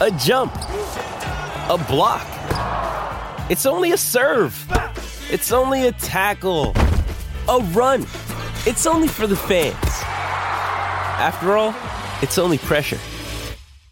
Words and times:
a 0.00 0.12
jump, 0.12 0.54
a 0.54 1.84
block. 1.88 2.26
It's 3.50 3.66
only 3.66 3.92
a 3.92 3.96
serve. 3.96 4.54
It's 5.30 5.50
only 5.50 5.88
a 5.88 5.92
tackle, 5.92 6.72
a 7.48 7.58
run. 7.72 8.02
It's 8.64 8.86
only 8.86 9.08
for 9.08 9.26
the 9.26 9.34
fans. 9.36 9.74
After 9.82 11.56
all, 11.56 11.74
it's 12.22 12.38
only 12.38 12.58
pressure. 12.58 12.98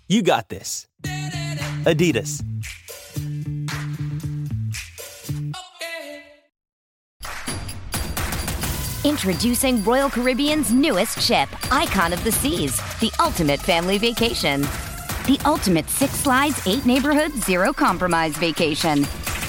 You 0.09 0.23
got 0.23 0.49
this. 0.49 0.87
Adidas. 1.03 2.43
Introducing 9.05 9.83
Royal 9.85 10.11
Caribbean's 10.11 10.73
newest 10.73 11.21
ship, 11.21 11.49
Icon 11.73 12.13
of 12.13 12.23
the 12.23 12.33
Seas, 12.33 12.77
the 13.01 13.11
ultimate 13.21 13.61
family 13.61 13.99
vacation. 13.99 14.65
The 15.27 15.41
ultimate 15.45 15.91
six 15.91 16.13
slides, 16.13 16.65
eight 16.69 16.87
neighborhoods, 16.87 17.45
zero 17.45 17.73
compromise 17.73 18.37
vacation. 18.37 19.03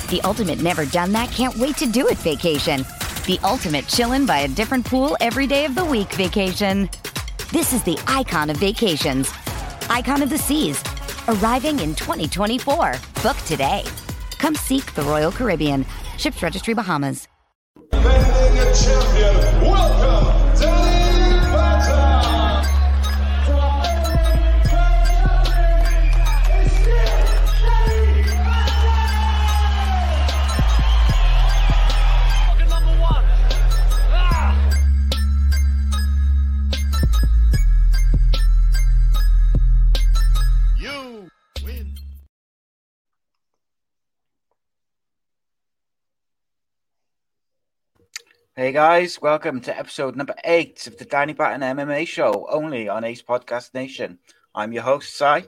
The 0.09 0.19
ultimate 0.23 0.59
never 0.59 0.87
done 0.87 1.11
that, 1.11 1.29
can't 1.29 1.55
wait 1.57 1.77
to 1.77 1.85
do 1.85 2.07
it 2.07 2.17
vacation. 2.17 2.79
The 3.27 3.39
ultimate 3.43 3.85
chillin' 3.85 4.25
by 4.25 4.39
a 4.39 4.47
different 4.47 4.87
pool 4.87 5.15
every 5.21 5.45
day 5.45 5.65
of 5.65 5.75
the 5.75 5.85
week 5.85 6.11
vacation. 6.13 6.89
This 7.51 7.73
is 7.73 7.83
the 7.83 7.99
icon 8.07 8.49
of 8.49 8.57
vacations. 8.57 9.31
Icon 9.87 10.23
of 10.23 10.31
the 10.31 10.37
Seas. 10.39 10.83
Arriving 11.27 11.79
in 11.79 11.93
2024. 11.93 12.95
Book 13.21 13.37
today. 13.45 13.83
Come 14.39 14.55
seek 14.55 14.95
the 14.95 15.03
Royal 15.03 15.31
Caribbean. 15.31 15.85
Ships 16.17 16.41
Registry 16.41 16.73
Bahamas. 16.73 17.27
Defending 17.91 18.73
champion, 18.73 19.61
welcome. 19.61 21.06
Hey 48.59 48.71
guys, 48.71 49.21
welcome 49.21 49.61
to 49.61 49.77
episode 49.77 50.15
number 50.15 50.33
eight 50.43 50.87
of 50.87 50.97
the 50.97 51.05
Danny 51.05 51.33
Batten 51.33 51.61
MMA 51.61 52.07
show, 52.07 52.47
only 52.49 52.89
on 52.89 53.03
Ace 53.03 53.21
Podcast 53.21 53.75
Nation. 53.75 54.17
I'm 54.55 54.73
your 54.73 54.81
host, 54.81 55.15
Si, 55.15 55.43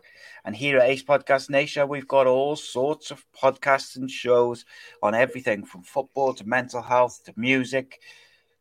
and 0.45 0.55
here 0.55 0.77
at 0.77 0.87
Ace 0.87 1.01
Podcast 1.01 1.49
Nation, 1.49 1.87
we've 1.87 2.07
got 2.07 2.27
all 2.27 2.55
sorts 2.55 3.09
of 3.09 3.25
podcasts 3.35 3.95
and 3.95 4.11
shows 4.11 4.63
on 5.01 5.15
everything 5.15 5.65
from 5.65 5.81
football 5.81 6.35
to 6.35 6.47
mental 6.47 6.83
health 6.83 7.23
to 7.25 7.33
music, 7.35 7.99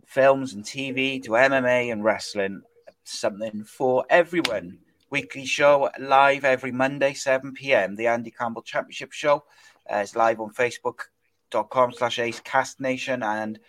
films 0.06 0.54
and 0.54 0.64
TV 0.64 1.22
to 1.24 1.32
MMA 1.32 1.92
and 1.92 2.02
wrestling. 2.02 2.62
Something 3.04 3.64
for 3.64 4.06
everyone. 4.08 4.78
Weekly 5.10 5.44
show 5.44 5.90
live 6.00 6.46
every 6.46 6.72
Monday, 6.72 7.12
7 7.12 7.52
p.m. 7.52 7.96
The 7.96 8.06
Andy 8.06 8.30
Campbell 8.30 8.62
Championship 8.62 9.12
Show 9.12 9.44
uh, 9.92 9.96
is 9.98 10.16
live 10.16 10.40
on 10.40 10.54
Facebook.com 10.54 11.92
slash 11.92 12.18
Ace 12.18 12.40
Cast 12.40 12.80
Nation 12.80 13.22
and 13.22 13.60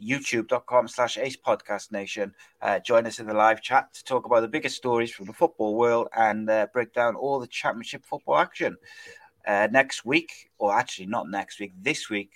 youtube.com 0.00 0.88
slash 0.88 1.18
ace 1.18 1.36
podcast 1.36 1.92
nation 1.92 2.34
uh, 2.62 2.78
join 2.78 3.06
us 3.06 3.18
in 3.18 3.26
the 3.26 3.34
live 3.34 3.60
chat 3.62 3.92
to 3.94 4.04
talk 4.04 4.26
about 4.26 4.40
the 4.40 4.48
biggest 4.48 4.76
stories 4.76 5.12
from 5.12 5.26
the 5.26 5.32
football 5.32 5.76
world 5.76 6.08
and 6.16 6.48
uh, 6.48 6.66
break 6.72 6.92
down 6.92 7.14
all 7.14 7.38
the 7.38 7.46
championship 7.46 8.04
football 8.04 8.36
action. 8.36 8.76
Uh, 9.46 9.68
next 9.70 10.04
week 10.04 10.50
or 10.58 10.74
actually 10.74 11.06
not 11.06 11.28
next 11.28 11.58
week 11.58 11.72
this 11.80 12.10
week 12.10 12.30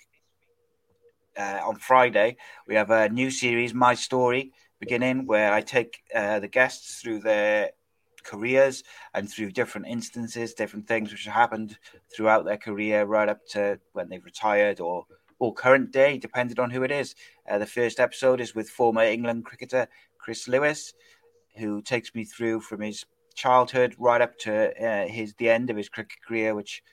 uh, 1.37 1.59
on 1.63 1.75
friday 1.75 2.35
we 2.67 2.73
have 2.73 2.89
a 2.89 3.07
new 3.09 3.29
series 3.29 3.75
my 3.75 3.93
story 3.93 4.51
beginning 4.79 5.27
where 5.27 5.53
i 5.53 5.61
take 5.61 5.99
uh, 6.15 6.39
the 6.39 6.47
guests 6.47 6.99
through 6.99 7.19
their 7.19 7.69
careers 8.23 8.83
and 9.13 9.29
through 9.29 9.51
different 9.51 9.85
instances 9.85 10.55
different 10.55 10.87
things 10.87 11.11
which 11.11 11.25
have 11.25 11.33
happened 11.33 11.77
throughout 12.13 12.43
their 12.43 12.57
career 12.57 13.05
right 13.05 13.29
up 13.29 13.45
to 13.47 13.79
when 13.93 14.09
they've 14.09 14.25
retired 14.25 14.79
or 14.79 15.05
or 15.39 15.53
current 15.53 15.91
day, 15.91 16.17
depending 16.17 16.59
on 16.59 16.71
who 16.71 16.83
it 16.83 16.91
is. 16.91 17.15
Uh, 17.49 17.57
the 17.57 17.65
first 17.65 17.99
episode 17.99 18.41
is 18.41 18.55
with 18.55 18.69
former 18.69 19.03
England 19.03 19.45
cricketer 19.45 19.87
Chris 20.17 20.47
Lewis, 20.47 20.93
who 21.57 21.81
takes 21.81 22.13
me 22.15 22.23
through 22.23 22.61
from 22.61 22.81
his 22.81 23.05
childhood 23.35 23.95
right 23.99 24.21
up 24.21 24.37
to 24.39 24.71
uh, 24.83 25.07
his 25.07 25.33
the 25.35 25.49
end 25.49 25.69
of 25.69 25.77
his 25.77 25.89
cricket 25.89 26.17
career, 26.25 26.55
which 26.55 26.83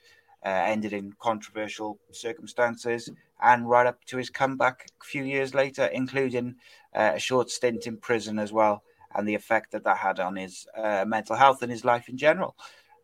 uh, 0.45 0.49
ended 0.49 0.93
in 0.93 1.13
controversial 1.19 1.97
circumstances, 2.11 3.09
and 3.41 3.69
right 3.69 3.87
up 3.87 4.03
to 4.05 4.17
his 4.17 4.29
comeback 4.29 4.87
a 5.01 5.05
few 5.05 5.23
years 5.23 5.53
later, 5.53 5.85
including 5.85 6.55
uh, 6.93 7.11
a 7.15 7.19
short 7.19 7.49
stint 7.49 7.87
in 7.87 7.97
prison 7.97 8.39
as 8.39 8.51
well, 8.51 8.83
and 9.15 9.27
the 9.27 9.35
effect 9.35 9.71
that 9.71 9.83
that 9.83 9.97
had 9.97 10.19
on 10.19 10.35
his 10.35 10.67
uh, 10.77 11.05
mental 11.07 11.35
health 11.35 11.61
and 11.61 11.71
his 11.71 11.85
life 11.85 12.09
in 12.09 12.17
general. 12.17 12.55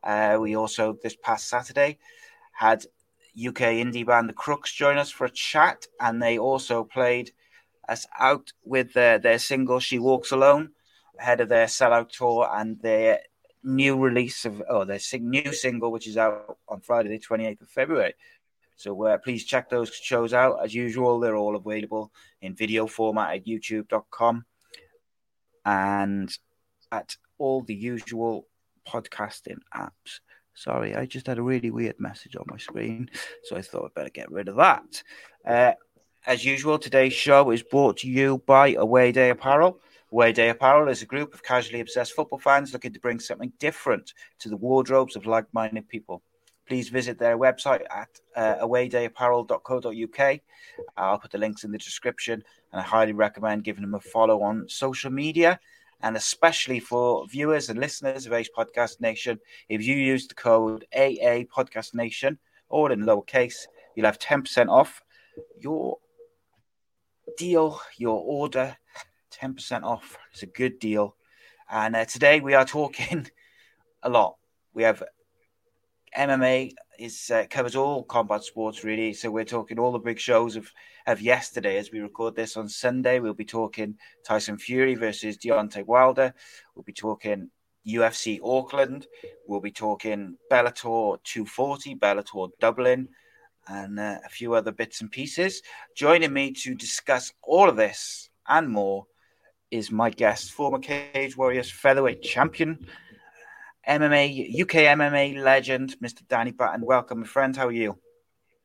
Uh, 0.04 0.38
we 0.40 0.56
also 0.56 0.98
this 1.02 1.16
past 1.16 1.48
Saturday 1.48 1.98
had 2.54 2.86
UK 3.38 3.78
indie 3.78 4.06
band 4.06 4.30
The 4.30 4.34
Crooks 4.34 4.74
join 4.74 4.98
us 4.98 5.12
for 5.12 5.26
a 5.26 5.30
chat, 5.30 5.86
and 6.00 6.22
they 6.22 6.38
also 6.38 6.84
played 6.84 7.32
us 7.88 8.06
out 8.20 8.52
with 8.64 8.94
their, 8.94 9.20
their 9.20 9.40
single 9.40 9.80
"She 9.80 10.00
Walks 10.00 10.32
Alone" 10.32 10.72
ahead 11.20 11.42
of 11.42 11.50
their 11.50 11.66
sellout 11.66 12.10
tour 12.10 12.50
and 12.52 12.80
their 12.82 13.20
new 13.64 13.98
release 13.98 14.46
of 14.46 14.64
oh 14.70 14.86
their 14.86 15.00
new 15.20 15.54
single, 15.54 15.92
which 15.92 16.08
is 16.08 16.18
out 16.18 16.58
on 16.68 16.82
Friday, 16.82 17.10
the 17.10 17.20
twenty 17.20 17.46
eighth 17.46 17.62
of 17.62 17.70
February. 17.70 18.14
So 18.76 19.04
uh, 19.04 19.18
please 19.18 19.44
check 19.44 19.70
those 19.70 19.94
shows 19.94 20.34
out. 20.34 20.64
As 20.64 20.74
usual, 20.74 21.20
they're 21.20 21.36
all 21.36 21.58
available 21.58 22.14
in 22.42 22.56
video 22.56 22.88
format 22.88 23.36
at 23.36 23.46
YouTube.com 23.46 24.46
and 25.66 26.38
at 26.90 27.18
all 27.38 27.62
the 27.62 27.76
usual 27.76 28.48
podcasting 28.88 29.60
apps. 29.76 30.22
Sorry, 30.60 30.94
I 30.94 31.06
just 31.06 31.28
had 31.28 31.38
a 31.38 31.42
really 31.42 31.72
weird 31.72 32.02
message 32.02 32.36
on 32.36 32.44
my 32.48 32.58
screen, 32.58 33.10
so 33.46 33.56
I 33.56 33.62
thought 33.62 33.86
I'd 33.86 33.94
better 33.94 34.10
get 34.10 34.30
rid 34.30 34.50
of 34.50 34.58
that. 34.58 35.04
Uh, 35.46 35.72
as 36.28 36.44
usual, 36.44 36.78
today's 36.78 37.14
show 37.14 37.52
is 37.52 37.64
brought 37.64 37.96
to 38.00 38.10
you 38.10 38.44
by 38.46 38.74
Away 38.74 39.14
Day 39.14 39.30
Apparel. 39.30 39.80
Away 40.12 40.34
Day 40.34 40.50
Apparel 40.50 40.90
is 40.90 41.02
a 41.02 41.06
group 41.06 41.34
of 41.34 41.44
casually 41.44 41.80
obsessed 41.80 42.12
football 42.12 42.40
fans 42.40 42.74
looking 42.74 42.92
to 42.92 43.00
bring 43.00 43.22
something 43.22 43.54
different 43.58 44.14
to 44.40 44.50
the 44.50 44.58
wardrobes 44.58 45.16
of 45.16 45.26
like 45.26 45.46
minded 45.54 45.88
people. 45.88 46.22
Please 46.68 46.90
visit 46.90 47.18
their 47.18 47.38
website 47.38 47.84
at 47.90 48.10
uh, 48.36 48.56
awayDayApparel.co.uk. 48.56 50.40
I'll 50.98 51.20
put 51.20 51.32
the 51.32 51.38
links 51.38 51.64
in 51.64 51.72
the 51.72 51.78
description, 51.78 52.44
and 52.74 52.82
I 52.82 52.84
highly 52.84 53.14
recommend 53.14 53.64
giving 53.64 53.84
them 53.84 53.94
a 53.96 54.02
follow 54.02 54.42
on 54.42 54.68
social 54.68 55.10
media 55.10 55.58
and 56.02 56.16
especially 56.16 56.80
for 56.80 57.28
viewers 57.28 57.70
and 57.70 57.80
listeners 57.80 58.26
of 58.26 58.34
Ace 58.34 58.50
Podcast 58.56 59.02
Nation, 59.02 59.40
if 59.68 59.86
you 59.86 59.96
use 59.96 60.28
the 60.28 60.36
code 60.36 60.86
AA 60.94 61.44
Podcast 61.54 61.94
Nation, 61.94 62.38
all 62.70 62.92
in 62.92 63.02
lowercase, 63.02 63.68
you'll 63.96 64.06
have 64.06 64.20
10% 64.20 64.70
off 64.70 65.02
your 65.60 65.98
deal, 67.38 67.80
your 67.98 68.22
order. 68.22 68.78
10% 69.32 69.84
off. 69.84 70.18
It's 70.32 70.44
a 70.44 70.48
good 70.48 70.80
deal. 70.80 71.16
And 71.70 71.96
uh, 71.96 72.06
today 72.06 72.40
we 72.40 72.54
are 72.54 72.66
talking 72.66 73.28
a 74.04 74.10
lot. 74.10 74.38
We 74.74 74.84
have 74.84 75.04
MMA 76.18 76.74
is 77.00 77.32
uh, 77.32 77.46
covers 77.50 77.76
all 77.76 78.04
combat 78.04 78.44
sports 78.44 78.84
really. 78.84 79.14
So 79.14 79.32
we're 79.32 79.46
talking 79.46 79.80
all 79.80 79.92
the 79.92 80.00
big 80.00 80.20
shows 80.20 80.56
of 80.56 80.72
of 81.08 81.22
yesterday 81.22 81.78
as 81.78 81.92
we 81.92 82.00
record 82.00 82.36
this 82.36 82.58
on 82.58 82.68
Sunday. 82.68 83.20
We'll 83.20 83.34
be 83.34 83.46
talking 83.46 83.96
Tyson 84.24 84.58
Fury 84.58 84.96
versus 84.96 85.38
Deontay 85.38 85.86
Wilder. 85.86 86.34
We'll 86.76 86.84
be 86.84 86.94
talking 86.94 87.50
UFC 87.88 88.40
Auckland. 88.44 89.08
We'll 89.48 89.62
be 89.62 89.72
talking 89.72 90.38
Bellator 90.52 91.18
240, 91.24 91.96
Bellator 91.96 92.50
Dublin, 92.60 93.08
and 93.68 94.00
uh, 94.00 94.18
a 94.26 94.30
few 94.30 94.54
other 94.54 94.72
bits 94.72 95.02
and 95.02 95.10
pieces. 95.10 95.62
Joining 95.96 96.34
me 96.34 96.52
to 96.52 96.76
discuss 96.76 97.34
all 97.42 97.70
of 97.70 97.78
this 97.78 98.30
and 98.48 98.70
more 98.70 99.08
is 99.72 99.92
my 99.92 100.10
guest, 100.10 100.52
former 100.52 100.80
Cage 100.80 101.38
Warriors 101.38 101.72
featherweight 101.72 102.22
champion, 102.22 102.86
MMA 103.90 104.28
UK 104.62 104.86
MMA 104.86 105.34
legend, 105.34 105.96
Mr. 106.02 106.22
Danny 106.28 106.52
Batten. 106.52 106.86
Welcome, 106.86 107.22
my 107.22 107.28
friend. 107.28 107.58
How 107.58 107.68
are 107.68 107.72
you? 107.72 107.98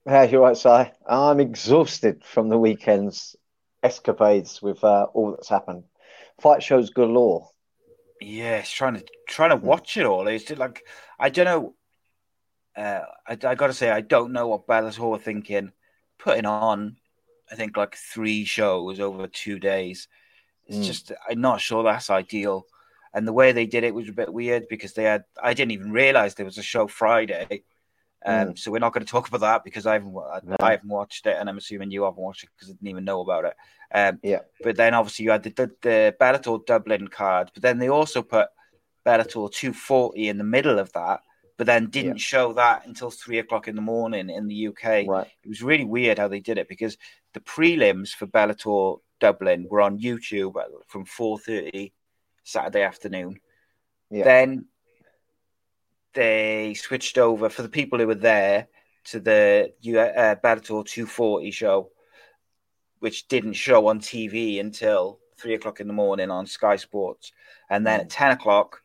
Yeah, 0.06 0.24
you're 0.24 0.42
right, 0.42 0.56
Si. 0.56 0.92
I'm 1.06 1.40
exhausted 1.40 2.24
from 2.24 2.48
the 2.48 2.58
weekend's 2.58 3.36
escapades 3.82 4.60
with 4.62 4.84
uh, 4.84 5.06
all 5.14 5.32
that's 5.32 5.48
happened. 5.48 5.84
Fight 6.40 6.62
shows 6.62 6.90
galore. 6.90 7.48
Yes, 8.20 8.70
trying 8.70 8.94
to 8.94 9.04
trying 9.28 9.50
to 9.50 9.56
watch 9.56 9.96
it 9.96 10.06
all. 10.06 10.26
It's 10.28 10.44
just 10.44 10.58
like 10.60 10.84
I 11.18 11.30
don't 11.30 11.44
know. 11.44 11.74
Uh, 12.76 13.00
I, 13.26 13.32
I 13.32 13.54
got 13.54 13.68
to 13.68 13.72
say, 13.72 13.90
I 13.90 14.00
don't 14.00 14.32
know 14.32 14.48
what 14.48 14.66
Bellator 14.66 15.10
were 15.10 15.18
thinking, 15.18 15.72
putting 16.18 16.46
on. 16.46 16.96
I 17.50 17.54
think 17.56 17.76
like 17.76 17.94
three 17.96 18.44
shows 18.44 19.00
over 19.00 19.26
two 19.26 19.58
days. 19.58 20.08
It's 20.66 20.78
Mm. 20.78 20.86
just 20.86 21.12
I'm 21.28 21.40
not 21.40 21.60
sure 21.60 21.82
that's 21.82 22.10
ideal. 22.10 22.66
And 23.14 23.26
the 23.28 23.32
way 23.32 23.52
they 23.52 23.66
did 23.66 23.84
it 23.84 23.94
was 23.94 24.08
a 24.08 24.12
bit 24.12 24.32
weird 24.32 24.66
because 24.68 24.92
they 24.94 25.04
had 25.04 25.24
I 25.42 25.54
didn't 25.54 25.72
even 25.72 25.92
realize 25.92 26.34
there 26.34 26.44
was 26.44 26.58
a 26.58 26.62
show 26.62 26.86
Friday. 26.88 27.62
Um, 28.26 28.56
So 28.56 28.70
we're 28.70 28.78
not 28.80 28.92
going 28.92 29.04
to 29.06 29.10
talk 29.10 29.28
about 29.28 29.40
that 29.42 29.64
because 29.64 29.86
I 29.86 29.92
haven't 29.94 30.12
wa- 30.12 30.40
No. 30.42 30.56
I 30.60 30.72
haven't 30.72 30.88
watched 30.88 31.26
it, 31.26 31.36
and 31.38 31.48
I'm 31.48 31.58
assuming 31.58 31.90
you 31.90 32.04
haven't 32.04 32.22
watched 32.22 32.42
it 32.44 32.50
because 32.56 32.70
I 32.70 32.72
didn't 32.72 32.88
even 32.88 33.04
know 33.04 33.20
about 33.20 33.44
it. 33.44 33.54
Um, 33.92 34.18
Yeah. 34.22 34.40
But 34.62 34.76
then 34.76 34.94
obviously 34.94 35.24
you 35.26 35.30
had 35.30 35.42
the, 35.44 35.50
the 35.50 35.70
the 35.82 36.16
Bellator 36.20 36.64
Dublin 36.66 37.08
card, 37.08 37.50
but 37.54 37.62
then 37.62 37.78
they 37.78 37.88
also 37.88 38.22
put 38.22 38.48
Bellator 39.06 39.50
240 39.52 40.28
in 40.28 40.38
the 40.38 40.44
middle 40.44 40.78
of 40.78 40.90
that, 40.94 41.20
but 41.58 41.66
then 41.66 41.90
didn't 41.90 42.16
show 42.18 42.54
that 42.54 42.86
until 42.86 43.10
three 43.10 43.38
o'clock 43.38 43.68
in 43.68 43.76
the 43.76 43.82
morning 43.82 44.30
in 44.30 44.48
the 44.48 44.68
UK. 44.68 45.06
Right. 45.06 45.30
It 45.44 45.48
was 45.48 45.62
really 45.62 45.84
weird 45.84 46.18
how 46.18 46.28
they 46.28 46.40
did 46.40 46.56
it 46.58 46.68
because 46.68 46.96
the 47.34 47.40
prelims 47.40 48.10
for 48.14 48.26
Bellator 48.26 48.98
Dublin 49.20 49.66
were 49.70 49.82
on 49.82 49.98
YouTube 50.00 50.54
from 50.88 51.04
4:30 51.04 51.92
Saturday 52.44 52.82
afternoon. 52.82 53.40
Yeah. 54.10 54.24
Then 54.24 54.66
they 56.12 56.74
switched 56.74 57.18
over 57.18 57.48
for 57.48 57.62
the 57.62 57.68
people 57.68 57.98
who 57.98 58.06
were 58.06 58.14
there 58.14 58.68
to 59.06 59.20
the 59.20 59.72
uh, 59.86 60.36
Bellator 60.36 60.84
240 60.84 61.50
show, 61.50 61.90
which 63.00 63.26
didn't 63.28 63.54
show 63.54 63.88
on 63.88 64.00
TV 64.00 64.60
until 64.60 65.18
three 65.36 65.54
o'clock 65.54 65.80
in 65.80 65.88
the 65.88 65.92
morning 65.92 66.30
on 66.30 66.46
Sky 66.46 66.76
Sports, 66.76 67.32
and 67.68 67.86
then 67.86 68.00
at 68.00 68.10
10 68.10 68.32
o'clock 68.32 68.80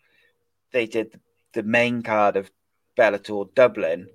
they 0.71 0.85
did 0.87 1.19
the 1.53 1.63
main 1.63 2.01
card 2.01 2.35
of 2.35 2.51
Bellator 2.97 3.53
Dublin 3.53 4.09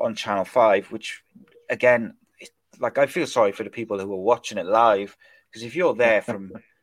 on 0.00 0.14
Channel 0.14 0.44
Five, 0.44 0.90
which 0.92 1.22
again, 1.68 2.14
it- 2.38 2.50
like 2.78 2.98
I 2.98 3.06
feel 3.06 3.26
sorry 3.26 3.52
for 3.52 3.64
the 3.64 3.70
people 3.70 3.98
who 3.98 4.08
were 4.08 4.16
watching 4.16 4.58
it 4.58 4.66
live 4.66 5.16
because 5.50 5.62
if 5.64 5.74
you're 5.76 5.94
there 5.94 6.22
from 6.22 6.52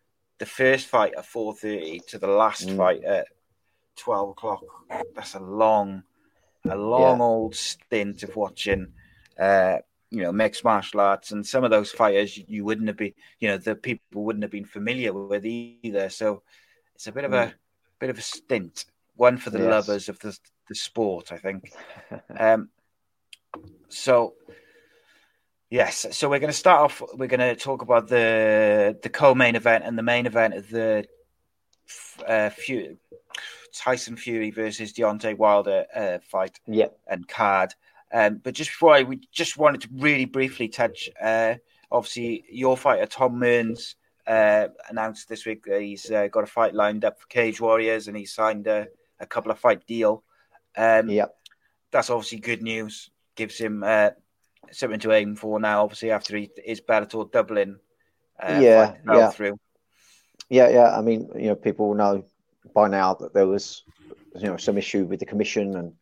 the 0.41 0.45
first 0.47 0.87
fight 0.87 1.13
at 1.15 1.23
four 1.23 1.53
thirty 1.53 1.99
to 1.99 2.17
the 2.17 2.25
last 2.25 2.69
Mm. 2.69 2.75
fight 2.77 3.03
at 3.03 3.27
twelve 3.95 4.29
o'clock, 4.31 4.63
that's 5.13 5.35
a 5.35 5.39
long, 5.39 6.01
a 6.67 6.75
long 6.75 7.19
Yeah. 7.19 7.23
old 7.23 7.55
stint 7.55 8.23
of 8.23 8.35
watching. 8.35 8.91
Uh, 9.39 9.77
you 10.09 10.23
know, 10.23 10.31
mixed 10.31 10.63
martial 10.63 10.99
arts, 10.99 11.31
and 11.31 11.45
some 11.45 11.63
of 11.63 11.69
those 11.69 11.91
fighters 11.91 12.35
you, 12.35 12.65
wouldn't 12.65 12.87
have 12.87 12.97
been, 12.97 13.13
you 13.39 13.49
know, 13.49 13.57
the 13.57 13.75
people 13.75 14.23
wouldn't 14.23 14.41
have 14.43 14.51
been 14.51 14.65
familiar 14.65 15.13
with 15.13 15.45
either. 15.45 16.09
So 16.09 16.41
it's 16.95 17.05
a 17.05 17.11
bit 17.11 17.23
of 17.23 17.33
a 17.33 17.53
bit 17.99 18.09
of 18.09 18.17
a 18.17 18.21
stint, 18.21 18.85
one 19.15 19.37
for 19.37 19.51
the 19.51 19.59
Yes. 19.59 19.69
lovers 19.69 20.09
of 20.09 20.17
the 20.19 20.35
the 20.67 20.75
sport, 20.75 21.31
I 21.31 21.37
think. 21.37 21.71
Um, 22.39 22.69
so 23.89 24.33
yes, 25.71 26.05
so 26.11 26.29
we're 26.29 26.37
going 26.39 26.51
to 26.51 26.57
start 26.57 26.81
off. 26.81 27.01
We're 27.15 27.25
going 27.27 27.39
to 27.39 27.55
talk 27.55 27.81
about 27.81 28.07
the 28.07 28.95
the 29.01 29.09
co-main 29.09 29.55
event 29.55 29.83
and 29.85 29.97
the 29.97 30.03
main 30.03 30.27
event 30.27 30.53
of 30.53 30.69
the 30.69 31.05
uh, 32.27 32.49
Fu- 32.51 32.97
Tyson 33.73 34.15
Fury 34.17 34.51
versus 34.51 34.93
Deontay 34.93 35.37
Wilder 35.37 35.85
uh, 35.95 36.19
fight 36.29 36.59
Yeah. 36.67 36.87
and 37.07 37.27
card. 37.27 37.73
Um, 38.13 38.41
but 38.43 38.53
just 38.53 38.69
before 38.69 38.93
I, 38.93 39.03
we 39.03 39.21
just 39.31 39.57
wanted 39.57 39.81
to 39.81 39.89
really 39.93 40.25
briefly 40.25 40.67
touch. 40.67 41.09
Uh, 41.21 41.55
obviously, 41.91 42.43
your 42.51 42.75
fighter 42.77 43.05
Tom 43.05 43.39
Mearns 43.39 43.95
uh, 44.27 44.67
announced 44.89 45.29
this 45.29 45.45
week 45.45 45.63
that 45.65 45.81
he's 45.81 46.11
uh, 46.11 46.27
got 46.27 46.43
a 46.43 46.47
fight 46.47 46.75
lined 46.75 47.05
up 47.05 47.19
for 47.19 47.27
Cage 47.27 47.61
Warriors, 47.61 48.07
and 48.07 48.17
he 48.17 48.25
signed 48.25 48.67
a, 48.67 48.87
a 49.19 49.25
couple 49.25 49.51
of 49.51 49.59
fight 49.59 49.87
deal. 49.87 50.23
Um, 50.75 51.09
Yeah. 51.09 51.27
that's 51.91 52.09
obviously 52.09 52.39
good 52.39 52.61
news. 52.61 53.09
Gives 53.35 53.57
him 53.57 53.81
uh, 53.83 54.09
something 54.71 54.99
to 55.01 55.11
aim 55.11 55.35
for 55.35 55.59
now. 55.59 55.83
Obviously, 55.83 56.11
after 56.11 56.37
he, 56.37 56.49
his 56.63 56.81
Bellator 56.81 57.31
Dublin, 57.31 57.79
uh, 58.41 58.59
Yeah, 58.61 58.95
yeah. 59.05 59.29
through. 59.29 59.59
Yeah, 60.49 60.69
yeah. 60.69 60.97
I 60.97 61.01
mean, 61.01 61.29
you 61.35 61.47
know, 61.47 61.55
people 61.55 61.93
know 61.93 62.25
by 62.73 62.87
now 62.87 63.13
that 63.15 63.33
there 63.33 63.47
was, 63.47 63.83
you 64.35 64.47
know, 64.47 64.57
some 64.57 64.77
issue 64.77 65.05
with 65.05 65.19
the 65.19 65.25
commission, 65.25 65.75
and 65.75 65.93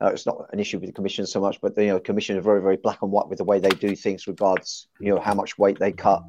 uh, 0.00 0.08
it's 0.08 0.26
not 0.26 0.48
an 0.52 0.60
issue 0.60 0.78
with 0.78 0.88
the 0.88 0.92
commission 0.92 1.26
so 1.26 1.40
much, 1.40 1.60
but 1.60 1.74
the 1.74 1.84
you 1.84 1.90
know, 1.90 2.00
commission 2.00 2.36
are 2.36 2.42
very, 2.42 2.60
very 2.60 2.76
black 2.76 3.02
and 3.02 3.10
white 3.10 3.28
with 3.28 3.38
the 3.38 3.44
way 3.44 3.60
they 3.60 3.70
do 3.70 3.94
things, 3.94 4.26
regards 4.26 4.88
you 5.00 5.14
know 5.14 5.20
how 5.20 5.34
much 5.34 5.58
weight 5.58 5.78
they 5.78 5.92
cut 5.92 6.22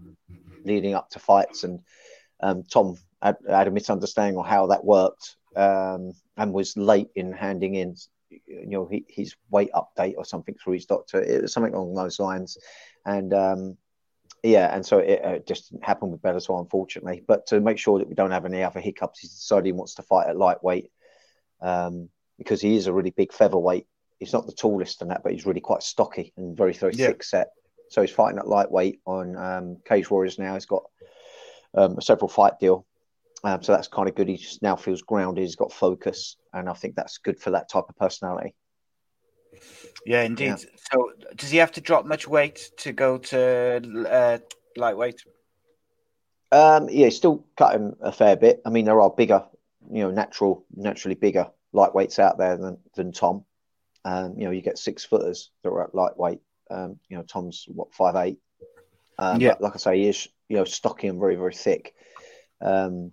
leading 0.63 0.93
up 0.95 1.09
to 1.09 1.19
fights, 1.19 1.63
and 1.63 1.79
um, 2.41 2.63
Tom 2.63 2.97
had, 3.21 3.37
had 3.47 3.67
a 3.67 3.71
misunderstanding 3.71 4.37
on 4.37 4.45
how 4.45 4.67
that 4.67 4.83
worked, 4.83 5.35
um, 5.55 6.13
and 6.37 6.53
was 6.53 6.75
late 6.77 7.09
in 7.15 7.31
handing 7.31 7.75
in, 7.75 7.95
you 8.45 8.67
know, 8.67 8.87
he, 8.87 9.05
his 9.07 9.35
weight 9.49 9.71
update 9.73 10.15
or 10.17 10.25
something 10.25 10.55
through 10.55 10.73
his 10.73 10.85
doctor. 10.85 11.21
It 11.21 11.41
was 11.41 11.53
something 11.53 11.73
along 11.73 11.95
those 11.95 12.19
lines, 12.19 12.57
and. 13.05 13.33
Um, 13.33 13.77
yeah, 14.43 14.73
and 14.75 14.85
so 14.85 14.99
it 14.99 15.25
uh, 15.25 15.39
just 15.39 15.71
didn't 15.71 15.85
happen 15.85 16.11
with 16.11 16.21
Bellator, 16.21 16.59
unfortunately. 16.59 17.23
But 17.27 17.47
to 17.47 17.59
make 17.59 17.79
sure 17.79 17.97
that 17.97 18.07
we 18.07 18.13
don't 18.13 18.29
have 18.29 18.45
any 18.45 18.61
other 18.61 18.79
hiccups, 18.79 19.19
he's 19.19 19.31
decided 19.31 19.65
he 19.65 19.71
wants 19.71 19.95
to 19.95 20.03
fight 20.03 20.27
at 20.27 20.37
lightweight 20.37 20.91
um, 21.61 22.09
because 22.37 22.61
he 22.61 22.75
is 22.75 22.85
a 22.85 22.93
really 22.93 23.09
big 23.09 23.33
featherweight. 23.33 23.87
He's 24.19 24.33
not 24.33 24.45
the 24.45 24.53
tallest 24.53 25.01
and 25.01 25.09
that, 25.09 25.23
but 25.23 25.31
he's 25.31 25.47
really 25.47 25.61
quite 25.61 25.81
stocky 25.81 26.31
and 26.37 26.55
very, 26.55 26.73
very 26.73 26.93
Yeah. 26.93 27.07
thick 27.07 27.23
set. 27.23 27.53
So 27.89 28.01
he's 28.01 28.11
fighting 28.11 28.37
at 28.37 28.47
lightweight 28.47 28.99
on 29.07 29.35
um, 29.35 29.77
Cage 29.83 30.11
Warriors 30.11 30.37
now. 30.37 30.53
He's 30.53 30.67
got 30.67 30.83
um, 31.73 31.97
a 31.97 32.01
several 32.01 32.29
fight 32.29 32.59
deal. 32.59 32.85
Um, 33.43 33.61
so 33.61 33.73
that's 33.73 33.87
kind 33.87 34.09
of 34.09 34.15
good. 34.15 34.27
He 34.27 34.37
just 34.37 34.61
now 34.61 34.75
feels 34.75 35.01
grounded. 35.01 35.43
He's 35.43 35.55
got 35.55 35.71
focus, 35.71 36.37
and 36.53 36.69
I 36.69 36.73
think 36.73 36.95
that's 36.95 37.19
good 37.19 37.39
for 37.39 37.51
that 37.51 37.69
type 37.69 37.85
of 37.89 37.95
personality. 37.97 38.55
Yeah, 40.05 40.23
indeed. 40.23 40.45
Yeah. 40.47 40.55
So, 40.91 41.11
does 41.35 41.51
he 41.51 41.57
have 41.57 41.71
to 41.73 41.81
drop 41.81 42.05
much 42.05 42.27
weight 42.27 42.71
to 42.77 42.91
go 42.91 43.17
to 43.17 44.07
uh, 44.09 44.37
lightweight? 44.75 45.23
Um, 46.51 46.89
yeah, 46.89 47.05
he's 47.05 47.17
still 47.17 47.45
cutting 47.57 47.95
a 48.01 48.11
fair 48.11 48.35
bit. 48.35 48.61
I 48.65 48.69
mean, 48.69 48.85
there 48.85 49.01
are 49.01 49.09
bigger, 49.09 49.43
you 49.91 50.03
know, 50.03 50.11
natural, 50.11 50.65
naturally 50.75 51.15
bigger 51.15 51.47
lightweights 51.73 52.19
out 52.19 52.37
there 52.37 52.57
than 52.57 52.77
than 52.95 53.11
Tom. 53.11 53.45
Um, 54.05 54.35
you 54.37 54.45
know, 54.45 54.51
you 54.51 54.61
get 54.61 54.77
six 54.77 55.03
footers 55.03 55.51
that 55.63 55.69
are 55.69 55.83
at 55.83 55.95
lightweight. 55.95 56.39
Um, 56.69 56.99
you 57.09 57.17
know, 57.17 57.23
Tom's 57.23 57.65
what 57.67 57.93
five 57.93 58.15
eight. 58.15 58.37
Um, 59.17 59.41
Yeah. 59.41 59.55
like 59.59 59.73
I 59.75 59.77
say, 59.77 59.97
he 59.97 60.07
is 60.07 60.27
you 60.49 60.57
know 60.57 60.65
stocky 60.65 61.07
and 61.07 61.19
very 61.19 61.35
very 61.35 61.53
thick. 61.53 61.93
Um, 62.61 63.11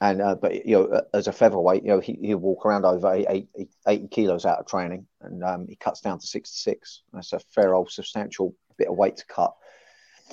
and 0.00 0.20
uh, 0.20 0.34
but 0.34 0.66
you 0.66 0.76
know, 0.76 1.02
as 1.14 1.28
a 1.28 1.32
featherweight, 1.32 1.82
you 1.82 1.88
know, 1.90 2.00
he 2.00 2.18
he'll 2.20 2.38
walk 2.38 2.66
around 2.66 2.84
over 2.84 3.12
eight, 3.14 3.48
eight, 3.56 3.68
80 3.86 4.08
kilos 4.08 4.44
out 4.44 4.58
of 4.58 4.66
training, 4.66 5.06
and 5.20 5.42
um, 5.44 5.66
he 5.68 5.76
cuts 5.76 6.00
down 6.00 6.18
to 6.18 6.26
sixty 6.26 6.56
six. 6.56 7.02
That's 7.12 7.32
a 7.32 7.40
fair 7.40 7.74
old 7.74 7.90
substantial 7.90 8.54
bit 8.76 8.88
of 8.88 8.96
weight 8.96 9.16
to 9.18 9.26
cut. 9.26 9.54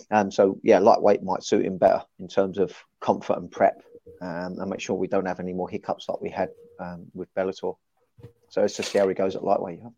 Um, 0.09 0.31
so 0.31 0.59
yeah, 0.63 0.79
lightweight 0.79 1.21
might 1.23 1.43
suit 1.43 1.65
him 1.65 1.77
better 1.77 2.03
in 2.19 2.27
terms 2.27 2.57
of 2.57 2.75
comfort 3.01 3.37
and 3.37 3.51
prep, 3.51 3.81
um, 4.21 4.57
and 4.59 4.69
make 4.69 4.79
sure 4.79 4.95
we 4.95 5.07
don't 5.07 5.27
have 5.27 5.39
any 5.39 5.53
more 5.53 5.69
hiccups 5.69 6.09
like 6.09 6.21
we 6.21 6.29
had 6.29 6.49
um, 6.79 7.05
with 7.13 7.33
Bellator. 7.35 7.75
So 8.49 8.63
it's 8.63 8.75
just 8.75 8.91
see 8.91 8.99
how 8.99 9.07
he 9.07 9.13
goes 9.13 9.35
at 9.35 9.43
lightweight. 9.43 9.79
Yeah. 9.81 9.89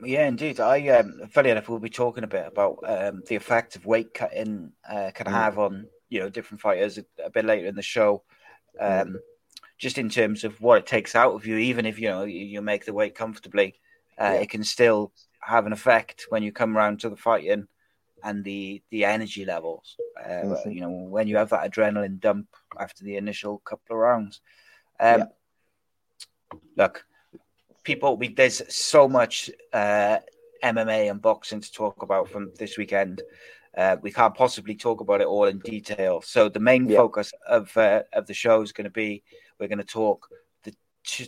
Yeah, 0.00 0.28
indeed. 0.28 0.60
I 0.60 0.86
um, 0.90 1.22
funny 1.30 1.50
enough, 1.50 1.68
we'll 1.68 1.80
be 1.80 1.90
talking 1.90 2.22
a 2.22 2.28
bit 2.28 2.46
about 2.46 2.78
um, 2.86 3.22
the 3.26 3.34
effect 3.34 3.74
of 3.74 3.84
weight 3.84 4.14
cutting 4.14 4.72
uh, 4.88 5.10
can 5.12 5.26
Mm. 5.26 5.32
have 5.32 5.58
on 5.58 5.88
you 6.08 6.20
know 6.20 6.28
different 6.28 6.60
fighters 6.60 6.98
a, 6.98 7.04
a 7.24 7.30
bit 7.30 7.44
later 7.44 7.66
in 7.66 7.74
the 7.74 7.82
show. 7.82 8.22
Um, 8.80 9.20
Just 9.78 9.96
in 9.98 10.08
terms 10.10 10.42
of 10.42 10.60
what 10.60 10.78
it 10.78 10.86
takes 10.86 11.14
out 11.14 11.34
of 11.34 11.46
you, 11.46 11.56
even 11.56 11.86
if 11.86 12.00
you 12.00 12.08
know 12.08 12.24
you, 12.24 12.44
you 12.44 12.60
make 12.60 12.84
the 12.84 12.92
weight 12.92 13.14
comfortably, 13.14 13.80
uh, 14.20 14.32
Yeah. 14.34 14.40
it 14.40 14.50
can 14.50 14.64
still 14.64 15.12
have 15.40 15.66
an 15.66 15.72
effect 15.72 16.26
when 16.30 16.42
you 16.42 16.50
come 16.50 16.76
around 16.76 16.98
to 17.00 17.08
the 17.08 17.16
fighting 17.16 17.68
and 18.24 18.44
the 18.44 18.82
the 18.90 19.04
energy 19.04 19.44
levels. 19.44 19.96
Uh, 20.20 20.42
Mhm. 20.44 20.74
You 20.74 20.80
know 20.80 20.90
when 20.90 21.28
you 21.28 21.36
have 21.36 21.50
that 21.50 21.70
adrenaline 21.70 22.18
dump 22.18 22.48
after 22.76 23.04
the 23.04 23.16
initial 23.16 23.58
couple 23.60 23.94
of 23.94 24.00
rounds. 24.00 24.40
Um, 24.98 25.18
Yeah. 25.20 25.26
Look, 26.76 27.06
people, 27.84 28.16
we, 28.16 28.28
there's 28.28 28.62
so 28.74 29.08
much 29.08 29.50
uh, 29.72 30.18
MMA 30.62 31.10
and 31.10 31.22
boxing 31.22 31.60
to 31.60 31.72
talk 31.72 32.02
about 32.02 32.28
from 32.28 32.52
this 32.58 32.76
weekend. 32.78 33.22
Uh, 33.78 33.96
we 34.02 34.10
can't 34.10 34.34
possibly 34.34 34.74
talk 34.74 35.00
about 35.00 35.20
it 35.20 35.28
all 35.28 35.44
in 35.44 35.60
detail. 35.60 36.20
So 36.20 36.48
the 36.48 36.58
main 36.58 36.88
Yeah. 36.88 36.96
focus 36.96 37.32
of 37.46 37.74
uh, 37.76 38.02
of 38.12 38.26
the 38.26 38.34
show 38.34 38.60
is 38.60 38.72
going 38.72 38.86
to 38.86 38.90
be 38.90 39.22
we're 39.58 39.68
going 39.68 39.78
to 39.78 39.84
talk 39.84 40.28
the 40.64 40.74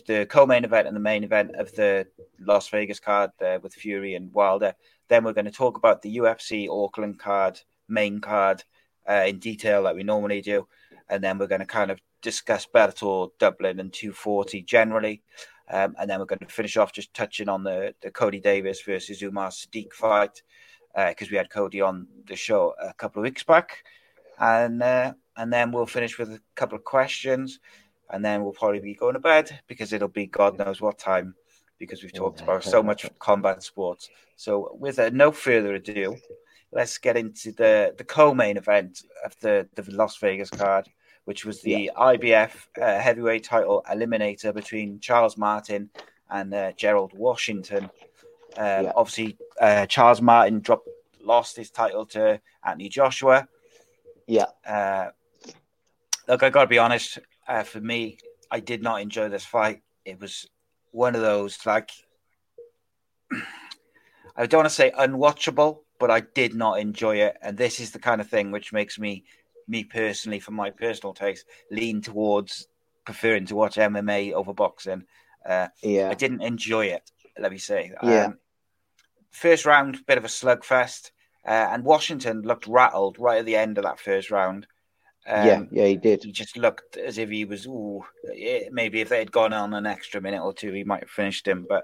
the 0.05 0.25
co-main 0.25 0.65
event 0.65 0.85
and 0.85 0.95
the 0.95 0.99
main 1.11 1.23
event 1.23 1.55
of 1.55 1.73
the 1.75 2.07
Las 2.39 2.67
Vegas 2.67 2.99
card 2.99 3.31
uh, 3.41 3.59
with 3.63 3.73
Fury 3.73 4.15
and 4.15 4.33
Wilder. 4.33 4.75
Then 5.07 5.23
we're 5.23 5.31
going 5.39 5.45
to 5.45 5.51
talk 5.51 5.77
about 5.77 6.01
the 6.01 6.17
UFC 6.17 6.67
Auckland 6.69 7.19
card, 7.19 7.61
main 7.87 8.19
card, 8.19 8.65
uh, 9.09 9.23
in 9.27 9.39
detail 9.39 9.81
like 9.83 9.95
we 9.95 10.03
normally 10.03 10.41
do, 10.41 10.67
and 11.07 11.23
then 11.23 11.37
we're 11.37 11.47
going 11.47 11.61
to 11.61 11.65
kind 11.79 11.89
of 11.89 12.01
discuss 12.21 12.67
Bellator 12.67 13.29
Dublin 13.39 13.79
and 13.79 13.93
240 13.93 14.61
generally. 14.63 15.23
Um, 15.69 15.95
and 15.97 16.09
then 16.09 16.19
we're 16.19 16.25
going 16.25 16.39
to 16.39 16.47
finish 16.47 16.75
off 16.75 16.91
just 16.91 17.13
touching 17.13 17.47
on 17.47 17.63
the, 17.63 17.95
the 18.01 18.11
Cody 18.11 18.41
Davies 18.41 18.81
versus 18.81 19.21
Umar 19.21 19.51
Sadiq 19.51 19.93
fight 19.93 20.41
because 20.95 21.27
uh, 21.27 21.31
we 21.31 21.37
had 21.37 21.49
Cody 21.49 21.81
on 21.81 22.07
the 22.27 22.35
show 22.35 22.73
a 22.81 22.93
couple 22.93 23.21
of 23.21 23.23
weeks 23.23 23.43
back. 23.43 23.83
And 24.39 24.81
uh, 24.81 25.13
and 25.37 25.51
then 25.51 25.71
we'll 25.71 25.85
finish 25.85 26.17
with 26.17 26.31
a 26.31 26.41
couple 26.55 26.77
of 26.77 26.83
questions. 26.83 27.59
And 28.09 28.25
then 28.25 28.43
we'll 28.43 28.51
probably 28.51 28.79
be 28.79 28.93
going 28.93 29.13
to 29.13 29.19
bed 29.19 29.59
because 29.67 29.93
it'll 29.93 30.09
be 30.09 30.27
God 30.27 30.57
knows 30.57 30.81
what 30.81 30.99
time 30.99 31.35
because 31.79 32.03
we've 32.03 32.13
talked 32.13 32.41
about 32.41 32.63
so 32.63 32.83
much 32.83 33.09
combat 33.19 33.63
sports. 33.63 34.09
So, 34.35 34.75
with 34.79 34.99
uh, 34.99 35.09
no 35.13 35.31
further 35.31 35.75
ado, 35.75 36.17
let's 36.71 36.97
get 36.97 37.15
into 37.15 37.53
the, 37.53 37.95
the 37.97 38.03
co 38.03 38.33
main 38.33 38.57
event 38.57 39.03
of 39.23 39.39
the, 39.39 39.67
the 39.75 39.89
Las 39.91 40.17
Vegas 40.17 40.49
card 40.49 40.89
which 41.25 41.45
was 41.45 41.61
the 41.61 41.89
yeah. 41.89 41.91
IBF 41.97 42.51
uh, 42.81 42.99
heavyweight 42.99 43.43
title 43.43 43.83
eliminator 43.89 44.53
between 44.53 44.99
Charles 44.99 45.37
Martin 45.37 45.89
and 46.29 46.53
uh, 46.53 46.71
Gerald 46.73 47.13
Washington. 47.13 47.85
Um, 48.57 48.85
yeah. 48.85 48.91
Obviously, 48.95 49.37
uh, 49.61 49.85
Charles 49.85 50.21
Martin 50.21 50.59
dropped, 50.59 50.89
lost 51.23 51.55
his 51.55 51.69
title 51.69 52.05
to 52.07 52.41
Anthony 52.65 52.89
Joshua. 52.89 53.47
Yeah. 54.27 54.47
Uh, 54.67 55.09
look, 56.27 56.43
I 56.43 56.49
got 56.49 56.63
to 56.63 56.67
be 56.67 56.79
honest. 56.79 57.19
Uh, 57.47 57.63
for 57.63 57.79
me, 57.79 58.17
I 58.49 58.59
did 58.59 58.81
not 58.81 59.01
enjoy 59.01 59.29
this 59.29 59.45
fight. 59.45 59.81
It 60.03 60.19
was 60.19 60.47
one 60.91 61.15
of 61.15 61.21
those 61.21 61.57
like 61.65 61.91
I 64.35 64.45
don't 64.47 64.59
want 64.59 64.69
to 64.69 64.75
say 64.75 64.91
unwatchable, 64.91 65.79
but 65.99 66.09
I 66.09 66.21
did 66.21 66.55
not 66.55 66.79
enjoy 66.79 67.17
it. 67.17 67.37
And 67.41 67.57
this 67.57 67.79
is 67.79 67.91
the 67.91 67.99
kind 67.99 68.19
of 68.19 68.27
thing 68.27 68.51
which 68.51 68.73
makes 68.73 68.97
me 68.97 69.23
me 69.67 69.83
personally, 69.83 70.39
for 70.39 70.51
my 70.51 70.71
personal 70.71 71.13
taste, 71.13 71.45
lean 71.69 72.01
towards 72.01 72.67
preferring 73.05 73.45
to 73.45 73.55
watch 73.55 73.75
MMA 73.75 74.33
over 74.33 74.53
boxing. 74.53 75.03
Uh, 75.45 75.67
yeah, 75.83 76.09
I 76.09 76.15
didn't 76.15 76.41
enjoy 76.41 76.87
it. 76.87 77.09
Let 77.37 77.51
me 77.51 77.57
say. 77.59 77.91
Yeah. 78.01 78.25
Um, 78.25 78.37
first 79.31 79.65
round, 79.65 80.05
bit 80.05 80.17
of 80.17 80.25
a 80.25 80.29
slugfest, 80.29 81.11
uh, 81.45 81.69
and 81.71 81.83
Washington 81.83 82.41
looked 82.41 82.67
rattled 82.67 83.17
right 83.19 83.39
at 83.39 83.45
the 83.45 83.55
end 83.55 83.77
of 83.77 83.83
that 83.83 83.99
first 83.99 84.31
round. 84.31 84.67
Um, 85.27 85.47
yeah, 85.47 85.63
yeah, 85.71 85.85
he 85.85 85.97
did. 85.97 86.23
He 86.23 86.31
just 86.31 86.57
looked 86.57 86.97
as 86.97 87.17
if 87.17 87.29
he 87.29 87.45
was. 87.45 87.65
Ooh, 87.67 88.03
maybe 88.71 89.01
if 89.01 89.09
they 89.09 89.19
had 89.19 89.31
gone 89.31 89.53
on 89.53 89.73
an 89.73 89.85
extra 89.85 90.21
minute 90.21 90.43
or 90.43 90.53
two, 90.53 90.73
he 90.73 90.83
might 90.83 91.01
have 91.01 91.09
finished 91.09 91.47
him. 91.47 91.65
But 91.67 91.83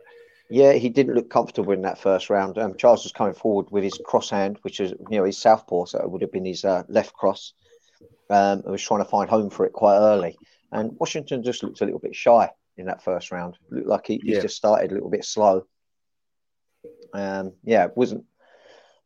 yeah, 0.50 0.74
he 0.74 0.90
didn't 0.90 1.16
look 1.16 1.30
comfortable 1.30 1.74
in 1.74 1.82
that 1.84 2.00
first 2.00 2.30
round. 2.30 2.58
Um, 2.58 2.76
Charles 2.78 3.04
was 3.04 3.12
coming 3.12 3.34
forward 3.34 3.68
with 3.70 3.84
his 3.84 4.00
cross 4.06 4.30
hand, 4.30 4.58
which 4.64 4.80
is 4.80 4.92
you 5.10 5.18
know 5.18 5.24
his 5.24 5.38
southpaw, 5.38 5.86
so 5.86 6.00
it 6.00 6.10
would 6.10 6.22
have 6.22 6.32
been 6.32 6.46
his 6.46 6.66
uh, 6.66 6.84
left 6.88 7.14
cross 7.14 7.54
um, 8.30 8.62
and 8.64 8.72
was 8.72 8.82
trying 8.82 9.04
to 9.04 9.10
find 9.10 9.30
home 9.30 9.50
for 9.50 9.66
it 9.66 9.74
quite 9.74 9.98
early. 9.98 10.38
And 10.72 10.92
Washington 11.00 11.44
just 11.44 11.64
looked 11.64 11.82
a 11.82 11.86
little 11.86 12.00
bit 12.00 12.16
shy 12.16 12.50
in 12.78 12.86
that 12.86 13.04
first 13.04 13.32
round. 13.32 13.58
Looked 13.70 13.88
like 13.88 14.08
he, 14.08 14.22
yeah. 14.24 14.42
just 14.42 14.58
started 14.58 14.92
a 14.92 14.94
little 14.94 15.10
bit 15.10 15.26
slow. 15.26 15.66
Um, 17.14 17.54
yeah, 17.64 17.86
it 17.86 17.96
wasn't 17.96 18.26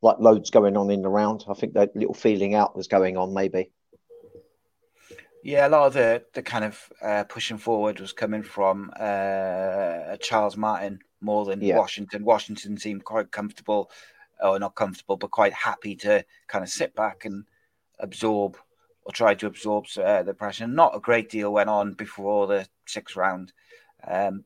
like 0.02 0.20
loads 0.20 0.50
going 0.50 0.78
on 0.78 0.90
in 0.90 1.02
the 1.02 1.10
round. 1.10 1.46
I 1.48 1.54
think 1.54 1.74
that 1.74 1.96
little 1.96 2.14
feeling 2.14 2.56
out 2.56 2.76
was 2.76 2.88
going 2.88 3.18
on, 3.18 3.34
maybe. 3.34 3.72
Yeah, 5.44 5.68
a 5.68 5.70
lot 5.70 5.88
of 5.88 5.94
the 5.94 6.24
the 6.34 6.44
kind 6.44 6.66
of 6.66 6.80
uh, 7.02 7.24
pushing 7.24 7.58
forward 7.58 8.00
was 8.00 8.14
coming 8.14 8.44
from 8.44 8.92
uh, 9.00 10.18
Charles 10.20 10.56
Martin 10.56 11.00
more 11.20 11.46
than 11.46 11.62
yeah. 11.62 11.78
Washington. 11.78 12.24
Washington 12.24 12.78
seemed 12.78 13.04
quite 13.06 13.32
comfortable, 13.32 13.90
or 14.42 14.60
not 14.60 14.76
comfortable, 14.76 15.18
but 15.18 15.32
quite 15.32 15.54
happy 15.54 15.96
to 15.98 16.24
kind 16.48 16.64
of 16.64 16.70
sit 16.70 16.96
back 16.96 17.26
and 17.26 17.46
absorb 18.00 18.58
or 19.04 19.12
try 19.12 19.34
to 19.34 19.48
absorb 19.48 19.86
uh, 19.98 20.24
the 20.24 20.34
pressure. 20.34 20.68
Not 20.68 20.96
a 20.96 21.00
great 21.00 21.30
deal 21.30 21.52
went 21.52 21.70
on 21.70 21.94
before 21.94 22.46
the 22.46 22.68
sixth 22.86 23.16
round. 23.16 23.52
Um, 24.08 24.44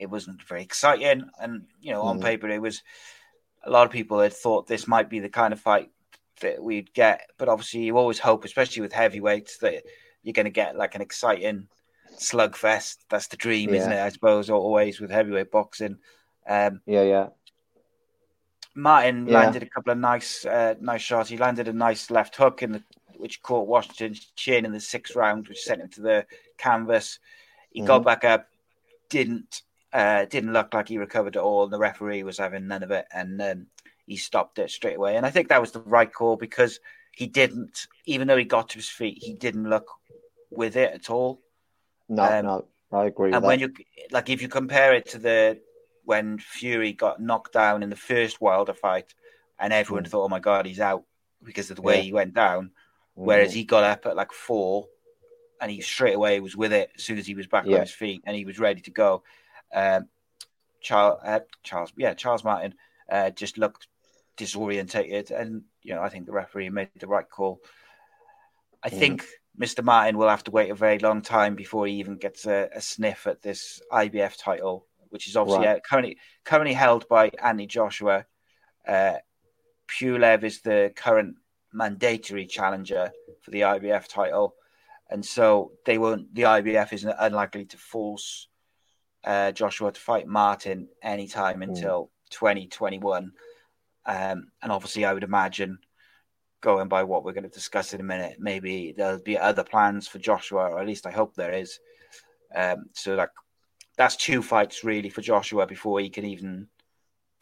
it 0.00 0.10
wasn't 0.10 0.42
very 0.42 0.62
exciting, 0.62 1.28
and 1.40 1.66
you 1.80 1.92
know, 1.92 2.02
on 2.02 2.18
mm. 2.18 2.22
paper, 2.22 2.48
it 2.48 2.62
was. 2.62 2.82
A 3.62 3.70
lot 3.70 3.84
of 3.84 3.92
people 3.92 4.18
had 4.20 4.32
thought 4.32 4.66
this 4.66 4.88
might 4.88 5.10
be 5.10 5.20
the 5.20 5.28
kind 5.28 5.52
of 5.52 5.60
fight 5.60 5.90
that 6.40 6.62
we'd 6.62 6.94
get, 6.94 7.28
but 7.36 7.50
obviously, 7.50 7.82
you 7.82 7.98
always 7.98 8.18
hope, 8.18 8.46
especially 8.46 8.80
with 8.80 8.92
heavyweights, 8.94 9.58
that 9.58 9.84
you're 10.22 10.32
going 10.32 10.46
to 10.46 10.50
get 10.50 10.76
like 10.76 10.94
an 10.94 11.02
exciting 11.02 11.68
slugfest. 12.18 12.96
That's 13.10 13.28
the 13.28 13.36
dream, 13.36 13.68
yeah. 13.68 13.80
isn't 13.80 13.92
it? 13.92 14.00
I 14.00 14.08
suppose 14.08 14.48
always 14.48 14.98
with 14.98 15.10
heavyweight 15.10 15.50
boxing. 15.50 15.98
Um, 16.48 16.80
yeah, 16.86 17.02
yeah. 17.02 17.28
Martin 18.74 19.26
yeah. 19.26 19.40
landed 19.40 19.62
a 19.62 19.68
couple 19.68 19.92
of 19.92 19.98
nice, 19.98 20.46
uh, 20.46 20.74
nice 20.80 21.02
shots. 21.02 21.28
He 21.28 21.36
landed 21.36 21.68
a 21.68 21.72
nice 21.74 22.10
left 22.10 22.36
hook 22.36 22.62
in 22.62 22.72
the 22.72 22.82
which 23.20 23.42
caught 23.42 23.68
Washington's 23.68 24.32
chin 24.34 24.64
in 24.64 24.72
the 24.72 24.80
sixth 24.80 25.14
round, 25.14 25.46
which 25.46 25.60
sent 25.60 25.82
him 25.82 25.88
to 25.90 26.00
the 26.00 26.26
canvas. 26.56 27.18
He 27.70 27.80
mm-hmm. 27.80 27.86
got 27.86 28.04
back 28.04 28.24
up, 28.24 28.46
didn't 29.10 29.62
uh, 29.92 30.24
didn't 30.24 30.52
look 30.52 30.72
like 30.72 30.88
he 30.88 30.98
recovered 30.98 31.36
at 31.36 31.42
all. 31.42 31.64
And 31.64 31.72
the 31.72 31.78
referee 31.78 32.22
was 32.22 32.38
having 32.38 32.66
none 32.66 32.82
of 32.82 32.90
it, 32.90 33.06
and 33.12 33.40
um, 33.40 33.66
he 34.06 34.16
stopped 34.16 34.58
it 34.58 34.70
straight 34.70 34.96
away. 34.96 35.16
And 35.16 35.26
I 35.26 35.30
think 35.30 35.48
that 35.48 35.60
was 35.60 35.72
the 35.72 35.80
right 35.80 36.12
call 36.12 36.36
because 36.36 36.80
he 37.12 37.26
didn't, 37.26 37.86
even 38.06 38.28
though 38.28 38.36
he 38.36 38.44
got 38.44 38.70
to 38.70 38.76
his 38.76 38.88
feet, 38.88 39.18
he 39.20 39.34
didn't 39.34 39.68
look 39.68 39.88
with 40.50 40.76
it 40.76 40.92
at 40.92 41.10
all. 41.10 41.40
No, 42.08 42.24
um, 42.24 42.44
no, 42.44 42.64
I 42.92 43.06
agree. 43.06 43.32
And 43.32 43.44
when 43.44 43.60
you 43.60 43.72
like, 44.10 44.30
if 44.30 44.42
you 44.42 44.48
compare 44.48 44.94
it 44.94 45.10
to 45.10 45.18
the 45.18 45.60
when 46.04 46.38
Fury 46.38 46.92
got 46.92 47.20
knocked 47.20 47.52
down 47.52 47.82
in 47.82 47.90
the 47.90 47.96
first 47.96 48.40
Wilder 48.40 48.74
fight, 48.74 49.14
and 49.58 49.72
everyone 49.72 50.04
mm. 50.04 50.08
thought, 50.08 50.24
"Oh 50.24 50.28
my 50.28 50.40
God, 50.40 50.66
he's 50.66 50.80
out," 50.80 51.04
because 51.42 51.70
of 51.70 51.76
the 51.76 51.82
way 51.82 51.96
yeah. 51.96 52.02
he 52.02 52.12
went 52.12 52.34
down. 52.34 52.70
Whereas 53.14 53.52
he 53.52 53.64
got 53.64 53.84
up 53.84 54.06
at 54.06 54.16
like 54.16 54.32
four 54.32 54.86
and 55.60 55.70
he 55.70 55.80
straight 55.80 56.14
away 56.14 56.40
was 56.40 56.56
with 56.56 56.72
it 56.72 56.90
as 56.96 57.04
soon 57.04 57.18
as 57.18 57.26
he 57.26 57.34
was 57.34 57.46
back 57.46 57.66
yeah. 57.66 57.76
on 57.76 57.80
his 57.82 57.90
feet 57.90 58.22
and 58.24 58.34
he 58.34 58.44
was 58.44 58.58
ready 58.58 58.80
to 58.82 58.90
go. 58.90 59.22
Um, 59.74 60.08
Charles, 60.80 61.20
uh, 61.24 61.40
Charles, 61.62 61.92
yeah, 61.96 62.14
Charles 62.14 62.44
Martin 62.44 62.74
uh, 63.10 63.30
just 63.30 63.58
looked 63.58 63.86
disorientated, 64.36 65.30
and 65.30 65.62
you 65.82 65.94
know 65.94 66.02
I 66.02 66.08
think 66.08 66.26
the 66.26 66.32
referee 66.32 66.70
made 66.70 66.88
the 66.98 67.06
right 67.06 67.28
call. 67.28 67.60
I 68.82 68.88
mm. 68.88 68.98
think 68.98 69.26
Mr. 69.60 69.84
Martin 69.84 70.16
will 70.16 70.28
have 70.28 70.44
to 70.44 70.50
wait 70.50 70.70
a 70.70 70.74
very 70.74 70.98
long 70.98 71.22
time 71.22 71.54
before 71.54 71.86
he 71.86 71.94
even 71.94 72.16
gets 72.16 72.46
a, 72.46 72.68
a 72.74 72.80
sniff 72.80 73.26
at 73.26 73.42
this 73.42 73.80
IBF 73.92 74.36
title, 74.38 74.86
which 75.10 75.28
is 75.28 75.36
obviously 75.36 75.66
right. 75.66 75.76
uh, 75.76 75.80
currently 75.80 76.18
currently 76.44 76.72
held 76.72 77.06
by 77.08 77.30
Anthony 77.42 77.66
Joshua. 77.66 78.24
Uh, 78.86 79.14
Pulev 79.88 80.44
is 80.44 80.60
the 80.62 80.92
current 80.94 81.36
mandatory 81.72 82.46
challenger 82.46 83.10
for 83.42 83.50
the 83.50 83.60
IBF 83.62 84.08
title, 84.08 84.54
and 85.10 85.24
so 85.24 85.72
they 85.84 85.98
won't. 85.98 86.34
The 86.34 86.42
IBF 86.42 86.92
is 86.92 87.04
unlikely 87.04 87.66
to 87.66 87.76
force 87.76 88.48
uh, 89.24 89.52
Joshua 89.52 89.92
to 89.92 90.00
fight 90.00 90.26
Martin 90.26 90.88
anytime 91.02 91.60
mm. 91.60 91.64
until 91.64 92.10
2021. 92.30 93.32
Um, 94.06 94.48
and 94.62 94.72
obviously, 94.72 95.04
I 95.04 95.12
would 95.12 95.24
imagine, 95.24 95.78
going 96.60 96.88
by 96.88 97.04
what 97.04 97.24
we're 97.24 97.32
going 97.32 97.44
to 97.44 97.50
discuss 97.50 97.94
in 97.94 98.00
a 98.00 98.04
minute, 98.04 98.36
maybe 98.38 98.94
there'll 98.96 99.18
be 99.18 99.38
other 99.38 99.64
plans 99.64 100.08
for 100.08 100.18
Joshua, 100.18 100.70
or 100.70 100.80
at 100.80 100.86
least 100.86 101.06
I 101.06 101.10
hope 101.10 101.34
there 101.34 101.52
is. 101.52 101.78
Um, 102.54 102.86
so, 102.92 103.14
like, 103.14 103.30
that's 103.96 104.16
two 104.16 104.42
fights 104.42 104.84
really 104.84 105.10
for 105.10 105.20
Joshua 105.20 105.66
before 105.66 106.00
he 106.00 106.08
can 106.08 106.24
even 106.24 106.68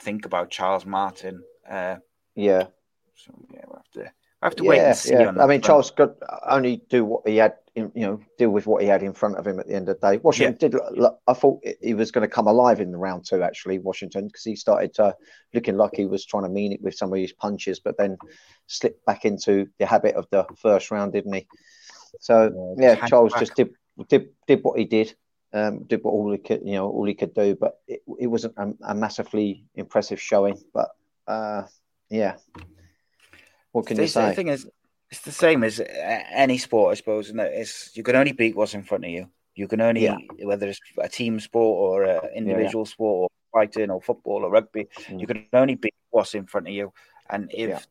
think 0.00 0.24
about 0.24 0.50
Charles 0.50 0.86
Martin. 0.86 1.42
Uh, 1.68 1.96
yeah. 2.34 2.64
So 3.14 3.32
yeah, 3.52 3.62
we'll 3.66 3.76
have 3.76 4.04
to 4.04 4.12
I 4.40 4.46
have 4.46 4.56
to 4.56 4.64
yeah, 4.64 4.70
wait 4.70 4.80
and 4.80 4.96
see. 4.96 5.12
Yeah. 5.12 5.32
I 5.40 5.46
mean, 5.46 5.60
Charles 5.60 5.90
could 5.90 6.14
only 6.48 6.82
do 6.88 7.04
what 7.04 7.26
he 7.26 7.38
had, 7.38 7.54
in, 7.74 7.90
you 7.94 8.06
know, 8.06 8.20
deal 8.38 8.50
with 8.50 8.68
what 8.68 8.82
he 8.82 8.88
had 8.88 9.02
in 9.02 9.12
front 9.12 9.36
of 9.36 9.44
him 9.44 9.58
at 9.58 9.66
the 9.66 9.74
end 9.74 9.88
of 9.88 10.00
the 10.00 10.12
day. 10.12 10.18
Washington 10.18 10.56
yeah. 10.60 10.78
did. 10.78 10.96
Look, 10.96 11.18
I 11.26 11.32
thought 11.32 11.64
he 11.82 11.94
was 11.94 12.12
going 12.12 12.22
to 12.22 12.32
come 12.32 12.46
alive 12.46 12.80
in 12.80 12.92
the 12.92 12.98
round 12.98 13.24
two, 13.26 13.42
actually, 13.42 13.80
Washington, 13.80 14.28
because 14.28 14.44
he 14.44 14.54
started 14.54 14.98
uh, 15.00 15.12
looking 15.52 15.76
like 15.76 15.96
he 15.96 16.06
was 16.06 16.24
trying 16.24 16.44
to 16.44 16.48
mean 16.48 16.72
it 16.72 16.80
with 16.80 16.94
some 16.94 17.12
of 17.12 17.18
his 17.18 17.32
punches, 17.32 17.80
but 17.80 17.98
then 17.98 18.16
slipped 18.68 19.04
back 19.06 19.24
into 19.24 19.68
the 19.78 19.86
habit 19.86 20.14
of 20.14 20.26
the 20.30 20.46
first 20.56 20.92
round, 20.92 21.14
didn't 21.14 21.32
he? 21.32 21.46
So 22.20 22.74
yeah, 22.78 22.94
yeah 22.94 23.06
Charles 23.06 23.32
back. 23.32 23.40
just 23.40 23.56
did 23.56 23.74
did 24.08 24.28
did 24.46 24.62
what 24.62 24.78
he 24.78 24.84
did. 24.84 25.14
Um, 25.50 25.84
did 25.84 26.04
what 26.04 26.10
all 26.10 26.30
he 26.30 26.36
could, 26.36 26.60
you 26.62 26.74
know, 26.74 26.90
all 26.90 27.06
he 27.06 27.14
could 27.14 27.32
do, 27.32 27.56
but 27.58 27.80
it, 27.88 28.02
it 28.20 28.26
wasn't 28.26 28.52
a, 28.58 28.74
a 28.82 28.94
massively 28.94 29.64
impressive 29.74 30.20
showing. 30.20 30.62
But 30.74 30.90
uh, 31.26 31.62
yeah, 32.10 32.36
what 33.78 33.86
can 33.86 33.96
the, 33.96 34.02
you 34.02 34.08
say? 34.08 34.28
The 34.28 34.34
thing 34.34 34.48
is, 34.48 34.68
it's 35.10 35.20
the 35.20 35.32
same 35.32 35.62
as 35.62 35.80
any 36.32 36.58
sport, 36.58 36.92
I 36.92 36.94
suppose. 36.96 37.30
And 37.30 37.40
it's 37.40 37.96
you 37.96 38.02
can 38.02 38.16
only 38.16 38.32
beat 38.32 38.56
what's 38.56 38.74
in 38.74 38.82
front 38.82 39.04
of 39.04 39.10
you. 39.10 39.28
You 39.54 39.68
can 39.68 39.80
only, 39.80 40.04
yeah. 40.04 40.18
whether 40.42 40.68
it's 40.68 40.80
a 40.98 41.08
team 41.08 41.40
sport 41.40 41.76
or 41.78 42.04
an 42.04 42.30
individual 42.34 42.84
yeah, 42.84 42.90
yeah. 42.90 42.92
sport, 42.92 43.16
or 43.22 43.60
fighting 43.60 43.90
or 43.90 44.00
football 44.02 44.44
or 44.44 44.50
rugby, 44.50 44.88
mm. 45.06 45.20
you 45.20 45.26
can 45.26 45.46
only 45.52 45.76
beat 45.76 45.94
what's 46.10 46.34
in 46.34 46.46
front 46.46 46.68
of 46.68 46.74
you. 46.74 46.92
And 47.30 47.50
if 47.54 47.86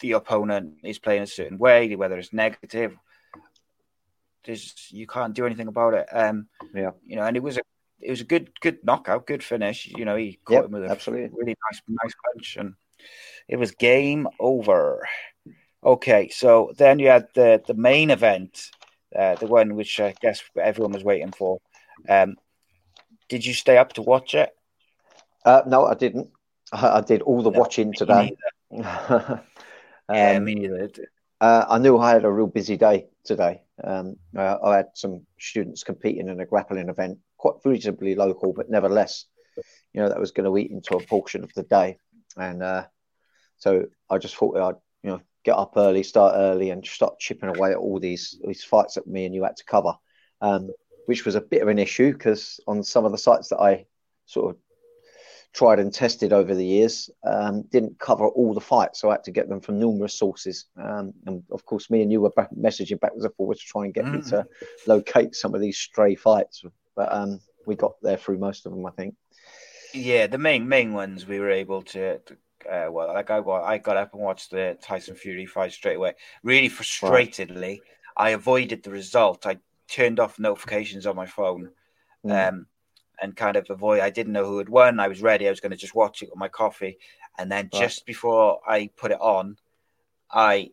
the 0.00 0.12
opponent 0.12 0.74
is 0.82 0.98
playing 0.98 1.22
a 1.22 1.26
certain 1.26 1.58
way, 1.58 1.94
whether 1.94 2.18
it's 2.18 2.32
negative, 2.32 2.96
there's 4.44 4.74
you 4.90 5.06
can't 5.06 5.34
do 5.34 5.46
anything 5.46 5.68
about 5.68 5.94
it. 5.94 6.06
Um, 6.10 6.48
yeah, 6.74 6.90
you 7.04 7.16
know, 7.16 7.22
and 7.22 7.36
it 7.36 7.42
was 7.42 7.58
a 7.58 7.62
it 8.00 8.10
was 8.10 8.20
a 8.20 8.24
good 8.24 8.50
good 8.60 8.78
knockout, 8.84 9.26
good 9.26 9.42
finish. 9.42 9.86
You 9.86 10.04
know, 10.04 10.16
he 10.16 10.38
caught 10.44 10.54
yep, 10.54 10.64
him 10.66 10.72
with 10.72 10.84
a 10.84 10.90
absolutely. 10.90 11.30
really 11.32 11.56
nice 11.70 11.80
nice 11.88 12.14
punch 12.24 12.56
and 12.58 12.74
it 13.48 13.56
was 13.56 13.72
game 13.72 14.28
over. 14.40 15.06
Okay, 15.84 16.28
so 16.28 16.72
then 16.76 16.98
you 16.98 17.08
had 17.08 17.28
the, 17.34 17.62
the 17.66 17.74
main 17.74 18.10
event 18.10 18.70
uh, 19.16 19.34
the 19.36 19.46
one 19.46 19.74
which 19.74 20.00
I 20.00 20.14
guess 20.20 20.42
everyone 20.60 20.92
was 20.92 21.04
waiting 21.04 21.32
for. 21.32 21.58
Um, 22.08 22.36
did 23.28 23.44
you 23.44 23.54
stay 23.54 23.78
up 23.78 23.94
to 23.94 24.02
watch 24.02 24.34
it? 24.34 24.50
Uh, 25.44 25.62
no, 25.66 25.86
I 25.86 25.94
didn't. 25.94 26.28
I, 26.72 26.98
I 26.98 27.00
did 27.00 27.22
all 27.22 27.42
the 27.42 27.50
No, 27.50 27.58
watching 27.58 27.92
today. 27.92 28.36
yeah, 28.70 29.40
Um, 30.08 30.44
me 30.44 30.54
neither. 30.54 30.90
Uh, 31.40 31.64
I 31.68 31.78
knew 31.78 31.98
I 31.98 32.12
had 32.12 32.24
a 32.24 32.30
real 32.30 32.46
busy 32.46 32.76
day 32.76 33.06
today. 33.24 33.62
Um, 33.82 34.16
uh, 34.36 34.56
I 34.62 34.76
had 34.76 34.88
some 34.94 35.26
students 35.38 35.82
competing 35.82 36.28
in 36.28 36.40
a 36.40 36.46
grappling 36.46 36.88
event, 36.88 37.18
quite 37.36 37.54
reasonably 37.64 38.14
local, 38.14 38.52
but 38.52 38.70
nevertheless, 38.70 39.26
you 39.92 40.00
know, 40.00 40.08
that 40.08 40.20
was 40.20 40.30
going 40.30 40.50
to 40.50 40.56
eat 40.58 40.70
into 40.70 40.96
a 40.96 41.06
portion 41.06 41.44
of 41.44 41.52
the 41.54 41.64
day. 41.64 41.98
And 42.36 42.62
uh, 42.62 42.86
so 43.58 43.86
I 44.10 44.18
just 44.18 44.36
thought 44.36 44.56
I'd, 44.58 44.74
you 45.02 45.10
know, 45.10 45.20
get 45.44 45.56
up 45.56 45.74
early, 45.76 46.02
start 46.02 46.34
early, 46.36 46.70
and 46.70 46.84
start 46.84 47.18
chipping 47.18 47.48
away 47.48 47.70
at 47.72 47.78
all 47.78 47.98
these 48.00 48.38
these 48.46 48.64
fights 48.64 48.94
that 48.94 49.06
me 49.06 49.24
and 49.26 49.34
you 49.34 49.44
had 49.44 49.56
to 49.56 49.64
cover, 49.64 49.94
um, 50.40 50.70
which 51.06 51.24
was 51.24 51.34
a 51.34 51.40
bit 51.40 51.62
of 51.62 51.68
an 51.68 51.78
issue 51.78 52.12
because 52.12 52.60
on 52.66 52.82
some 52.82 53.04
of 53.04 53.12
the 53.12 53.18
sites 53.18 53.48
that 53.48 53.60
I 53.60 53.86
sort 54.26 54.50
of 54.54 54.60
tried 55.52 55.78
and 55.78 55.92
tested 55.92 56.32
over 56.34 56.54
the 56.54 56.66
years 56.66 57.08
um, 57.24 57.62
didn't 57.70 57.98
cover 57.98 58.26
all 58.26 58.52
the 58.52 58.60
fights, 58.60 59.00
so 59.00 59.08
I 59.08 59.12
had 59.12 59.24
to 59.24 59.30
get 59.30 59.48
them 59.48 59.60
from 59.60 59.78
numerous 59.78 60.18
sources. 60.18 60.66
Um, 60.76 61.14
and 61.26 61.42
of 61.50 61.64
course, 61.64 61.88
me 61.88 62.02
and 62.02 62.12
you 62.12 62.20
were 62.20 62.30
back, 62.30 62.50
messaging 62.50 63.00
backwards 63.00 63.24
and 63.24 63.34
forwards 63.36 63.60
to 63.60 63.66
try 63.66 63.84
and 63.84 63.94
get 63.94 64.04
me 64.04 64.18
Mm. 64.18 64.30
to 64.30 64.46
locate 64.86 65.34
some 65.34 65.54
of 65.54 65.60
these 65.62 65.78
stray 65.78 66.14
fights. 66.14 66.62
But 66.94 67.12
um, 67.12 67.40
we 67.66 67.74
got 67.74 67.92
there 68.02 68.18
through 68.18 68.38
most 68.38 68.66
of 68.66 68.72
them, 68.72 68.84
I 68.84 68.90
think. 68.90 69.14
Yeah, 69.94 70.26
the 70.26 70.38
main 70.38 70.68
main 70.68 70.92
ones 70.92 71.26
we 71.26 71.38
were 71.38 71.50
able 71.50 71.82
to. 71.82 72.18
to 72.18 72.36
uh, 72.70 72.90
well, 72.90 73.08
like 73.08 73.30
I 73.30 73.40
got, 73.40 73.64
I 73.64 73.78
got 73.78 73.96
up 73.96 74.12
and 74.14 74.22
watched 74.22 74.50
the 74.50 74.76
Tyson 74.82 75.14
Fury 75.14 75.46
fight 75.46 75.72
straight 75.72 75.96
away. 75.96 76.14
Really 76.42 76.68
frustratedly, 76.68 77.80
I 78.16 78.30
avoided 78.30 78.82
the 78.82 78.90
result. 78.90 79.46
I 79.46 79.58
turned 79.88 80.18
off 80.20 80.38
notifications 80.38 81.06
on 81.06 81.16
my 81.16 81.26
phone, 81.26 81.70
Mm. 82.24 82.48
um, 82.48 82.66
and 83.22 83.36
kind 83.36 83.56
of 83.56 83.66
avoid. 83.70 84.00
I 84.00 84.10
didn't 84.10 84.32
know 84.32 84.44
who 84.44 84.58
had 84.58 84.68
won. 84.68 84.98
I 85.00 85.08
was 85.08 85.22
ready. 85.22 85.46
I 85.46 85.50
was 85.50 85.60
going 85.60 85.70
to 85.70 85.76
just 85.76 85.94
watch 85.94 86.22
it 86.22 86.28
with 86.30 86.38
my 86.38 86.48
coffee, 86.48 86.98
and 87.38 87.50
then 87.52 87.70
Right. 87.72 87.80
just 87.82 88.04
before 88.06 88.60
I 88.66 88.90
put 88.96 89.10
it 89.12 89.20
on, 89.20 89.56
I 90.30 90.70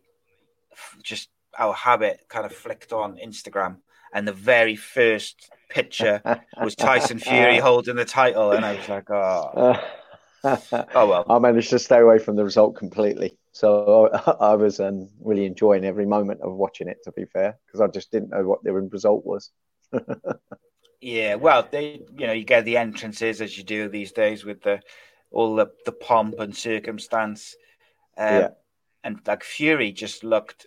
f- 0.72 0.96
just 1.02 1.28
our 1.58 1.72
habit 1.72 2.26
kind 2.28 2.44
of 2.44 2.52
flicked 2.52 2.92
on 2.92 3.16
Instagram, 3.24 3.76
and 4.12 4.26
the 4.26 4.32
very 4.32 4.74
first 4.76 5.50
picture 5.68 6.20
was 6.62 6.74
Tyson 6.74 7.18
Fury 7.18 7.58
holding 7.68 7.96
the 7.96 8.04
title, 8.04 8.50
and 8.52 8.64
I 8.64 8.74
was 8.74 8.88
like, 8.88 9.08
oh, 9.10 9.80
oh 10.44 11.06
well. 11.06 11.24
I 11.28 11.38
managed 11.38 11.70
to 11.70 11.78
stay 11.78 11.98
away 12.00 12.18
from 12.18 12.36
the 12.36 12.44
result 12.44 12.76
completely. 12.76 13.36
So 13.52 14.10
I, 14.12 14.30
I 14.50 14.54
was 14.54 14.80
um, 14.80 15.08
really 15.20 15.46
enjoying 15.46 15.84
every 15.84 16.06
moment 16.06 16.40
of 16.42 16.52
watching 16.54 16.88
it, 16.88 16.98
to 17.04 17.12
be 17.12 17.24
fair, 17.24 17.58
because 17.66 17.80
I 17.80 17.86
just 17.88 18.10
didn't 18.10 18.30
know 18.30 18.44
what 18.44 18.62
the 18.64 18.70
end 18.74 18.92
result 18.92 19.24
was. 19.24 19.50
Yeah, 21.00 21.34
well, 21.34 21.68
they, 21.70 22.00
you 22.16 22.26
know, 22.26 22.32
you 22.32 22.44
get 22.44 22.64
the 22.64 22.78
entrances 22.78 23.40
as 23.42 23.58
you 23.58 23.64
do 23.64 23.88
these 23.88 24.12
days 24.12 24.44
with 24.44 24.62
the 24.62 24.80
all 25.30 25.54
the, 25.56 25.66
the 25.84 25.92
pomp 25.92 26.38
and 26.38 26.56
circumstance, 26.56 27.56
um, 28.16 28.24
Yeah. 28.34 28.48
and 29.02 29.20
like 29.26 29.42
Fury 29.44 29.92
just 29.92 30.24
looked 30.24 30.66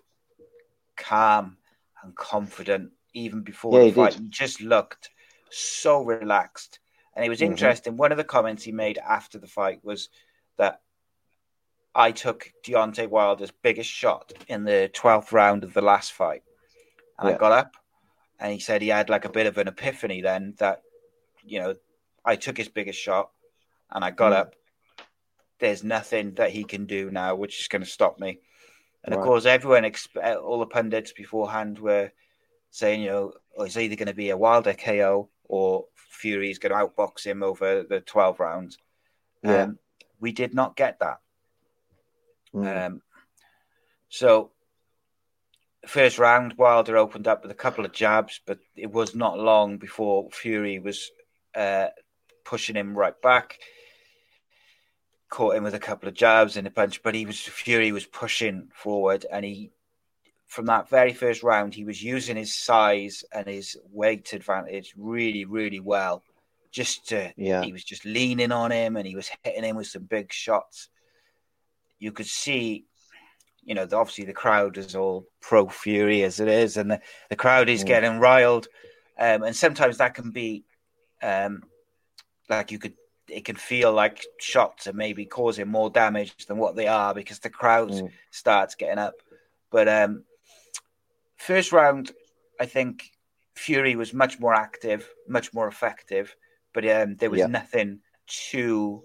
calm 0.96 1.58
and 2.04 2.16
confident 2.16 2.92
even 3.14 3.42
before 3.42 3.74
Yeah, 3.74 3.86
the 3.86 3.94
fight. 3.94 4.14
did. 4.14 4.22
He 4.22 4.30
just 4.30 4.62
looked 4.62 5.10
so 5.50 6.04
relaxed, 6.04 6.80
and 7.18 7.26
it 7.26 7.30
was 7.30 7.40
Mhm. 7.40 7.48
interesting. 7.48 7.98
One 7.98 8.12
of 8.12 8.18
the 8.20 8.24
comments 8.24 8.64
he 8.64 8.72
made 8.72 9.00
after 9.00 9.40
the 9.40 9.48
fight 9.48 9.84
was 9.84 10.10
that 10.58 10.82
I 11.96 12.12
took 12.12 12.54
Deontay 12.64 13.10
Wilder's 13.10 13.50
biggest 13.50 13.90
shot 13.90 14.32
in 14.48 14.66
the 14.66 14.90
twelfth 14.94 15.32
round 15.32 15.64
of 15.64 15.74
the 15.74 15.82
last 15.82 16.14
fight, 16.14 16.44
and 17.18 17.28
Yeah. 17.28 17.36
I 17.36 17.38
got 17.40 17.52
up 17.54 17.76
and 18.40 18.54
he 18.54 18.60
said 18.60 18.84
he 18.84 18.90
had 18.90 19.10
like 19.10 19.26
a 19.26 19.32
bit 19.32 19.48
of 19.48 19.58
an 19.58 19.68
epiphany 19.68 20.22
then 20.22 20.54
that 20.60 20.84
you 21.44 21.60
know 21.60 21.76
I 22.24 22.36
took 22.36 22.56
his 22.56 22.70
biggest 22.70 23.00
shot 23.00 23.32
and 23.90 24.06
I 24.06 24.12
got 24.12 24.32
Mm. 24.32 24.36
up. 24.36 24.56
There's 25.58 25.84
nothing 25.84 26.36
that 26.36 26.52
he 26.52 26.66
can 26.66 26.86
do 26.86 27.10
now 27.10 27.34
which 27.34 27.60
is 27.60 27.68
going 27.68 27.82
to 27.82 27.90
stop 27.90 28.20
me. 28.20 28.42
And 29.04 29.16
of 29.16 29.22
course, 29.22 29.46
everyone, 29.46 29.92
all 30.44 30.60
the 30.60 30.68
pundits 30.68 31.14
beforehand 31.14 31.80
were 31.80 32.12
saying, 32.70 33.02
you 33.02 33.10
know, 33.10 33.34
oh, 33.56 33.64
it's 33.64 33.78
either 33.78 33.96
going 33.96 34.08
to 34.08 34.14
be 34.14 34.30
a 34.30 34.38
Wilder 34.38 34.74
KO 34.76 35.30
or 35.48 35.86
Fury's 35.96 36.60
going 36.60 36.72
to 36.72 36.88
outbox 36.88 37.24
him 37.26 37.44
over 37.44 37.84
the 37.84 38.00
12 38.02 38.40
rounds. 38.40 38.78
Yeah. 39.44 39.64
Um, 39.64 39.80
we 40.20 40.32
did 40.32 40.54
not 40.54 40.76
get 40.76 41.00
that. 41.00 41.20
Mm. 42.54 42.86
Um, 42.86 43.02
so, 44.10 44.52
first 45.86 46.18
round, 46.18 46.56
Wilder 46.58 46.98
opened 46.98 47.28
up 47.28 47.44
with 47.44 47.52
a 47.52 47.56
couple 47.56 47.86
of 47.86 47.92
jabs, 47.92 48.40
but 48.46 48.60
it 48.76 48.92
was 48.92 49.16
not 49.16 49.38
long 49.38 49.78
before 49.78 50.30
Fury 50.32 50.80
was 50.80 51.12
uh, 51.56 51.88
pushing 52.46 52.76
him 52.76 52.98
right 52.98 53.20
back. 53.22 53.60
Caught 55.30 55.58
him 55.58 55.64
with 55.64 55.76
a 55.76 55.80
couple 55.80 56.08
of 56.08 56.16
jabs 56.16 56.56
and 56.56 56.66
a 56.66 56.72
punch, 56.72 57.04
but 57.04 57.14
he 57.14 57.26
was 57.26 57.40
Fury 57.40 57.92
was 57.92 58.06
pushing 58.06 58.70
forward, 58.74 59.26
and 59.30 59.44
he 59.44 59.72
from 60.48 60.66
that 60.66 60.90
very 60.90 61.14
first 61.14 61.44
round 61.44 61.74
he 61.74 61.84
was 61.84 62.02
using 62.02 62.38
his 62.38 62.58
size 62.58 63.24
and 63.34 63.48
his 63.48 63.78
weight 63.92 64.34
advantage 64.34 64.94
really, 64.98 65.46
really 65.46 65.80
well. 65.80 66.24
Just 66.72 67.08
to, 67.10 67.34
Yeah. 67.38 67.64
he 67.64 67.72
was 67.72 67.84
just 67.84 68.06
leaning 68.06 68.52
on 68.52 68.72
him, 68.72 68.98
and 68.98 69.08
he 69.08 69.16
was 69.16 69.30
hitting 69.44 69.64
him 69.64 69.76
with 69.76 69.88
some 69.88 70.04
big 70.04 70.32
shots. 70.34 70.90
You 72.00 72.12
could 72.12 72.28
see 72.28 72.86
you 73.64 73.76
know, 73.76 73.86
the, 73.86 73.98
obviously 73.98 74.24
the 74.24 74.32
crowd 74.32 74.78
is 74.78 74.96
all 74.96 75.26
pro 75.42 75.68
Fury 75.68 76.24
as 76.24 76.40
it 76.40 76.48
is, 76.48 76.78
and 76.78 76.90
the, 76.90 77.02
the 77.30 77.36
crowd 77.36 77.68
is 77.68 77.84
Mm. 77.84 77.88
getting 77.88 78.20
riled, 78.20 78.68
um, 79.20 79.44
and 79.44 79.54
sometimes 79.54 79.98
that 79.98 80.14
can 80.14 80.32
be, 80.32 80.64
um, 81.22 81.64
like 82.50 82.72
you 82.72 82.80
could, 82.80 82.94
it 83.28 83.44
can 83.44 83.58
feel 83.58 83.92
like 83.92 84.26
shots 84.40 84.88
are 84.88 84.94
maybe 84.94 85.26
causing 85.26 85.68
more 85.68 85.90
damage 85.90 86.46
than 86.46 86.58
what 86.58 86.78
they 86.78 86.88
are 86.88 87.14
because 87.14 87.40
the 87.40 87.50
crowd 87.50 87.92
Mm. 87.92 88.10
starts 88.32 88.76
getting 88.76 89.00
up. 89.00 89.16
But 89.70 89.90
um, 89.90 90.24
first 91.38 91.72
round, 91.72 92.12
I 92.60 92.66
think 92.66 93.04
Fury 93.56 93.96
was 93.96 94.14
much 94.14 94.40
more 94.40 94.54
active, 94.54 95.10
much 95.28 95.54
more 95.54 95.68
effective, 95.68 96.36
but 96.74 96.88
um, 96.90 97.16
there 97.16 97.30
was 97.30 97.40
Yeah. 97.40 97.48
nothing 97.48 98.00
too, 98.28 99.04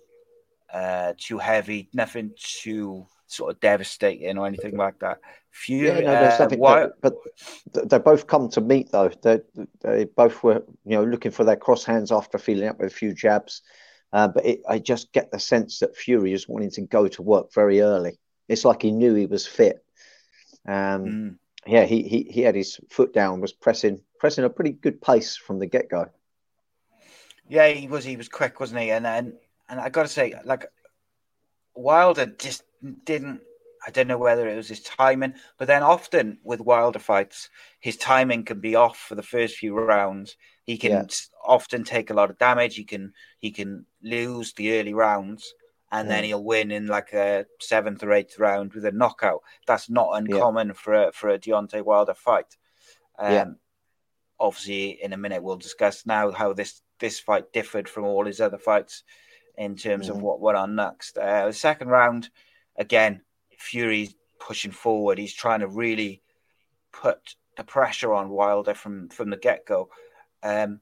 uh, 0.73 1.15
too 1.17 1.39
heavy, 1.39 1.89
nothing 1.93 2.33
too 2.37 3.07
sort 3.27 3.55
of 3.55 3.61
devastating 3.61 4.37
or 4.37 4.47
anything 4.47 4.77
like 4.77 4.99
that. 4.99 5.19
Fury, 5.51 6.03
Yeah, 6.03 6.13
no, 6.13 6.21
there's 6.21 6.41
uh, 6.41 6.45
nothing. 6.45 6.61
But 7.01 7.89
they 7.89 7.99
both 7.99 8.27
come 8.27 8.49
to 8.51 8.61
meet 8.61 8.91
though. 8.91 9.09
They 9.09 9.41
they 9.81 10.05
both 10.05 10.43
were 10.43 10.63
you 10.85 10.97
know 10.97 11.05
looking 11.05 11.31
for 11.31 11.45
their 11.45 11.57
cross 11.57 11.85
hands 11.85 12.13
after 12.13 12.39
feeling 12.39 12.69
up 12.69 12.79
with 12.79 12.93
a 12.93 12.95
few 12.95 13.15
jabs. 13.15 13.63
Uh, 14.13 14.29
but 14.29 14.45
it, 14.45 14.61
I 14.69 14.79
just 14.79 15.13
get 15.13 15.31
the 15.31 15.39
sense 15.39 15.79
that 15.79 15.97
Fury 15.97 16.35
is 16.35 16.47
wanting 16.47 16.71
to 16.73 16.83
go 16.83 17.09
to 17.09 17.23
work 17.23 17.55
very 17.55 17.81
early. 17.81 18.19
It's 18.49 18.65
like 18.67 18.83
he 18.83 18.91
knew 18.91 19.15
he 19.15 19.27
was 19.27 19.47
fit. 19.47 19.83
Um, 20.69 21.05
Mm. 21.05 21.39
Yeah, 21.67 21.85
he, 21.85 22.03
he 22.03 22.29
he 22.31 22.41
had 22.43 22.55
his 22.55 22.81
foot 22.91 23.13
down, 23.13 23.41
was 23.41 23.53
pressing 23.53 24.01
pressing 24.19 24.45
a 24.45 24.51
pretty 24.51 24.73
good 24.73 25.01
pace 25.01 25.37
from 25.37 25.59
the 25.59 25.67
get 25.67 25.89
go. 25.89 26.09
Yeah, 27.49 27.69
he 27.69 27.89
was. 27.89 28.05
He 28.05 28.17
was 28.17 28.29
quick, 28.29 28.61
wasn't 28.61 28.81
he? 28.81 28.91
And 28.91 29.07
and 29.07 29.35
and 29.69 29.81
I 29.81 29.89
got 29.89 30.03
to 30.03 30.09
say, 30.09 30.35
like 30.45 30.67
Wilder 31.75 32.27
just 32.27 32.65
didn't. 33.05 33.41
I 33.85 33.91
don't 33.91 34.07
know 34.07 34.19
whether 34.19 34.49
it 34.49 34.57
was 34.57 34.69
his 34.69 34.81
timing, 34.83 35.35
but 35.59 35.67
then 35.67 35.83
often 35.83 36.39
with 36.45 36.61
Wilder 36.61 37.01
fights, 37.01 37.51
his 37.81 37.97
timing 37.97 38.45
can 38.45 38.61
be 38.61 38.77
off 38.77 38.97
for 38.97 39.17
the 39.17 39.25
first 39.25 39.57
few 39.57 39.75
rounds. 39.75 40.37
He 40.65 40.79
can 40.79 40.93
Yeah. 40.93 41.07
often 41.45 41.83
take 41.83 42.11
a 42.11 42.15
lot 42.15 42.31
of 42.31 42.39
damage. 42.39 42.77
He 42.77 42.85
can 42.85 43.13
he 43.41 43.51
can 43.51 43.87
lose 44.03 44.53
the 44.53 44.79
early 44.79 44.95
rounds, 44.95 45.53
and 45.93 46.11
then 46.11 46.25
Mm. 46.25 46.27
he'll 46.27 46.43
win 46.45 46.71
in 46.73 46.87
like 46.89 47.13
a 47.13 47.47
seventh 47.61 48.03
or 48.03 48.13
eighth 48.13 48.39
round 48.39 48.73
with 48.73 48.85
a 48.87 48.91
knockout. 48.93 49.43
That's 49.67 49.89
not 49.91 50.17
uncommon 50.17 50.73
for 50.75 50.95
a 50.95 51.13
for 51.13 51.29
a 51.29 51.39
Deontay 51.39 51.83
Wilder 51.85 52.15
fight. 52.15 52.57
Um, 53.19 53.33
Yeah. 53.33 53.45
Obviously, 54.41 55.01
in 55.03 55.13
a 55.13 55.17
minute 55.17 55.43
we'll 55.43 55.57
discuss 55.57 56.05
now 56.07 56.33
how 56.33 56.53
this 56.53 56.83
this 56.99 57.21
fight 57.21 57.53
differed 57.53 57.89
from 57.89 58.05
all 58.05 58.25
his 58.27 58.41
other 58.41 58.59
fights 58.59 59.05
in 59.57 59.77
terms 59.77 60.09
of 60.09 60.17
Mhm. 60.17 60.21
what 60.21 60.41
went 60.41 60.57
on 60.59 60.75
next. 60.75 61.19
Uh, 61.19 61.47
the 61.47 61.53
second 61.53 61.89
round, 61.89 62.31
again, 62.77 63.23
Fury's 63.59 64.15
pushing 64.39 64.71
forward. 64.73 65.19
He's 65.19 65.35
trying 65.35 65.61
to 65.61 65.67
really 65.69 66.23
put 66.93 67.37
the 67.57 67.65
pressure 67.65 68.13
on 68.15 68.31
Wilder 68.31 68.75
from 68.75 69.09
from 69.11 69.31
the 69.31 69.37
get 69.37 69.67
go. 69.67 69.91
Um, 70.43 70.81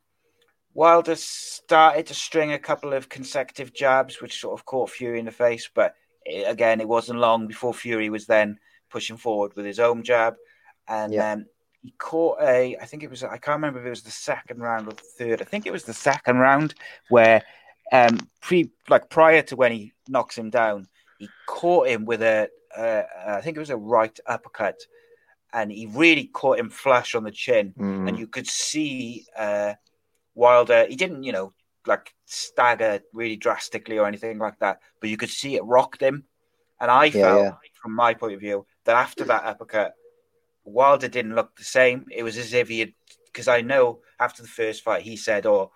Wilder 0.75 1.17
started 1.17 2.07
to 2.07 2.15
string 2.15 2.53
a 2.53 2.59
couple 2.59 2.93
of 2.93 3.09
consecutive 3.09 3.73
jabs, 3.73 4.21
which 4.21 4.41
sort 4.41 4.59
of 4.59 4.65
caught 4.67 4.91
Fury 4.91 5.19
in 5.19 5.25
the 5.25 5.33
face. 5.33 5.69
But 5.75 5.95
it, 6.25 6.49
again, 6.49 6.81
it 6.81 6.89
wasn't 6.89 7.19
long 7.19 7.47
before 7.47 7.75
Fury 7.75 8.09
was 8.11 8.27
then 8.27 8.59
pushing 8.89 9.17
forward 9.17 9.55
with 9.57 9.67
his 9.67 9.79
own 9.81 10.03
jab, 10.03 10.35
and 10.89 11.13
Yeah. 11.13 11.33
um, 11.33 11.47
he 11.83 11.93
caught 11.99 12.41
a. 12.43 12.77
I 12.77 12.85
think 12.85 13.03
it 13.03 13.11
was. 13.11 13.25
I 13.25 13.39
can't 13.39 13.57
remember 13.57 13.81
if 13.81 13.87
it 13.87 13.91
was 13.91 14.03
the 14.03 14.11
second 14.11 14.61
round 14.61 14.87
or 14.87 14.93
the 14.93 15.03
third. 15.19 15.41
I 15.43 15.45
think 15.45 15.67
it 15.67 15.73
was 15.73 15.85
the 15.85 15.95
second 15.95 16.37
round 16.39 16.75
where, 17.09 17.43
um, 17.91 18.19
pre 18.41 18.71
like 18.89 19.09
prior 19.11 19.43
to 19.43 19.57
when 19.57 19.73
he 19.73 19.93
knocks 20.09 20.37
him 20.37 20.51
down, 20.51 20.87
he 21.19 21.29
caught 21.47 21.89
him 21.89 22.05
with 22.05 22.23
a. 22.23 22.49
Uh, 22.77 23.03
I 23.27 23.41
think 23.41 23.57
it 23.57 23.61
was 23.61 23.71
a 23.71 23.77
right 23.77 24.17
uppercut, 24.27 24.79
and 25.53 25.73
he 25.73 25.87
really 25.87 26.27
caught 26.27 26.59
him 26.59 26.71
flush 26.71 27.15
on 27.17 27.25
the 27.25 27.31
chin, 27.33 27.75
Mm. 27.79 28.09
and 28.09 28.19
you 28.19 28.27
could 28.29 28.47
see 28.47 29.25
uh, 29.37 29.75
Wilder. 30.35 30.87
He 30.89 30.97
didn't, 30.97 31.25
you 31.25 31.33
know, 31.33 31.53
like 31.87 32.15
stagger 32.27 33.01
really 33.13 33.37
drastically 33.37 33.99
or 33.99 34.07
anything 34.07 34.39
like 34.39 34.59
that, 34.59 34.81
but 35.01 35.11
you 35.11 35.17
could 35.17 35.31
see 35.31 35.57
it 35.57 35.65
rocked 35.65 36.01
him. 36.01 36.25
And 36.81 36.91
I 36.91 37.07
Yeah, 37.07 37.23
felt, 37.23 37.43
yeah. 37.43 37.55
from 37.83 37.95
my 37.95 38.15
point 38.15 38.35
of 38.35 38.41
view, 38.41 38.67
that 38.85 38.97
after 38.97 39.25
that 39.25 39.45
uppercut, 39.45 39.95
Wilder 40.65 41.09
didn't 41.09 41.35
look 41.35 41.57
the 41.57 41.65
same. 41.65 42.07
It 42.11 42.23
was 42.23 42.37
as 42.39 42.53
if 42.53 42.69
he 42.69 42.81
had, 42.81 42.93
because 43.27 43.49
I 43.49 43.61
know 43.63 44.01
after 44.19 44.43
the 44.43 44.49
first 44.49 44.83
fight 44.83 45.03
he 45.03 45.17
said, 45.17 45.47
"Oh, 45.47 45.73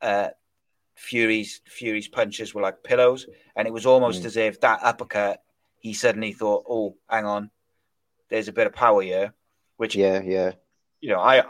uh, 0.00 0.30
Fury's 0.94 1.60
Fury's 1.66 2.08
punches 2.08 2.54
were 2.54 2.62
like 2.62 2.82
pillows," 2.82 3.26
and 3.56 3.66
it 3.66 3.72
was 3.72 3.86
almost 3.86 4.22
Mm. 4.22 4.26
as 4.26 4.36
if 4.36 4.60
that 4.60 4.80
uppercut, 4.82 5.42
he 5.78 5.92
suddenly 5.92 6.32
thought, 6.32 6.64
"Oh, 6.68 6.96
hang 7.08 7.24
on, 7.26 7.50
there's 8.28 8.48
a 8.48 8.52
bit 8.52 8.66
of 8.66 8.72
power 8.72 9.02
here," 9.02 9.34
which 9.76 9.96
Yeah, 9.96 10.20
yeah. 10.22 10.52
you 11.00 11.10
know, 11.10 11.20
I 11.20 11.42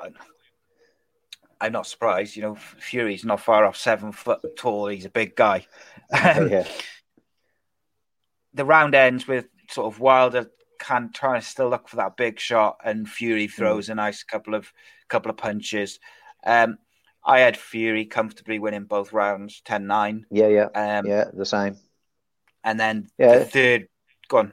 I'm 1.61 1.73
not 1.73 1.87
surprised. 1.87 2.37
You 2.37 2.43
know, 2.43 2.55
Fury's 2.55 3.25
not 3.25 3.41
far 3.41 3.65
off 3.65 3.77
seven 3.77 4.13
foot 4.13 4.41
tall. 4.57 4.87
He's 4.87 5.05
a 5.05 5.11
big 5.11 5.37
guy. 5.37 5.67
Um, 6.13 6.49
yeah. 6.51 6.67
The 8.55 8.65
round 8.65 8.97
ends 8.97 9.29
with 9.29 9.47
sort 9.71 9.93
of 9.95 10.01
Wilder 10.01 10.51
can 10.81 11.11
trying 11.13 11.41
to 11.41 11.47
still 11.47 11.69
look 11.69 11.89
for 11.89 11.97
that 11.97 12.17
big 12.17 12.41
shot, 12.41 12.79
and 12.85 13.09
Fury 13.09 13.47
throws 13.47 13.89
a 13.89 13.95
nice 13.95 14.25
couple 14.25 14.55
of 14.57 14.73
couple 15.09 15.31
of 15.31 15.37
punches. 15.37 16.01
Um, 16.45 16.79
I 17.25 17.41
had 17.41 17.57
Fury 17.57 18.07
comfortably 18.07 18.59
winning 18.59 18.85
both 18.85 19.13
rounds, 19.13 19.63
10-9. 19.67 20.25
Yeah, 20.33 20.49
yeah. 20.49 20.65
Um, 20.75 21.07
yeah, 21.07 21.27
the 21.33 21.45
same. 21.47 21.77
and 22.65 22.81
then 22.81 23.09
Yeah. 23.19 23.39
the 23.41 23.45
third, 23.45 23.89
go 24.29 24.39
on. 24.39 24.53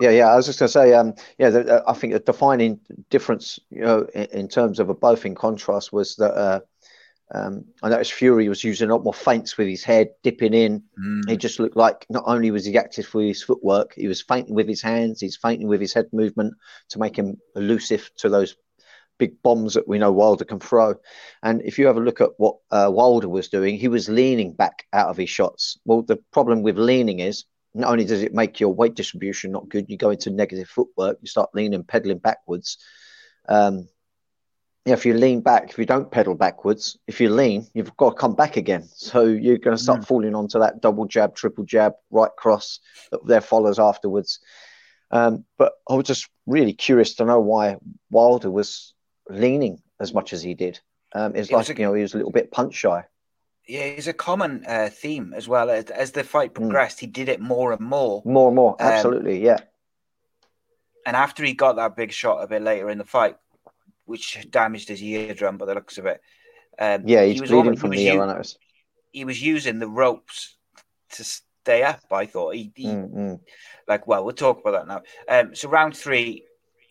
Yeah, 0.00 0.10
yeah. 0.10 0.28
I 0.28 0.36
was 0.36 0.46
just 0.46 0.60
going 0.60 0.68
to 0.68 0.72
say, 0.72 0.94
um, 0.94 1.14
yeah, 1.38 1.50
the, 1.50 1.82
uh, 1.82 1.90
I 1.90 1.92
think 1.92 2.14
a 2.14 2.20
defining 2.20 2.80
difference, 3.10 3.58
you 3.70 3.82
know, 3.82 4.06
in, 4.14 4.26
in 4.26 4.48
terms 4.48 4.78
of 4.78 4.90
a 4.90 4.94
both 4.94 5.26
in 5.26 5.34
contrast 5.34 5.92
was 5.92 6.14
that 6.16 6.34
uh, 6.34 6.60
um, 7.34 7.64
I 7.82 7.88
noticed 7.88 8.12
Fury 8.12 8.48
was 8.48 8.62
using 8.62 8.88
a 8.88 8.94
lot 8.94 9.04
more 9.04 9.12
feints 9.12 9.58
with 9.58 9.66
his 9.66 9.82
head, 9.82 10.10
dipping 10.22 10.54
in. 10.54 10.84
Mm. 10.98 11.28
He 11.28 11.36
just 11.36 11.58
looked 11.58 11.76
like 11.76 12.06
not 12.08 12.24
only 12.26 12.50
was 12.50 12.64
he 12.64 12.78
active 12.78 13.12
with 13.12 13.26
his 13.26 13.42
footwork, 13.42 13.94
he 13.94 14.06
was 14.06 14.22
feinting 14.22 14.54
with 14.54 14.68
his 14.68 14.82
hands, 14.82 15.20
he's 15.20 15.36
feinting 15.36 15.68
with 15.68 15.80
his 15.80 15.92
head 15.92 16.06
movement 16.12 16.54
to 16.90 16.98
make 16.98 17.16
him 17.16 17.36
elusive 17.56 18.08
to 18.18 18.28
those 18.28 18.56
big 19.18 19.42
bombs 19.42 19.74
that 19.74 19.88
we 19.88 19.98
know 19.98 20.12
Wilder 20.12 20.44
can 20.44 20.60
throw. 20.60 20.94
And 21.42 21.60
if 21.62 21.76
you 21.76 21.86
have 21.86 21.96
a 21.96 22.00
look 22.00 22.20
at 22.20 22.30
what 22.38 22.56
uh, 22.70 22.88
Wilder 22.90 23.28
was 23.28 23.48
doing, 23.48 23.76
he 23.76 23.88
was 23.88 24.08
leaning 24.08 24.52
back 24.52 24.86
out 24.92 25.08
of 25.08 25.16
his 25.16 25.28
shots. 25.28 25.76
Well, 25.84 26.02
the 26.02 26.18
problem 26.32 26.62
with 26.62 26.78
leaning 26.78 27.18
is 27.18 27.44
not 27.78 27.90
only 27.90 28.04
does 28.04 28.22
it 28.22 28.34
make 28.34 28.60
your 28.60 28.74
weight 28.74 28.94
distribution 28.94 29.52
not 29.52 29.68
good, 29.68 29.88
you 29.88 29.96
go 29.96 30.10
into 30.10 30.30
negative 30.30 30.68
footwork, 30.68 31.18
you 31.20 31.28
start 31.28 31.50
leaning, 31.54 31.84
pedaling 31.84 32.18
backwards. 32.18 32.78
Um, 33.48 33.88
yeah, 34.84 34.94
if 34.94 35.04
you 35.04 35.14
lean 35.14 35.40
back, 35.42 35.70
if 35.70 35.78
you 35.78 35.84
don't 35.86 36.10
pedal 36.10 36.34
backwards, 36.34 36.98
if 37.06 37.20
you 37.20 37.28
lean, 37.30 37.66
you've 37.74 37.96
got 37.96 38.10
to 38.10 38.16
come 38.16 38.34
back 38.34 38.56
again. 38.56 38.88
So 38.94 39.24
you're 39.24 39.58
going 39.58 39.76
to 39.76 39.82
start 39.82 40.06
falling 40.06 40.34
onto 40.34 40.58
that 40.60 40.80
double 40.80 41.06
jab, 41.06 41.34
triple 41.34 41.64
jab, 41.64 41.92
right 42.10 42.30
cross 42.36 42.80
that 43.12 43.26
there 43.26 43.40
follows 43.40 43.78
afterwards. 43.78 44.40
Um, 45.10 45.44
but 45.58 45.72
I 45.88 45.94
was 45.94 46.06
just 46.06 46.28
really 46.46 46.72
curious 46.72 47.14
to 47.16 47.24
know 47.24 47.40
why 47.40 47.76
Wilder 48.10 48.50
was 48.50 48.94
leaning 49.28 49.82
as 50.00 50.14
much 50.14 50.32
as 50.32 50.42
he 50.42 50.54
did. 50.54 50.80
Um, 51.14 51.34
it's 51.36 51.50
It 51.50 51.56
was 51.56 51.68
like 51.68 51.78
a- 51.78 51.80
you 51.82 51.86
know 51.86 51.94
he 51.94 52.02
was 52.02 52.14
a 52.14 52.16
little 52.16 52.32
bit 52.32 52.50
punch 52.50 52.74
shy. 52.74 53.04
Yeah, 53.68 53.80
it's 53.80 54.06
a 54.06 54.14
common 54.14 54.64
uh, 54.66 54.88
theme 54.90 55.34
as 55.36 55.46
well. 55.46 55.68
As, 55.70 55.84
as 55.90 56.12
the 56.12 56.24
fight 56.24 56.50
Hmm. 56.50 56.62
progressed, 56.62 56.98
he 57.00 57.06
did 57.06 57.28
it 57.28 57.38
more 57.40 57.72
and 57.72 57.80
more. 57.82 58.22
More 58.24 58.48
and 58.48 58.56
more, 58.56 58.76
Um, 58.80 58.88
absolutely, 58.88 59.44
yeah, 59.44 59.58
And 61.06 61.14
after 61.16 61.44
he 61.44 61.52
got 61.54 61.76
that 61.76 61.94
big 61.96 62.10
shot 62.12 62.42
a 62.42 62.46
bit 62.46 62.62
later 62.62 62.90
in 62.90 62.98
the 62.98 63.04
fight, 63.04 63.36
which 64.06 64.46
damaged 64.50 64.88
his 64.88 65.02
eardrum 65.02 65.58
by 65.58 65.66
the 65.66 65.74
looks 65.74 65.98
of 65.98 66.06
it, 66.06 66.20
um, 66.78 67.02
yeah. 67.06 67.22
he 67.24 67.32
He's 67.32 67.40
was 67.42 67.50
bleeding 67.50 67.66
almost- 67.66 67.80
from 67.80 67.92
he 67.92 68.04
the 68.08 68.14
ear. 68.14 68.42
he 69.12 69.24
was 69.24 69.42
using 69.42 69.78
the 69.78 69.88
ropes 69.88 70.56
to 71.10 71.24
stay 71.24 71.82
up. 71.82 72.00
I 72.10 72.24
thought 72.26 72.54
he, 72.54 72.72
he 72.74 72.86
Mm, 72.86 73.10
mm. 73.14 73.40
like 73.86 74.06
well, 74.06 74.24
we'll 74.24 74.34
talk 74.34 74.60
about 74.60 74.72
that 74.72 74.86
now. 74.86 75.02
Um, 75.40 75.54
so 75.54 75.68
round 75.68 75.96
three, 75.96 76.44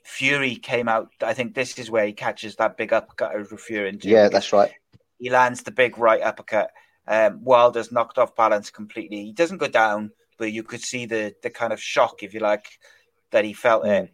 Fury 0.03 0.55
came 0.55 0.87
out. 0.87 1.09
I 1.21 1.33
think 1.33 1.53
this 1.53 1.77
is 1.79 1.89
where 1.91 2.05
he 2.05 2.13
catches 2.13 2.55
that 2.57 2.77
big 2.77 2.93
uppercut 2.93 3.31
I 3.33 3.37
was 3.37 3.51
referring 3.51 3.99
to. 3.99 4.07
Yeah, 4.09 4.29
that's 4.29 4.53
right. 4.53 4.71
He 5.19 5.29
lands 5.29 5.63
the 5.63 5.71
big 5.71 5.97
right 5.97 6.21
uppercut. 6.21 6.71
Um, 7.07 7.43
Wilder's 7.43 7.91
knocked 7.91 8.17
off 8.17 8.35
balance 8.35 8.69
completely. 8.69 9.23
He 9.23 9.31
doesn't 9.33 9.57
go 9.57 9.67
down, 9.67 10.11
but 10.37 10.51
you 10.51 10.63
could 10.63 10.81
see 10.81 11.05
the 11.05 11.33
the 11.41 11.49
kind 11.49 11.73
of 11.73 11.81
shock, 11.81 12.23
if 12.23 12.33
you 12.33 12.39
like, 12.39 12.67
that 13.31 13.45
he 13.45 13.53
felt 13.53 13.83
Mm. 13.83 14.03
it. 14.03 14.13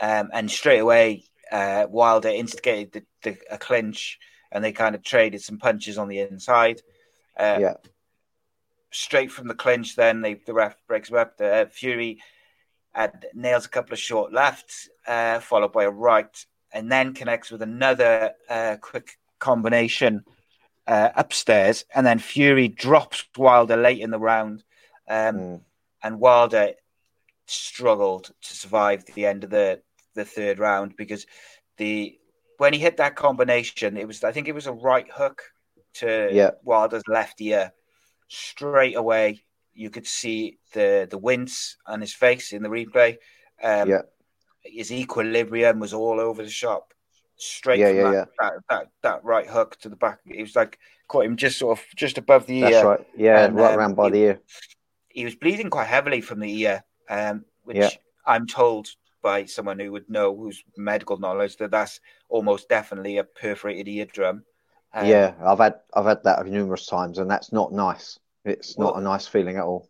Um, 0.00 0.30
and 0.32 0.50
straight 0.50 0.80
away, 0.80 1.24
uh, 1.50 1.86
Wilder 1.88 2.28
instigated 2.28 2.92
the, 2.92 3.02
the, 3.22 3.38
a 3.50 3.58
clinch, 3.58 4.18
and 4.52 4.62
they 4.62 4.72
kind 4.72 4.94
of 4.94 5.02
traded 5.02 5.42
some 5.42 5.58
punches 5.58 5.98
on 5.98 6.08
the 6.08 6.20
inside. 6.20 6.82
Uh, 7.38 7.58
Yeah. 7.60 7.74
Straight 8.90 9.32
from 9.32 9.48
the 9.48 9.54
clinch, 9.54 9.96
then 9.96 10.20
they, 10.22 10.34
the 10.34 10.54
ref 10.54 10.76
breaks 10.86 11.10
up. 11.12 11.36
The 11.36 11.62
uh, 11.62 11.66
Fury 11.66 12.22
uh, 12.94 13.08
nails 13.32 13.66
a 13.66 13.68
couple 13.68 13.92
of 13.92 13.98
short 13.98 14.32
lefts, 14.32 14.88
uh, 15.06 15.40
followed 15.40 15.72
by 15.72 15.84
a 15.84 15.90
right, 15.90 16.46
and 16.72 16.92
then 16.92 17.12
connects 17.12 17.50
with 17.50 17.62
another 17.62 18.34
uh, 18.48 18.76
quick 18.80 19.18
combination 19.40 20.24
uh, 20.86 21.10
upstairs, 21.16 21.84
and 21.94 22.06
then 22.06 22.18
Fury 22.18 22.68
drops 22.68 23.24
Wilder 23.36 23.76
late 23.76 24.00
in 24.00 24.10
the 24.10 24.18
round, 24.18 24.64
um, 25.08 25.36
Mm. 25.36 25.60
and 26.02 26.20
Wilder 26.20 26.74
struggled 27.46 28.32
to 28.42 28.54
survive 28.56 29.04
the 29.04 29.26
end 29.26 29.44
of 29.44 29.50
the 29.50 29.82
the 30.14 30.24
third 30.24 30.58
round 30.60 30.96
because 30.96 31.26
the 31.76 32.18
when 32.58 32.72
he 32.72 32.78
hit 32.78 32.98
that 32.98 33.16
combination, 33.16 33.96
it 33.96 34.06
was 34.06 34.22
I 34.22 34.32
think 34.32 34.46
it 34.48 34.54
was 34.54 34.66
a 34.66 34.72
right 34.72 35.10
hook 35.10 35.42
to 35.94 36.30
Yeah. 36.32 36.50
Wilder's 36.62 37.02
left 37.08 37.40
ear. 37.40 37.72
Straight 38.28 38.96
away, 38.96 39.44
you 39.72 39.90
could 39.90 40.06
see 40.06 40.58
the 40.72 41.06
the 41.10 41.18
wince 41.18 41.76
on 41.86 42.00
his 42.00 42.14
face 42.14 42.52
in 42.52 42.62
the 42.62 42.68
replay. 42.68 43.18
Um, 43.62 43.88
Yeah. 43.88 44.02
his 44.62 44.92
equilibrium 44.92 45.80
was 45.80 45.92
all 45.92 46.20
over 46.20 46.42
the 46.42 46.50
shop. 46.50 46.93
Straight 47.36 47.80
Yeah, 47.80 47.88
from 47.88 47.96
yeah, 47.96 48.10
that, 48.12 48.28
That, 48.38 48.52
that 48.70 48.86
that 49.02 49.24
right 49.24 49.46
hook 49.46 49.76
to 49.80 49.88
the 49.88 49.96
back. 49.96 50.20
It 50.26 50.40
was 50.40 50.54
like 50.56 50.78
caught 51.08 51.24
him 51.26 51.36
just 51.36 51.58
sort 51.58 51.78
of 51.78 51.84
just 51.96 52.18
above 52.18 52.46
the 52.46 52.60
That's 52.60 52.76
ear. 52.76 52.84
right. 52.84 53.06
Yeah, 53.16 53.44
And, 53.44 53.56
right 53.56 53.72
um, 53.72 53.78
around 53.78 53.94
by 53.96 54.04
he- 54.06 54.10
the 54.12 54.18
ear. 54.18 54.40
He 55.08 55.24
was 55.24 55.34
bleeding 55.36 55.70
quite 55.70 55.86
heavily 55.86 56.20
from 56.20 56.40
the 56.40 56.52
ear, 56.62 56.84
um, 57.08 57.44
which 57.64 57.76
Yeah. 57.76 57.90
I'm 58.26 58.46
told 58.46 58.88
by 59.22 59.44
someone 59.44 59.78
who 59.78 59.92
would 59.92 60.08
know 60.10 60.36
who's 60.36 60.62
medical 60.76 61.16
knowledge 61.18 61.56
that 61.58 61.70
that's 61.70 62.00
almost 62.28 62.68
definitely 62.68 63.18
a 63.18 63.24
perforated 63.24 63.86
eardrum. 63.88 64.44
Um, 64.92 65.06
yeah, 65.06 65.34
I've 65.44 65.58
had 65.58 65.80
I've 65.94 66.04
had 66.04 66.24
that 66.24 66.46
numerous 66.46 66.86
times, 66.86 67.18
and 67.18 67.30
that's 67.30 67.52
not 67.52 67.72
nice. 67.72 68.18
It's 68.44 68.76
not 68.78 68.96
a 68.96 69.00
nice 69.00 69.26
feeling 69.26 69.56
at 69.56 69.64
all. 69.64 69.88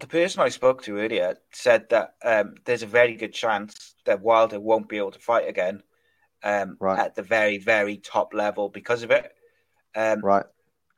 the 0.00 0.06
person 0.06 0.42
I 0.42 0.48
spoke 0.48 0.82
to 0.84 0.98
earlier 0.98 1.36
said 1.52 1.88
that 1.90 2.14
um, 2.24 2.54
there's 2.64 2.82
a 2.82 2.86
very 2.86 3.14
good 3.14 3.32
chance 3.32 3.94
that 4.04 4.20
Wilder 4.20 4.58
won't 4.58 4.88
be 4.88 4.96
able 4.98 5.12
to 5.12 5.18
fight 5.18 5.48
again 5.48 5.82
um, 6.44 6.76
Right. 6.80 6.98
at 6.98 7.14
the 7.14 7.22
very, 7.22 7.58
very 7.58 7.98
top 7.98 8.34
level 8.34 8.68
because 8.68 9.02
of 9.02 9.10
it. 9.10 9.32
Um, 9.94 10.22
Right. 10.22 10.46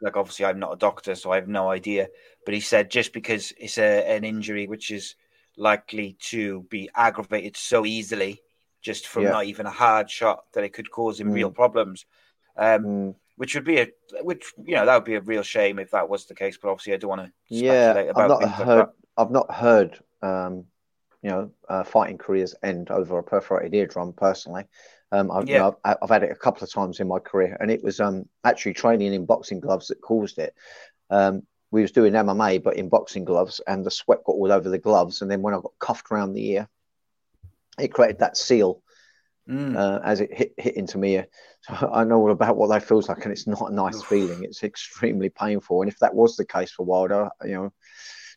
Like, 0.00 0.16
obviously, 0.16 0.44
I'm 0.44 0.58
not 0.58 0.72
a 0.72 0.76
doctor, 0.76 1.14
so 1.14 1.30
I 1.30 1.36
have 1.36 1.48
no 1.48 1.70
idea. 1.70 2.08
But 2.44 2.54
he 2.54 2.60
said 2.60 2.90
just 2.90 3.12
because 3.12 3.52
it's 3.58 3.78
a, 3.78 4.04
an 4.16 4.24
injury 4.24 4.66
which 4.66 4.90
is 4.90 5.14
likely 5.56 6.16
to 6.30 6.62
be 6.68 6.90
aggravated 6.94 7.56
so 7.56 7.86
easily, 7.86 8.42
just 8.82 9.06
from 9.06 9.24
Yeah. 9.24 9.30
not 9.32 9.44
even 9.46 9.66
a 9.66 9.70
hard 9.70 10.10
shot, 10.10 10.44
that 10.52 10.64
it 10.64 10.72
could 10.74 10.90
cause 10.90 11.18
him 11.20 11.28
Mm. 11.28 11.34
real 11.34 11.50
problems. 11.50 12.06
Um, 12.56 12.82
Mm. 12.84 13.14
which 13.36 13.54
would 13.54 13.64
be 13.64 13.78
a, 13.80 13.88
which 14.22 14.52
you 14.64 14.74
know, 14.74 14.86
that 14.86 14.94
would 14.94 15.04
be 15.04 15.14
a 15.14 15.20
real 15.20 15.42
shame 15.42 15.78
if 15.78 15.90
that 15.90 16.08
was 16.08 16.26
the 16.26 16.34
case. 16.34 16.58
But 16.60 16.70
obviously, 16.70 16.92
I 16.94 16.96
don't 16.98 17.10
want 17.10 17.26
to 17.26 17.32
Yeah, 17.48 17.92
speculate 17.92 18.10
about 18.10 18.22
I've 18.22 18.28
not 18.28 18.42
like 18.42 18.66
heard. 18.66 18.78
that. 18.78 18.92
I've 19.16 19.30
not 19.30 19.54
heard. 19.54 19.98
Um, 20.22 20.64
you 21.22 21.30
know, 21.30 21.50
uh, 21.68 21.84
fighting 21.84 22.18
careers 22.18 22.54
end 22.62 22.90
over 22.90 23.18
a 23.18 23.22
perforated 23.22 23.74
eardrum. 23.74 24.12
Personally, 24.12 24.64
um, 25.14 25.30
I've, 25.30 25.48
you 25.48 25.54
know, 25.54 25.76
I've, 25.84 25.96
I've 26.02 26.10
had 26.10 26.22
it 26.24 26.30
a 26.32 26.36
couple 26.36 26.64
of 26.64 26.72
times 26.72 27.00
in 27.00 27.08
my 27.08 27.18
career, 27.18 27.56
and 27.60 27.70
it 27.70 27.82
was 27.82 28.00
um 28.00 28.28
actually 28.44 28.74
training 28.74 29.14
in 29.14 29.26
boxing 29.26 29.60
gloves 29.60 29.88
that 29.88 30.00
caused 30.00 30.38
it. 30.38 30.54
Um, 31.10 31.42
we 31.70 31.82
was 31.82 31.92
doing 31.92 32.12
MMA, 32.12 32.62
but 32.62 32.76
in 32.76 32.88
boxing 32.88 33.24
gloves, 33.24 33.60
and 33.66 33.84
the 33.84 33.90
sweat 33.90 34.24
got 34.24 34.32
all 34.32 34.52
over 34.52 34.68
the 34.68 34.78
gloves, 34.78 35.22
and 35.22 35.30
then 35.30 35.42
when 35.42 35.54
I 35.54 35.58
got 35.58 35.72
cuffed 35.78 36.10
around 36.10 36.32
the 36.32 36.50
ear, 36.50 36.68
it 37.78 37.92
created 37.92 38.18
that 38.18 38.36
seal 38.36 38.82
Mm. 39.48 39.76
uh, 39.76 40.00
as 40.02 40.20
it 40.20 40.32
hit, 40.32 40.54
hit 40.56 40.76
into 40.76 40.96
me. 40.96 41.22
So 41.60 41.90
I 41.92 42.04
know 42.04 42.16
all 42.16 42.30
about 42.30 42.56
what 42.56 42.68
that 42.68 42.82
feels 42.82 43.08
like, 43.08 43.24
and 43.24 43.32
it's 43.32 43.46
not 43.46 43.70
a 43.70 43.74
nice 43.74 44.02
feeling. 44.02 44.42
It's 44.42 44.62
extremely 44.62 45.28
painful. 45.28 45.82
And 45.82 45.90
if 45.90 45.98
that 45.98 46.14
was 46.14 46.36
the 46.36 46.46
case 46.46 46.70
for 46.70 46.84
Wilder, 46.84 47.28
you 47.44 47.54
know, 47.54 47.72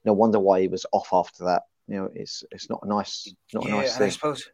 no 0.03 0.13
wonder 0.13 0.39
why 0.39 0.61
he 0.61 0.67
was 0.67 0.85
off 0.91 1.09
after 1.13 1.45
that. 1.45 1.63
You 1.87 1.95
know, 1.95 2.09
it's 2.13 2.43
it's 2.51 2.69
not 2.69 2.81
a 2.83 2.87
nice, 2.87 3.33
not 3.53 3.67
a 3.67 3.69
nice 3.69 3.95
and 3.95 4.05
I 4.05 4.09
suppose 4.09 4.49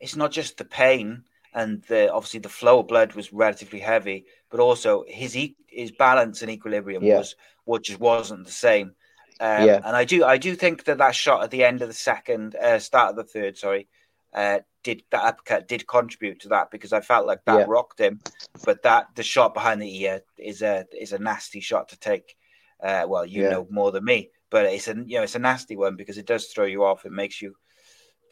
it's 0.00 0.16
not 0.16 0.32
just 0.32 0.56
the 0.56 0.64
pain 0.64 1.24
and 1.58 1.82
the 1.88 2.12
obviously 2.12 2.38
the 2.40 2.48
flow 2.48 2.78
of 2.80 2.86
blood 2.86 3.14
was 3.14 3.32
relatively 3.32 3.80
heavy, 3.80 4.26
but 4.48 4.60
also 4.60 5.04
his 5.08 5.36
his 5.66 5.90
balance 5.90 6.40
and 6.42 6.50
equilibrium 6.50 7.02
Yeah. 7.02 7.18
was 7.18 7.34
what 7.64 7.82
just 7.82 7.98
wasn't 7.98 8.46
the 8.46 8.52
same. 8.52 8.94
Um, 9.40 9.66
Yeah. 9.66 9.80
and 9.84 9.96
I 9.96 10.04
do 10.04 10.24
I 10.24 10.38
do 10.38 10.54
think 10.54 10.84
that 10.84 10.98
that 10.98 11.16
shot 11.16 11.42
at 11.42 11.50
the 11.50 11.64
end 11.64 11.82
of 11.82 11.88
the 11.88 11.94
second, 11.94 12.54
uh, 12.54 12.78
start 12.78 13.10
of 13.10 13.16
the 13.16 13.24
third, 13.24 13.58
sorry, 13.58 13.88
uh, 14.32 14.60
did 14.84 15.02
that 15.10 15.24
uppercut 15.24 15.66
did 15.66 15.86
contribute 15.86 16.40
to 16.40 16.48
that 16.50 16.70
because 16.70 16.92
I 16.92 17.00
felt 17.00 17.26
like 17.26 17.44
that 17.46 17.58
Yeah. 17.58 17.64
rocked 17.66 17.98
him. 17.98 18.20
But 18.64 18.82
that 18.82 19.08
the 19.16 19.24
shot 19.24 19.52
behind 19.52 19.82
the 19.82 20.02
ear 20.02 20.22
is 20.36 20.62
a 20.62 20.86
is 20.92 21.12
a 21.12 21.18
nasty 21.18 21.60
shot 21.60 21.88
to 21.88 21.98
take. 21.98 22.36
Uh, 22.80 23.04
well, 23.08 23.26
you 23.26 23.42
Yeah. 23.42 23.50
know 23.50 23.66
more 23.68 23.90
than 23.90 24.04
me, 24.04 24.30
but 24.48 24.66
it's 24.66 24.86
a 24.86 24.94
you 24.94 25.16
know 25.16 25.24
it's 25.24 25.34
a 25.34 25.40
nasty 25.40 25.74
one 25.74 25.96
because 25.96 26.18
it 26.18 26.26
does 26.26 26.46
throw 26.46 26.66
you 26.66 26.84
off. 26.84 27.04
It 27.04 27.12
makes 27.12 27.42
you 27.42 27.56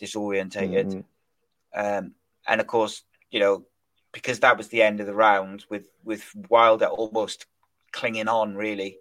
disorientated. 0.01 0.87
Mhm. 0.95 1.05
Um, 1.75 2.15
and 2.47 2.61
of 2.61 2.67
course, 2.67 3.03
you 3.31 3.41
know, 3.41 3.65
because 4.13 4.41
that 4.41 4.57
was 4.57 4.69
the 4.69 4.83
end 4.83 5.01
of 5.01 5.07
the 5.07 5.15
round 5.15 5.65
with 5.69 5.91
with 6.05 6.25
Wilder 6.49 6.87
almost 6.87 7.47
clinging 7.93 8.29
on, 8.29 8.55
really. 8.57 8.99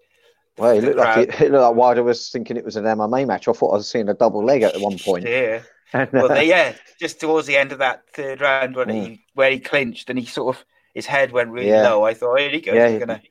Well, 0.58 0.78
it 0.78 0.84
looked 0.84 0.98
like 0.98 1.18
it, 1.30 1.42
it 1.42 1.52
looked 1.52 1.64
like 1.64 1.76
Wilder 1.76 2.04
was 2.04 2.30
thinking 2.30 2.56
it 2.58 2.64
was 2.66 2.78
an 2.78 2.86
MMA 2.86 3.28
match. 3.28 3.48
I 3.48 3.52
thought 3.54 3.74
I 3.74 3.78
was 3.78 3.90
seeing 3.90 4.08
a 4.10 4.14
double 4.14 4.44
leg 4.44 4.62
at 4.62 4.80
one 4.80 4.98
point. 5.00 5.26
Yeah. 5.28 5.62
And, 5.94 6.12
Well, 6.12 6.32
uh, 6.32 6.36
they, 6.36 6.50
yeah, 6.50 6.74
just 7.00 7.20
towards 7.20 7.46
the 7.46 7.56
end 7.56 7.72
of 7.72 7.78
that 7.78 8.04
third 8.14 8.42
round 8.42 8.76
when 8.76 8.88
Mm. 8.88 8.94
he 9.06 9.26
where 9.36 9.52
he 9.52 9.60
clinched 9.60 10.10
and 10.10 10.18
he 10.18 10.26
sort 10.26 10.56
of 10.56 10.66
his 10.96 11.06
head 11.06 11.32
went 11.32 11.52
really 11.52 11.70
Yeah. 11.70 11.84
low. 11.84 12.04
I 12.04 12.16
thought, 12.16 12.40
here 12.40 12.50
he 12.50 12.60
goes. 12.60 12.76
Yeah, 12.76 12.90
he's 12.90 13.00
gonna. 13.00 13.22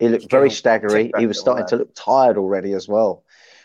he 0.00 0.08
looked 0.08 0.28
very 0.30 0.50
staggery. 0.50 1.12
He 1.16 1.26
was 1.26 1.38
starting 1.38 1.66
to 1.68 1.76
look 1.76 1.94
tired 1.94 2.36
already 2.36 2.72
as 2.72 2.88
well. 2.88 3.24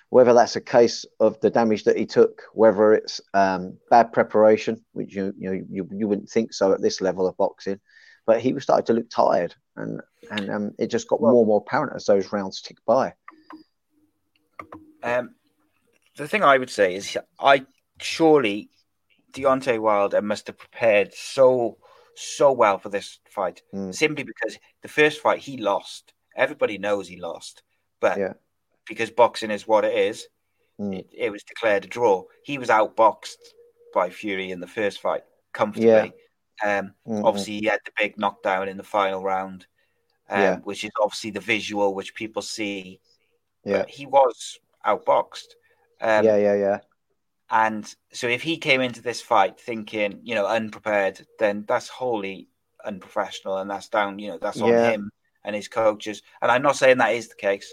Whether 0.09 0.33
that's 0.33 0.55
a 0.55 0.61
case 0.61 1.05
of 1.19 1.39
the 1.39 1.49
damage 1.49 1.85
that 1.85 1.97
he 1.97 2.05
took, 2.05 2.43
whether 2.53 2.93
it's 2.93 3.19
um, 3.33 3.77
bad 3.89 4.13
preparation, 4.13 4.83
which 4.93 5.15
you 5.15 5.33
you, 5.37 5.49
know, 5.49 5.65
you 5.69 5.89
you 5.91 6.07
wouldn't 6.07 6.29
think 6.29 6.53
so 6.53 6.71
at 6.71 6.81
this 6.81 7.01
level 7.01 7.27
of 7.27 7.35
boxing, 7.37 7.79
but 8.25 8.39
he 8.39 8.53
was 8.53 8.63
starting 8.63 8.85
to 8.85 8.93
look 8.93 9.09
tired, 9.09 9.55
and 9.75 10.01
and 10.29 10.49
um, 10.49 10.71
it 10.77 10.87
just 10.87 11.07
got 11.07 11.21
more 11.21 11.33
and 11.39 11.47
more 11.47 11.63
apparent 11.65 11.93
as 11.95 12.05
those 12.05 12.31
rounds 12.31 12.61
ticked 12.61 12.85
by. 12.85 13.13
Um, 15.01 15.35
the 16.15 16.27
thing 16.27 16.43
I 16.43 16.57
would 16.57 16.69
say 16.69 16.95
is, 16.95 17.17
I 17.39 17.65
surely 17.99 18.69
Deontay 19.33 19.79
Wilder 19.79 20.21
must 20.21 20.47
have 20.47 20.57
prepared 20.57 21.13
so 21.13 21.77
so 22.15 22.51
well 22.51 22.77
for 22.77 22.89
this 22.89 23.19
fight, 23.29 23.63
Mm. 23.73 23.93
simply 23.93 24.23
because 24.23 24.59
the 24.83 24.87
first 24.87 25.21
fight 25.21 25.39
he 25.39 25.57
lost. 25.57 26.13
Everybody 26.35 26.77
knows 26.77 27.07
he 27.07 27.17
lost, 27.19 27.63
but 27.99 28.17
Yeah. 28.19 28.33
Because 28.87 29.09
boxing 29.09 29.51
is 29.51 29.67
what 29.67 29.85
it 29.85 29.95
is, 29.97 30.27
Mm. 30.79 30.97
it, 30.99 31.07
it 31.13 31.29
was 31.29 31.43
declared 31.43 31.85
a 31.85 31.87
draw. 31.87 32.23
He 32.43 32.57
was 32.57 32.69
outboxed 32.69 33.37
by 33.93 34.09
Fury 34.09 34.49
in 34.49 34.59
the 34.59 34.67
first 34.67 35.01
fight 35.01 35.23
comfortably. 35.51 36.13
Um, 36.63 36.95
Mhm. 37.07 37.23
obviously, 37.23 37.59
he 37.59 37.65
had 37.67 37.79
the 37.85 37.91
big 37.95 38.17
knockdown 38.17 38.67
in 38.67 38.77
the 38.77 38.83
final 38.83 39.21
round, 39.21 39.67
um, 40.29 40.41
Yeah. 40.41 40.57
which 40.59 40.83
is 40.83 40.89
obviously 40.99 41.29
the 41.29 41.39
visual 41.39 41.93
which 41.93 42.15
people 42.15 42.41
see. 42.41 42.99
Yeah. 43.63 43.79
But 43.79 43.89
he 43.91 44.07
was 44.07 44.59
outboxed. 44.83 45.53
Um, 46.01 46.25
yeah, 46.25 46.37
yeah, 46.37 46.55
yeah. 46.55 46.79
and 47.49 47.93
so 48.11 48.27
if 48.27 48.41
he 48.41 48.57
came 48.57 48.81
into 48.81 49.01
this 49.01 49.21
fight 49.21 49.59
thinking, 49.59 50.19
you 50.23 50.33
know, 50.33 50.47
unprepared, 50.47 51.25
then 51.37 51.65
that's 51.67 51.87
wholly 51.87 52.47
unprofessional 52.83 53.59
and 53.59 53.69
that's 53.69 53.89
down, 53.89 54.17
you 54.17 54.29
know, 54.29 54.37
that's 54.39 54.59
on 54.59 54.69
Yeah. 54.69 54.91
him 54.91 55.11
and 55.43 55.55
his 55.55 55.67
coaches. 55.67 56.23
And 56.41 56.49
I'm 56.51 56.63
not 56.63 56.77
saying 56.77 56.97
that 56.97 57.13
is 57.13 57.29
the 57.29 57.35
case. 57.35 57.71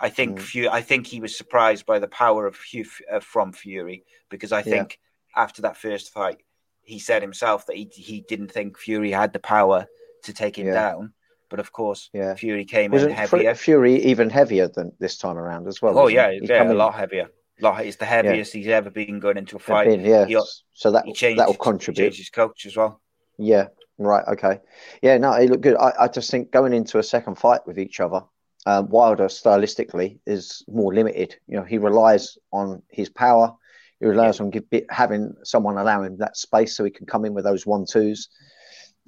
I 0.00 0.08
think 0.10 0.38
Mm. 0.38 0.42
Fu- 0.42 0.68
I 0.70 0.80
think 0.82 1.06
he 1.06 1.20
was 1.20 1.36
surprised 1.36 1.84
by 1.86 1.98
the 1.98 2.08
power 2.08 2.46
of 2.46 2.54
Fu- 2.56 2.84
uh, 3.10 3.20
from 3.20 3.52
Fury 3.52 4.04
because 4.28 4.52
I 4.52 4.58
Yeah. 4.58 4.62
think 4.64 4.98
after 5.34 5.62
that 5.62 5.76
first 5.76 6.12
fight, 6.12 6.38
he 6.82 6.98
said 6.98 7.20
himself 7.22 7.66
that 7.66 7.76
he 7.76 7.90
he 7.92 8.20
didn't 8.20 8.52
think 8.52 8.78
Fury 8.78 9.10
had 9.10 9.32
the 9.32 9.38
power 9.40 9.86
to 10.24 10.32
take 10.32 10.56
him 10.58 10.68
Yeah. 10.68 10.74
down. 10.74 11.14
But 11.50 11.60
of 11.60 11.72
course, 11.72 12.10
Yeah. 12.12 12.34
Fury 12.34 12.64
came 12.64 12.86
in 12.86 12.90
Wasn't 12.92 13.12
Fu- 13.12 13.36
heavier. 13.36 13.54
Fury 13.54 13.94
even 14.04 14.28
heavier 14.30 14.68
than 14.68 14.92
this 14.98 15.16
time 15.16 15.38
around 15.38 15.66
as 15.66 15.80
well? 15.82 15.98
oh 15.98 16.06
yeah, 16.08 16.30
he? 16.30 16.40
Yeah, 16.42 16.62
a 16.62 16.70
in- 16.70 16.76
lot 16.78 16.94
heavier. 16.94 17.30
Lot, 17.60 17.84
it's 17.84 17.96
the 17.96 18.04
heaviest 18.04 18.52
he's 18.52 18.68
ever 18.68 18.90
been 18.90 19.18
going 19.18 19.36
into 19.36 19.56
a 19.56 19.58
fight. 19.58 19.88
been, 19.88 20.04
yeah. 20.04 20.26
He- 20.26 20.38
so 20.74 20.92
that 20.92 21.04
that 21.06 21.46
will 21.48 21.54
contribute. 21.56 22.04
changed 22.04 22.18
his 22.18 22.30
coach 22.30 22.66
as 22.66 22.76
well. 22.76 23.00
Yeah, 23.36 23.68
right. 23.98 24.24
Okay. 24.28 24.60
Yeah, 25.02 25.18
no, 25.18 25.32
he 25.32 25.48
looked 25.48 25.62
good. 25.62 25.76
I, 25.76 25.92
I 26.04 26.08
just 26.08 26.30
think 26.30 26.52
going 26.52 26.72
into 26.72 26.98
a 26.98 27.02
second 27.02 27.34
fight 27.36 27.66
with 27.66 27.78
each 27.78 27.98
other, 27.98 28.22
um, 28.68 28.90
Wilder 28.90 29.28
stylistically 29.28 30.18
is 30.26 30.62
more 30.68 30.92
limited. 30.92 31.36
You 31.46 31.56
know, 31.56 31.64
he 31.64 31.78
relies 31.78 32.36
on 32.52 32.82
his 32.90 33.08
power. 33.08 33.54
He 33.98 34.04
relies 34.04 34.40
on 34.40 34.50
give, 34.50 34.64
having 34.90 35.32
someone 35.42 35.78
allow 35.78 36.02
him 36.02 36.18
that 36.18 36.36
space 36.36 36.76
so 36.76 36.84
he 36.84 36.90
can 36.90 37.06
come 37.06 37.24
in 37.24 37.32
with 37.32 37.44
those 37.44 37.64
one 37.64 37.86
twos. 37.86 38.28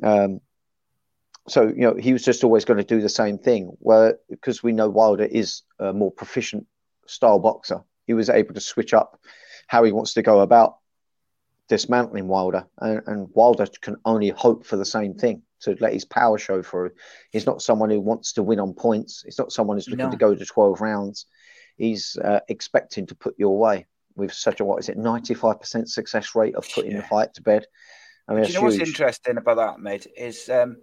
Um, 0.03 0.40
so 1.46 1.64
you 1.64 1.83
know, 1.83 1.94
he 1.94 2.14
was 2.14 2.25
just 2.25 2.42
always 2.42 2.64
going 2.64 2.79
to 2.79 2.85
do 2.85 3.03
the 3.03 3.11
same 3.11 3.37
thing. 3.37 3.77
Where 3.81 4.18
because 4.31 4.62
we 4.62 4.73
know 4.73 4.88
Wilder 4.88 5.25
is 5.25 5.61
a 5.79 5.92
more 5.92 6.11
proficient 6.11 6.66
style 7.07 7.38
boxer, 7.38 7.83
he 8.07 8.14
was 8.14 8.31
able 8.31 8.55
to 8.55 8.62
switch 8.62 8.94
up 8.94 9.20
how 9.66 9.85
he 9.85 9.92
wants 9.92 10.14
to 10.14 10.23
go 10.23 10.40
about 10.40 10.77
dismantling 11.70 12.26
Wilder, 12.26 12.66
and, 12.80 13.00
and 13.06 13.28
Wilder 13.33 13.66
can 13.80 13.96
only 14.04 14.28
hope 14.30 14.66
for 14.66 14.76
the 14.76 14.85
same 14.85 15.14
thing 15.14 15.40
to 15.61 15.76
let 15.80 15.92
his 15.92 16.04
power 16.04 16.37
show 16.37 16.62
through. 16.62 16.90
He's 17.30 17.46
not 17.46 17.62
someone 17.62 17.90
who 17.90 18.00
wants 18.00 18.33
to 18.35 18.42
win 18.42 18.59
on 18.59 18.74
points. 18.74 19.22
He's 19.24 19.38
not 19.38 19.52
someone 19.52 19.76
who's 19.76 19.88
looking 19.88 20.06
No. 20.06 20.11
to 20.11 20.16
go 20.16 20.35
to 20.35 20.44
twelve 20.44 20.80
rounds. 20.80 21.26
He's 21.76 22.16
uh, 22.22 22.40
expecting 22.48 23.06
to 23.06 23.14
put 23.14 23.37
you 23.38 23.48
away 23.48 23.87
with 24.16 24.33
such 24.33 24.59
a 24.61 24.64
what 24.64 24.80
is 24.80 24.88
it 24.88 24.98
ninety 24.98 25.33
five 25.33 25.61
percent 25.61 25.88
success 25.88 26.35
rate 26.35 26.56
of 26.56 26.68
putting 26.74 26.96
the 26.96 27.04
fight 27.04 27.33
to 27.35 27.42
bed. 27.42 27.66
I 28.28 28.33
mean, 28.33 28.42
Do 28.42 28.48
you 28.48 28.48
it's 28.48 28.54
know 28.54 28.62
what's 28.62 28.88
interesting 28.88 29.38
about 29.38 29.56
that, 29.56 29.80
mate? 29.80 30.09
Is 30.16 30.48
um, 30.50 30.76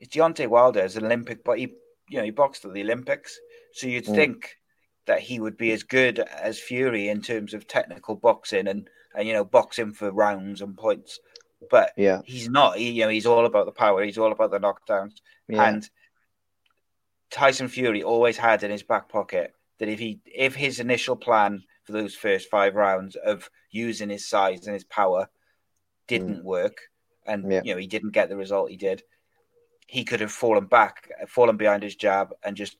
is 0.00 0.08
Deontay 0.08 0.48
Wilder 0.48 0.80
is 0.80 0.96
an 0.96 1.06
Olympic, 1.06 1.42
but 1.44 1.58
he, 1.58 1.72
you 2.10 2.18
know, 2.18 2.24
he 2.24 2.30
boxed 2.30 2.66
at 2.66 2.74
the 2.74 2.82
Olympics, 2.82 3.38
so 3.72 3.86
you'd 3.86 4.04
Mm. 4.04 4.14
think 4.14 4.56
that 5.06 5.20
he 5.20 5.40
would 5.40 5.56
be 5.56 5.72
as 5.72 5.82
good 5.82 6.18
as 6.18 6.58
Fury 6.58 7.08
in 7.08 7.22
terms 7.22 7.54
of 7.54 7.66
technical 7.66 8.16
boxing 8.16 8.68
and 8.68 8.90
and 9.16 9.26
you 9.26 9.34
know 9.34 9.44
boxing 9.44 9.92
for 9.92 10.12
rounds 10.12 10.60
and 10.60 10.76
points, 10.76 11.18
but 11.70 11.92
Yeah, 11.96 12.20
he's 12.24 12.48
not. 12.48 12.76
He, 12.76 12.90
you 12.90 13.02
know, 13.04 13.08
he's 13.08 13.26
all 13.26 13.46
about 13.46 13.66
the 13.66 13.72
power. 13.72 14.04
He's 14.04 14.18
all 14.18 14.30
about 14.30 14.50
the 14.52 14.60
knockdowns. 14.60 15.14
yeah, 15.48 15.68
And 15.68 15.90
Tyson 17.30 17.68
Fury 17.68 18.02
always 18.02 18.36
had 18.36 18.62
in 18.62 18.70
his 18.70 18.82
back 18.82 19.08
pocket 19.08 19.52
that 19.78 19.88
if 19.88 19.98
he 19.98 20.20
if 20.26 20.54
his 20.54 20.80
initial 20.80 21.16
plan 21.16 21.62
for 21.84 21.92
those 21.92 22.14
first 22.14 22.48
five 22.50 22.74
rounds 22.74 23.16
of 23.16 23.50
using 23.70 24.08
his 24.10 24.28
size 24.28 24.66
and 24.66 24.74
his 24.74 24.84
power 24.84 25.28
didn't 26.06 26.44
work, 26.44 26.78
and 27.26 27.44
Mm. 27.44 27.52
Yeah. 27.52 27.60
you 27.64 27.72
know 27.74 27.78
he 27.80 27.86
didn't 27.86 28.12
get 28.12 28.28
the 28.28 28.36
result 28.36 28.70
he 28.70 28.76
did, 28.76 29.02
he 29.86 30.04
could 30.04 30.20
have 30.20 30.32
fallen 30.32 30.66
back, 30.66 31.10
fallen 31.28 31.56
behind 31.56 31.82
his 31.82 31.96
jab, 31.96 32.32
and 32.44 32.56
just 32.56 32.76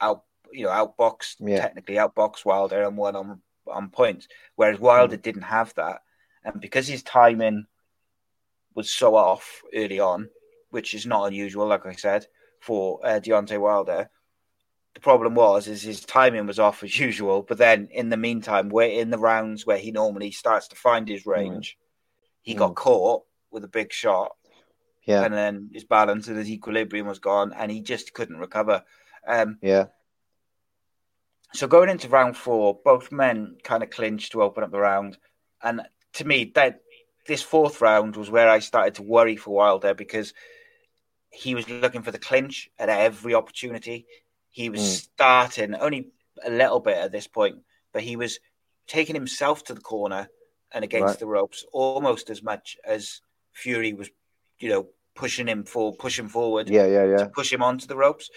out 0.00 0.24
you 0.52 0.64
know 0.64 0.70
outboxed 0.70 1.36
Yeah. 1.40 1.60
technically 1.60 1.94
outboxed 1.96 2.44
Wilder 2.44 2.82
and 2.82 2.96
won 2.96 3.16
on 3.16 3.40
on 3.70 3.90
points. 3.90 4.28
Whereas 4.56 4.78
Wilder 4.80 5.16
Mm. 5.16 5.22
didn't 5.22 5.42
have 5.42 5.74
that, 5.74 6.02
and 6.44 6.60
because 6.60 6.86
his 6.86 7.02
timing 7.02 7.66
was 8.74 8.92
so 8.92 9.14
off 9.16 9.62
early 9.74 10.00
on, 10.00 10.28
which 10.70 10.94
is 10.94 11.06
not 11.06 11.26
unusual, 11.26 11.66
like 11.66 11.86
I 11.86 11.92
said, 11.92 12.26
for 12.60 13.00
uh, 13.04 13.20
Deontay 13.20 13.58
Wilder. 13.58 14.10
The 14.94 15.00
problem 15.00 15.34
was 15.34 15.68
is 15.68 15.82
his 15.82 16.04
timing 16.04 16.46
was 16.46 16.58
off 16.58 16.82
as 16.82 16.98
usual, 17.08 17.42
but 17.42 17.58
then 17.58 17.88
in 17.92 18.08
the 18.10 18.16
meantime, 18.16 18.68
we're 18.68 19.00
in 19.00 19.10
the 19.10 19.18
rounds 19.18 19.66
where 19.66 19.78
he 19.78 19.90
normally 19.92 20.30
starts 20.30 20.68
to 20.68 20.76
find 20.76 21.08
his 21.08 21.26
range, 21.26 21.78
he 22.42 22.54
got 22.54 22.72
Mm. 22.72 22.76
caught 22.76 23.22
with 23.50 23.64
a 23.64 23.68
big 23.68 23.92
shot, 23.92 24.32
yeah, 25.04 25.24
and 25.24 25.32
then 25.34 25.70
his 25.72 25.84
balance 25.84 26.28
and 26.28 26.36
his 26.38 26.50
equilibrium 26.50 27.06
was 27.06 27.18
gone, 27.18 27.52
and 27.52 27.70
he 27.70 27.80
just 27.80 28.14
couldn't 28.14 28.38
recover. 28.38 28.84
Um, 29.26 29.58
yeah, 29.62 29.86
so 31.52 31.66
going 31.66 31.88
into 31.88 32.08
round 32.08 32.36
four, 32.36 32.78
both 32.84 33.10
men 33.12 33.56
kind 33.64 33.82
of 33.82 33.90
clinched 33.90 34.32
to 34.32 34.42
open 34.42 34.62
up 34.64 34.70
the 34.70 34.78
round, 34.78 35.18
and 35.62 35.82
to 36.14 36.24
me, 36.24 36.52
that 36.54 36.80
this 37.26 37.42
fourth 37.42 37.80
round 37.80 38.16
was 38.16 38.30
where 38.30 38.48
I 38.48 38.60
started 38.60 38.96
to 38.96 39.02
worry 39.02 39.36
for 39.36 39.50
Wilder 39.54 39.94
because 39.94 40.32
he 41.30 41.54
was 41.54 41.68
looking 41.68 42.02
for 42.02 42.10
the 42.10 42.18
clinch 42.18 42.68
at 42.78 42.88
every 42.88 43.34
opportunity. 43.34 44.06
He 44.50 44.68
was 44.68 44.80
Mm. 44.80 45.08
starting 45.14 45.74
only 45.74 46.12
a 46.44 46.50
little 46.50 46.80
bit 46.80 46.96
at 46.96 47.12
this 47.12 47.26
point, 47.28 47.62
but 47.92 48.02
he 48.02 48.16
was 48.16 48.40
taking 48.86 49.14
himself 49.14 49.62
to 49.64 49.74
the 49.74 49.80
corner 49.80 50.28
and 50.72 50.84
against 50.84 51.04
Right. 51.06 51.18
the 51.20 51.26
ropes 51.26 51.64
almost 51.72 52.30
as 52.30 52.42
much 52.42 52.76
as 52.84 53.20
Fury 53.52 53.92
was, 53.92 54.10
you 54.58 54.68
know, 54.68 54.88
pushing 55.14 55.46
him 55.46 55.64
for 55.64 55.94
pushing 55.94 56.28
forward 56.28 56.68
yeah, 56.68 56.86
yeah, 56.86 57.04
to 57.04 57.08
yeah, 57.10 57.24
push 57.26 57.52
him 57.52 57.62
onto 57.62 57.86
the 57.86 57.96
ropes. 57.96 58.30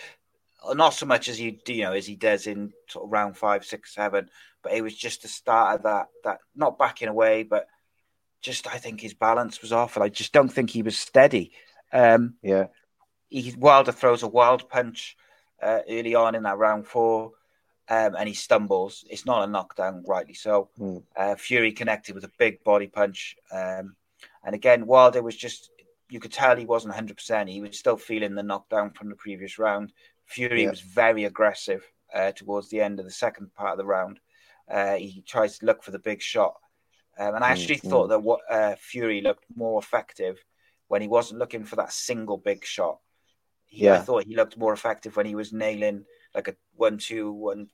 Not 0.71 0.93
so 0.93 1.05
much 1.05 1.27
as 1.27 1.37
he, 1.37 1.59
you 1.67 1.81
know, 1.81 1.93
as 1.93 2.07
he 2.07 2.15
does 2.15 2.47
in 2.47 2.71
sort 2.87 3.05
of 3.05 3.11
round 3.11 3.37
five, 3.37 3.65
six, 3.65 3.93
seven, 3.93 4.29
but 4.61 4.73
it 4.73 4.81
was 4.81 4.95
just 4.95 5.21
the 5.21 5.27
start 5.27 5.75
of 5.75 5.83
that. 5.83 6.07
That 6.23 6.39
not 6.55 6.77
backing 6.77 7.09
away, 7.09 7.43
but 7.43 7.67
just 8.41 8.67
I 8.67 8.77
think 8.77 9.01
his 9.01 9.13
balance 9.13 9.61
was 9.61 9.71
off, 9.71 9.95
and 9.95 10.03
I 10.03 10.09
just 10.09 10.33
don't 10.33 10.49
think 10.49 10.69
he 10.69 10.83
was 10.83 10.97
steady. 10.97 11.51
Um, 11.91 12.35
yeah, 12.41 12.67
he, 13.29 13.53
Wilder 13.57 13.91
throws 13.91 14.23
a 14.23 14.27
wild 14.27 14.69
punch 14.69 15.17
uh, 15.61 15.79
early 15.89 16.15
on 16.15 16.35
in 16.35 16.43
that 16.43 16.57
round 16.57 16.85
four, 16.85 17.31
um, 17.89 18.15
and 18.15 18.27
he 18.27 18.33
stumbles. 18.35 19.05
It's 19.09 19.25
not 19.25 19.47
a 19.47 19.51
knockdown, 19.51 20.03
rightly 20.07 20.33
so. 20.33 20.69
Hmm. 20.77 20.97
Uh, 21.15 21.35
Fury 21.35 21.71
connected 21.71 22.15
with 22.15 22.25
a 22.25 22.31
big 22.37 22.63
body 22.63 22.87
punch, 22.87 23.35
um, 23.51 23.95
and 24.43 24.53
again 24.53 24.85
Wilder 24.85 25.23
was 25.23 25.35
just. 25.35 25.71
You 26.09 26.19
could 26.19 26.33
tell 26.33 26.55
he 26.55 26.65
wasn't 26.65 26.93
100%. 26.93 27.49
He 27.49 27.61
was 27.61 27.79
still 27.79 27.97
feeling 27.97 28.35
the 28.35 28.43
knockdown 28.43 28.91
from 28.91 29.09
the 29.09 29.15
previous 29.15 29.57
round. 29.57 29.91
Fury 30.25 30.65
Yeah. 30.65 30.69
was 30.69 30.81
very 30.81 31.25
aggressive 31.25 31.83
uh, 32.13 32.31
towards 32.31 32.69
the 32.69 32.81
end 32.81 32.99
of 32.99 33.05
the 33.05 33.11
second 33.11 33.53
part 33.53 33.73
of 33.73 33.77
the 33.77 33.85
round. 33.85 34.19
Uh, 34.69 34.95
he 34.95 35.23
tries 35.27 35.59
to 35.59 35.65
look 35.65 35.83
for 35.83 35.91
the 35.91 35.99
big 35.99 36.21
shot. 36.21 36.55
Um, 37.17 37.35
and 37.35 37.43
I 37.43 37.49
actually 37.51 37.77
Mm, 37.83 37.83
thought 37.89 38.07
that 38.09 38.23
what 38.23 38.41
uh, 38.49 38.75
Fury 38.79 39.21
looked 39.21 39.45
more 39.55 39.79
effective 39.79 40.43
when 40.87 41.01
he 41.01 41.07
wasn't 41.07 41.39
looking 41.39 41.63
for 41.63 41.75
that 41.77 41.93
single 41.93 42.37
big 42.37 42.65
shot. 42.65 42.99
He, 43.65 43.89
I 43.89 43.99
thought 43.99 44.25
he 44.25 44.35
looked 44.35 44.57
more 44.57 44.73
effective 44.73 45.15
when 45.15 45.25
he 45.25 45.35
was 45.35 45.51
nailing 45.53 46.05
like 46.35 46.47
a 46.47 46.55
one, 46.75 46.97
two, 46.97 47.31
one 47.31 47.67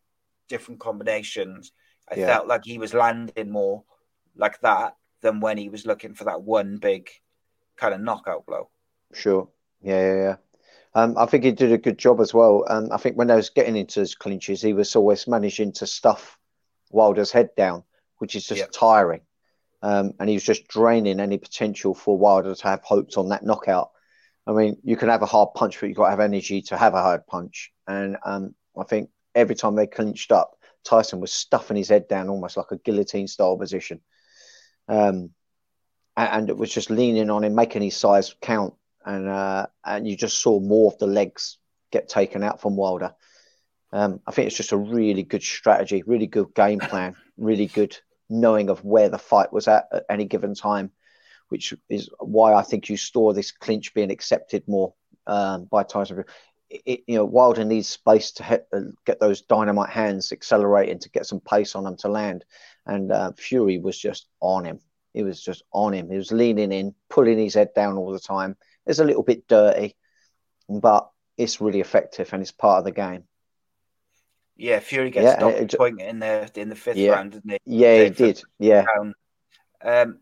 different 0.48 0.80
combinations. 0.80 1.72
I 2.10 2.16
Yeah. 2.16 2.26
felt 2.26 2.48
like 2.48 2.66
he 2.66 2.78
was 2.78 2.94
landing 2.94 3.52
more 3.52 3.84
like 4.36 4.60
that 4.62 4.96
than 5.22 5.40
when 5.42 5.58
he 5.58 5.70
was 5.70 5.86
looking 5.86 6.16
for 6.16 6.26
that 6.26 6.42
one 6.44 6.78
big 6.78 7.10
kind 7.78 7.94
of 7.94 8.02
knockout 8.02 8.46
blow. 8.46 8.70
Sure. 9.14 9.50
Yeah, 9.82 10.00
yeah, 10.02 10.16
yeah. 10.16 10.36
Um, 10.96 11.16
I 11.18 11.26
think 11.26 11.44
he 11.44 11.52
did 11.52 11.72
a 11.72 11.78
good 11.78 12.00
job 12.00 12.20
as 12.20 12.34
well. 12.34 12.66
Um, 12.68 12.90
I 12.92 12.98
think 12.98 13.16
when 13.16 13.28
they 13.28 13.36
was 13.36 13.50
getting 13.52 13.76
into 13.76 14.00
his 14.00 14.16
clinches, 14.16 14.62
he 14.62 14.74
was 14.74 14.96
always 14.96 15.28
managing 15.28 15.72
to 15.74 15.88
stuff 15.88 16.38
Wilder's 16.92 17.32
head 17.32 17.50
down, 17.56 17.84
which 18.18 18.36
is 18.36 18.46
just 18.46 18.60
Yeah. 18.62 18.68
tiring. 18.74 19.22
Um, 19.82 20.14
and 20.20 20.28
he 20.28 20.36
was 20.36 20.44
just 20.44 20.68
draining 20.68 21.20
any 21.20 21.38
potential 21.38 21.94
for 21.94 22.18
Wilder 22.18 22.56
to 22.56 22.68
have 22.68 22.84
hopes 22.84 23.18
on 23.18 23.30
that 23.30 23.44
knockout. 23.44 23.92
I 24.48 24.52
mean, 24.52 24.78
you 24.84 24.98
can 24.98 25.10
have 25.10 25.22
a 25.22 25.28
hard 25.28 25.54
punch, 25.54 25.80
but 25.80 25.88
you've 25.88 25.98
got 25.98 26.06
to 26.06 26.12
have 26.12 26.20
energy 26.20 26.62
to 26.64 26.78
have 26.78 26.96
a 26.96 27.02
hard 27.02 27.28
punch. 27.28 27.72
And 27.88 28.18
um, 28.26 28.56
I 28.78 28.84
think 28.84 29.12
every 29.36 29.56
time 29.56 29.76
they 29.76 29.88
clinched 29.88 30.32
up, 30.32 30.58
Tyson 30.84 31.20
was 31.20 31.32
stuffing 31.32 31.78
his 31.78 31.90
head 31.90 32.08
down 32.08 32.30
almost 32.30 32.58
like 32.58 32.72
a 32.72 32.78
guillotine 32.78 33.28
style 33.28 33.58
position. 33.58 34.02
Um, 34.88 35.32
and 36.18 36.50
it 36.50 36.58
was 36.58 36.74
just 36.74 36.90
leaning 36.90 37.30
on 37.30 37.44
him, 37.44 37.54
making 37.56 37.84
his 37.84 37.96
size 37.96 38.36
count, 38.42 38.74
and 39.06 39.28
uh, 39.28 39.68
and 39.86 40.08
you 40.08 40.16
just 40.16 40.42
saw 40.42 40.60
more 40.60 40.92
of 40.92 41.00
the 41.00 41.08
legs 41.08 41.58
get 41.92 42.10
taken 42.10 42.44
out 42.44 42.62
from 42.62 42.76
Wilder. 42.76 43.14
Um, 43.92 44.20
I 44.28 44.32
think 44.32 44.48
it's 44.48 44.58
just 44.58 44.72
a 44.72 44.78
really 44.78 45.24
good 45.24 45.42
strategy, 45.44 46.04
really 46.06 46.28
good 46.28 46.54
game 46.54 46.80
plan, 46.80 47.16
really 47.38 47.66
good 47.66 47.98
knowing 48.30 48.70
of 48.70 48.84
where 48.86 49.10
the 49.10 49.18
fight 49.18 49.52
was 49.52 49.68
at 49.68 49.86
at 49.92 50.06
any 50.10 50.26
given 50.26 50.54
time, 50.54 50.92
which 51.50 51.74
is 51.90 52.10
why 52.20 52.54
I 52.54 52.62
think 52.62 52.90
you 52.90 52.98
saw 52.98 53.34
this 53.34 53.52
clinch 53.52 53.94
being 53.94 54.12
accepted 54.12 54.64
more 54.68 54.94
um, 55.28 55.66
by 55.66 55.84
Tyson. 55.84 56.24
It, 56.70 56.82
it- 56.86 57.04
you 57.08 57.16
know, 57.16 57.26
Wilder 57.26 57.66
needs 57.66 57.90
space 57.90 58.32
to 58.34 58.62
uh, 58.72 58.80
get 59.06 59.20
those 59.20 59.42
dynamite 59.42 59.90
hands 59.90 60.32
accelerating 60.32 61.00
to 61.00 61.10
get 61.10 61.26
some 61.26 61.40
pace 61.40 61.76
on 61.76 61.84
them 61.84 61.98
to 61.98 62.10
land, 62.10 62.46
and 62.86 63.12
uh, 63.12 63.32
Fury 63.38 63.80
was 63.80 63.98
just 63.98 64.28
on 64.40 64.66
him. 64.66 64.80
He 65.14 65.24
was 65.24 65.42
just 65.42 65.64
on 65.74 65.94
him. 65.94 66.12
He 66.12 66.18
was 66.18 66.32
leaning 66.32 66.72
in, 66.72 66.94
pulling 67.10 67.40
his 67.40 67.56
head 67.56 67.70
down 67.76 67.98
all 67.98 68.12
the 68.12 68.20
time. 68.20 68.56
It's 68.90 69.00
a 69.00 69.06
little 69.06 69.24
bit 69.24 69.48
dirty, 69.48 69.96
but 70.68 71.10
it's 71.38 71.62
really 71.62 71.80
effective 71.80 72.34
and 72.34 72.42
it's 72.42 72.52
part 72.52 72.80
of 72.80 72.86
the 72.86 72.92
game. 72.92 73.24
Yeah, 74.58 74.80
Fury 74.80 75.12
gets 75.12 75.40
Yeah, 75.40 75.40
knocked 75.40 75.78
point 75.78 76.02
in 76.02 76.20
the 76.20 76.52
in 76.56 76.70
the 76.70 76.76
fifth 76.76 76.98
Yeah. 76.98 77.12
round, 77.12 77.32
didn't 77.34 77.52
he? 77.52 77.58
Yeah, 77.66 78.04
he 78.04 78.10
did. 78.10 78.42
Yeah. 78.58 78.86
Um, 79.86 80.20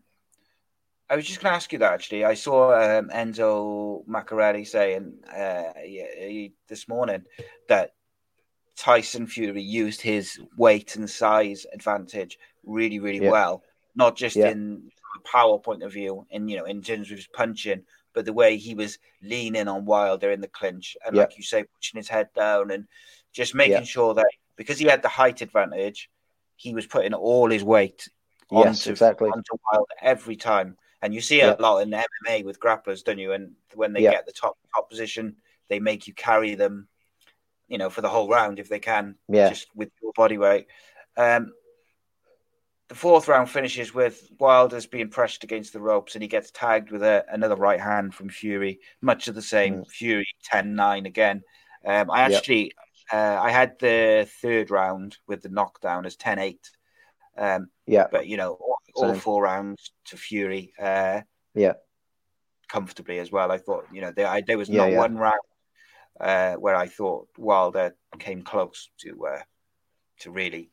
I 1.10 1.16
was 1.16 1.26
just 1.26 1.40
going 1.40 1.50
to 1.50 1.56
ask 1.56 1.72
you 1.72 1.78
that 1.78 1.92
actually. 1.94 2.26
I 2.26 2.34
saw 2.34 2.74
um, 2.74 3.08
Enzo 3.08 4.06
Maccarinelli 4.06 4.66
saying 4.66 5.14
uh, 5.34 5.72
he, 5.82 6.52
this 6.68 6.86
morning 6.86 7.24
that 7.68 7.94
Tyson 8.76 9.26
Fury 9.26 9.62
used 9.62 10.02
his 10.02 10.38
weight 10.58 10.94
and 10.96 11.08
size 11.08 11.64
advantage 11.72 12.38
really, 12.64 13.00
really 13.00 13.24
Yeah. 13.24 13.30
well. 13.30 13.64
Not 13.96 14.14
just 14.16 14.36
in 14.36 14.92
a 15.16 15.28
power 15.28 15.58
point 15.58 15.82
of 15.82 15.92
view, 15.92 16.26
in 16.30 16.46
you 16.46 16.58
know, 16.58 16.66
in 16.66 16.82
terms 16.82 17.10
of 17.10 17.16
his 17.16 17.26
punching, 17.26 17.82
but 18.14 18.24
the 18.24 18.32
way 18.32 18.56
he 18.56 18.74
was 18.74 18.98
leaning 19.22 19.68
on 19.68 19.84
Wilder 19.84 20.30
in 20.30 20.40
the 20.40 20.48
clinch, 20.48 20.96
and 21.04 21.14
Yeah. 21.14 21.22
like 21.22 21.36
you 21.36 21.42
say, 21.42 21.64
pushing 21.64 21.98
his 21.98 22.08
head 22.08 22.28
down 22.34 22.70
and 22.70 22.86
just 23.32 23.54
making 23.54 23.78
Yeah. 23.78 23.84
sure 23.84 24.14
that 24.14 24.26
because 24.56 24.78
he 24.78 24.86
had 24.86 25.02
the 25.02 25.08
height 25.08 25.40
advantage, 25.40 26.10
he 26.56 26.74
was 26.74 26.86
putting 26.86 27.14
all 27.14 27.50
his 27.50 27.62
weight 27.64 28.08
Yes, 28.50 28.86
onto, 28.86 28.90
exactly. 28.90 29.30
onto 29.30 29.56
Wilder 29.70 29.94
every 30.00 30.36
time. 30.36 30.76
And 31.02 31.14
you 31.14 31.20
see 31.20 31.38
Yeah. 31.38 31.54
a 31.56 31.62
lot 31.62 31.78
in 31.78 31.90
MMA 31.90 32.42
with 32.44 32.58
grapplers, 32.58 33.04
don't 33.04 33.18
you? 33.18 33.32
And 33.32 33.54
when 33.74 33.92
they 33.92 34.00
get 34.10 34.26
the 34.26 34.32
top 34.32 34.58
top 34.74 34.88
position, 34.90 35.36
they 35.68 35.78
make 35.78 36.06
you 36.06 36.14
carry 36.14 36.54
them, 36.54 36.88
you 37.68 37.78
know, 37.78 37.90
for 37.90 38.00
the 38.00 38.08
whole 38.08 38.28
round 38.28 38.58
if 38.58 38.68
they 38.68 38.80
can, 38.80 39.16
Yeah. 39.28 39.48
just 39.48 39.68
with 39.76 39.90
your 40.02 40.12
body 40.14 40.38
weight. 40.38 40.66
Um, 41.16 41.52
the 42.88 42.94
fourth 42.94 43.28
round 43.28 43.50
finishes 43.50 43.92
with 43.92 44.30
Wilder's 44.38 44.86
being 44.86 45.10
pressed 45.10 45.44
against 45.44 45.72
the 45.72 45.80
ropes 45.80 46.14
and 46.14 46.22
he 46.22 46.28
gets 46.28 46.50
tagged 46.50 46.90
with 46.90 47.02
a, 47.02 47.24
another 47.30 47.56
right 47.56 47.80
hand 47.80 48.14
from 48.14 48.30
Fury, 48.30 48.80
much 49.02 49.28
of 49.28 49.34
the 49.34 49.42
same. 49.42 49.84
Fury 49.84 50.26
10 50.44 50.74
9 50.74 51.06
again. 51.06 51.42
Um, 51.84 52.10
I 52.10 52.20
Mm. 52.20 52.30
Yep. 52.30 52.38
actually 52.38 52.72
uh, 53.12 53.38
I 53.40 53.50
had 53.50 53.78
the 53.78 54.28
third 54.42 54.70
round 54.70 55.16
with 55.26 55.42
the 55.42 55.48
knockdown 55.48 56.06
as 56.06 56.16
10 56.16 56.38
8. 56.38 56.70
Um, 57.36 57.68
yeah, 57.86 58.06
but, 58.10 58.26
you 58.26 58.36
know, 58.36 58.52
all, 58.52 58.78
all 58.94 59.14
four 59.14 59.42
rounds 59.42 59.92
to 60.06 60.16
Fury 60.16 60.72
uh, 60.78 61.20
yeah, 61.54 61.74
comfortably 62.68 63.18
as 63.18 63.30
well. 63.30 63.52
I 63.52 63.58
thought, 63.58 63.86
you 63.92 64.00
know, 64.00 64.12
there, 64.12 64.26
I, 64.26 64.42
there 64.46 64.58
was 64.58 64.68
Yeah, 64.68 64.82
not 64.82 64.90
yeah. 64.90 64.98
one 64.98 65.16
round 65.16 65.40
uh, 66.20 66.54
where 66.54 66.74
I 66.74 66.86
thought 66.86 67.28
Wilder 67.38 67.94
came 68.18 68.42
close 68.42 68.90
to 69.02 69.26
uh, 69.26 69.42
to 70.20 70.30
really 70.30 70.70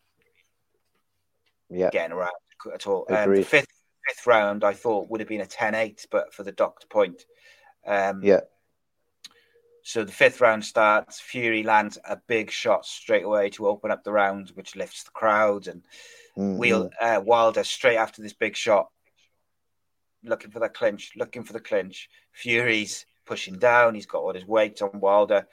yeah, 1.69 1.89
getting 1.91 2.12
around 2.15 2.32
at 2.73 2.88
all. 2.88 3.06
Um, 3.10 3.34
the 3.34 3.43
fifth 3.43 3.67
fifth 4.08 4.28
round 4.28 4.63
I 4.63 4.73
thought 4.73 5.10
would 5.10 5.19
have 5.19 5.30
been 5.30 5.41
a 5.41 5.45
10-8, 5.45 6.06
but 6.12 6.34
for 6.34 6.43
the 6.43 6.51
docked 6.51 6.89
point. 6.89 7.25
Um, 7.88 8.21
yeah, 8.23 8.41
So 9.84 10.04
the 10.04 10.12
fifth 10.12 10.41
round 10.41 10.63
starts. 10.63 11.19
Fury 11.19 11.63
lands 11.63 11.97
a 12.06 12.17
big 12.28 12.51
shot 12.51 12.86
straight 12.86 13.23
away 13.23 13.49
to 13.51 13.67
open 13.67 13.89
up 13.89 14.04
the 14.04 14.12
round, 14.12 14.49
which 14.54 14.75
lifts 14.75 15.04
the 15.04 15.12
crowd. 15.12 15.67
And 15.67 15.84
Mm, 16.38 16.58
Wheel 16.58 16.89
uh, 16.99 17.21
Wilder 17.23 17.63
straight 17.63 17.95
after 17.95 18.21
this 18.21 18.34
big 18.34 18.58
shot, 18.58 18.89
looking 20.23 20.51
for 20.51 20.60
that 20.60 20.73
clinch, 20.73 21.12
looking 21.15 21.43
for 21.45 21.54
the 21.54 21.62
clinch. 21.62 22.10
Fury's 22.34 23.06
pushing 23.25 23.58
down. 23.58 23.95
He's 23.95 24.06
got 24.06 24.21
all 24.21 24.34
his 24.34 24.45
weight 24.45 24.82
on 24.82 24.99
Wilder, 24.99 25.47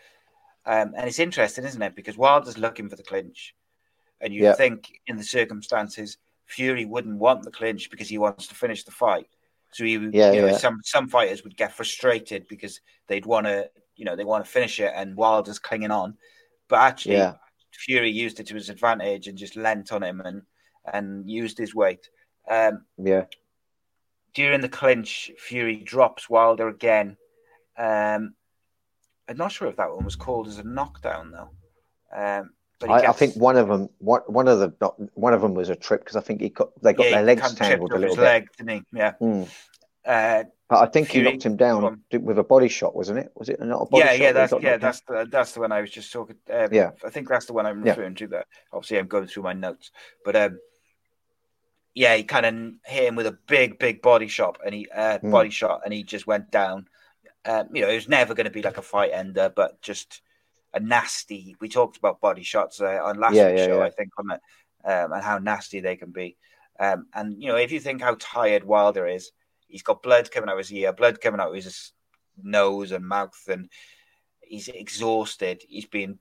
um, 0.66 0.92
and 0.96 1.06
it's 1.06 1.20
interesting, 1.20 1.64
isn't 1.64 1.80
it? 1.82 1.94
Because 1.94 2.18
Wilder's 2.18 2.58
looking 2.58 2.88
for 2.88 2.96
the 2.96 3.04
clinch, 3.04 3.54
and 4.22 4.32
you 4.32 4.44
Yeah. 4.44 4.54
think 4.54 5.00
in 5.06 5.16
the 5.16 5.24
circumstances 5.24 6.16
Fury 6.46 6.84
wouldn't 6.84 7.18
want 7.18 7.42
the 7.42 7.50
clinch 7.50 7.90
because 7.90 8.08
he 8.08 8.18
wants 8.18 8.46
to 8.46 8.54
finish 8.54 8.84
the 8.84 8.90
fight. 8.90 9.26
So 9.72 9.84
he, 9.84 9.92
Yeah, 9.92 10.32
you 10.32 10.40
know, 10.42 10.48
yeah. 10.48 10.56
some 10.56 10.80
some 10.84 11.08
fighters 11.08 11.44
would 11.44 11.56
get 11.56 11.72
frustrated 11.72 12.46
because 12.48 12.80
they'd 13.06 13.26
want 13.26 13.46
to, 13.46 13.70
you 13.96 14.04
know, 14.04 14.16
they 14.16 14.24
want 14.24 14.44
to 14.44 14.50
finish 14.50 14.78
it, 14.80 14.92
and 14.94 15.16
Wilder's 15.16 15.58
clinging 15.58 15.90
on. 15.90 16.18
But 16.68 16.80
actually, 16.80 17.16
Yeah. 17.16 17.36
Fury 17.70 18.10
used 18.10 18.38
it 18.38 18.46
to 18.48 18.54
his 18.54 18.68
advantage 18.68 19.28
and 19.28 19.38
just 19.38 19.56
leant 19.56 19.92
on 19.92 20.02
him 20.02 20.20
and 20.20 20.42
and 20.84 21.28
used 21.30 21.56
his 21.58 21.74
weight. 21.74 22.10
Um, 22.48 22.84
yeah, 22.98 23.26
during 24.34 24.60
the 24.60 24.68
clinch, 24.68 25.30
Fury 25.38 25.76
drops 25.76 26.28
Wilder 26.28 26.68
again. 26.68 27.16
Um, 27.78 28.34
I'm 29.28 29.36
not 29.36 29.52
sure 29.52 29.68
if 29.68 29.76
that 29.76 29.94
one 29.94 30.04
was 30.04 30.16
called 30.16 30.48
as 30.48 30.58
a 30.58 30.64
knockdown 30.64 31.30
though. 31.30 31.50
Um, 32.14 32.52
I, 32.90 33.08
I 33.08 33.12
think 33.12 33.34
one 33.36 33.56
of 33.56 33.68
them, 33.68 33.88
one, 33.98 34.22
one 34.26 34.48
of 34.48 34.58
the, 34.58 34.70
one 35.14 35.34
of 35.34 35.40
them 35.40 35.54
was 35.54 35.68
a 35.68 35.76
trip 35.76 36.00
because 36.00 36.16
I 36.16 36.20
think 36.20 36.40
he 36.40 36.48
got 36.48 36.70
they 36.82 36.92
got 36.92 37.04
yeah, 37.04 37.16
their 37.16 37.24
legs 37.24 37.54
tangled 37.54 37.92
a 37.92 37.94
little 37.94 38.08
his 38.10 38.16
bit. 38.16 38.24
leg, 38.24 38.48
didn't 38.56 38.70
he? 38.70 38.98
Yeah. 38.98 39.12
Mm. 39.20 39.48
Uh, 40.04 40.44
But 40.68 40.82
I 40.82 40.86
think 40.86 41.08
he 41.08 41.22
knocked 41.22 41.44
him 41.44 41.56
down 41.56 41.84
on. 41.84 42.00
with 42.12 42.38
a 42.38 42.42
body 42.42 42.68
shot, 42.68 42.94
wasn't 42.96 43.18
it? 43.20 43.30
Was 43.34 43.48
it 43.48 43.60
not 43.60 43.82
a 43.82 43.86
body 43.86 44.04
yeah, 44.04 44.12
shot? 44.12 44.20
yeah, 44.20 44.32
that 44.32 44.50
he 44.50 44.64
yeah, 44.64 44.76
that's 44.76 45.00
the 45.02 45.28
that's 45.30 45.52
the 45.52 45.60
one 45.60 45.72
I 45.72 45.80
was 45.80 45.90
just 45.90 46.12
talking. 46.12 46.36
Um, 46.50 46.68
Yeah. 46.72 46.90
I 47.04 47.10
think 47.10 47.28
that's 47.28 47.46
the 47.46 47.52
one 47.52 47.66
I'm 47.66 47.84
Yeah. 47.84 47.92
referring 47.92 48.14
to. 48.16 48.26
There, 48.26 48.44
obviously, 48.72 48.98
I'm 48.98 49.06
going 49.06 49.26
through 49.26 49.44
my 49.44 49.52
notes, 49.52 49.90
but 50.24 50.34
um, 50.36 50.58
yeah, 51.94 52.16
he 52.16 52.24
kind 52.24 52.46
of 52.46 52.54
hit 52.86 53.04
him 53.04 53.16
with 53.16 53.26
a 53.26 53.38
big, 53.46 53.78
big 53.78 54.02
body 54.02 54.28
shot, 54.28 54.58
and 54.64 54.74
he 54.74 54.88
uh, 54.94 55.18
Mm. 55.18 55.30
body 55.30 55.50
shot, 55.50 55.82
and 55.84 55.92
he 55.92 56.02
just 56.02 56.26
went 56.26 56.50
down. 56.50 56.88
Um, 57.44 57.68
you 57.74 57.82
know, 57.82 57.88
it 57.88 57.96
was 57.96 58.08
never 58.08 58.34
going 58.34 58.44
to 58.44 58.50
be 58.50 58.62
like 58.62 58.78
a 58.78 58.82
fight 58.82 59.10
ender, 59.12 59.52
but 59.54 59.82
just 59.82 60.22
a 60.74 60.80
nasty. 60.80 61.56
We 61.60 61.68
talked 61.68 61.96
about 61.96 62.20
body 62.20 62.42
shots 62.42 62.80
uh, 62.80 63.00
on 63.02 63.20
last 63.20 63.34
Yeah, 63.34 63.50
yeah, 63.50 63.66
show, 63.66 63.78
yeah. 63.78 63.84
I 63.84 63.90
think, 63.90 64.10
on 64.18 64.30
it, 64.30 64.40
um, 64.84 65.12
and 65.12 65.22
how 65.22 65.38
nasty 65.38 65.80
they 65.80 65.96
can 65.96 66.10
be. 66.10 66.36
Um, 66.80 67.06
and 67.14 67.42
you 67.42 67.48
know, 67.48 67.56
if 67.56 67.72
you 67.72 67.80
think 67.80 68.00
how 68.00 68.16
tired 68.18 68.64
Wilder 68.64 69.06
is, 69.06 69.30
he's 69.68 69.82
got 69.82 70.02
blood 70.02 70.30
coming 70.30 70.48
out 70.48 70.54
of 70.54 70.58
his 70.58 70.72
ear, 70.72 70.92
blood 70.92 71.20
coming 71.20 71.40
out 71.40 71.48
of 71.48 71.54
his 71.54 71.92
nose 72.42 72.92
and 72.92 73.06
mouth, 73.06 73.40
and 73.48 73.68
he's 74.40 74.68
exhausted. 74.68 75.62
He's 75.68 75.86
been 75.86 76.18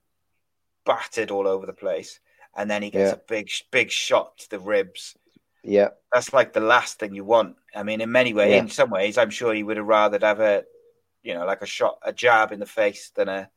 battered 0.86 1.32
all 1.32 1.48
over 1.48 1.66
the 1.66 1.74
place, 1.74 2.20
and 2.56 2.70
then 2.70 2.82
he 2.84 2.90
gets 2.90 3.12
a 3.14 3.22
big, 3.28 3.50
big 3.72 3.92
shot 3.92 4.38
to 4.40 4.50
the 4.50 4.60
ribs. 4.60 5.16
Yeah, 5.64 5.90
That's 6.12 6.34
like 6.34 6.54
the 6.54 6.60
last 6.60 7.00
thing 7.00 7.14
you 7.14 7.24
want. 7.24 7.56
I 7.76 7.84
mean, 7.84 8.02
in 8.02 8.12
many 8.12 8.34
ways, 8.34 8.54
in 8.62 8.70
some 8.70 8.90
ways, 8.90 9.18
I'm 9.18 9.30
sure 9.30 9.54
he 9.54 9.64
would 9.64 9.78
have 9.78 9.86
rather 9.86 10.18
have 10.22 10.40
a, 10.40 10.64
you 11.22 11.36
know, 11.36 11.46
like 11.46 11.62
a 11.62 11.68
shot, 11.68 12.00
a 12.04 12.12
jab 12.12 12.52
in 12.52 12.60
the 12.60 12.66
face 12.66 13.12
than 13.16 13.30
a 13.30 13.50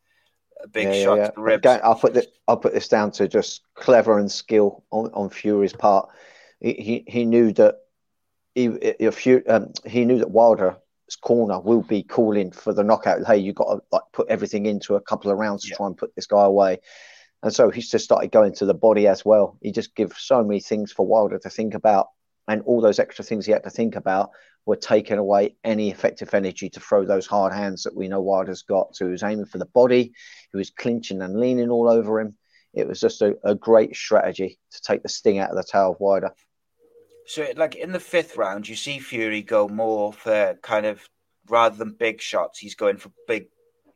big 0.69 0.85
yeah, 0.85 0.93
yeah, 0.95 1.05
shot 1.05 1.19
yeah. 1.19 1.27
to 1.29 1.33
the 1.37 1.43
ribs. 1.43 1.61
again, 1.61 1.81
I'll 1.85 1.95
put 1.95 2.15
this, 2.15 2.27
I'll 2.49 2.57
put 2.57 2.73
this 2.75 2.89
down 2.89 3.11
to 3.13 3.29
just 3.29 3.63
clever 3.75 4.19
and 4.19 4.31
skill 4.31 4.85
on, 4.91 5.11
on 5.15 5.31
Fury's 5.31 5.73
part. 5.73 6.09
He, 6.61 6.73
he 6.75 7.05
he 7.07 7.25
knew 7.25 7.53
that 7.55 7.77
he 8.55 8.67
if 8.67 9.27
you 9.27 9.43
um, 9.49 9.73
he 9.85 10.05
knew 10.05 10.19
that 10.19 10.31
Wilder's 10.31 10.77
corner 11.21 11.61
will 11.61 11.83
be 11.83 12.03
calling 12.03 12.51
for 12.51 12.73
the 12.73 12.85
knockout. 12.85 13.25
Hey, 13.27 13.39
you 13.39 13.53
got 13.53 13.75
to 13.75 13.83
like 13.93 14.03
put 14.13 14.29
everything 14.29 14.67
into 14.67 14.95
a 14.95 15.01
couple 15.01 15.31
of 15.31 15.39
rounds 15.39 15.63
to 15.65 15.69
Yeah. 15.71 15.77
try 15.77 15.87
and 15.87 15.97
put 15.97 16.15
this 16.15 16.27
guy 16.27 16.45
away. 16.45 16.81
And 17.43 17.53
so 17.53 17.69
he's 17.71 17.91
just 17.91 18.05
started 18.07 18.31
going 18.31 18.55
to 18.55 18.65
the 18.65 18.73
body 18.75 19.07
as 19.07 19.25
well. 19.25 19.59
He 19.61 19.71
just 19.71 19.95
gives 19.95 20.19
so 20.19 20.43
many 20.43 20.61
things 20.61 20.93
for 20.93 21.07
Wilder 21.07 21.39
to 21.41 21.51
think 21.51 21.75
about. 21.75 22.09
and 22.47 22.61
all 22.67 22.81
those 22.83 22.99
extra 22.99 23.25
things 23.25 23.47
he 23.47 23.53
had 23.53 23.65
to 23.65 23.71
think 23.71 23.97
about 23.97 24.31
were 24.67 24.77
taking 24.77 25.19
away 25.19 25.57
any 25.63 25.91
effective 25.91 26.33
energy 26.33 26.71
to 26.71 26.81
throw 26.81 27.05
those 27.05 27.27
hard 27.27 27.53
hands 27.53 27.83
that 27.83 27.95
we 27.95 28.09
know 28.09 28.21
Wilder's 28.21 28.63
got. 28.63 28.97
So 28.97 29.05
he 29.05 29.11
was 29.13 29.23
aiming 29.23 29.47
for 29.47 29.59
the 29.59 29.67
body, 29.67 30.13
he 30.51 30.57
was 30.57 30.71
clinching 30.71 31.21
and 31.23 31.39
leaning 31.39 31.71
all 31.71 31.89
over 31.89 32.21
him. 32.21 32.37
It 32.73 32.89
was 32.89 32.99
just 32.99 33.23
a, 33.23 33.37
a 33.45 33.55
great 33.55 33.95
strategy 33.95 34.59
to 34.73 34.83
take 34.83 35.03
the 35.03 35.09
sting 35.09 35.39
out 35.39 35.51
of 35.51 35.57
the 35.57 35.63
tail 35.63 35.93
of 35.93 36.01
Wilder. 36.01 36.33
So, 37.27 37.47
like 37.57 37.75
in 37.77 37.93
the 37.93 38.01
fifth 38.01 38.37
round, 38.37 38.69
you 38.69 38.77
see 38.77 38.99
Fury 38.99 39.43
go 39.43 39.69
more 39.69 40.13
for 40.13 40.59
kind 40.63 40.85
of 40.85 41.09
rather 41.49 41.77
than 41.77 41.93
big 41.93 42.21
shots, 42.21 42.59
he's 42.59 42.75
going 42.75 42.97
for 42.97 43.11
big, 43.29 43.47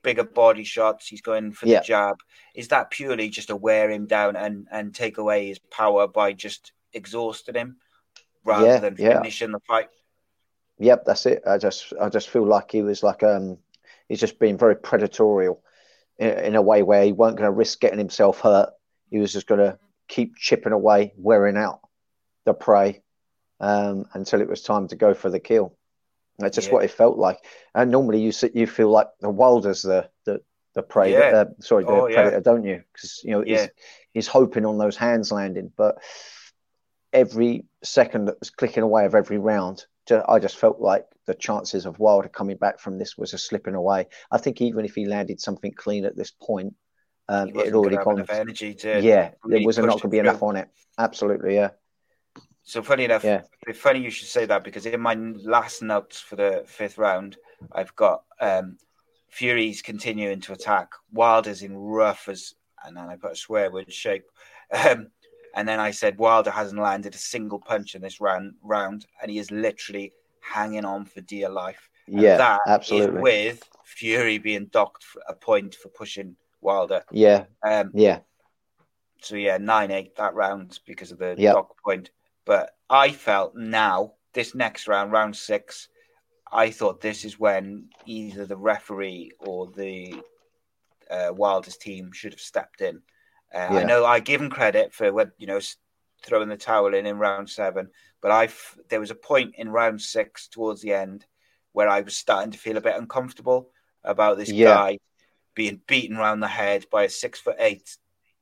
bigger 0.03 0.25
body 0.25 0.65
shots. 0.65 1.07
He's 1.09 1.21
going 1.21 1.53
for 1.53 1.67
Yeah. 1.67 1.81
the 1.81 1.85
jab. 1.85 2.17
Is 2.55 2.69
that 2.69 2.91
purely 2.91 3.29
just 3.29 3.49
to 3.49 3.57
wear 3.57 3.91
him 3.91 4.07
down 4.07 4.37
and 4.37 4.67
and 4.71 4.95
take 4.95 5.19
away 5.19 5.49
his 5.49 5.59
power 5.59 6.07
by 6.07 6.33
just 6.33 6.73
exhausting 6.93 7.55
him 7.55 7.77
rather 8.45 8.67
Yeah, 8.67 8.79
than 8.79 8.97
yeah. 8.99 9.15
finishing 9.19 9.53
the 9.53 9.61
fight? 9.61 9.89
Yep, 10.79 11.05
that's 11.05 11.27
it. 11.27 11.43
I 11.47 11.59
just 11.59 11.93
I 12.01 12.09
just 12.09 12.31
feel 12.31 12.47
like 12.47 12.71
he 12.71 12.83
was 12.83 13.03
like 13.03 13.23
um 13.23 13.59
he's 14.09 14.21
just 14.21 14.39
being 14.39 14.57
very 14.59 14.77
predatorial 14.77 15.59
in, 16.19 16.31
in 16.31 16.55
a 16.57 16.63
way 16.63 16.83
where 16.83 17.05
he 17.05 17.13
weren't 17.13 17.37
going 17.37 17.51
to 17.51 17.57
risk 17.57 17.81
getting 17.81 17.99
himself 17.99 18.41
hurt. 18.41 18.71
He 19.11 19.19
was 19.19 19.33
just 19.33 19.47
going 19.47 19.61
to 19.61 19.79
keep 20.07 20.37
chipping 20.37 20.73
away, 20.73 21.13
wearing 21.17 21.57
out 21.57 21.81
the 22.45 22.55
prey 22.55 23.03
um, 23.61 24.07
until 24.15 24.41
it 24.41 24.49
was 24.49 24.63
time 24.63 24.89
to 24.89 24.97
go 24.97 25.15
for 25.15 25.31
the 25.31 25.41
kill. 25.41 25.75
That's 26.39 26.55
just 26.55 26.69
Yeah. 26.69 26.75
what 26.75 26.85
it 26.85 26.91
felt 26.91 27.19
like. 27.19 27.39
And 27.75 27.91
normally 27.91 28.21
you 28.21 28.33
you 28.55 28.67
feel 28.67 28.91
like 28.91 29.09
the 29.21 29.31
Wilder's 29.31 29.83
the 29.83 30.09
the 30.25 30.41
the 30.75 30.83
prey, 30.83 31.13
Yeah. 31.13 31.31
uh, 31.31 31.45
sorry, 31.61 31.85
the 31.85 31.91
Oh, 31.91 32.07
yeah. 32.07 32.15
predator, 32.15 32.41
don't 32.41 32.65
you? 32.65 32.85
Because 32.93 33.21
you 33.25 33.33
know 33.33 33.45
Yeah. 33.45 33.63
he's 33.63 33.71
he's 34.13 34.27
hoping 34.29 34.65
on 34.65 34.79
those 34.79 34.97
hands 34.97 35.33
landing, 35.33 35.73
but 35.77 35.99
every 37.13 37.65
second 37.83 38.27
that 38.27 38.39
was 38.39 38.51
clicking 38.51 38.83
away 38.83 39.05
of 39.07 39.15
every 39.15 39.39
round, 39.39 39.87
I 40.11 40.39
just 40.39 40.57
felt 40.57 40.81
like 40.81 41.07
the 41.27 41.35
chances 41.35 41.87
of 41.87 41.99
Wilder 41.99 42.29
coming 42.29 42.57
back 42.57 42.81
from 42.81 42.99
this 42.99 43.17
was 43.17 43.31
just 43.31 43.47
slipping 43.47 43.75
away. 43.75 44.07
I 44.31 44.39
think 44.39 44.61
even 44.61 44.85
if 44.85 44.95
he 44.95 45.07
landed 45.07 45.41
something 45.41 45.73
clean 45.73 46.05
at 46.05 46.17
this 46.17 46.31
point, 46.31 46.75
um, 47.29 47.49
it 47.49 47.67
had 47.67 47.75
already 47.75 47.97
gone. 47.97 48.17
enough 48.17 48.31
energy 48.31 48.75
to 48.75 49.01
yeah, 49.01 49.33
really 49.45 49.61
there 49.61 49.67
was 49.67 49.79
not 49.79 49.89
going 49.89 50.01
to 50.01 50.09
be 50.09 50.19
enough 50.19 50.43
on 50.43 50.57
it. 50.57 50.69
Absolutely, 50.99 51.55
yeah. 51.55 51.71
So 52.63 52.83
funny 52.83 53.05
enough, 53.05 53.25
Yeah. 53.25 53.43
funny 53.75 54.01
you 54.01 54.11
should 54.11 54.29
say 54.29 54.45
that 54.47 54.65
because 54.65 54.85
in 54.85 55.01
my 55.01 55.15
last 55.15 55.83
notes 55.83 56.21
for 56.21 56.37
the 56.37 56.65
fifth 56.67 56.99
round, 56.99 57.37
I've 57.73 57.95
got 57.97 58.25
um, 58.41 58.77
Fury's 59.31 59.83
continuing 59.83 60.41
to 60.43 60.53
attack. 60.53 60.93
Wilder's 61.13 61.63
in 61.63 61.77
rough 61.77 62.29
as, 62.29 62.55
and 62.85 62.97
then 62.97 63.09
I 63.09 63.17
put 63.17 63.33
a 63.33 63.37
swear 63.37 63.71
word 63.71 63.93
shape. 63.93 64.25
Um, 64.71 65.07
and 65.59 65.67
then 65.67 65.81
I 65.81 65.91
said 65.91 66.19
Wilder 66.19 66.53
hasn't 66.53 66.81
landed 66.81 67.17
a 67.17 67.19
single 67.19 67.59
punch 67.59 67.97
in 67.97 68.01
this 68.01 68.21
round, 68.21 68.55
round 68.63 69.07
and 69.21 69.29
he 69.29 69.41
is 69.41 69.51
literally 69.51 70.13
hanging 70.41 70.85
on 70.85 71.05
for 71.05 71.21
dear 71.23 71.49
life. 71.49 71.91
And 72.07 72.21
Yeah, 72.23 72.37
that 72.37 72.61
absolutely. 72.69 73.21
with 73.21 73.69
Fury 73.83 74.39
being 74.39 74.67
docked 74.67 75.03
for 75.03 75.21
a 75.27 75.35
point 75.35 75.75
for 75.75 75.89
pushing 75.89 76.37
Wilder. 76.61 77.03
Yeah, 77.11 77.47
Um, 77.65 77.91
yeah, 77.93 78.21
so 79.21 79.35
yeah, 79.35 79.59
nine 79.59 79.91
eight 79.91 80.15
that 80.15 80.35
round 80.35 80.79
because 80.87 81.11
of 81.11 81.19
the 81.19 81.35
Yep. 81.37 81.55
dock 81.55 81.83
point. 81.83 82.13
But 82.45 82.77
I 82.89 83.11
felt 83.11 83.57
now 83.57 84.13
this 84.35 84.55
next 84.55 84.87
round, 84.87 85.11
round 85.11 85.37
six, 85.37 85.89
I 86.53 86.71
thought 86.71 87.01
this 87.01 87.25
is 87.25 87.37
when 87.37 87.91
either 88.07 88.47
the 88.47 88.57
referee 88.57 89.33
or 89.41 89.67
the 89.67 90.23
uh, 91.11 91.33
Wilder's 91.35 91.77
team 91.77 92.13
should 92.13 92.33
have 92.33 92.41
stepped 92.41 92.81
in. 92.81 93.03
Uh, 93.55 93.59
I 93.59 93.85
know 93.85 94.05
I 94.05 94.21
give 94.21 94.41
him 94.41 94.51
credit 94.51 94.93
for 94.93 95.13
when 95.13 95.33
you 95.39 95.47
know 95.47 95.61
throwing 96.25 96.49
the 96.49 96.57
towel 96.57 96.95
in 96.95 97.07
in 97.07 97.19
round 97.19 97.49
seven, 97.49 97.91
but 98.21 98.31
I 98.31 98.49
there 98.89 99.01
was 99.01 99.11
a 99.11 99.15
point 99.15 99.55
in 99.57 99.71
round 99.71 100.01
six 100.01 100.49
towards 100.49 100.83
the 100.83 100.93
end 100.93 101.25
where 101.73 101.89
I 101.89 102.01
was 102.01 102.17
starting 102.17 102.51
to 102.53 102.59
feel 102.59 102.77
a 102.77 102.83
bit 102.83 102.97
uncomfortable 102.97 103.71
about 104.05 104.37
this 104.39 104.51
Yeah. 104.51 104.75
guy 104.75 104.99
being 105.55 105.81
beaten 105.87 106.17
around 106.17 106.41
the 106.41 106.49
head 106.49 106.87
by 106.91 107.05
a 107.05 107.09
six 107.09 107.41
foot 107.41 107.57
eight 107.59 107.97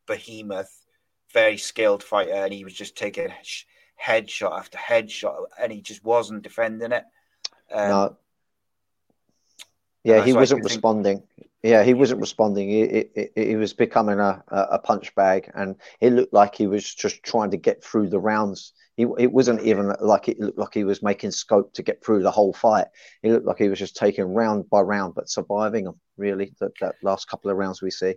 behemoth, 0.06 0.84
very 1.32 1.56
skilled 1.56 2.02
fighter, 2.02 2.32
and 2.32 2.52
he 2.52 2.64
was 2.64 2.74
just 2.74 2.96
taking 2.96 3.32
headshot 4.02 4.58
after 4.58 4.78
headshot, 4.78 5.46
and 5.58 5.72
he 5.72 5.80
just 5.80 6.04
wasn't 6.04 6.42
defending 6.42 6.92
it. 6.92 7.04
Um, 7.70 7.88
no. 7.88 8.16
Yeah, 10.06 10.24
he 10.24 10.32
wasn't 10.32 10.62
do 10.62 10.68
think- 10.68 10.74
responding. 10.74 11.22
Yeah, 11.62 11.82
he 11.82 11.94
wasn't 11.94 12.20
responding. 12.20 12.68
He, 12.68 13.06
he, 13.16 13.28
he- 13.34 13.56
was 13.56 13.72
becoming 13.72 14.20
a, 14.20 14.40
a 14.48 14.78
punch 14.78 15.12
bag, 15.16 15.50
and 15.54 15.74
it 16.00 16.12
looked 16.12 16.32
like 16.32 16.54
he 16.54 16.68
was 16.68 16.94
just 16.94 17.24
trying 17.24 17.50
to 17.50 17.56
get 17.56 17.82
through 17.82 18.08
the 18.08 18.20
rounds. 18.20 18.72
He, 18.96 19.04
it 19.18 19.32
wasn't 19.32 19.62
even 19.62 19.92
like 20.00 20.28
it 20.28 20.38
looked 20.38 20.58
like 20.58 20.74
he 20.74 20.84
was 20.84 21.02
making 21.02 21.32
scope 21.32 21.72
to 21.74 21.82
get 21.82 22.04
through 22.04 22.22
the 22.22 22.30
whole 22.30 22.52
fight. 22.52 22.86
He 23.22 23.32
looked 23.32 23.46
like 23.46 23.58
he 23.58 23.68
was 23.68 23.80
just 23.80 23.96
taking 23.96 24.32
round 24.32 24.70
by 24.70 24.80
round, 24.80 25.14
but 25.16 25.28
surviving 25.28 25.84
them. 25.84 25.98
Really, 26.16 26.54
that, 26.60 26.72
that 26.80 26.94
last 27.02 27.28
couple 27.28 27.50
of 27.50 27.56
rounds 27.56 27.82
we 27.82 27.90
see. 27.90 28.14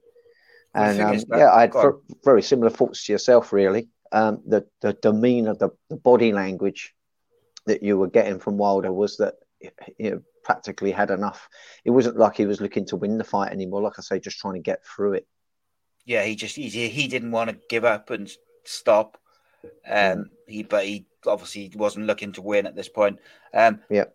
And 0.76 1.02
um, 1.02 1.20
yeah, 1.30 1.52
I 1.52 1.62
had 1.62 1.74
very 2.24 2.44
similar 2.44 2.70
thoughts 2.70 3.06
to 3.06 3.14
yourself. 3.14 3.52
Really, 3.52 3.88
um, 4.12 4.42
the 4.46 4.68
the 4.82 4.94
demeanor, 4.94 5.56
the, 5.56 5.70
the 5.90 5.98
body 5.98 6.34
language 6.34 6.94
that 7.66 7.82
you 7.82 7.98
were 7.98 8.10
getting 8.10 8.38
from 8.40 8.58
Wilder 8.58 8.92
was 8.92 9.18
that 9.18 9.36
you 9.98 10.12
know, 10.12 10.22
practically 10.50 10.92
had 10.92 11.12
enough. 11.12 11.48
It 11.86 11.92
wasn't 11.92 12.18
like 12.18 12.36
he 12.38 12.48
was 12.48 12.60
looking 12.60 12.86
to 12.86 12.96
win 12.96 13.20
the 13.20 13.24
fight 13.24 13.52
anymore. 13.52 13.82
Like 13.84 14.00
I 14.00 14.02
say, 14.02 14.20
just 14.20 14.40
trying 14.40 14.56
to 14.56 14.60
get 14.72 14.84
through 14.84 15.14
it. 15.14 15.28
yeah, 16.06 16.24
he 16.24 16.36
just 16.36 16.56
he, 16.56 16.70
he 16.70 17.08
didn't 17.08 17.32
want 17.32 17.52
to 17.52 17.58
give 17.70 17.86
up 17.86 18.10
and 18.10 18.28
stop. 18.64 19.20
Um, 19.88 20.32
he 20.48 20.64
but 20.64 20.86
he 20.86 21.06
obviously 21.28 21.72
wasn't 21.76 22.08
looking 22.08 22.32
to 22.34 22.42
win 22.42 22.66
at 22.66 22.76
this 22.76 22.90
point. 22.90 23.20
Um, 23.54 23.82
Yeah. 23.92 24.06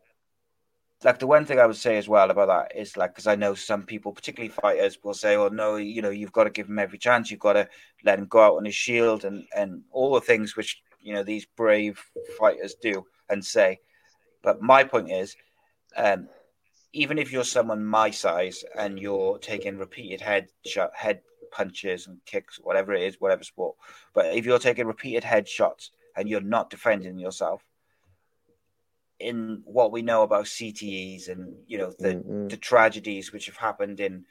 Like 1.04 1.18
the 1.18 1.26
one 1.26 1.44
thing 1.44 1.60
I 1.60 1.66
would 1.66 1.76
say 1.76 1.98
as 1.98 2.08
well 2.08 2.30
about 2.30 2.48
that 2.48 2.80
is 2.80 2.96
like 2.96 3.12
because 3.12 3.26
I 3.26 3.36
know 3.36 3.54
some 3.54 3.82
people, 3.84 4.12
particularly 4.12 4.48
fighters, 4.48 4.98
will 5.04 5.14
say, 5.14 5.36
"Oh 5.36 5.48
no, 5.48 5.76
you 5.76 6.02
know, 6.02 6.10
you've 6.10 6.32
got 6.32 6.44
to 6.44 6.50
give 6.50 6.68
him 6.68 6.78
every 6.78 6.98
chance. 6.98 7.30
You've 7.30 7.40
got 7.48 7.52
to 7.52 7.68
let 8.04 8.18
him 8.18 8.26
go 8.26 8.40
out 8.40 8.56
on 8.56 8.64
his 8.64 8.74
shield 8.74 9.24
and 9.24 9.44
and 9.54 9.82
all 9.92 10.14
the 10.14 10.20
things 10.20 10.56
which 10.56 10.82
you 11.00 11.12
know 11.14 11.22
these 11.22 11.46
brave 11.56 12.02
fighters 12.38 12.74
do 12.82 13.04
and 13.28 13.44
say." 13.44 13.78
But 14.42 14.62
my 14.62 14.82
point 14.84 15.10
is, 15.10 15.36
um, 15.96 16.28
even 16.92 17.18
if 17.18 17.32
you're 17.32 17.44
someone 17.44 17.84
my 17.84 18.10
size 18.10 18.64
and 18.78 18.98
you're 18.98 19.38
taking 19.38 19.78
repeated 19.78 20.20
head 20.20 20.48
shot, 20.64 20.90
head 20.94 21.20
punches 21.50 22.06
and 22.06 22.18
kicks, 22.24 22.58
whatever 22.60 22.92
it 22.94 23.02
is, 23.02 23.20
whatever 23.20 23.44
sport, 23.44 23.76
but 24.14 24.26
if 24.26 24.44
you're 24.46 24.58
taking 24.58 24.86
repeated 24.86 25.24
head 25.24 25.48
shots 25.48 25.90
and 26.16 26.28
you're 26.28 26.40
not 26.40 26.70
defending 26.70 27.18
yourself, 27.18 27.64
in 29.20 29.62
what 29.64 29.92
we 29.92 30.02
know 30.02 30.22
about 30.22 30.44
CTEs 30.44 31.28
and 31.28 31.54
you 31.66 31.78
know 31.78 31.92
the 31.98 32.14
Mm-mm. 32.14 32.48
the 32.50 32.56
tragedies 32.56 33.32
which 33.32 33.46
have 33.46 33.56
happened 33.56 34.00
in 34.00 34.24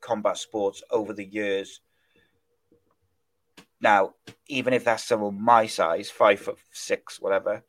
combat 0.00 0.38
sports 0.38 0.82
over 0.90 1.12
the 1.12 1.24
years. 1.24 1.80
Now, 3.80 4.14
even 4.46 4.72
if 4.72 4.84
that's 4.84 5.04
someone 5.04 5.40
my 5.42 5.66
size, 5.66 6.10
five 6.10 6.40
foot 6.40 6.58
six, 6.72 7.20
whatever, 7.20 7.64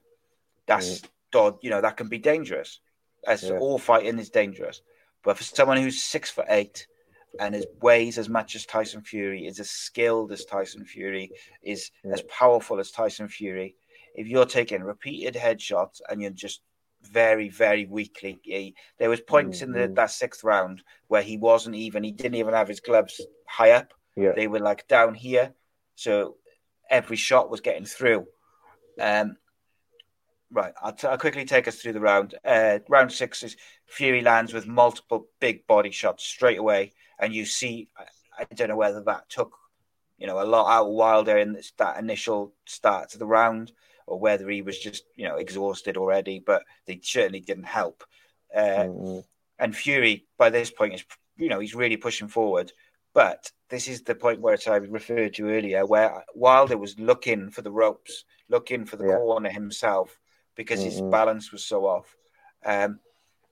that's 0.68 1.02
dod- 1.32 1.60
you 1.62 1.70
know 1.70 1.82
that 1.82 1.98
can 1.98 2.10
be 2.10 2.20
dangerous. 2.20 2.80
As 3.28 3.44
Yeah. 3.44 3.58
all 3.60 3.78
fighting 3.78 4.18
is 4.20 4.30
dangerous, 4.30 4.82
but 5.24 5.38
for 5.38 5.44
someone 5.44 5.78
who's 5.78 6.04
six 6.04 6.30
foot 6.32 6.48
eight 6.50 6.88
and 7.40 7.56
is 7.56 7.68
weighs 7.82 8.18
as 8.18 8.28
much 8.28 8.56
as 8.56 8.66
Tyson 8.66 9.02
Fury, 9.02 9.46
is 9.46 9.60
as 9.60 9.70
skilled 9.70 10.32
as 10.32 10.44
Tyson 10.46 10.86
Fury, 10.86 11.32
is 11.62 11.92
Yeah. 12.04 12.14
as 12.14 12.24
powerful 12.24 12.80
as 12.80 12.92
Tyson 12.92 13.28
Fury, 13.28 13.76
if 14.16 14.28
you're 14.28 14.46
taking 14.46 14.84
repeated 14.84 15.36
headshots 15.36 16.02
and 16.10 16.22
you're 16.22 16.32
just 16.32 16.62
very, 17.04 17.48
very 17.50 17.86
weakly, 17.86 18.40
he- 18.44 18.76
there 18.98 19.10
was 19.10 19.22
points 19.22 19.62
in 19.62 19.72
the, 19.72 19.88
Mhm. 19.88 19.96
that 19.96 20.12
sixth 20.12 20.44
round 20.44 20.84
where 21.08 21.22
he 21.24 21.38
wasn't 21.38 21.76
even, 21.76 22.04
he 22.04 22.12
didn't 22.12 22.36
even 22.36 22.54
have 22.54 22.68
his 22.68 22.80
gloves 22.80 23.22
high 23.48 23.72
up. 23.72 23.94
Yeah. 24.16 24.34
They 24.34 24.48
were 24.48 24.60
like 24.60 24.88
down 24.88 25.14
here, 25.16 25.54
so 25.96 26.38
every 26.90 27.16
shot 27.18 27.50
was 27.50 27.62
getting 27.62 27.86
through. 27.86 28.28
Um, 29.00 29.38
right, 30.52 30.74
I'll, 30.82 30.94
t- 30.94 31.08
I'll 31.08 31.18
quickly 31.18 31.46
take 31.46 31.68
us 31.68 31.78
through 31.78 31.94
the 31.94 32.00
round. 32.00 32.36
Uh, 32.44 32.80
round 32.90 33.12
six 33.12 33.44
is 33.44 33.56
Fury 33.86 34.22
lands 34.22 34.54
with 34.54 34.68
multiple 34.68 35.28
big 35.40 35.66
body 35.68 35.92
shots 35.92 36.24
straight 36.24 36.60
away, 36.60 36.94
and 37.20 37.34
you 37.34 37.46
see, 37.46 37.90
I, 37.98 38.04
I 38.40 38.46
don't 38.56 38.70
know 38.70 38.78
whether 38.78 39.02
that 39.04 39.30
took, 39.30 39.54
you 40.18 40.28
know, 40.28 40.42
a 40.42 40.46
lot 40.46 40.70
out 40.70 40.88
of 40.88 40.94
Wilder 40.94 41.38
in 41.38 41.54
this, 41.54 41.72
that 41.78 42.00
initial 42.00 42.54
start 42.66 43.10
to 43.10 43.18
the 43.18 43.26
round, 43.26 43.72
or 44.08 44.20
whether 44.20 44.50
he 44.50 44.62
was 44.62 44.78
just, 44.78 45.04
you 45.16 45.28
know, 45.28 45.38
exhausted 45.38 45.98
already, 45.98 46.40
but 46.40 46.64
they 46.86 47.00
certainly 47.02 47.40
didn't 47.40 47.66
help. 47.66 48.04
Uh, 48.56 48.84
Mm-mm. 48.86 49.24
and 49.60 49.76
Fury 49.76 50.26
by 50.38 50.50
this 50.50 50.72
point 50.72 50.94
is 50.94 51.06
you 51.38 51.50
know 51.50 51.60
he's 51.60 51.76
really 51.76 51.98
pushing 51.98 52.28
forward. 52.28 52.72
But 53.14 53.52
this 53.70 53.88
is 53.90 54.04
the 54.04 54.16
point 54.16 54.40
where 54.40 54.58
I 54.68 54.76
referred 54.76 55.34
to 55.36 55.50
earlier, 55.50 55.86
where 55.86 56.24
Wilder 56.34 56.78
was 56.78 56.98
looking 56.98 57.50
for 57.50 57.62
the 57.62 57.72
ropes, 57.72 58.24
looking 58.50 58.86
for 58.86 58.96
the 58.96 59.08
Yeah. 59.08 59.18
corner 59.18 59.50
himself 59.50 60.18
because 60.62 60.84
his 60.84 61.02
Mhm. 61.02 61.10
balance 61.12 61.52
was 61.52 61.64
so 61.66 61.86
off. 61.86 62.16
Um, 62.64 63.00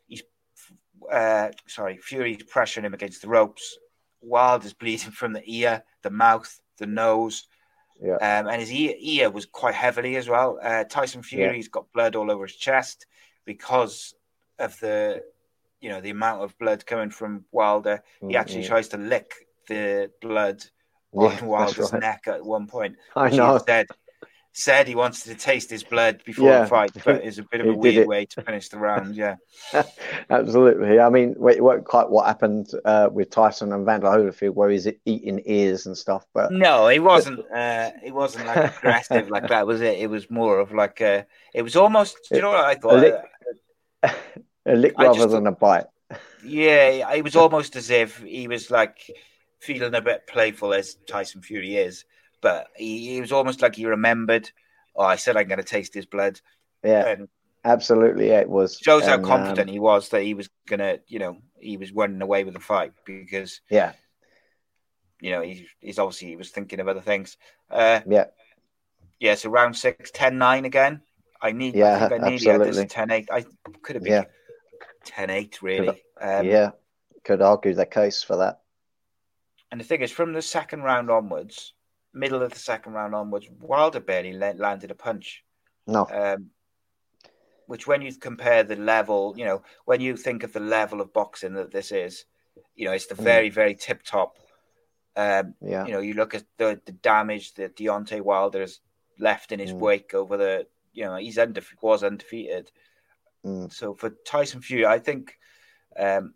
he's 0.07 0.23
uh, 1.11 1.49
sorry, 1.65 1.97
Fury's 1.97 2.43
pressuring 2.43 2.83
him 2.83 2.93
against 2.93 3.21
the 3.21 3.27
ropes. 3.29 3.77
Wilder's 4.21 4.73
bleeding 4.73 5.11
from 5.11 5.33
the 5.33 5.43
ear, 5.45 5.83
the 6.03 6.09
mouth, 6.11 6.59
the 6.77 6.85
nose. 6.85 7.47
Yeah. 8.01 8.15
Um, 8.15 8.47
and 8.47 8.59
his 8.61 8.71
ear, 8.71 8.95
ear 8.99 9.29
was 9.29 9.45
quite 9.45 9.75
heavily 9.75 10.17
as 10.17 10.27
well. 10.29 10.59
Uh, 10.61 10.83
Tyson 10.83 11.23
Fury's 11.23 11.67
got 11.67 11.91
blood 11.93 12.15
all 12.15 12.29
over 12.29 12.45
his 12.45 12.55
chest 12.55 13.07
because 13.45 14.13
of 14.59 14.79
the, 14.79 15.23
you 15.81 15.89
know, 15.89 16.01
the 16.01 16.09
amount 16.11 16.43
of 16.43 16.57
blood 16.59 16.85
coming 16.85 17.09
from 17.09 17.45
Wilder. 17.51 18.03
He 18.27 18.35
actually 18.35 18.65
tries 18.65 18.89
to 18.89 18.97
lick 18.97 19.33
the 19.67 20.11
blood 20.21 20.63
Yeah, 21.13 21.21
on 21.41 21.47
Wilder's 21.47 21.91
right. 21.91 22.01
neck 22.01 22.23
at 22.27 22.45
one 22.45 22.67
point. 22.67 22.97
I 23.15 23.29
know. 23.29 23.57
Said, 24.51 24.87
he 24.87 24.95
wanted 24.95 25.23
to 25.25 25.35
taste 25.35 25.69
his 25.69 25.83
blood 25.83 26.21
before 26.25 26.49
Yeah. 26.49 26.61
the 26.61 26.67
fight, 26.67 26.91
but 27.05 27.23
it's 27.23 27.37
a 27.37 27.43
bit 27.43 27.61
of 27.61 27.67
a 27.69 27.73
weird 27.73 27.95
it. 27.97 28.07
way 28.07 28.25
to 28.25 28.41
finish 28.41 28.67
the 28.69 28.77
round. 28.79 29.15
Yeah. 29.15 29.35
Absolutely. 30.29 30.99
I 30.99 31.09
mean, 31.09 31.31
it 31.49 31.61
wasn't 31.63 31.85
quite 31.85 32.09
what 32.09 32.25
happened 32.25 32.67
uh, 32.83 33.09
with 33.11 33.29
Tyson 33.29 33.71
and 33.73 33.85
Vander 33.85 34.07
Holyfield, 34.07 34.55
where 34.55 34.69
he's 34.69 34.87
eating 35.05 35.41
ears 35.45 35.85
and 35.85 35.97
stuff. 35.97 36.25
But 36.33 36.51
No, 36.51 36.87
he 36.87 36.99
wasn't. 36.99 37.45
Uh, 37.51 37.91
he 38.03 38.11
wasn't 38.11 38.47
like 38.47 38.77
aggressive 38.77 39.29
like 39.29 39.47
that, 39.49 39.67
was 39.67 39.81
it? 39.81 39.99
It 39.99 40.09
was 40.09 40.29
more 40.29 40.59
of 40.59 40.73
like 40.73 40.99
a. 41.01 41.25
It 41.53 41.61
was 41.61 41.75
almost. 41.75 42.17
You 42.31 42.41
know 42.41 42.49
what 42.49 42.65
I 42.65 42.75
thought? 42.75 42.99
lick- 42.99 44.13
a 44.65 44.75
lick 44.75 44.97
rather 44.97 45.19
just- 45.19 45.31
than 45.31 45.47
a 45.47 45.51
bite. 45.51 45.85
Yeah, 46.43 47.11
it 47.13 47.23
was 47.23 47.35
almost 47.35 47.75
as 47.75 47.89
if 47.89 48.17
he 48.19 48.47
was 48.47 48.71
like 48.71 48.97
feeling 49.59 49.93
a 49.93 50.01
bit 50.01 50.25
playful 50.27 50.73
as 50.73 50.95
Tyson 51.07 51.41
Fury 51.41 51.75
is, 51.75 52.05
but 52.41 52.67
he, 52.75 53.13
he 53.13 53.21
was 53.21 53.31
almost 53.31 53.61
like 53.61 53.75
he 53.75 53.85
remembered. 53.85 54.49
Oh, 54.95 55.03
I 55.03 55.15
said 55.15 55.37
I'm 55.37 55.47
going 55.47 55.59
to 55.59 55.63
taste 55.63 55.93
his 55.93 56.05
blood, 56.05 56.39
Yeah, 56.83 57.07
and 57.07 57.27
absolutely. 57.63 58.29
Yeah, 58.29 58.39
it 58.39 58.49
was. 58.49 58.77
shows 58.77 59.03
how 59.05 59.15
And, 59.15 59.23
um, 59.25 59.29
confident 59.29 59.69
he 59.69 59.79
was 59.79 60.09
that 60.09 60.23
he 60.23 60.33
was 60.33 60.49
going 60.67 60.79
to, 60.79 60.99
you 61.07 61.19
know, 61.19 61.37
he 61.59 61.77
was 61.77 61.91
running 61.93 62.21
away 62.21 62.43
with 62.43 62.53
the 62.53 62.59
fight 62.59 62.93
because 63.05 63.61
yeah, 63.69 63.93
you 65.21 65.31
know 65.31 65.41
he, 65.41 65.67
he's 65.79 65.99
obviously 65.99 66.29
he 66.29 66.35
was 66.35 66.49
thinking 66.49 66.79
of 66.79 66.87
other 66.87 67.01
things. 67.01 67.37
Uh, 67.69 68.01
yeah, 68.07 68.25
yeah, 69.19 69.35
so 69.35 69.49
round 69.49 69.75
six, 69.75 70.11
10-9 70.11 70.65
again. 70.65 71.01
I 71.41 71.51
need. 71.51 71.75
Yeah, 71.75 71.95
I 72.05 72.09
think 72.09 72.23
I 72.23 72.29
nearly 72.29 72.45
had 72.45 72.61
this 72.61 72.77
absolutely. 72.77 73.25
10-8. 73.25 73.27
I 73.31 73.45
could 73.81 73.95
have 73.95 74.03
been 74.03 74.13
Yeah. 74.13 75.25
10-8 75.27 75.61
really. 75.61 76.03
Um, 76.19 76.45
yeah. 76.45 76.71
Could 77.23 77.41
argue 77.41 77.73
the 77.73 77.85
case 77.85 78.23
for 78.23 78.37
that. 78.37 78.61
And 79.71 79.79
the 79.79 79.85
thing 79.85 80.01
is, 80.01 80.11
from 80.11 80.33
the 80.33 80.41
second 80.41 80.81
round 80.81 81.09
onwards, 81.11 81.73
middle 82.13 82.41
of 82.41 82.51
the 82.51 82.59
second 82.59 82.93
round 82.93 83.15
onwards, 83.15 83.49
Wilder 83.59 83.99
barely 83.99 84.33
landed 84.33 84.91
a 84.91 84.95
punch. 84.95 85.43
No, 85.87 86.07
Um, 86.11 86.51
which, 87.65 87.85
when 87.85 88.01
you 88.01 88.13
compare 88.15 88.63
the 88.63 88.75
level, 88.75 89.33
you 89.37 89.45
know, 89.45 89.61
when 89.85 90.01
you 90.01 90.17
think 90.17 90.43
of 90.43 90.53
the 90.53 90.59
level 90.59 91.01
of 91.01 91.13
boxing 91.13 91.53
that 91.53 91.71
this 91.71 91.91
is, 91.91 92.25
you 92.75 92.85
know, 92.85 92.91
it's 92.93 93.07
the 93.07 93.15
Mm. 93.15 93.23
very, 93.23 93.49
very 93.49 93.75
tip 93.75 94.01
top. 94.03 94.37
Um, 95.15 95.55
yeah, 95.61 95.85
you 95.85 95.91
know, 95.91 95.99
you 95.99 96.13
look 96.13 96.33
at 96.33 96.45
the, 96.57 96.81
the 96.85 96.91
damage 96.93 97.53
that 97.55 97.75
Deontay 97.75 98.21
Wilder 98.21 98.61
has 98.61 98.79
left 99.19 99.51
in 99.51 99.59
his 99.59 99.71
Mm. 99.71 99.79
wake 99.79 100.13
over 100.13 100.37
the, 100.37 100.67
you 100.93 101.03
know, 101.03 101.15
he's 101.15 101.37
undefe- 101.37 101.81
was 101.81 102.03
undefeated. 102.03 102.71
Mm. 103.45 103.71
So 103.71 103.93
for 103.95 104.09
Tyson 104.25 104.61
Fury, 104.61 104.85
I 104.85 104.99
think, 104.99 105.37
um, 105.97 106.33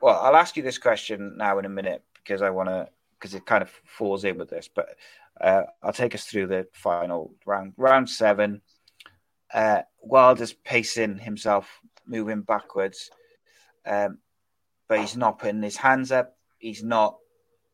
well, 0.00 0.20
I'll 0.20 0.36
ask 0.36 0.56
you 0.56 0.62
this 0.62 0.78
question 0.78 1.36
now 1.36 1.58
in 1.58 1.64
a 1.64 1.70
minute 1.70 2.02
because 2.14 2.42
I 2.42 2.50
want 2.50 2.68
to, 2.68 2.88
because 3.24 3.34
it 3.34 3.46
kind 3.46 3.62
of 3.62 3.70
falls 3.86 4.22
in 4.24 4.36
with 4.36 4.50
this, 4.50 4.68
but 4.68 4.86
uh, 5.40 5.62
I'll 5.82 5.94
take 5.94 6.14
us 6.14 6.24
through 6.26 6.46
the 6.48 6.66
final 6.74 7.32
round. 7.46 7.72
Round 7.78 8.06
seven, 8.10 8.60
uh, 9.54 9.80
Wilder's 10.02 10.52
pacing 10.52 11.16
himself, 11.16 11.80
moving 12.06 12.42
backwards, 12.42 13.08
um, 13.86 14.18
but 14.90 15.00
he's 15.00 15.16
not 15.16 15.38
putting 15.38 15.62
his 15.62 15.78
hands 15.78 16.12
up. 16.12 16.36
He's 16.58 16.84
not 16.84 17.16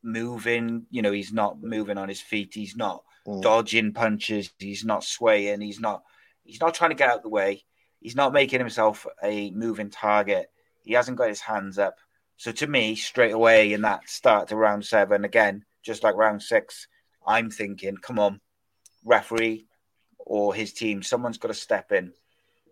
moving, 0.05 0.87
you 0.89 1.03
know, 1.03 1.11
he's 1.11 1.33
not 1.33 1.61
moving 1.61 1.99
on 1.99 2.09
his 2.09 2.21
feet. 2.21 2.55
He's 2.55 2.77
not 2.77 3.03
Mm. 3.27 3.43
dodging 3.43 3.93
punches. 3.93 4.51
He's 4.59 4.85
not 4.85 5.03
swaying. 5.03 5.61
He's 5.61 5.81
not. 5.81 6.05
He's 6.45 6.61
not 6.61 6.75
trying 6.75 6.91
to 6.91 6.97
get 6.97 7.11
out 7.11 7.17
of 7.19 7.23
the 7.25 7.29
way. 7.29 7.65
He's 8.01 8.17
not 8.17 8.33
making 8.33 8.61
himself 8.61 9.05
a 9.23 9.51
moving 9.51 9.91
target. 9.91 10.47
He 10.85 10.95
hasn't 10.95 11.19
got 11.19 11.29
his 11.29 11.41
hands 11.41 11.77
up. 11.77 11.99
So 12.41 12.53
to 12.53 12.67
me, 12.67 12.95
straight 12.95 13.33
away 13.33 13.75
in 13.75 13.83
that 13.83 14.09
start 14.09 14.49
to 14.49 14.57
round 14.57 14.87
seven, 14.87 15.27
again, 15.27 15.63
just 15.83 16.03
like 16.03 16.15
round 16.15 16.43
six, 16.43 16.89
I'm 17.27 17.51
thinking, 17.51 17.99
come 17.99 18.19
on, 18.19 18.41
referee 19.05 19.67
or 20.17 20.55
his 20.55 20.73
team, 20.73 21.03
someone's 21.03 21.37
got 21.37 21.49
to 21.49 21.55
step 21.55 21.93
in 21.93 22.15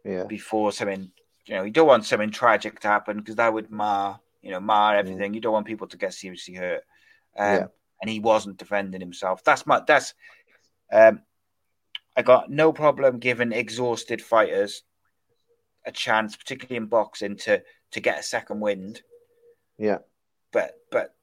yeah, 0.06 0.24
before 0.24 0.72
something. 0.72 1.12
You 1.44 1.56
know, 1.56 1.64
you 1.64 1.70
don't 1.70 1.86
want 1.86 2.06
something 2.06 2.30
tragic 2.30 2.80
to 2.80 2.88
happen 2.88 3.18
because 3.18 3.36
that 3.36 3.52
would 3.52 3.70
mar, 3.70 4.18
you 4.40 4.52
know, 4.52 4.60
mar 4.60 4.96
everything. 4.96 5.34
You 5.34 5.42
don't 5.42 5.52
want 5.52 5.66
people 5.66 5.88
to 5.88 5.98
get 5.98 6.14
seriously 6.14 6.54
hurt. 6.54 6.84
Um, 7.36 7.54
Yeah. 7.54 7.66
And 8.00 8.08
he 8.08 8.20
wasn't 8.20 8.56
defending 8.56 9.02
himself. 9.02 9.44
That's 9.44 9.66
my. 9.66 9.82
That's. 9.86 10.14
Um, 10.90 11.20
I 12.16 12.22
got 12.22 12.48
no 12.48 12.72
problem 12.72 13.18
giving 13.18 13.52
exhausted 13.52 14.22
fighters 14.22 14.82
a 15.84 15.92
chance, 15.92 16.36
particularly 16.36 16.78
in 16.78 16.86
boxing, 16.86 17.36
to 17.36 17.62
to 17.90 18.00
get 18.00 18.18
a 18.18 18.22
second 18.22 18.60
wind. 18.60 19.02
Yeah, 19.78 19.98
But 20.52 20.72
but 20.90 21.14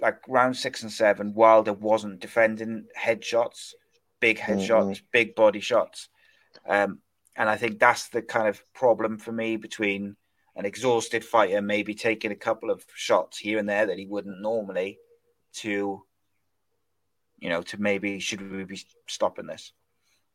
like 0.00 0.26
round 0.28 0.56
six 0.56 0.82
and 0.82 0.92
seven, 0.92 1.34
Wilder 1.34 1.72
wasn't 1.72 2.20
defending 2.20 2.86
headshots, 2.98 3.72
big 4.20 4.38
headshots, 4.38 5.00
big 5.12 5.34
body 5.34 5.60
shots. 5.60 6.08
Um, 6.66 7.00
and 7.36 7.48
I 7.48 7.56
think 7.56 7.78
that's 7.78 8.08
the 8.08 8.22
kind 8.22 8.48
of 8.48 8.62
problem 8.74 9.18
for 9.18 9.32
me 9.32 9.56
between 9.56 10.16
an 10.56 10.66
exhausted 10.66 11.24
fighter 11.24 11.62
maybe 11.62 11.94
taking 11.94 12.32
a 12.32 12.36
couple 12.36 12.70
of 12.70 12.84
shots 12.94 13.38
here 13.38 13.58
and 13.58 13.68
there 13.68 13.86
that 13.86 13.98
he 13.98 14.06
wouldn't 14.06 14.40
normally 14.40 14.98
to, 15.54 16.02
you 17.38 17.48
know, 17.48 17.62
to 17.62 17.80
maybe 17.80 18.18
should 18.18 18.50
we 18.50 18.64
be 18.64 18.80
stopping 19.06 19.46
this? 19.46 19.72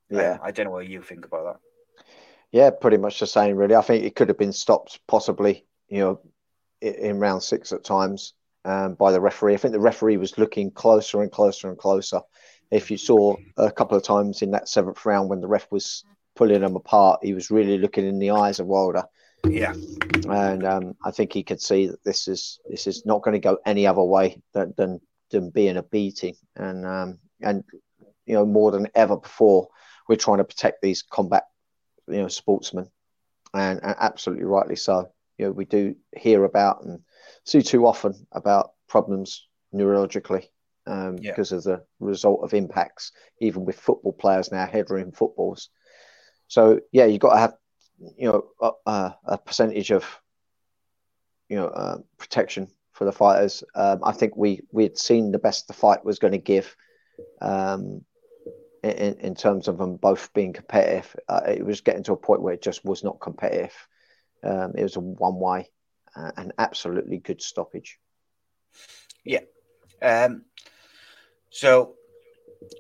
yeah. 0.10 0.34
Um, 0.34 0.40
I 0.44 0.52
don't 0.52 0.66
know 0.66 0.72
what 0.72 0.88
you 0.88 1.02
think 1.02 1.26
about 1.26 1.44
that. 1.46 2.06
Yeah, 2.52 2.70
pretty 2.70 2.98
much 2.98 3.20
the 3.20 3.28
same, 3.28 3.58
really. 3.58 3.76
I 3.76 3.82
think 3.82 4.06
it 4.06 4.16
could 4.16 4.30
have 4.30 4.38
been 4.38 4.54
stopped 4.54 5.00
possibly, 5.08 5.66
you 5.90 6.00
know, 6.00 6.22
in 6.84 7.20
round 7.20 7.44
six 7.44 7.72
at 7.72 7.84
times 7.84 8.34
um, 8.66 8.96
by 8.96 9.12
the 9.12 9.22
referee. 9.22 9.54
I 9.54 9.58
think 9.58 9.74
the 9.74 9.80
referee 9.80 10.18
was 10.18 10.38
looking 10.38 10.72
closer 10.72 11.22
and 11.22 11.32
closer 11.32 11.70
and 11.70 11.78
closer. 11.78 12.22
If 12.72 12.90
you 12.90 12.98
saw 12.98 13.36
a 13.58 13.72
couple 13.72 13.98
of 13.98 14.04
times 14.04 14.42
in 14.42 14.52
that 14.52 14.68
seventh 14.68 15.06
round 15.06 15.30
when 15.30 15.42
the 15.42 15.48
ref 15.48 15.72
was 15.72 16.04
pulling 16.36 16.62
them 16.62 16.76
apart, 16.76 17.20
he 17.24 17.34
was 17.34 17.52
really 17.52 17.78
looking 17.78 18.06
in 18.06 18.20
the 18.20 18.32
eyes 18.32 18.60
of 18.60 18.68
Wilder, 18.68 19.04
Yeah, 19.44 19.74
and 20.28 20.66
um, 20.66 20.96
I 21.04 21.12
think 21.12 21.34
he 21.34 21.44
could 21.44 21.62
see 21.62 21.88
that 21.88 22.04
this 22.04 22.28
is 22.28 22.60
this 22.68 22.88
is 22.88 23.06
not 23.06 23.22
going 23.22 23.34
to 23.34 23.40
go 23.40 23.60
any 23.66 23.86
other 23.86 24.04
way 24.04 24.42
than 24.54 24.74
than, 24.78 25.02
than 25.30 25.52
being 25.52 25.78
a 25.78 25.84
beating, 25.84 26.36
and 26.56 26.86
um, 26.86 27.20
and 27.42 27.64
you 28.26 28.34
know 28.34 28.46
more 28.46 28.72
than 28.72 28.88
ever 28.96 29.18
before, 29.18 29.68
we're 30.08 30.16
trying 30.16 30.40
to 30.40 30.44
protect 30.44 30.82
these 30.82 31.04
combat 31.04 31.44
you 32.08 32.22
know 32.22 32.28
sportsmen, 32.28 32.90
and, 33.54 33.80
and 33.84 33.96
absolutely 34.00 34.46
rightly 34.46 34.76
so. 34.76 35.13
You 35.38 35.46
know 35.46 35.52
we 35.52 35.66
do 35.66 35.96
hear 36.16 36.44
about 36.44 36.84
and 36.84 37.02
see 37.44 37.62
too 37.62 37.86
often 37.86 38.28
about 38.32 38.74
problems 38.88 39.48
neurologically 39.74 40.48
um, 40.86 41.18
Yeah. 41.18 41.32
because 41.32 41.52
of 41.52 41.64
the 41.64 41.84
result 42.00 42.42
of 42.44 42.54
impacts, 42.54 43.12
even 43.40 43.66
with 43.66 43.80
football 43.80 44.14
players 44.14 44.52
now 44.52 44.66
headroom 44.66 45.12
footballs. 45.12 45.70
So 46.48 46.82
yeah, 46.92 47.06
you've 47.06 47.22
got 47.22 47.34
to 47.34 47.40
have 47.40 47.56
you 48.18 48.28
know 48.32 48.76
a, 48.86 49.14
a, 49.26 49.38
percentage 49.38 49.92
of 49.92 50.06
you 51.50 51.56
know 51.56 51.68
uh, 51.68 51.98
protection 52.18 52.68
for 52.92 53.06
the 53.06 53.12
fighters. 53.12 53.64
Um, 53.76 54.00
I 54.04 54.12
think 54.12 54.36
we 54.36 54.62
we 54.72 54.84
had 54.84 54.98
seen 54.98 55.32
the 55.32 55.40
best 55.40 55.68
the 55.68 55.74
fight 55.74 56.06
was 56.06 56.20
going 56.20 56.34
to 56.34 56.38
give. 56.38 56.76
Um, 57.42 58.04
in, 58.84 59.16
in 59.20 59.36
terms 59.36 59.70
of 59.70 59.78
them 59.78 59.96
both 59.96 60.34
being 60.34 60.52
competitive, 60.52 61.16
uh, 61.30 61.42
it 61.48 61.66
was 61.66 61.80
getting 61.80 62.04
to 62.04 62.14
a 62.14 62.18
point 62.18 62.42
where 62.42 62.54
it 62.54 62.62
just 62.62 62.84
was 62.84 63.04
not 63.04 63.22
competitive. 63.22 63.74
Um, 64.44 64.74
it 64.76 64.84
was 64.84 64.96
a 64.96 65.00
one 65.00 65.40
way, 65.40 65.70
uh, 66.16 66.32
an 66.38 66.54
absolutely 66.58 67.18
good 67.18 67.42
stoppage. 67.42 68.00
Yeah. 69.24 69.42
Um, 70.02 70.44
so, 71.50 71.96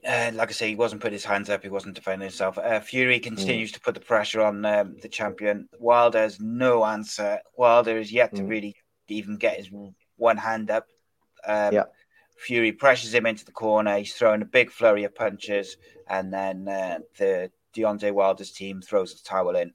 uh, 0.07 0.32
like 0.34 0.49
I 0.49 0.51
say, 0.53 0.70
he 0.70 0.76
wasn't 0.76 1.01
putting 1.01 1.14
his 1.14 1.26
hands 1.26 1.49
up. 1.49 1.64
He 1.64 1.70
wasn't 1.70 1.95
defending 1.95 2.28
himself. 2.28 2.57
Uh, 2.57 2.80
Fury 2.80 3.20
continues 3.20 3.72
to 3.74 3.80
put 3.80 3.93
the 3.93 3.99
pressure 3.99 4.41
on 4.41 4.66
um, 4.66 4.97
the 5.01 5.07
champion. 5.09 5.70
Wilder 5.80 6.20
has 6.20 6.39
no 6.39 6.84
answer. 6.86 7.39
Wilder 7.55 7.97
is 7.97 8.11
yet 8.11 8.36
to 8.36 8.41
Mm. 8.41 8.49
really 8.49 8.76
even 9.07 9.38
get 9.38 9.57
his 9.57 9.70
one 10.18 10.38
hand 10.38 10.72
up. 10.72 10.88
Um, 11.45 11.74
Yeah. 11.74 11.84
Fury 12.38 12.72
pressures 12.72 13.14
him 13.14 13.26
into 13.26 13.45
the 13.45 13.51
corner. 13.51 13.97
He's 13.97 14.16
throwing 14.16 14.41
a 14.41 14.45
big 14.45 14.72
flurry 14.72 15.03
of 15.03 15.16
punches, 15.16 15.78
and 16.07 16.34
then 16.34 16.68
uh, 16.68 16.99
the 17.18 17.51
Deontay 17.76 18.11
Wilder's 18.11 18.51
team 18.51 18.82
throws 18.82 19.14
the 19.14 19.24
towel 19.24 19.55
in. 19.55 19.74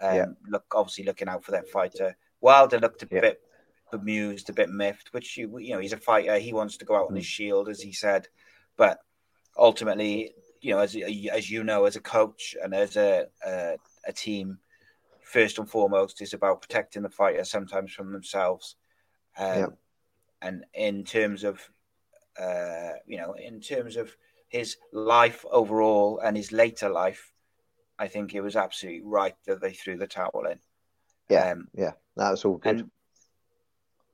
Um, 0.00 0.14
Yeah. 0.16 0.26
Look, 0.48 0.64
obviously 0.74 1.04
looking 1.04 1.28
out 1.28 1.44
for 1.44 1.52
that 1.52 1.68
fighter. 1.68 2.16
Wilder 2.40 2.78
looked 2.78 3.02
a 3.02 3.08
Yeah. 3.10 3.20
bit 3.20 3.40
bemused, 3.90 4.50
a 4.50 4.52
bit 4.52 4.68
miffed, 4.68 5.12
which 5.12 5.36
you 5.36 5.58
you 5.58 5.72
know 5.74 5.80
he's 5.80 5.92
a 5.92 5.96
fighter. 5.96 6.38
He 6.38 6.52
wants 6.52 6.76
to 6.78 6.84
go 6.84 6.96
out 6.96 7.08
on 7.08 7.16
his 7.16 7.24
Mm. 7.24 7.28
shield, 7.28 7.68
as 7.68 7.80
he 7.80 7.92
said. 7.92 8.28
But 8.76 9.00
ultimately, 9.56 10.34
you 10.60 10.74
know, 10.74 10.80
as 10.80 10.96
as 10.96 11.50
you 11.50 11.64
know, 11.64 11.84
as 11.84 11.96
a 11.96 12.00
coach 12.00 12.56
and 12.62 12.74
as 12.74 12.96
a 12.96 13.28
a, 13.44 13.78
a 14.06 14.12
team, 14.12 14.58
first 15.22 15.58
and 15.58 15.68
foremost 15.68 16.20
is 16.20 16.34
about 16.34 16.62
protecting 16.62 17.02
the 17.02 17.08
fighter 17.10 17.44
sometimes 17.44 17.92
from 17.92 18.12
themselves. 18.12 18.76
Um, 19.38 19.56
Yeah. 19.56 19.66
And 20.42 20.64
in 20.74 21.04
terms 21.04 21.44
of 21.44 21.70
uh, 22.38 22.92
you 23.06 23.16
know, 23.16 23.32
in 23.34 23.60
terms 23.60 23.96
of 23.96 24.14
his 24.48 24.76
life 24.92 25.44
overall 25.50 26.18
and 26.18 26.36
his 26.36 26.52
later 26.52 26.88
life, 26.88 27.32
I 27.98 28.08
think 28.08 28.34
it 28.34 28.40
was 28.42 28.56
absolutely 28.56 29.02
right 29.02 29.34
that 29.46 29.60
they 29.60 29.72
threw 29.72 29.96
the 29.96 30.06
towel 30.06 30.46
in. 30.50 30.58
Yeah, 31.28 31.52
Um, 31.52 31.68
yeah, 31.74 31.92
that 32.16 32.30
was 32.30 32.44
all 32.44 32.58
good. 32.58 32.80
and 32.80 32.90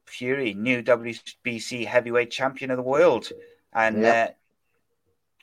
Fury, 0.07 0.55
new 0.55 0.83
WBC 0.83 1.87
heavyweight 1.87 2.31
champion 2.31 2.71
of 2.71 2.77
the 2.77 2.83
world, 2.83 3.31
and 3.73 4.03
Yeah. 4.03 4.29
uh, 4.31 4.33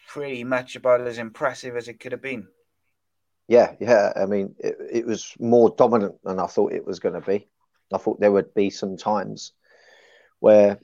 pretty 0.08 0.44
much 0.44 0.76
about 0.76 1.02
as 1.02 1.18
impressive 1.18 1.76
as 1.76 1.88
it 1.88 2.00
could 2.00 2.12
have 2.12 2.22
been. 2.22 2.48
Yeah, 3.48 3.76
yeah. 3.80 4.14
I 4.16 4.26
mean, 4.26 4.56
it, 4.60 4.78
it 4.92 5.06
was 5.06 5.34
more 5.40 5.72
dominant 5.72 6.16
than 6.24 6.40
I 6.40 6.46
thought 6.48 6.74
it 6.74 6.86
was 6.86 7.00
going 7.00 7.16
to 7.20 7.22
be. 7.22 7.48
I 7.92 7.98
thought 7.98 8.20
there 8.20 8.32
would 8.32 8.54
be 8.54 8.70
some 8.70 8.96
times 8.98 9.54
where, 10.40 10.80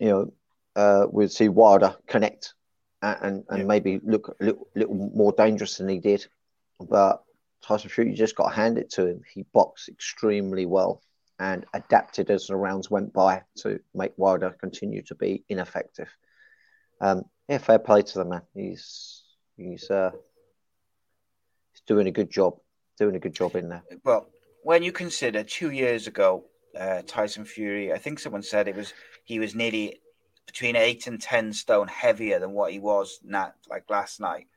you 0.00 0.08
know, 0.08 0.32
uh, 0.74 1.06
we'd 1.10 1.30
see 1.30 1.48
Wilder 1.48 1.96
connect 2.06 2.54
and 3.02 3.18
and, 3.22 3.44
and 3.48 3.58
Yeah. 3.60 3.64
maybe 3.64 4.00
look 4.02 4.36
a 4.40 4.44
little, 4.44 4.68
little 4.74 4.94
more 4.94 5.32
dangerous 5.32 5.76
than 5.78 5.88
he 5.88 5.98
did. 5.98 6.26
But 6.80 7.22
Tyson 7.62 7.90
Fury, 7.90 8.10
you 8.10 8.16
just 8.16 8.36
got 8.36 8.50
to 8.50 8.54
hand 8.54 8.78
it 8.78 8.90
to 8.90 9.06
him. 9.06 9.22
He 9.32 9.44
boxed 9.52 9.88
extremely 9.88 10.66
well 10.66 11.02
and 11.38 11.64
adapted 11.74 12.30
as 12.30 12.46
the 12.46 12.56
rounds 12.56 12.90
went 12.90 13.12
by 13.12 13.42
to 13.58 13.80
make 13.94 14.12
Wilder 14.16 14.56
continue 14.60 15.02
to 15.02 15.14
be 15.14 15.44
ineffective. 15.48 16.08
Um, 17.00 17.24
yeah, 17.48 17.58
fair 17.58 17.78
play 17.78 18.02
to 18.02 18.18
the 18.18 18.24
man. 18.24 18.42
He's 18.54 19.22
he's 19.56 19.90
uh, 19.90 20.10
he's 21.72 21.82
doing 21.86 22.08
a 22.08 22.12
good 22.12 22.30
job. 22.30 22.58
Doing 22.98 23.14
a 23.14 23.20
good 23.20 23.34
job 23.34 23.54
in 23.54 23.68
there. 23.68 23.84
Well, 24.04 24.28
when 24.64 24.82
you 24.82 24.90
consider 24.90 25.44
two 25.44 25.70
years 25.70 26.08
ago, 26.08 26.46
uh, 26.76 27.02
Tyson 27.06 27.44
Fury, 27.44 27.92
I 27.92 27.98
think 27.98 28.18
someone 28.18 28.42
said 28.42 28.66
it 28.66 28.74
was 28.74 28.92
he 29.24 29.38
was 29.38 29.54
nearly 29.54 30.00
between 30.46 30.74
eight 30.74 31.06
and 31.06 31.20
ten 31.20 31.52
stone 31.52 31.86
heavier 31.86 32.40
than 32.40 32.52
what 32.52 32.72
he 32.72 32.80
was 32.80 33.20
like 33.24 33.88
last 33.88 34.18
night. 34.18 34.48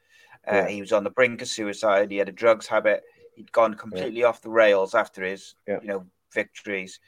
Uh, 0.48 0.56
Yeah. 0.56 0.68
He 0.68 0.82
was 0.82 0.92
on 0.92 1.04
the 1.04 1.10
brink 1.10 1.42
of 1.42 1.48
suicide. 1.48 2.12
He 2.12 2.18
had 2.18 2.30
a 2.30 2.34
drugs 2.34 2.68
habit. 2.68 3.04
He'd 3.36 3.52
gone 3.52 3.76
completely 3.76 4.24
off 4.24 4.42
the 4.42 4.50
rails 4.50 4.94
after 4.96 5.24
his, 5.24 5.56
Yeah. 5.68 5.80
you 5.82 5.88
know, 5.88 6.06
victories. 6.34 7.00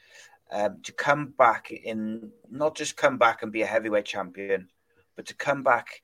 Um, 0.52 0.82
to 0.84 0.92
come 0.92 1.28
back 1.38 1.72
in, 1.72 2.32
not 2.50 2.76
just 2.76 2.96
come 2.96 3.18
back 3.18 3.42
and 3.42 3.52
be 3.52 3.64
a 3.64 3.66
heavyweight 3.68 4.06
champion, 4.06 4.70
but 5.16 5.26
to 5.28 5.36
come 5.36 5.64
back 5.64 6.04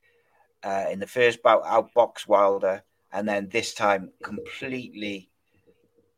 uh, 0.63 0.85
in 0.89 0.99
the 0.99 1.07
first 1.07 1.43
bout, 1.43 1.63
outbox 1.63 2.27
Wilder, 2.27 2.83
and 3.11 3.27
then 3.27 3.49
this 3.49 3.73
time 3.73 4.11
completely 4.23 5.29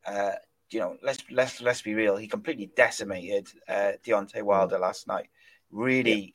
uh, 0.05 0.33
you 0.71 0.79
know, 0.79 0.97
let's 1.03 1.23
let's 1.29 1.61
let's 1.61 1.81
be 1.81 1.93
real. 1.93 2.15
He 2.15 2.27
completely 2.27 2.71
decimated 2.75 3.49
uh, 3.67 3.93
Deontay 4.03 4.41
Wilder 4.41 4.79
last 4.79 5.07
night. 5.07 5.27
Really 5.69 6.33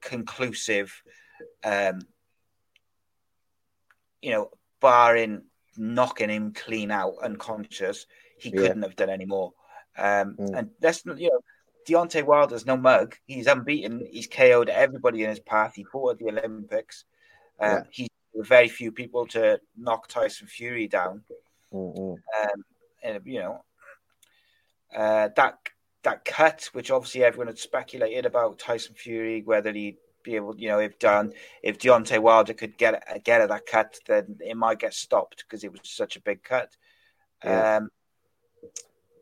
conclusive. 0.00 1.02
Um, 1.64 2.00
you 4.22 4.30
know, 4.32 4.50
barring 4.80 5.42
knocking 5.76 6.30
him 6.30 6.52
clean 6.52 6.90
out, 6.90 7.14
unconscious, 7.22 8.06
he 8.38 8.50
Yeah. 8.50 8.56
couldn't 8.62 8.82
have 8.82 8.96
done 8.96 9.10
any 9.10 9.24
more. 9.26 9.52
Um, 9.96 10.36
Mm. 10.36 10.58
And 10.58 10.70
that's 10.80 11.04
you 11.04 11.30
know, 11.30 11.40
Deontay 11.86 12.24
Wilder's 12.24 12.66
no 12.66 12.76
mug. 12.76 13.16
He's 13.26 13.46
unbeaten. 13.46 14.06
He's 14.10 14.26
KO'd 14.26 14.68
everybody 14.68 15.24
in 15.24 15.30
his 15.30 15.40
path. 15.40 15.74
He 15.74 15.84
fought 15.84 16.12
at 16.12 16.18
the 16.18 16.28
Olympics. 16.28 17.04
Um, 17.58 17.70
Yeah. 17.70 17.82
He's 17.90 18.08
very 18.34 18.68
few 18.68 18.92
people 18.92 19.26
to 19.28 19.60
knock 19.76 20.06
Tyson 20.08 20.46
Fury 20.46 20.86
down 20.86 21.24
Mm-mm. 21.72 22.16
um, 22.42 22.64
and 23.02 23.20
you 23.26 23.40
know 23.40 23.64
uh, 24.94 25.28
that 25.36 25.58
that 26.02 26.24
cut, 26.24 26.68
which 26.72 26.90
obviously 26.90 27.22
everyone 27.22 27.48
had 27.48 27.58
speculated 27.58 28.24
about 28.26 28.58
Tyson 28.58 28.94
Fury, 28.94 29.42
whether 29.42 29.72
he'd 29.72 29.98
be 30.22 30.36
able, 30.36 30.56
you 30.56 30.68
know, 30.68 30.78
if 30.78 30.98
done, 30.98 31.32
if 31.62 31.78
Deontay 31.78 32.20
Wilder 32.20 32.54
could 32.54 32.76
get 32.78 33.24
get 33.24 33.40
at 33.40 33.48
that 33.48 33.66
cut, 33.66 33.98
then 34.06 34.38
it 34.40 34.56
might 34.56 34.78
get 34.78 34.94
stopped 34.94 35.44
because 35.46 35.64
it 35.64 35.72
was 35.72 35.80
such 35.84 36.16
a 36.16 36.22
big 36.22 36.42
cut. 36.42 36.76
Yeah. 37.44 37.76
Um, 37.76 37.90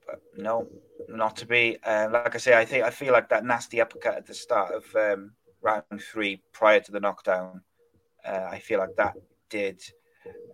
but 0.06 0.20
no, 0.36 0.66
not 1.08 1.36
to 1.36 1.46
be. 1.46 1.78
Uh, 1.84 2.08
like 2.12 2.34
I 2.34 2.38
say, 2.38 2.58
I 2.58 2.64
think 2.64 2.84
I 2.84 2.90
feel 2.90 3.12
like 3.12 3.28
that 3.28 3.44
nasty 3.44 3.80
uppercut 3.80 4.16
at 4.16 4.26
the 4.26 4.34
start 4.34 4.74
of 4.74 4.84
um, 4.96 5.32
round 5.60 5.84
three, 6.00 6.42
prior 6.52 6.80
to 6.80 6.92
the 6.92 7.00
knockdown. 7.00 7.62
Uh, 8.24 8.48
I 8.50 8.58
feel 8.58 8.78
like 8.78 8.96
that 8.96 9.14
did. 9.48 9.82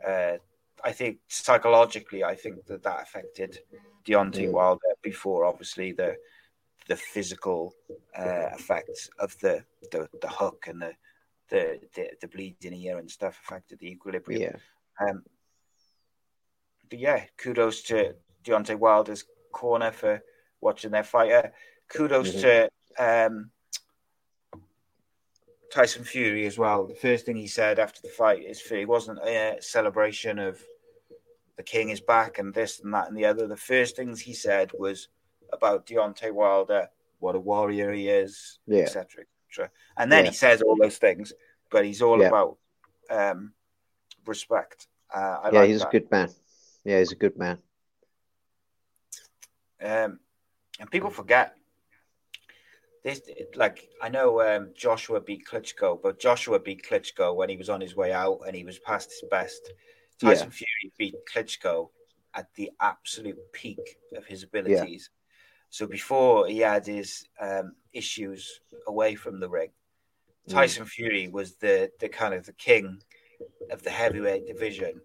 Uh, 0.06 0.38
I 0.82 0.92
think 0.92 1.18
psychologically, 1.28 2.24
I 2.24 2.34
think 2.34 2.66
that 2.66 2.82
that 2.82 3.02
affected 3.02 3.58
Deontay. 4.06 4.50
Wilder 4.50 4.80
before, 5.02 5.44
obviously 5.44 5.92
the 5.92 6.16
the 6.88 6.96
physical 6.96 7.74
uh, 8.18 8.48
effects 8.54 9.08
of 9.18 9.38
the, 9.40 9.64
the 9.90 10.08
the 10.20 10.28
hook 10.28 10.66
and 10.68 10.82
the 10.82 10.92
the 11.48 11.80
the, 11.94 12.10
the 12.20 12.28
bleeding 12.28 12.74
ear 12.74 12.98
and 12.98 13.10
stuff 13.10 13.38
affected 13.42 13.78
the 13.78 13.90
equilibrium. 13.90 14.42
Yeah. 14.42 15.06
Um, 15.08 15.22
but 16.88 16.98
yeah, 16.98 17.24
kudos 17.38 17.82
to 17.84 18.14
Deontay 18.44 18.78
Wilder's 18.78 19.24
corner 19.52 19.92
for 19.92 20.22
watching 20.60 20.90
their 20.90 21.04
fighter. 21.04 21.52
Kudos 21.88 22.34
Mhm. 22.34 22.40
to 22.42 22.70
um, 22.98 23.50
Tyson 25.72 26.04
Fury 26.04 26.46
as 26.46 26.58
well. 26.58 26.86
The 26.86 26.94
first 26.94 27.26
thing 27.26 27.36
he 27.36 27.48
said 27.48 27.78
after 27.78 28.00
the 28.02 28.08
fight 28.08 28.44
is 28.44 28.62
it 28.70 28.86
wasn't 28.88 29.18
a 29.20 29.56
celebration 29.60 30.38
of 30.38 30.62
the 31.56 31.62
king 31.62 31.88
is 31.90 32.00
back 32.00 32.38
and 32.38 32.52
this 32.52 32.80
and 32.80 32.92
that 32.94 33.08
and 33.08 33.16
the 33.16 33.24
other. 33.24 33.46
The 33.46 33.56
first 33.56 33.96
things 33.96 34.20
he 34.20 34.34
said 34.34 34.70
was 34.78 35.08
about 35.54 35.86
Deontay 35.86 36.32
Wilder, 36.32 36.88
what 37.18 37.34
a 37.34 37.40
warrior 37.40 37.92
he 37.92 38.08
is, 38.08 38.58
Yeah. 38.66 38.82
etc., 38.82 39.24
etc. 39.48 39.70
And 39.96 40.10
then 40.10 40.24
Yeah. 40.24 40.30
he 40.30 40.36
says 40.36 40.62
all 40.62 40.76
those 40.76 40.98
things, 40.98 41.32
but 41.70 41.84
he's 41.84 42.02
all 42.02 42.20
Yeah. 42.20 42.28
about 42.28 42.58
um, 43.10 43.52
respect. 44.26 44.88
Uh, 45.14 45.40
I 45.42 45.50
yeah, 45.50 45.60
like 45.60 45.68
he's 45.68 45.80
that. 45.80 45.88
a 45.88 45.90
good 45.90 46.10
man. 46.10 46.28
Yeah, 46.84 46.98
he's 46.98 47.12
a 47.12 47.16
good 47.16 47.36
man. 47.36 47.62
Um, 49.80 50.20
and 50.80 50.90
people 50.90 51.10
forget 51.10 51.54
this. 53.02 53.20
Like 53.54 53.88
I 54.00 54.08
know 54.08 54.40
um, 54.40 54.72
Joshua 54.74 55.20
beat 55.20 55.46
Klitschko, 55.46 56.00
but 56.02 56.18
Joshua 56.18 56.58
beat 56.58 56.82
Klitschko 56.82 57.34
when 57.36 57.48
he 57.50 57.56
was 57.56 57.68
on 57.68 57.80
his 57.80 57.94
way 57.94 58.12
out 58.12 58.40
and 58.46 58.56
he 58.56 58.64
was 58.64 58.78
past 58.78 59.10
his 59.10 59.22
best. 59.30 59.72
Tyson 60.18 60.50
Fury 60.50 60.92
beat 60.96 61.14
Klitschko 61.32 61.90
at 62.34 62.48
the 62.54 62.70
absolute 62.80 63.38
peak 63.52 63.98
of 64.16 64.24
his 64.24 64.42
abilities. 64.42 65.10
So 65.74 65.88
before 65.88 66.46
he 66.46 66.58
had 66.60 66.86
his 66.86 67.26
um, 67.40 67.74
issues 67.92 68.60
away 68.86 69.16
from 69.16 69.40
the 69.40 69.48
ring, 69.48 69.70
Mm. 70.46 70.52
Tyson 70.52 70.84
Fury 70.84 71.26
was 71.28 71.54
the 71.56 71.90
the 71.98 72.08
kind 72.20 72.34
of 72.34 72.44
the 72.44 72.52
king 72.52 73.02
of 73.70 73.82
the 73.82 73.90
heavyweight 73.90 74.46
division. 74.46 75.00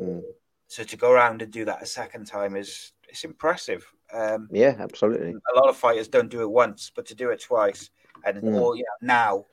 Mm. 0.00 0.22
So 0.66 0.82
to 0.82 0.96
go 0.96 1.12
around 1.12 1.40
and 1.40 1.52
do 1.52 1.64
that 1.66 1.82
a 1.82 1.86
second 1.86 2.26
time 2.26 2.56
is 2.56 2.92
it's 3.08 3.24
impressive. 3.24 3.82
Um, 4.12 4.48
Yeah, 4.50 4.74
absolutely. 4.86 5.32
a 5.52 5.58
lot 5.60 5.70
of 5.70 5.76
fighters 5.76 6.08
don't 6.08 6.34
do 6.36 6.42
it 6.42 6.50
once, 6.64 6.90
but 6.96 7.06
to 7.06 7.14
do 7.14 7.30
it 7.30 7.40
twice, 7.40 7.90
and 8.24 8.42
Mm. 8.42 8.54
all, 8.60 8.74
know, 8.76 8.98
now 9.18 9.46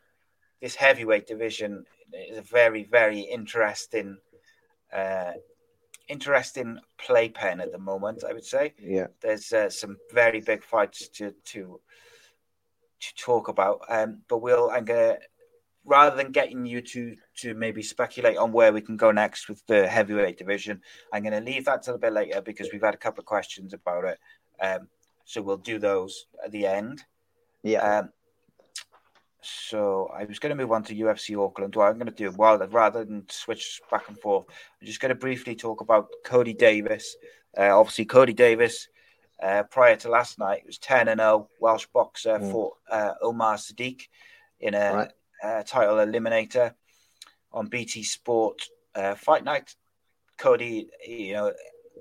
this 0.60 0.76
heavyweight 0.76 1.28
division 1.28 1.86
is 2.32 2.38
a 2.38 2.42
very, 2.42 2.84
very 3.00 3.22
interesting, 3.38 4.18
uh, 4.92 5.34
interesting 6.10 6.80
playpen 6.98 7.62
at 7.62 7.72
the 7.72 7.78
moment. 7.80 8.24
I 8.24 8.34
would 8.34 8.46
say 8.46 8.74
Yeah. 8.80 9.08
there's 9.22 9.52
uh, 9.54 9.70
some 9.70 9.98
very 10.12 10.42
big 10.42 10.64
fights 10.64 11.08
to 11.10 11.32
to 11.46 11.80
to 13.00 13.16
talk 13.16 13.48
about. 13.48 13.82
Um, 13.90 14.22
but 14.28 14.40
we'll 14.40 14.70
I'm 14.70 14.86
gonna 14.86 15.18
rather 15.86 16.16
than 16.16 16.32
getting 16.32 16.66
you 16.66 16.82
to 16.82 17.16
to 17.38 17.54
maybe 17.54 17.84
speculate 17.84 18.38
on 18.38 18.52
where 18.52 18.74
we 18.74 18.82
can 18.82 18.98
go 18.98 19.12
next 19.12 19.50
with 19.50 19.66
the 19.68 19.88
heavyweight 19.88 20.38
division, 20.38 20.82
I'm 21.12 21.24
gonna 21.24 21.42
leave 21.42 21.66
that 21.66 21.84
till 21.84 21.96
a 21.96 22.00
bit 22.00 22.14
later 22.14 22.42
because 22.42 22.70
we've 22.72 22.84
had 22.84 22.94
a 22.94 22.98
couple 22.98 23.22
of 23.22 23.26
questions 23.26 23.74
about 23.74 24.06
it. 24.06 24.20
Um, 24.62 24.88
so 25.26 25.42
we'll 25.42 25.58
do 25.58 25.80
those 25.80 26.28
at 26.44 26.52
the 26.52 26.66
end. 26.66 27.04
Yeah. 27.64 28.00
Um, 28.00 28.10
so 29.44 30.10
I 30.14 30.26
was 30.26 30.40
going 30.40 30.56
to 30.56 30.62
move 30.62 30.72
on 30.72 30.84
to 30.84 30.96
UFC 30.96 31.38
Auckland. 31.38 31.76
What 31.76 31.88
I'm 31.90 31.98
going 31.98 32.08
to 32.08 32.12
do, 32.12 32.32
well, 32.38 32.58
rather 32.68 33.04
than 33.04 33.26
switch 33.30 33.82
back 33.92 34.08
and 34.10 34.20
forth, 34.20 34.46
I'm 34.82 34.88
just 34.88 35.00
going 35.00 35.10
to 35.10 35.16
briefly 35.16 35.56
talk 35.56 35.82
about 35.82 36.08
Cody 36.26 36.54
Davies. 36.54 37.16
Uh, 37.58 37.78
obviously, 37.78 38.06
Cody 38.06 38.34
Davies, 38.34 38.90
uh, 39.42 39.64
prior 39.64 39.96
to 39.98 40.10
last 40.10 40.40
night, 40.40 40.64
was 40.66 40.78
10 40.78 41.08
and 41.08 41.20
0 41.20 41.50
Welsh 41.60 41.88
boxer 41.94 42.40
Mm. 42.40 42.52
fought 42.52 42.78
uh, 42.90 43.14
Omar 43.22 43.56
Sadiq 43.58 44.08
in 44.60 44.74
a, 44.74 44.94
Right. 44.94 45.12
a 45.44 45.64
title 45.64 45.96
eliminator 45.96 46.74
on 47.52 47.68
BT 47.68 48.04
Sport 48.04 48.62
uh, 48.96 49.16
Fight 49.16 49.44
Night. 49.44 49.76
Cody, 50.38 50.90
you 51.08 51.34
know, 51.34 51.54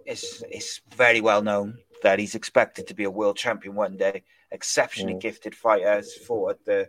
is 0.07 0.43
is 0.51 0.81
very 0.97 1.21
well 1.21 1.43
known 1.43 1.79
that 2.03 2.19
he's 2.19 2.35
expected 2.35 2.87
to 2.89 2.95
be 2.95 3.05
a 3.05 3.11
world 3.11 3.37
champion 3.37 3.75
one 3.75 3.97
day. 3.97 4.23
Exceptionally 4.51 5.15
Mm. 5.15 5.21
gifted 5.21 5.55
fighter. 5.55 6.03
Fought 6.27 6.51
at 6.51 6.65
the 6.65 6.89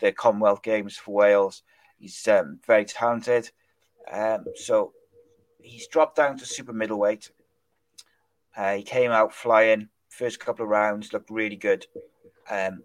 the 0.00 0.12
Commonwealth 0.12 0.62
Games 0.62 0.96
for 0.96 1.12
Wales. 1.12 1.62
He's 1.98 2.26
um, 2.28 2.58
very 2.66 2.84
talented. 2.84 3.50
Um, 4.10 4.44
so 4.56 4.92
he's 5.60 5.86
dropped 5.86 6.16
down 6.16 6.38
to 6.38 6.46
super 6.46 6.72
middleweight. 6.72 7.30
Uh, 8.56 8.76
he 8.76 8.82
came 8.82 9.10
out 9.10 9.34
flying. 9.34 9.88
First 10.08 10.40
couple 10.40 10.64
of 10.64 10.70
rounds 10.70 11.12
looked 11.12 11.30
really 11.30 11.56
good. 11.56 11.86
Um, 12.50 12.82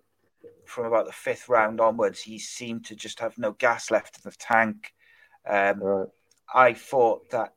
from 0.65 0.85
about 0.85 1.05
the 1.05 1.13
fifth 1.13 1.49
round 1.49 1.79
onwards, 1.79 2.21
he 2.21 2.37
seemed 2.37 2.85
to 2.85 2.95
just 2.95 3.19
have 3.19 3.37
no 3.37 3.53
gas 3.53 3.91
left 3.91 4.17
in 4.17 4.29
the 4.29 4.35
tank. 4.37 4.93
Um, 5.47 5.79
Right. 5.81 6.07
I 6.53 6.73
thought 6.73 7.29
that 7.31 7.53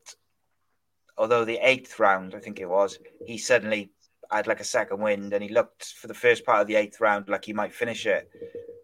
although 1.17 1.45
the 1.45 1.59
eighth 1.61 1.99
round, 1.99 2.35
I 2.35 2.39
think 2.39 2.61
it 2.61 2.69
was, 2.69 2.99
he 3.27 3.37
suddenly 3.39 3.91
had 4.31 4.47
like 4.47 4.61
a 4.61 4.65
second 4.65 5.01
wind 5.01 5.33
and 5.33 5.43
he 5.43 5.51
looked 5.51 5.85
for 5.95 6.07
the 6.07 6.15
first 6.15 6.45
part 6.45 6.61
of 6.61 6.67
the 6.67 6.77
eighth 6.77 7.01
round 7.01 7.29
like 7.29 7.45
he 7.45 7.53
might 7.53 7.75
finish 7.75 8.07
it. 8.07 8.31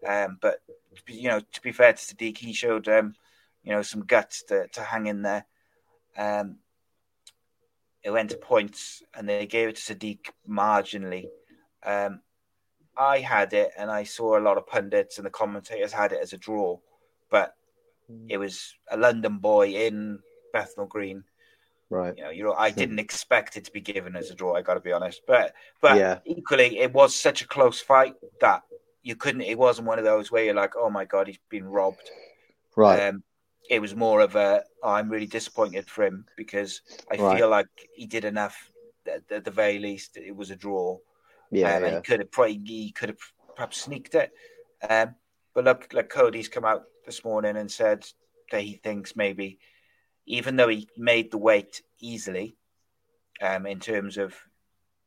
Um, 0.07 0.37
but 0.41 0.59
you 1.07 1.29
know, 1.29 1.39
to 1.39 1.61
be 1.61 1.71
fair 1.71 1.93
to 1.93 1.99
Sadiq, 1.99 2.37
he 2.37 2.53
showed 2.53 2.87
um, 2.87 3.15
you 3.63 3.71
know 3.71 3.81
some 3.81 4.01
guts 4.05 4.43
to, 4.43 4.67
to 4.67 4.81
hang 4.81 5.07
in 5.07 5.21
there. 5.21 5.45
Um, 6.17 6.57
it 8.03 8.11
went 8.11 8.29
to 8.29 8.37
points 8.37 9.01
and 9.15 9.27
they 9.27 9.47
gave 9.47 9.69
it 9.69 9.77
to 9.77 9.95
Sadiq 9.95 10.19
marginally. 10.47 11.25
Um, 11.83 12.21
I 12.97 13.19
had 13.19 13.53
it, 13.53 13.71
and 13.77 13.91
I 13.91 14.03
saw 14.03 14.37
a 14.37 14.41
lot 14.41 14.57
of 14.57 14.67
pundits 14.67 15.17
and 15.17 15.25
the 15.25 15.31
commentators 15.31 15.91
had 15.91 16.13
it 16.13 16.19
as 16.21 16.31
a 16.33 16.37
draw, 16.37 16.77
but 17.29 17.55
it 18.29 18.37
was 18.37 18.75
a 18.89 18.97
London 18.97 19.39
boy 19.39 19.69
in 19.71 20.19
Bethnal 20.53 20.85
Green. 20.85 21.23
Right. 21.89 22.15
You 22.17 22.23
know, 22.23 22.29
you 22.29 22.43
know, 22.43 22.53
I 22.53 22.71
didn't 22.71 22.99
expect 22.99 23.57
it 23.57 23.65
to 23.65 23.71
be 23.71 23.81
given 23.81 24.15
as 24.15 24.29
a 24.29 24.35
draw. 24.35 24.55
I 24.55 24.61
got 24.61 24.75
to 24.75 24.79
be 24.79 24.91
honest, 24.91 25.21
but 25.27 25.53
but 25.81 25.97
Yeah. 25.97 26.19
equally, 26.25 26.79
it 26.79 26.93
was 26.93 27.15
such 27.15 27.41
a 27.41 27.47
close 27.47 27.81
fight 27.81 28.15
that 28.39 28.63
you 29.05 29.15
couldn't. 29.15 29.41
It 29.41 29.57
wasn't 29.57 29.87
one 29.87 29.99
of 29.99 30.03
those 30.03 30.31
where 30.31 30.43
you're 30.43 30.55
like, 30.55 30.73
oh 30.75 30.89
my 30.89 31.05
god, 31.05 31.27
he's 31.27 31.39
been 31.49 31.63
robbed. 31.63 32.09
Right. 32.75 33.07
Um, 33.07 33.23
it 33.69 33.79
was 33.79 33.95
more 33.95 34.19
of 34.19 34.35
a, 34.35 34.63
oh, 34.81 34.89
I'm 34.89 35.09
really 35.09 35.27
disappointed 35.27 35.87
for 35.87 36.03
him 36.03 36.25
because 36.35 36.81
I 37.11 37.15
Right. 37.15 37.37
feel 37.37 37.49
like 37.49 37.67
he 37.93 38.07
did 38.07 38.25
enough. 38.25 38.71
At, 39.07 39.21
at 39.31 39.45
the 39.45 39.51
very 39.51 39.77
least, 39.77 40.17
it 40.17 40.35
was 40.35 40.49
a 40.49 40.55
draw. 40.55 40.97
yeah. 41.51 41.75
Um, 41.75 41.83
yeah. 41.83 41.95
he 41.97 42.01
could 42.01 42.19
have 42.19 42.31
probably 42.31 42.59
he 42.65 42.91
could 42.91 43.09
have 43.09 43.19
perhaps 43.55 43.81
sneaked 43.81 44.15
it. 44.15 44.31
Um, 44.89 45.13
but 45.53 45.63
look, 45.65 45.93
like 45.93 46.09
Cody's 46.09 46.49
come 46.49 46.65
out 46.65 46.85
this 47.05 47.23
morning 47.23 47.57
and 47.57 47.71
said 47.71 48.07
that 48.51 48.63
he 48.63 48.73
thinks 48.73 49.15
maybe, 49.15 49.59
even 50.25 50.55
though 50.55 50.67
he 50.69 50.89
made 50.97 51.29
the 51.29 51.37
weight 51.37 51.83
easily, 51.99 52.57
um, 53.39 53.67
in 53.67 53.79
terms 53.79 54.17
of, 54.17 54.33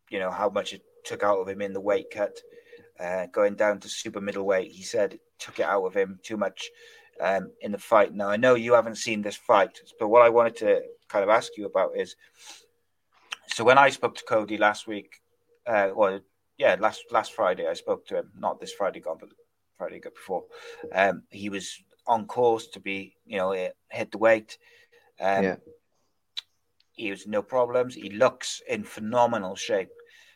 you 0.09 0.21
know, 0.21 0.31
how 0.31 0.49
much 0.49 0.73
it 0.73 0.83
took 1.05 1.25
out 1.25 1.41
of 1.41 1.49
him 1.49 1.61
in 1.63 1.73
the 1.73 1.81
weight 1.81 2.11
cut, 2.13 2.39
uh, 3.01 3.27
going 3.27 3.55
down 3.55 3.81
to 3.81 3.89
super 3.89 4.21
middleweight, 4.21 4.71
he 4.71 4.83
said 4.83 5.15
it 5.15 5.21
took 5.39 5.59
it 5.61 5.67
out 5.67 5.85
of 5.85 5.95
him 5.95 6.19
too 6.23 6.37
much 6.37 6.69
um, 7.21 7.51
in 7.61 7.73
the 7.73 7.79
fight. 7.79 8.13
Now 8.15 8.29
I 8.29 8.37
know 8.37 8.55
you 8.55 8.75
haven't 8.75 8.97
seen 8.97 9.23
this 9.23 9.37
fight, 9.37 9.81
but 9.99 10.09
what 10.09 10.23
I 10.23 10.29
wanted 10.29 10.57
to 10.59 10.83
kind 11.09 11.23
of 11.23 11.31
ask 11.31 11.57
you 11.57 11.67
about 11.67 11.97
is, 11.97 12.17
so 13.49 13.65
when 13.65 13.79
I 13.79 13.91
spoke 13.91 14.15
to 14.17 14.25
Cody 14.25 14.59
last 14.59 14.87
week, 14.87 15.21
uh, 15.67 15.91
well, 15.95 16.21
yeah, 16.59 16.77
last 16.79 17.05
last 17.11 17.33
Friday 17.33 17.67
I 17.67 17.75
spoke 17.75 18.07
to 18.09 18.19
him, 18.19 18.31
not 18.37 18.61
this 18.61 18.73
Friday 18.73 19.01
gone, 19.01 19.19
but 19.21 19.31
Friday 19.77 20.01
go 20.01 20.11
before. 20.11 20.45
Um, 20.93 21.23
he 21.31 21.49
was 21.49 21.79
on 22.07 22.27
course 22.27 22.67
to 22.69 22.81
be, 22.81 23.17
you 23.27 23.37
know, 23.39 23.53
hit 23.91 24.11
the 24.11 24.19
weight. 24.19 24.59
Um, 25.21 25.45
Yeah. 25.45 25.57
He 26.93 27.11
was 27.11 27.29
no 27.29 27.43
problems. 27.43 27.95
He 27.95 28.11
looks 28.11 28.61
in 28.69 28.83
phenomenal 28.83 29.55
shape. 29.55 29.91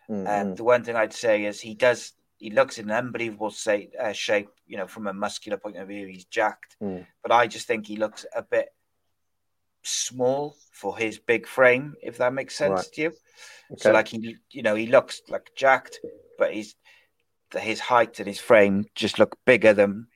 Mm, 0.09 0.29
And 0.29 0.57
the 0.57 0.63
one 0.63 0.85
thing 0.85 0.95
I'd 0.95 1.13
say 1.13 1.45
is 1.45 1.61
he 1.61 1.75
does. 1.75 2.13
He 2.43 2.51
looks 2.51 2.79
in 2.79 2.91
an 2.91 2.97
unbelievable 2.97 3.55
uh, 4.01 4.13
shape. 4.13 4.51
You 4.67 4.77
know, 4.77 4.89
from 4.89 5.07
a 5.07 5.13
muscular 5.13 5.59
point 5.59 5.77
of 5.77 5.87
view, 5.87 6.09
he's 6.09 6.25
jacked. 6.25 6.77
Mm. 6.83 7.07
But 7.23 7.31
I 7.31 7.47
just 7.47 7.69
think 7.69 7.87
he 7.87 7.97
looks 7.97 8.27
a 8.35 8.43
bit 8.43 8.75
small 9.85 10.57
for 10.73 10.99
his 10.99 11.21
big 11.21 11.47
frame. 11.47 11.95
If 12.03 12.19
that 12.19 12.33
makes 12.33 12.57
sense 12.57 12.71
Right. 12.73 12.95
to 12.95 13.03
you. 13.03 13.13
So 13.77 13.93
like 13.93 14.09
he, 14.09 14.37
you 14.51 14.63
know, 14.63 14.75
he 14.75 14.89
looks 14.89 15.23
like 15.29 15.53
jacked, 15.55 16.01
but 16.37 16.53
he's 16.53 16.75
his 17.57 17.79
height 17.79 18.19
and 18.19 18.27
his 18.27 18.41
frame 18.41 18.87
just 18.97 19.21
look 19.21 19.39
bigger 19.47 19.73
than 19.73 20.09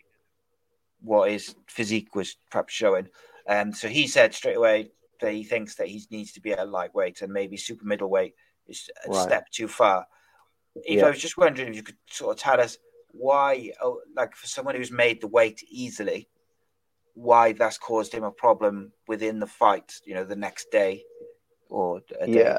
what 1.01 1.31
his 1.31 1.55
physique 1.69 2.17
was 2.17 2.37
perhaps 2.51 2.75
showing. 2.75 3.07
Um, 3.49 3.73
so 3.73 3.87
he 3.87 4.09
said 4.09 4.35
straight 4.35 4.57
away 4.57 4.91
that 5.21 5.33
he 5.33 5.45
thinks 5.45 5.77
that 5.77 5.87
he 5.87 6.03
needs 6.11 6.33
to 6.33 6.41
be 6.41 6.51
a 6.51 6.65
lightweight 6.65 7.23
and 7.23 7.33
maybe 7.33 7.57
super 7.57 7.85
middleweight 7.85 8.35
is 8.67 8.91
a 9.05 9.11
Right. 9.11 9.27
step 9.27 9.49
too 9.51 9.69
far. 9.69 10.07
If 10.85 10.99
Yeah. 10.99 11.07
I 11.07 11.11
was 11.11 11.19
just 11.19 11.37
wondering 11.37 11.69
if 11.69 11.77
you 11.77 11.83
could 11.83 11.97
sort 12.11 12.37
of 12.37 12.43
tell 12.43 12.61
us 12.61 12.79
why, 13.13 13.73
oh, 13.81 14.01
like 14.15 14.35
for 14.35 14.47
someone 14.47 14.75
who's 14.75 14.91
made 14.91 15.21
the 15.21 15.29
weight 15.29 15.65
easily, 15.69 16.29
why 17.15 17.53
that's 17.53 17.79
caused 17.79 18.13
him 18.13 18.25
a 18.25 18.31
problem 18.31 18.93
within 19.09 19.41
the 19.41 19.47
fight, 19.47 20.01
you 20.05 20.15
know, 20.15 20.25
the 20.25 20.37
next 20.37 20.71
day 20.71 21.03
or 21.69 22.03
a 22.21 22.27
day. 22.27 22.33
Yeah. 22.41 22.59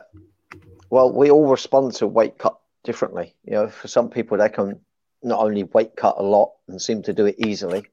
Well, 0.89 1.11
we 1.11 1.29
all 1.29 1.47
respond 1.47 1.93
to 1.95 2.07
weight 2.07 2.37
cut 2.37 2.57
differently. 2.83 3.35
You 3.43 3.53
know, 3.53 3.67
for 3.67 3.87
some 3.87 4.09
people, 4.09 4.37
they 4.37 4.49
can 4.49 4.79
not 5.21 5.39
only 5.39 5.63
weight 5.63 5.95
cut 5.95 6.15
a 6.17 6.23
lot 6.23 6.53
and 6.67 6.81
seem 6.81 7.03
to 7.03 7.13
do 7.13 7.25
it 7.25 7.35
easily, 7.37 7.85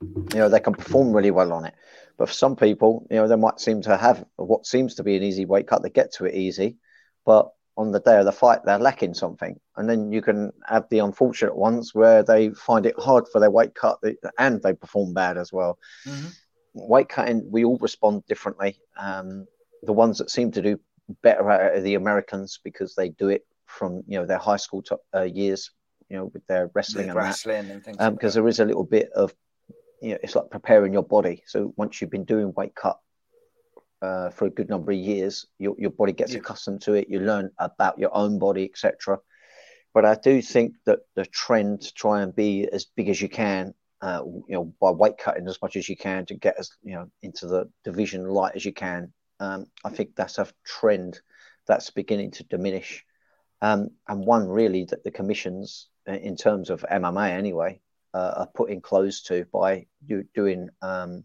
you 0.00 0.38
know, 0.38 0.48
they 0.48 0.60
can 0.60 0.74
perform 0.74 1.12
really 1.12 1.30
well 1.30 1.52
on 1.52 1.64
it. 1.64 1.74
But 2.16 2.28
for 2.28 2.34
some 2.34 2.56
people, 2.56 3.06
you 3.10 3.16
know, 3.16 3.28
they 3.28 3.36
might 3.36 3.60
seem 3.60 3.82
to 3.82 3.96
have 3.96 4.24
what 4.36 4.66
seems 4.66 4.94
to 4.94 5.02
be 5.02 5.16
an 5.16 5.22
easy 5.22 5.44
weight 5.44 5.66
cut. 5.66 5.82
They 5.82 5.90
get 5.90 6.12
to 6.14 6.24
it 6.24 6.34
easy, 6.34 6.76
but 7.24 7.52
on 7.76 7.92
the 7.92 8.00
day 8.00 8.18
of 8.18 8.24
the 8.24 8.32
fight, 8.32 8.60
they're 8.64 8.78
lacking 8.78 9.14
something. 9.14 9.58
And 9.76 9.88
then 9.88 10.10
you 10.10 10.22
can 10.22 10.52
have 10.66 10.88
the 10.88 11.00
unfortunate 11.00 11.56
ones 11.56 11.94
where 11.94 12.22
they 12.22 12.50
find 12.50 12.86
it 12.86 12.98
hard 12.98 13.28
for 13.28 13.40
their 13.40 13.50
weight 13.50 13.74
cut 13.74 13.98
and 14.38 14.62
they 14.62 14.72
perform 14.72 15.12
bad 15.12 15.36
as 15.36 15.52
well. 15.52 15.78
Mhm. 16.06 16.34
Weight 16.74 17.08
cutting, 17.08 17.50
we 17.50 17.64
all 17.64 17.78
respond 17.78 18.24
differently. 18.26 18.80
Um, 18.96 19.46
the 19.82 19.92
ones 19.92 20.18
that 20.18 20.30
seem 20.30 20.50
to 20.52 20.62
do 20.62 20.80
better 21.22 21.50
are 21.50 21.80
the 21.80 21.94
Americans 21.94 22.58
because 22.64 22.94
they 22.94 23.10
do 23.10 23.28
it 23.28 23.46
from 23.66 24.02
you 24.06 24.18
know 24.18 24.26
their 24.26 24.38
high 24.38 24.56
school 24.56 24.82
to, 24.82 24.98
uh, 25.14 25.22
years, 25.22 25.70
you 26.08 26.16
know, 26.16 26.26
with 26.26 26.46
their 26.46 26.70
wrestling 26.74 27.06
With 27.06 27.10
and 27.10 27.18
that 27.18 27.24
wrestling 27.24 27.70
and 27.70 27.84
things 27.84 27.96
um, 28.00 28.06
like 28.06 28.14
because 28.14 28.34
there 28.34 28.48
is 28.48 28.60
a 28.60 28.64
little 28.64 28.84
bit 28.84 29.10
of 29.12 29.34
you 30.00 30.10
know 30.10 30.18
it's 30.22 30.34
like 30.34 30.50
preparing 30.50 30.92
your 30.92 31.02
body 31.02 31.42
so 31.46 31.72
once 31.76 32.00
you've 32.00 32.10
been 32.10 32.24
doing 32.24 32.52
weight 32.56 32.74
cut 32.74 32.98
uh, 34.02 34.30
for 34.30 34.46
a 34.46 34.50
good 34.50 34.68
number 34.68 34.92
of 34.92 34.98
years 34.98 35.46
your, 35.58 35.74
your 35.78 35.90
body 35.90 36.12
gets 36.12 36.32
Yeah. 36.32 36.38
accustomed 36.40 36.82
to 36.82 36.94
it 36.94 37.08
you 37.08 37.20
learn 37.20 37.50
about 37.58 37.98
your 37.98 38.14
own 38.14 38.38
body 38.38 38.64
etc 38.64 39.18
but 39.94 40.04
i 40.04 40.14
do 40.14 40.42
think 40.42 40.74
that 40.84 41.00
the 41.14 41.24
trend 41.26 41.80
to 41.82 41.94
try 41.94 42.22
and 42.22 42.34
be 42.34 42.68
as 42.72 42.84
big 42.84 43.08
as 43.08 43.20
you 43.20 43.28
can 43.28 43.74
uh, 44.02 44.22
you 44.24 44.54
know 44.54 44.64
by 44.80 44.90
weight 44.90 45.16
cutting 45.18 45.48
as 45.48 45.60
much 45.62 45.76
as 45.76 45.88
you 45.88 45.96
can 45.96 46.26
to 46.26 46.34
get 46.34 46.54
as 46.58 46.70
you 46.82 46.94
know 46.94 47.10
into 47.22 47.46
the 47.46 47.68
division 47.84 48.24
light 48.28 48.54
as 48.54 48.64
you 48.64 48.72
can 48.72 49.12
um, 49.40 49.66
i 49.84 49.88
think 49.90 50.14
that's 50.14 50.38
a 50.38 50.46
trend 50.64 51.20
that's 51.66 51.90
beginning 51.90 52.30
to 52.30 52.44
diminish 52.44 53.04
um, 53.62 53.88
and 54.08 54.24
one 54.26 54.46
really 54.46 54.84
that 54.84 55.02
the 55.02 55.10
commissions 55.10 55.88
uh, 56.08 56.12
in 56.12 56.36
terms 56.36 56.68
of 56.68 56.84
mma 56.92 57.30
anyway 57.30 57.80
uh, 58.12 58.34
are 58.36 58.48
putting 58.54 58.80
close 58.80 59.22
to 59.22 59.46
by 59.52 59.86
do, 60.06 60.24
doing 60.34 60.68
um, 60.82 61.24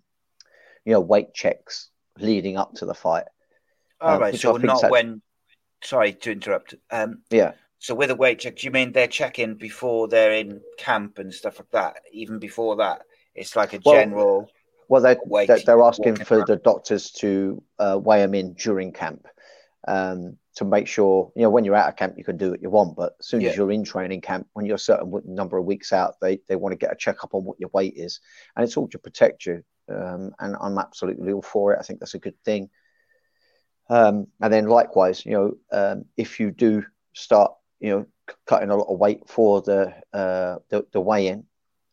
you 0.85 0.93
know 0.93 1.01
weight 1.01 1.33
checks 1.33 1.89
leading 2.19 2.57
up 2.57 2.73
to 2.75 2.85
the 2.85 2.93
fight. 2.93 3.25
All 3.99 4.15
um, 4.15 4.21
right, 4.21 4.35
so 4.35 4.57
not 4.57 4.83
act- 4.83 4.91
when. 4.91 5.21
Sorry 5.83 6.13
to 6.13 6.31
interrupt. 6.31 6.75
Um, 6.91 7.23
Yeah, 7.31 7.53
so 7.81 7.95
with 7.95 8.11
a 8.11 8.15
weight 8.15 8.37
check, 8.37 8.57
do 8.57 8.67
you 8.67 8.71
mean 8.71 8.91
they're 8.91 9.07
checking 9.07 9.55
before 9.55 10.07
they're 10.07 10.33
in 10.33 10.61
camp 10.77 11.17
and 11.17 11.33
stuff 11.33 11.57
like 11.57 11.71
that? 11.71 11.95
Even 12.11 12.37
before 12.37 12.75
that, 12.75 13.01
it's 13.33 13.55
like 13.55 13.73
a 13.73 13.79
general. 13.79 14.51
well 14.87 15.01
they, 15.01 15.17
Weight 15.25 15.47
they 15.47 15.63
they're 15.63 15.81
asking 15.81 16.17
for 16.17 16.45
the 16.45 16.57
doctors 16.57 17.09
to 17.11 17.63
uh, 17.79 17.99
weigh 18.01 18.19
them 18.19 18.35
in 18.35 18.53
during 18.53 18.93
camp 18.93 19.27
um, 19.87 20.37
to 20.55 20.65
make 20.65 20.87
sure 20.87 21.31
you 21.35 21.43
know 21.43 21.49
when 21.49 21.63
you're 21.63 21.75
out 21.75 21.89
of 21.89 21.95
camp 21.95 22.15
you 22.17 22.23
can 22.23 22.37
do 22.37 22.51
what 22.51 22.61
you 22.61 22.69
want, 22.69 22.95
but 22.95 23.13
as 23.19 23.27
soon 23.27 23.41
Yeah. 23.41 23.49
as 23.49 23.57
you're 23.57 23.71
in 23.71 23.83
training 23.83 24.21
camp, 24.21 24.47
when 24.53 24.65
you're 24.65 24.75
a 24.75 24.79
certain 24.79 25.11
number 25.25 25.57
of 25.57 25.65
weeks 25.65 25.93
out, 25.93 26.15
they 26.21 26.39
they 26.47 26.55
want 26.55 26.73
to 26.73 26.77
get 26.77 26.91
a 26.91 26.95
checkup 26.95 27.33
on 27.33 27.45
what 27.45 27.59
your 27.59 27.69
weight 27.73 27.93
is, 27.95 28.19
and 28.55 28.63
it's 28.63 28.77
all 28.77 28.87
to 28.89 28.99
protect 28.99 29.45
you. 29.45 29.63
Um, 29.89 30.33
and 30.39 30.55
I'm 30.61 30.77
absolutely 30.77 31.33
all 31.33 31.41
for 31.41 31.73
it. 31.73 31.79
I 31.79 31.83
think 31.83 31.99
that's 31.99 32.13
a 32.13 32.19
good 32.19 32.37
thing. 32.45 32.69
Um, 33.89 34.27
and 34.39 34.53
then 34.53 34.67
likewise, 34.67 35.25
you 35.25 35.31
know, 35.33 35.57
um, 35.71 36.05
if 36.15 36.39
you 36.39 36.51
do 36.51 36.85
start, 37.13 37.53
you 37.79 37.89
know, 37.89 38.05
c- 38.29 38.35
cutting 38.45 38.69
a 38.69 38.75
lot 38.77 38.91
of 38.91 38.99
weight 38.99 39.27
for 39.27 39.61
the 39.61 39.93
uh, 40.13 40.59
the, 40.69 40.85
the 40.93 41.01
weigh-in, 41.01 41.43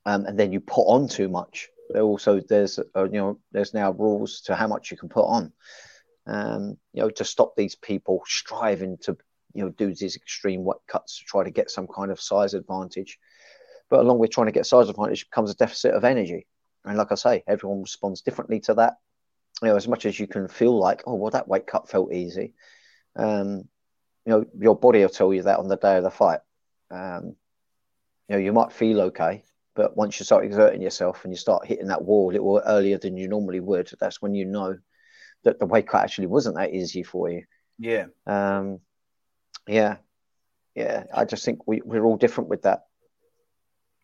um, 0.07 0.25
and 0.27 0.39
then 0.39 0.53
you 0.53 0.61
put 0.61 0.83
on 0.83 1.09
too 1.09 1.29
much, 1.29 1.69
there 1.91 2.03
also 2.03 2.41
there's 2.41 2.79
uh, 2.79 3.05
you 3.05 3.19
know 3.19 3.39
there's 3.51 3.75
now 3.75 3.91
rules 3.93 4.43
to 4.43 4.55
how 4.55 4.69
much 4.69 4.91
you 4.91 4.97
can 4.97 5.09
put 5.09 5.25
on, 5.25 5.53
um, 6.29 6.77
you 6.93 7.03
know, 7.03 7.11
to 7.11 7.25
stop 7.25 7.57
these 7.57 7.75
people 7.75 8.23
striving 8.27 8.99
to 8.99 9.17
you 9.55 9.65
know 9.65 9.71
do 9.71 9.95
these 9.95 10.17
extreme 10.17 10.65
weight 10.65 10.79
cuts 10.87 11.19
to 11.19 11.25
try 11.25 11.45
to 11.45 11.51
get 11.51 11.71
some 11.71 11.87
kind 11.87 12.11
of 12.11 12.21
size 12.21 12.55
advantage. 12.55 13.19
But 13.91 14.01
along 14.01 14.19
with 14.19 14.31
trying 14.31 14.47
to 14.47 14.53
get 14.53 14.67
size 14.67 14.89
advantage 14.89 15.31
comes 15.31 15.51
a 15.51 15.55
deficit 15.55 15.95
of 15.95 16.05
energy, 16.05 16.47
and 16.85 16.99
like 16.99 17.13
I 17.13 17.17
say, 17.17 17.45
everyone 17.47 17.83
responds 17.83 18.21
differently 18.21 18.61
to 18.61 18.75
that 18.75 18.99
you 19.63 19.69
know, 19.69 19.77
as 19.77 19.89
much 19.89 20.07
as 20.07 20.19
you 20.19 20.27
can 20.27 20.49
feel 20.49 20.79
like, 20.79 21.03
oh, 21.07 21.15
well, 21.15 21.31
that 21.31 21.49
weight 21.49 21.67
cut 21.67 21.89
felt 21.89 22.13
easy, 22.13 22.55
um, 23.17 23.65
you 24.25 24.33
know, 24.33 24.45
your 24.59 24.77
body 24.77 25.01
will 25.01 25.09
tell 25.09 25.33
you 25.33 25.43
that 25.43 25.59
on 25.59 25.69
the 25.69 25.77
day 25.77 25.97
of 25.97 26.05
the 26.05 26.11
fight. 26.11 26.41
Um, 26.91 27.35
you 28.29 28.37
know, 28.37 28.39
you 28.39 28.53
might 28.53 28.73
feel 28.73 29.01
okay, 29.03 29.43
but 29.75 29.97
once 29.97 30.21
you 30.21 30.25
start 30.25 30.45
exerting 30.45 30.83
yourself 30.83 31.25
and 31.25 31.33
you 31.33 31.37
start 31.37 31.67
hitting 31.67 31.89
that 31.89 32.03
wall 32.03 32.31
a 32.31 32.33
little 32.33 32.63
earlier 32.65 32.99
than 32.99 33.17
you 33.17 33.27
normally 33.27 33.61
would, 33.61 33.91
that's 33.99 34.23
when 34.23 34.35
you 34.35 34.45
know 34.45 34.77
that 35.45 35.59
the 35.59 35.67
weight 35.67 35.89
cut 35.89 36.03
actually 36.05 36.27
wasn't 36.27 36.57
that 36.57 36.75
easy 36.75 37.03
for 37.03 37.31
you. 37.31 37.45
Yeah, 37.79 38.07
Um, 38.27 38.81
yeah, 39.67 39.97
yeah. 40.75 41.05
I 41.15 41.25
just 41.25 41.45
think 41.45 41.67
we, 41.67 41.81
we're 41.85 42.05
all 42.05 42.17
different 42.17 42.51
with 42.51 42.63
that. 42.63 42.85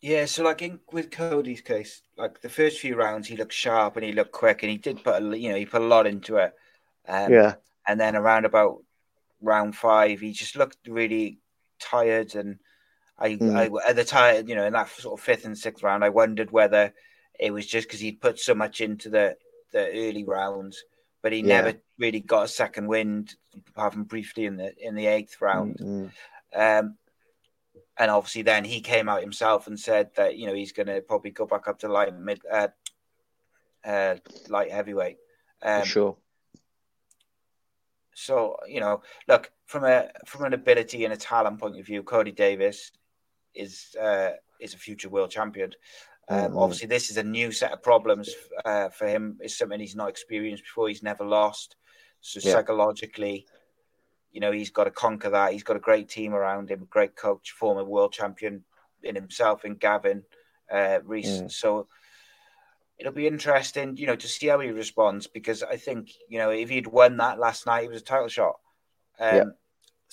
Yeah, 0.00 0.26
so 0.26 0.44
like 0.44 0.60
in, 0.60 0.80
with 0.92 1.10
Cody's 1.10 1.62
case, 1.62 2.02
like 2.18 2.40
the 2.42 2.50
first 2.50 2.78
few 2.78 2.94
rounds, 2.94 3.26
he 3.26 3.36
looked 3.36 3.54
sharp 3.54 3.96
and 3.96 4.04
he 4.04 4.12
looked 4.12 4.32
quick, 4.32 4.62
and 4.62 4.70
he 4.70 4.76
did 4.76 5.02
put 5.02 5.22
a 5.22 5.38
you 5.38 5.48
know 5.48 5.56
he 5.56 5.64
put 5.66 5.80
a 5.82 5.86
lot 5.86 6.06
into 6.06 6.36
it. 6.36 6.52
Um, 7.08 7.32
Yeah. 7.32 7.54
and 7.88 7.98
then 7.98 8.14
around 8.16 8.44
about 8.44 8.82
round 9.40 9.74
five, 9.76 10.20
he 10.20 10.32
just 10.32 10.56
looked 10.56 10.86
really 10.86 11.38
tired, 11.80 12.34
and 12.34 12.58
I, 13.18 13.30
Mm. 13.36 13.56
I 13.56 13.90
at 13.90 13.96
the 13.96 14.04
time, 14.04 14.48
you 14.48 14.54
know, 14.56 14.66
in 14.66 14.74
that 14.74 14.90
sort 14.90 15.18
of 15.18 15.24
fifth 15.24 15.46
and 15.46 15.56
sixth 15.56 15.82
round, 15.82 16.04
I 16.04 16.10
wondered 16.10 16.50
whether 16.50 16.92
it 17.40 17.52
was 17.52 17.66
just 17.66 17.88
because 17.88 18.00
he'd 18.00 18.20
put 18.20 18.38
so 18.38 18.54
much 18.54 18.80
into 18.82 19.08
the 19.08 19.36
the 19.72 19.88
early 19.88 20.24
rounds, 20.24 20.84
but 21.24 21.32
he 21.32 21.40
Yeah. 21.40 21.62
never 21.62 21.80
really 21.96 22.20
got 22.20 22.44
a 22.44 22.48
second 22.48 22.86
wind, 22.86 23.34
apart 23.68 23.94
from 23.94 24.04
briefly 24.04 24.44
in 24.44 24.56
the 24.56 24.76
in 24.76 24.94
the 24.94 25.06
eighth 25.06 25.40
round. 25.40 25.78
Mm, 25.78 26.12
Um, 26.52 26.98
and 27.96 28.10
obviously, 28.10 28.42
then 28.42 28.62
he 28.64 28.82
came 28.82 29.08
out 29.08 29.22
himself 29.22 29.66
and 29.66 29.80
said 29.80 30.14
that 30.16 30.36
you 30.36 30.46
know 30.46 30.52
he's 30.52 30.72
going 30.72 30.88
to 30.88 31.00
probably 31.00 31.30
go 31.30 31.46
back 31.46 31.66
up 31.66 31.78
to 31.78 31.88
light 31.88 32.14
mid, 32.14 32.42
uh, 32.48 32.68
uh, 33.84 34.16
light 34.50 34.70
heavyweight. 34.70 35.16
Um, 35.62 35.84
sure. 35.84 36.18
So 38.14 38.58
you 38.68 38.80
know, 38.80 39.02
look 39.26 39.50
from 39.64 39.84
a 39.84 40.10
from 40.26 40.44
an 40.44 40.52
ability 40.52 41.04
and 41.06 41.14
a 41.14 41.16
talent 41.16 41.58
point 41.58 41.78
of 41.78 41.86
view, 41.86 42.02
Cody 42.02 42.32
Davies 42.32 42.92
is 43.54 43.96
uh, 43.98 44.32
is 44.60 44.74
a 44.74 44.78
future 44.78 45.08
world 45.08 45.30
champion. 45.30 45.72
Um, 46.28 46.52
Mhm. 46.52 46.62
Obviously, 46.62 46.88
this 46.88 47.10
is 47.10 47.16
a 47.16 47.22
new 47.22 47.52
set 47.52 47.72
of 47.72 47.82
problems 47.82 48.34
uh, 48.64 48.88
for 48.88 49.06
him. 49.06 49.38
It's 49.40 49.56
something 49.58 49.80
he's 49.80 49.96
not 49.96 50.08
experienced 50.08 50.64
before. 50.64 50.88
He's 50.88 51.02
never 51.02 51.24
lost, 51.24 51.76
so 52.20 52.40
Yeah. 52.42 52.54
psychologically, 52.54 53.46
you 54.30 54.40
know, 54.40 54.50
he's 54.50 54.70
got 54.70 54.84
to 54.84 54.90
conquer 54.90 55.30
that. 55.30 55.52
He's 55.52 55.62
got 55.62 55.76
a 55.76 55.80
great 55.80 56.08
team 56.08 56.34
around 56.34 56.70
him, 56.70 56.82
a 56.82 56.86
great 56.86 57.14
coach, 57.14 57.52
former 57.52 57.84
world 57.84 58.12
champion 58.12 58.64
in 59.02 59.14
himself, 59.14 59.64
in 59.64 59.76
Gavin 59.76 60.24
uh, 60.70 61.00
Rees. 61.04 61.42
Mm. 61.42 61.52
So 61.52 61.88
it'll 62.98 63.12
be 63.12 63.26
interesting, 63.26 63.96
you 63.96 64.06
know, 64.06 64.16
to 64.16 64.28
see 64.28 64.46
how 64.46 64.60
he 64.60 64.70
responds 64.70 65.26
because 65.26 65.62
I 65.62 65.76
think, 65.76 66.10
you 66.28 66.38
know, 66.38 66.50
if 66.50 66.70
he'd 66.70 66.86
won 66.86 67.18
that 67.18 67.38
last 67.38 67.66
night, 67.66 67.84
it 67.84 67.90
was 67.90 68.00
a 68.00 68.04
title 68.04 68.28
shot. 68.28 68.58
Um, 69.18 69.36
Yeah. 69.36 69.44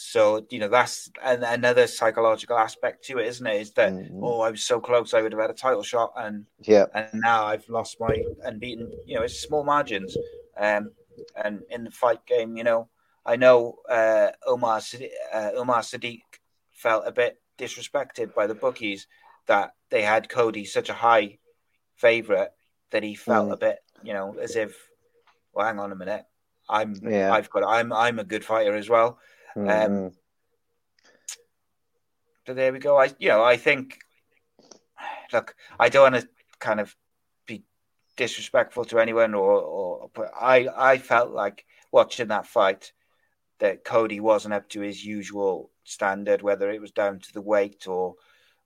So, 0.03 0.45
you 0.49 0.57
know, 0.59 0.67
that's 0.67 1.11
an, 1.21 1.43
another 1.43 1.85
psychological 1.85 2.57
aspect 2.57 3.05
to 3.05 3.19
it, 3.19 3.27
isn't 3.27 3.45
it? 3.45 3.61
Is 3.61 3.71
that, 3.73 3.93
Mhm. 3.93 4.19
oh, 4.23 4.41
I 4.41 4.49
was 4.49 4.63
so 4.63 4.79
close, 4.79 5.13
I 5.13 5.21
would 5.21 5.31
have 5.31 5.41
had 5.41 5.51
a 5.51 5.53
title 5.53 5.83
shot. 5.83 6.13
And 6.15 6.47
Yeah. 6.59 6.87
and 6.93 7.21
now 7.21 7.45
I've 7.45 7.67
lost 7.69 7.99
my 7.99 8.23
unbeaten. 8.43 8.91
You 9.05 9.15
know, 9.15 9.21
it's 9.21 9.39
small 9.39 9.63
margins. 9.63 10.17
Um, 10.57 10.91
and 11.35 11.63
in 11.69 11.83
the 11.83 11.91
fight 11.91 12.25
game, 12.25 12.57
you 12.57 12.63
know, 12.63 12.89
I 13.25 13.35
know 13.35 13.79
uh, 13.87 14.31
Omar 14.47 14.79
Sadiq, 14.79 15.11
uh, 15.31 15.51
Omar 15.55 15.81
Sadiq 15.81 16.23
felt 16.71 17.05
a 17.05 17.11
bit 17.11 17.39
disrespected 17.59 18.33
by 18.33 18.47
the 18.47 18.55
bookies 18.55 19.05
that 19.45 19.75
they 19.89 20.01
had 20.01 20.29
Cody 20.29 20.65
such 20.65 20.89
a 20.89 20.93
high 20.93 21.37
favorite 21.95 22.51
that 22.89 23.03
he 23.03 23.13
felt 23.13 23.49
Mm. 23.49 23.53
a 23.53 23.57
bit, 23.57 23.83
you 24.01 24.13
know, 24.13 24.35
as 24.39 24.55
if, 24.55 24.89
well, 25.53 25.67
hang 25.67 25.79
on 25.79 25.91
a 25.91 25.95
minute, 25.95 26.25
I'm, 26.67 26.95
Yeah. 26.95 27.31
I've 27.31 27.49
got, 27.51 27.63
I'm, 27.63 27.93
I'm 27.93 28.17
a 28.17 28.23
good 28.23 28.43
fighter 28.43 28.75
as 28.75 28.89
well. 28.89 29.19
Mm, 29.57 30.13
But 32.45 32.55
there 32.55 32.73
we 32.73 32.79
go. 32.79 32.97
I, 32.97 33.13
you 33.19 33.29
know, 33.29 33.43
I 33.43 33.57
think, 33.57 33.99
look, 35.31 35.55
I 35.79 35.89
don't 35.89 36.11
want 36.13 36.23
to 36.23 36.29
kind 36.59 36.79
of 36.79 36.95
be 37.45 37.63
disrespectful 38.17 38.85
to 38.85 38.99
anyone, 38.99 39.33
or, 39.33 39.61
or, 39.61 40.09
but 40.13 40.31
I, 40.39 40.67
I 40.75 40.97
felt 40.97 41.31
like 41.31 41.65
watching 41.91 42.29
that 42.29 42.47
fight 42.47 42.93
that 43.59 43.83
Cody 43.83 44.19
wasn't 44.19 44.53
up 44.55 44.69
to 44.69 44.81
his 44.81 45.05
usual 45.05 45.69
standard, 45.83 46.41
whether 46.41 46.71
it 46.71 46.81
was 46.81 46.91
down 46.91 47.19
to 47.19 47.33
the 47.33 47.41
weight 47.41 47.87
or 47.87 48.15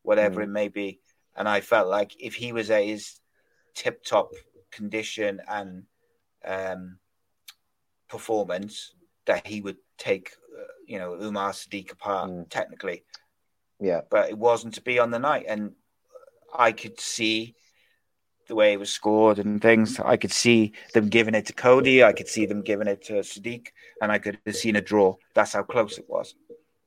whatever 0.03 0.39
Mm. 0.39 0.43
it 0.45 0.49
may 0.49 0.67
be. 0.69 1.01
And 1.36 1.49
I 1.49 1.59
felt 1.59 1.89
like 1.89 2.15
if 2.19 2.36
he 2.36 2.53
was 2.53 2.71
at 2.71 2.86
his 2.86 3.19
tip 3.73 4.05
top 4.05 4.31
condition 4.71 5.41
and 5.49 5.83
um, 6.45 6.99
performance, 8.07 8.93
that 9.25 9.45
he 9.45 9.59
would 9.59 9.77
take, 9.97 10.31
you 10.88 10.99
know, 10.99 11.14
Omar 11.20 11.51
Sadiq 11.51 11.91
apart 11.91 12.30
Mm. 12.30 12.49
technically 12.49 13.03
yeah. 13.80 14.01
but 14.10 14.30
it 14.30 14.38
wasn't 14.38 14.74
to 14.76 14.82
be 14.82 14.99
on 14.99 15.12
the 15.12 15.20
night. 15.20 15.45
And 15.47 15.74
I 16.58 16.72
could 16.72 16.99
see 16.99 17.56
the 18.47 18.56
way 18.56 18.74
it 18.74 18.80
was 18.80 18.89
scored 18.91 19.39
and 19.39 19.62
things. 19.62 19.99
I 19.99 20.16
could 20.18 20.32
see 20.32 20.72
them 20.93 21.10
giving 21.10 21.36
it 21.36 21.47
to 21.47 21.53
Cody. 21.53 22.03
I 22.03 22.14
could 22.14 22.28
see 22.28 22.45
them 22.45 22.62
giving 22.62 22.88
it 22.88 23.01
to 23.06 23.14
Sadiq, 23.16 23.68
and 24.01 24.12
I 24.12 24.20
could 24.20 24.38
have 24.45 24.56
seen 24.56 24.76
a 24.76 24.82
draw. 24.82 25.16
That's 25.34 25.53
how 25.53 25.64
close 25.64 25.97
it 25.97 26.06
was. 26.08 26.36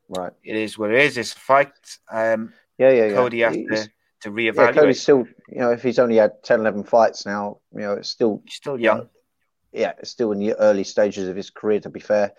Right. 0.09 0.33
It 0.43 0.57
is 0.57 0.79
what 0.79 0.91
it 0.93 1.01
is. 1.01 1.19
It's 1.19 1.35
a 1.35 1.39
fight. 1.39 1.73
Um, 2.11 2.53
Yeah. 2.79 2.91
Yeah. 2.91 3.07
yeah. 3.07 3.15
Cody 3.15 3.41
has 3.41 3.55
He's- 3.55 3.89
to, 4.23 4.31
to 4.31 4.41
yeah, 4.43 4.51
reevaluate. 4.53 4.75
Cody's 4.75 5.03
still, 5.03 5.27
you 5.49 5.59
know, 5.59 5.73
if 5.73 5.83
he's 5.83 5.99
only 5.99 6.17
had 6.17 6.43
10, 6.43 6.61
11 6.61 6.85
fights 6.85 7.27
now, 7.27 7.59
you 7.75 7.81
know, 7.81 7.95
it's 7.95 8.09
still, 8.09 8.41
He's 8.47 8.55
still 8.55 8.79
young. 8.81 9.09
yeah, 9.73 9.93
it's 9.99 10.11
still 10.11 10.33
in 10.33 10.39
the 10.39 10.55
early 10.55 10.85
stages 10.85 11.29
of 11.29 11.37
his 11.37 11.51
career, 11.51 11.81
to 11.81 11.91
be 11.91 12.01
fair. 12.01 12.33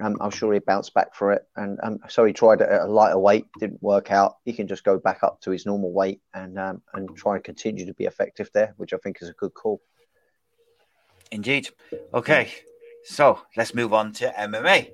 Um, 0.00 0.16
I'm 0.20 0.30
sure 0.30 0.52
he 0.52 0.58
bounced 0.58 0.94
back 0.94 1.14
for 1.14 1.32
it. 1.32 1.46
And 1.56 1.78
um, 1.82 1.98
so 2.08 2.24
he 2.24 2.32
tried 2.32 2.62
at 2.62 2.82
a 2.82 2.86
lighter 2.86 3.18
weight, 3.18 3.46
didn't 3.60 3.82
work 3.82 4.10
out. 4.10 4.38
He 4.44 4.52
can 4.52 4.66
just 4.66 4.84
go 4.84 4.98
back 4.98 5.22
up 5.22 5.40
to 5.42 5.50
his 5.50 5.66
normal 5.66 5.92
weight 5.92 6.20
and 6.32 6.58
um, 6.58 6.82
and 6.94 7.14
try 7.16 7.34
and 7.36 7.44
continue 7.44 7.84
to 7.86 7.94
be 7.94 8.04
effective 8.04 8.50
there, 8.54 8.74
which 8.78 8.92
I 8.94 8.96
think 8.98 9.18
is 9.20 9.28
a 9.28 9.34
good 9.34 9.52
call. 9.54 9.82
Indeed. 11.30 11.68
Okay, 12.12 12.52
so 13.04 13.40
let's 13.56 13.74
move 13.74 13.92
on 13.92 14.12
to 14.14 14.30
MMA. 14.38 14.92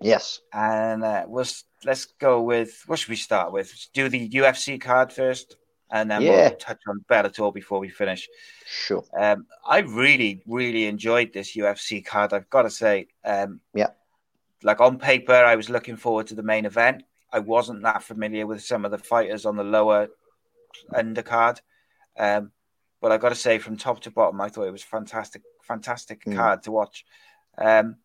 Yes. 0.00 0.40
And 0.52 1.02
uh, 1.02 1.24
we'll, 1.26 1.46
let's 1.84 2.04
go 2.04 2.42
with 2.42 2.82
what 2.86 2.98
should 2.98 3.08
we 3.10 3.16
start 3.16 3.52
with? 3.52 3.68
Let's 3.68 3.88
do 3.94 4.08
the 4.08 4.28
UFC 4.28 4.80
card 4.80 5.12
first, 5.12 5.56
and 5.90 6.10
then 6.10 6.22
Yeah. 6.22 6.48
we'll 6.48 6.56
touch 6.56 6.80
on 6.86 7.04
Bellator 7.08 7.52
before 7.52 7.78
we 7.80 7.88
finish. 7.88 8.28
Sure. 8.66 9.04
Um, 9.18 9.46
I 9.66 9.78
really, 9.78 10.42
really 10.46 10.84
enjoyed 10.86 11.32
this 11.32 11.56
UFC 11.56 12.04
card. 12.04 12.32
I've 12.34 12.50
got 12.50 12.62
to 12.62 12.70
say, 12.70 13.08
um, 13.24 13.60
Yeah. 13.74 13.88
Like 14.64 14.80
on 14.80 14.98
paper, 14.98 15.34
I 15.34 15.54
was 15.56 15.68
looking 15.70 15.96
forward 15.96 16.26
to 16.28 16.34
the 16.34 16.42
main 16.42 16.64
event. 16.64 17.04
I 17.32 17.38
wasn't 17.38 17.82
that 17.82 18.02
familiar 18.02 18.46
with 18.46 18.62
some 18.62 18.84
of 18.84 18.90
the 18.90 18.98
fighters 18.98 19.44
on 19.44 19.56
the 19.56 19.62
lower 19.64 20.08
undercard, 20.92 21.60
um, 22.18 22.50
but 23.00 23.12
I 23.12 23.18
got 23.18 23.28
to 23.28 23.34
say, 23.34 23.58
from 23.58 23.76
top 23.76 24.00
to 24.00 24.10
bottom, 24.10 24.40
I 24.40 24.48
thought 24.48 24.66
it 24.66 24.72
was 24.72 24.82
fantastic, 24.82 25.42
fantastic 25.62 26.24
Mm. 26.24 26.36
card 26.36 26.62
to 26.62 26.72
watch. 26.72 27.04
Um, 27.58 27.96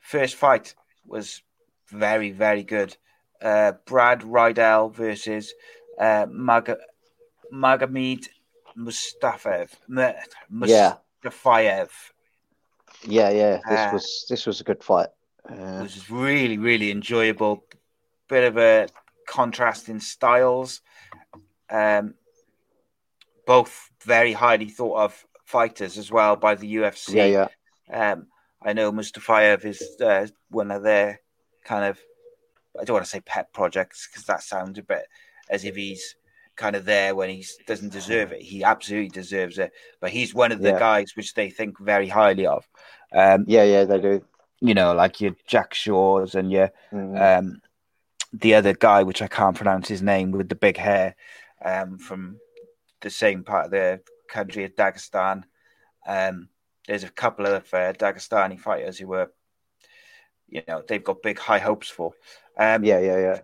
first 0.00 0.36
fight 0.36 0.74
was 1.04 1.42
very, 1.88 2.30
very 2.30 2.62
good. 2.62 2.96
Uh, 3.42 3.72
Brad 3.84 4.22
Riddell 4.22 4.90
versus 4.90 5.52
uh, 5.98 6.26
Mag- 6.30 6.76
Magomed 7.52 8.28
Mustafaev. 8.76 9.70
M- 9.88 10.14
Yeah. 10.66 10.94
Mustafaev. 11.24 11.90
Yeah, 13.02 13.30
yeah. 13.30 13.56
This 13.68 13.80
Ah. 13.80 13.90
was 13.92 14.26
this 14.28 14.46
was 14.46 14.60
a 14.60 14.64
good 14.64 14.82
fight. 14.82 15.08
It 15.50 15.58
Uh, 15.58 15.82
was 15.82 16.10
really, 16.10 16.58
really 16.58 16.90
enjoyable. 16.90 17.64
Bit 18.28 18.44
of 18.44 18.56
a 18.56 18.88
contrast 19.26 19.88
in 19.88 20.00
styles. 20.00 20.80
Um, 21.70 22.14
both 23.46 23.90
very 24.04 24.32
highly 24.32 24.68
thought 24.68 24.96
of 24.98 25.26
fighters 25.44 25.98
as 25.98 26.10
well 26.10 26.36
by 26.36 26.54
the 26.54 26.76
UFC. 26.76 27.14
yeah, 27.14 27.48
yeah. 27.90 28.12
Um, 28.12 28.26
I 28.62 28.72
know 28.72 28.90
Mustafaev 28.90 29.64
is 29.66 29.82
uh, 30.00 30.26
one 30.48 30.70
of 30.70 30.82
their 30.82 31.20
kind 31.64 31.84
of, 31.84 31.98
I 32.80 32.84
don't 32.84 32.94
want 32.94 33.04
to 33.04 33.10
say 33.10 33.20
pet 33.20 33.52
projects 33.52 34.08
because 34.08 34.24
that 34.24 34.42
sounds 34.42 34.78
a 34.78 34.82
bit 34.82 35.06
as 35.50 35.64
if 35.64 35.76
he's 35.76 36.16
kind 36.56 36.74
of 36.76 36.86
there 36.86 37.14
when 37.14 37.28
he 37.28 37.44
doesn't 37.66 37.92
deserve 37.92 38.32
it. 38.32 38.40
He 38.40 38.64
absolutely 38.64 39.10
deserves 39.10 39.58
it, 39.58 39.72
but 40.00 40.10
he's 40.10 40.34
one 40.34 40.52
of 40.52 40.60
the 40.62 40.70
Yeah. 40.70 40.78
guys 40.78 41.12
which 41.14 41.34
they 41.34 41.50
think 41.50 41.78
very 41.78 42.08
highly 42.08 42.46
of. 42.46 42.66
Um, 43.12 43.44
Yeah, 43.46 43.64
yeah, 43.64 43.84
they 43.84 44.00
do. 44.00 44.24
You 44.64 44.74
know, 44.74 44.94
like 44.94 45.20
your 45.20 45.36
Jack 45.46 45.74
Shaws 45.74 46.34
and 46.34 46.50
your 46.50 46.70
Mm. 46.90 47.38
um, 47.38 47.62
the 48.32 48.54
other 48.54 48.72
guy, 48.72 49.02
which 49.02 49.22
I 49.22 49.28
can't 49.28 49.56
pronounce 49.56 49.88
his 49.88 50.02
name, 50.02 50.30
with 50.32 50.48
the 50.48 50.54
big 50.66 50.76
hair, 50.76 51.14
um, 51.62 51.98
from 51.98 52.40
the 53.00 53.10
same 53.10 53.44
part 53.44 53.66
of 53.66 53.70
the 53.70 54.00
country 54.28 54.64
of 54.64 54.74
Dagestan. 54.74 55.44
Um, 56.06 56.48
there's 56.86 57.04
a 57.04 57.10
couple 57.10 57.46
of 57.46 57.62
uh, 57.74 57.92
Dagestani 57.92 58.58
fighters 58.58 58.98
who 58.98 59.06
were, 59.08 59.30
you 60.48 60.62
know, 60.66 60.82
they've 60.86 61.04
got 61.04 61.22
big 61.22 61.38
high 61.38 61.58
hopes 61.58 61.88
for. 61.90 62.12
Um, 62.56 62.84
yeah, 62.84 63.00
yeah, 63.00 63.18
yeah. 63.18 63.40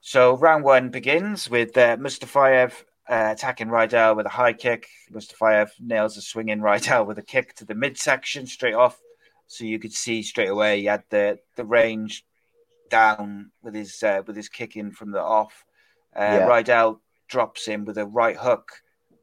So 0.00 0.36
round 0.36 0.64
one 0.64 0.90
begins 0.90 1.48
with 1.48 1.76
uh, 1.76 1.96
Mustafaev 1.96 2.72
uh, 3.08 3.28
attacking 3.32 3.70
Riddell 3.70 4.16
with 4.16 4.26
a 4.26 4.30
high 4.30 4.52
kick. 4.52 4.88
Mustafaev 5.12 5.68
nails 5.78 6.16
a 6.16 6.22
swinging 6.22 6.60
Riddell 6.60 7.06
with 7.06 7.18
a 7.18 7.22
kick 7.22 7.54
to 7.56 7.64
the 7.64 7.74
midsection 7.74 8.46
straight 8.46 8.74
off. 8.74 9.00
So 9.50 9.64
you 9.64 9.80
could 9.80 9.92
see 9.92 10.22
straight 10.22 10.48
away 10.48 10.78
he 10.78 10.86
had 10.86 11.02
the, 11.10 11.38
the 11.56 11.64
range 11.64 12.24
down 12.88 13.50
with 13.62 13.74
his 13.74 14.00
uh, 14.02 14.22
with 14.26 14.36
his 14.36 14.48
kicking 14.48 14.92
from 14.92 15.10
the 15.10 15.20
off. 15.20 15.64
Uh, 16.14 16.38
Yeah. 16.38 16.46
Riddell 16.48 17.00
drops 17.28 17.66
him 17.66 17.84
with 17.84 17.98
a 17.98 18.06
right 18.06 18.36
hook, 18.36 18.70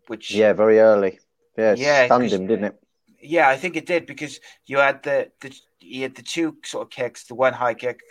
which 0.08 0.34
Yeah, 0.36 0.54
very 0.54 0.80
early. 0.80 1.20
Yeah, 1.58 1.72
it 1.72 1.80
Yeah, 1.80 2.06
stunned 2.06 2.32
him, 2.32 2.48
didn't 2.48 2.66
it? 2.66 2.80
yeah, 3.22 3.48
I 3.50 3.56
think 3.56 3.76
it 3.78 3.86
did 3.86 4.06
because 4.06 4.40
you 4.66 4.78
had 4.78 5.02
the, 5.04 5.32
the 5.42 5.56
he 5.80 6.02
had 6.02 6.16
the 6.16 6.22
two 6.24 6.58
sort 6.66 6.86
of 6.88 6.92
kicks, 6.92 7.24
the 7.24 7.36
one 7.36 7.54
high 7.54 7.74
kick, 7.74 8.02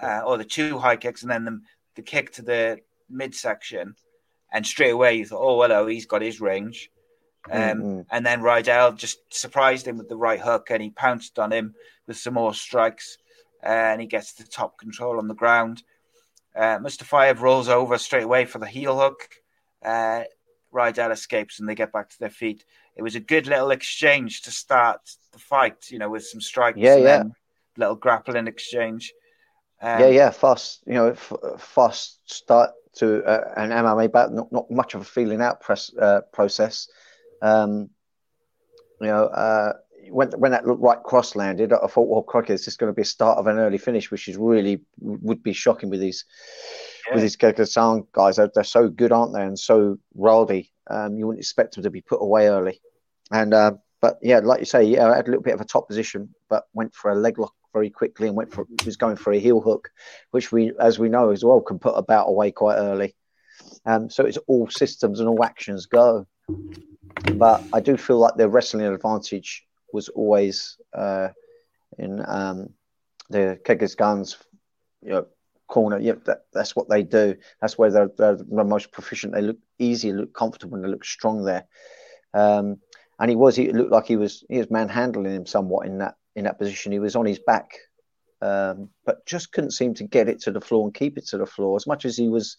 uh, 0.00 0.22
or 0.24 0.38
the 0.38 0.44
two 0.44 0.78
high 0.78 0.96
kicks, 0.96 1.22
and 1.22 1.30
then 1.30 1.44
the, 1.44 1.60
the 1.96 2.02
kick 2.02 2.32
to 2.34 2.42
the 2.42 2.78
midsection, 3.10 3.94
and 4.52 4.66
straight 4.66 4.90
away 4.90 5.16
you 5.16 5.26
thought, 5.26 5.42
oh 5.42 5.60
hello, 5.62 5.86
he's 5.86 6.06
got 6.06 6.22
his 6.22 6.40
range. 6.40 6.90
Um, 7.50 7.60
Mm-hmm. 7.60 8.00
And 8.10 8.24
then 8.24 8.42
Riddell 8.42 8.92
just 8.92 9.18
surprised 9.28 9.86
him 9.86 9.98
with 9.98 10.08
the 10.08 10.16
right 10.16 10.40
hook, 10.40 10.68
and 10.70 10.82
he 10.82 10.90
pounced 10.90 11.38
on 11.38 11.52
him 11.52 11.74
with 12.06 12.16
some 12.16 12.34
more 12.34 12.54
strikes, 12.54 13.18
uh, 13.62 13.68
and 13.68 14.00
he 14.00 14.06
gets 14.06 14.32
the 14.32 14.44
top 14.44 14.78
control 14.78 15.18
on 15.18 15.28
the 15.28 15.34
ground. 15.34 15.82
Uh, 16.56 16.78
Mustafaev 16.78 17.40
rolls 17.40 17.68
over 17.68 17.98
straight 17.98 18.22
away 18.22 18.44
for 18.44 18.58
the 18.58 18.66
heel 18.66 18.98
hook. 18.98 19.28
Uh, 19.84 20.24
Riddell 20.72 21.12
escapes, 21.12 21.60
and 21.60 21.68
they 21.68 21.74
get 21.74 21.92
back 21.92 22.10
to 22.10 22.18
their 22.18 22.30
feet. 22.30 22.64
It 22.96 23.02
was 23.02 23.14
a 23.14 23.20
good 23.20 23.46
little 23.46 23.70
exchange 23.70 24.42
to 24.42 24.50
start 24.50 25.00
the 25.32 25.38
fight, 25.38 25.90
you 25.90 25.98
know, 25.98 26.10
with 26.10 26.24
some 26.24 26.40
strikes. 26.40 26.78
Yeah, 26.78 26.96
and 26.96 27.04
yeah. 27.04 27.22
little 27.76 27.96
grappling 27.96 28.46
exchange. 28.46 29.12
Um, 29.80 30.00
yeah, 30.00 30.08
yeah, 30.08 30.30
fast. 30.30 30.82
You 30.86 30.94
know, 30.94 31.08
f- 31.08 31.32
fast 31.58 32.20
start 32.24 32.70
to 32.96 33.24
uh, 33.24 33.52
an 33.56 33.70
MMA 33.70 34.12
bout. 34.12 34.32
Not 34.32 34.52
not 34.52 34.70
much 34.70 34.94
of 34.94 35.02
a 35.02 35.04
feeling 35.04 35.40
out 35.40 35.60
press 35.60 35.92
uh, 36.00 36.20
process. 36.32 36.88
Um, 37.44 37.90
you 39.00 39.08
know, 39.08 39.24
uh, 39.26 39.74
when 40.10 40.30
when 40.30 40.52
that 40.52 40.66
looked 40.66 40.82
right 40.82 41.02
cross 41.02 41.36
landed, 41.36 41.72
I 41.72 41.86
thought, 41.86 42.08
well, 42.08 42.22
crikey, 42.22 42.54
is 42.54 42.64
this 42.64 42.76
going 42.76 42.90
to 42.90 42.96
be 42.96 43.02
a 43.02 43.06
start 43.06 43.38
of 43.38 43.46
an 43.46 43.58
early 43.58 43.78
finish, 43.78 44.10
which 44.10 44.28
is 44.28 44.36
really 44.36 44.80
would 44.98 45.42
be 45.42 45.52
shocking 45.52 45.90
with 45.90 46.00
these 46.00 46.24
Yeah. 47.06 47.14
with 47.14 47.22
these 47.22 47.36
Kyrgyzstan 47.36 48.06
guys. 48.12 48.36
They're, 48.36 48.50
they're 48.54 48.64
so 48.64 48.88
good, 48.88 49.12
aren't 49.12 49.34
they? 49.34 49.42
And 49.42 49.58
so 49.58 49.98
rowdy. 50.14 50.72
Um, 50.90 51.16
you 51.16 51.26
wouldn't 51.26 51.40
expect 51.42 51.74
them 51.74 51.84
to 51.84 51.90
be 51.90 52.02
put 52.02 52.22
away 52.22 52.48
early. 52.48 52.80
And 53.30 53.54
uh, 53.54 53.72
but 54.00 54.18
yeah, 54.22 54.40
like 54.40 54.60
you 54.60 54.66
say, 54.66 54.84
yeah, 54.84 55.10
I 55.10 55.16
had 55.16 55.26
a 55.26 55.30
little 55.30 55.42
bit 55.42 55.54
of 55.54 55.60
a 55.60 55.64
top 55.66 55.88
position, 55.88 56.34
but 56.48 56.64
went 56.74 56.94
for 56.94 57.10
a 57.10 57.14
leg 57.14 57.38
lock 57.38 57.54
very 57.72 57.90
quickly 57.90 58.28
and 58.28 58.36
went 58.36 58.52
for 58.52 58.66
was 58.84 58.96
going 58.96 59.16
for 59.16 59.32
a 59.32 59.38
heel 59.38 59.60
hook, 59.60 59.90
which 60.30 60.52
we, 60.52 60.72
as 60.78 60.98
we 60.98 61.08
know 61.08 61.30
as 61.30 61.44
well, 61.44 61.60
can 61.60 61.78
put 61.78 61.94
a 61.96 62.02
bout 62.02 62.28
away 62.28 62.52
quite 62.52 62.76
early. 62.76 63.16
Um, 63.86 64.10
so 64.10 64.24
it's 64.24 64.38
all 64.46 64.68
systems 64.68 65.20
and 65.20 65.28
all 65.28 65.44
actions 65.44 65.86
go. 65.86 66.26
But 67.36 67.64
I 67.72 67.80
do 67.80 67.96
feel 67.96 68.18
like 68.18 68.36
their 68.36 68.48
wrestling 68.48 68.86
advantage 68.86 69.64
was 69.92 70.08
always 70.10 70.76
uh, 70.92 71.28
in 71.98 72.22
um, 72.26 72.70
the 73.30 73.58
Kyrgyzstan's 73.64 74.36
you 75.02 75.10
know, 75.10 75.26
corner. 75.68 75.98
Yeah, 75.98 76.14
that, 76.26 76.42
that's 76.52 76.76
what 76.76 76.88
they 76.88 77.02
do. 77.02 77.36
That's 77.60 77.78
where 77.78 77.90
they're, 77.90 78.10
they're 78.16 78.36
the 78.36 78.64
most 78.64 78.92
proficient. 78.92 79.32
They 79.32 79.42
look 79.42 79.58
easy, 79.78 80.12
look 80.12 80.34
comfortable, 80.34 80.76
and 80.76 80.84
they 80.84 80.88
look 80.88 81.04
strong 81.04 81.44
there. 81.44 81.66
Um, 82.32 82.78
and 83.18 83.30
he 83.30 83.36
was. 83.36 83.56
He 83.56 83.70
looked 83.70 83.92
like 83.92 84.06
he 84.06 84.16
was. 84.16 84.44
He 84.48 84.58
was 84.58 84.70
manhandling 84.70 85.34
him 85.34 85.46
somewhat 85.46 85.86
in 85.86 85.98
that 85.98 86.16
in 86.34 86.44
that 86.44 86.58
position. 86.58 86.92
He 86.92 86.98
was 86.98 87.14
on 87.14 87.26
his 87.26 87.38
back, 87.38 87.70
um, 88.42 88.90
but 89.06 89.24
just 89.24 89.52
couldn't 89.52 89.70
seem 89.70 89.94
to 89.94 90.04
get 90.04 90.28
it 90.28 90.40
to 90.40 90.50
the 90.50 90.60
floor 90.60 90.84
and 90.84 90.94
keep 90.94 91.16
it 91.16 91.26
to 91.28 91.38
the 91.38 91.46
floor. 91.46 91.76
As 91.76 91.86
much 91.86 92.04
as 92.04 92.16
he 92.16 92.28
was 92.28 92.56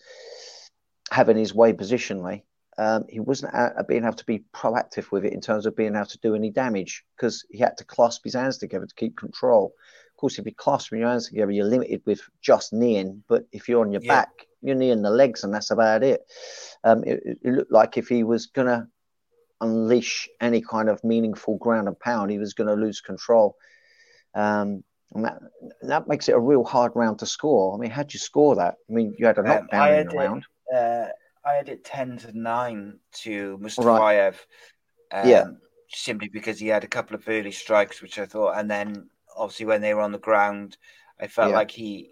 having 1.12 1.38
his 1.38 1.54
way 1.54 1.74
positionally, 1.74 2.44
um, 2.78 3.06
he 3.10 3.20
wasn't 3.20 3.54
being 3.88 4.04
able 4.04 4.14
to 4.16 4.26
be 4.26 4.44
proactive 4.54 5.12
with 5.12 5.26
it 5.26 5.34
in 5.34 5.42
terms 5.42 5.66
of 5.66 5.76
being 5.76 5.96
able 5.96 6.06
to 6.08 6.20
do 6.20 6.36
any 6.36 6.52
damage 6.52 7.06
because 7.16 7.46
he 7.50 7.60
had 7.60 7.78
to 7.78 7.86
clasp 7.86 8.24
his 8.24 8.34
hands 8.34 8.58
together 8.58 8.86
to 8.86 8.96
keep 8.96 9.18
control. 9.18 9.74
Of 10.14 10.18
course, 10.18 10.40
if 10.40 10.46
you 10.46 10.54
clasp 10.54 10.92
your 10.92 11.08
hands 11.08 11.28
together, 11.30 11.52
you're 11.52 11.66
limited 11.66 12.02
with 12.06 12.22
just 12.42 12.74
kneeing. 12.74 13.24
But 13.28 13.46
if 13.52 13.68
you're 13.70 13.82
on 13.82 13.92
your 13.92 14.02
Yeah. 14.02 14.16
back, 14.16 14.30
you're 14.62 14.76
kneeing 14.76 15.02
the 15.02 15.10
legs, 15.10 15.44
and 15.44 15.54
that's 15.54 15.72
about 15.72 16.04
it. 16.04 16.22
Um, 16.84 17.04
it, 17.04 17.22
it- 17.26 17.54
looked 17.54 17.72
like 17.72 17.98
if 17.98 18.08
he 18.08 18.24
was 18.24 18.48
gonna 18.48 18.88
unleash 19.62 20.28
any 20.42 20.62
kind 20.62 20.90
of 20.90 21.04
meaningful 21.04 21.58
ground 21.58 21.88
and 21.88 22.00
pound, 22.00 22.30
he 22.32 22.38
was 22.40 22.54
going 22.54 22.68
to 22.68 22.74
lose 22.74 23.00
control. 23.02 23.56
Um, 24.34 24.84
and 25.14 25.24
that 25.26 25.40
that 25.84 26.08
makes 26.08 26.28
it 26.28 26.34
a 26.36 26.40
real 26.40 26.64
hard 26.64 26.92
round 26.96 27.20
to 27.20 27.26
score. 27.26 27.74
I 27.74 27.78
mean, 27.78 27.90
how'd 27.90 28.14
you 28.14 28.20
score 28.20 28.56
that? 28.56 28.76
I 28.90 28.94
mean, 28.94 29.16
you 29.18 29.26
had 29.28 29.38
a 29.38 29.42
Um, 29.42 29.48
knockdown 29.48 29.94
in 29.94 30.08
the 30.08 30.16
round. 30.16 30.46
uh, 30.76 31.08
I 31.46 31.54
had 31.54 31.70
it 31.70 31.84
10 31.84 32.18
to 32.20 32.38
9 32.38 33.00
to 33.24 33.58
Mustafaev. 33.60 34.36
Um, 35.12 35.30
Yeah. 35.30 35.46
Simply 35.88 36.28
because 36.28 36.60
he 36.60 36.68
had 36.68 36.84
a 36.84 36.88
couple 36.88 37.16
of 37.16 37.24
early 37.30 37.52
strikes, 37.52 38.02
which 38.02 38.18
I 38.18 38.26
thought, 38.26 38.58
and 38.58 38.70
then 38.70 39.10
obviously 39.38 39.68
when 39.68 39.82
they 39.82 39.94
were 39.94 40.02
on 40.02 40.12
the 40.12 40.18
ground, 40.18 40.78
I 41.20 41.28
felt 41.28 41.52
Yeah. 41.52 41.58
like 41.58 41.72
he 41.72 42.12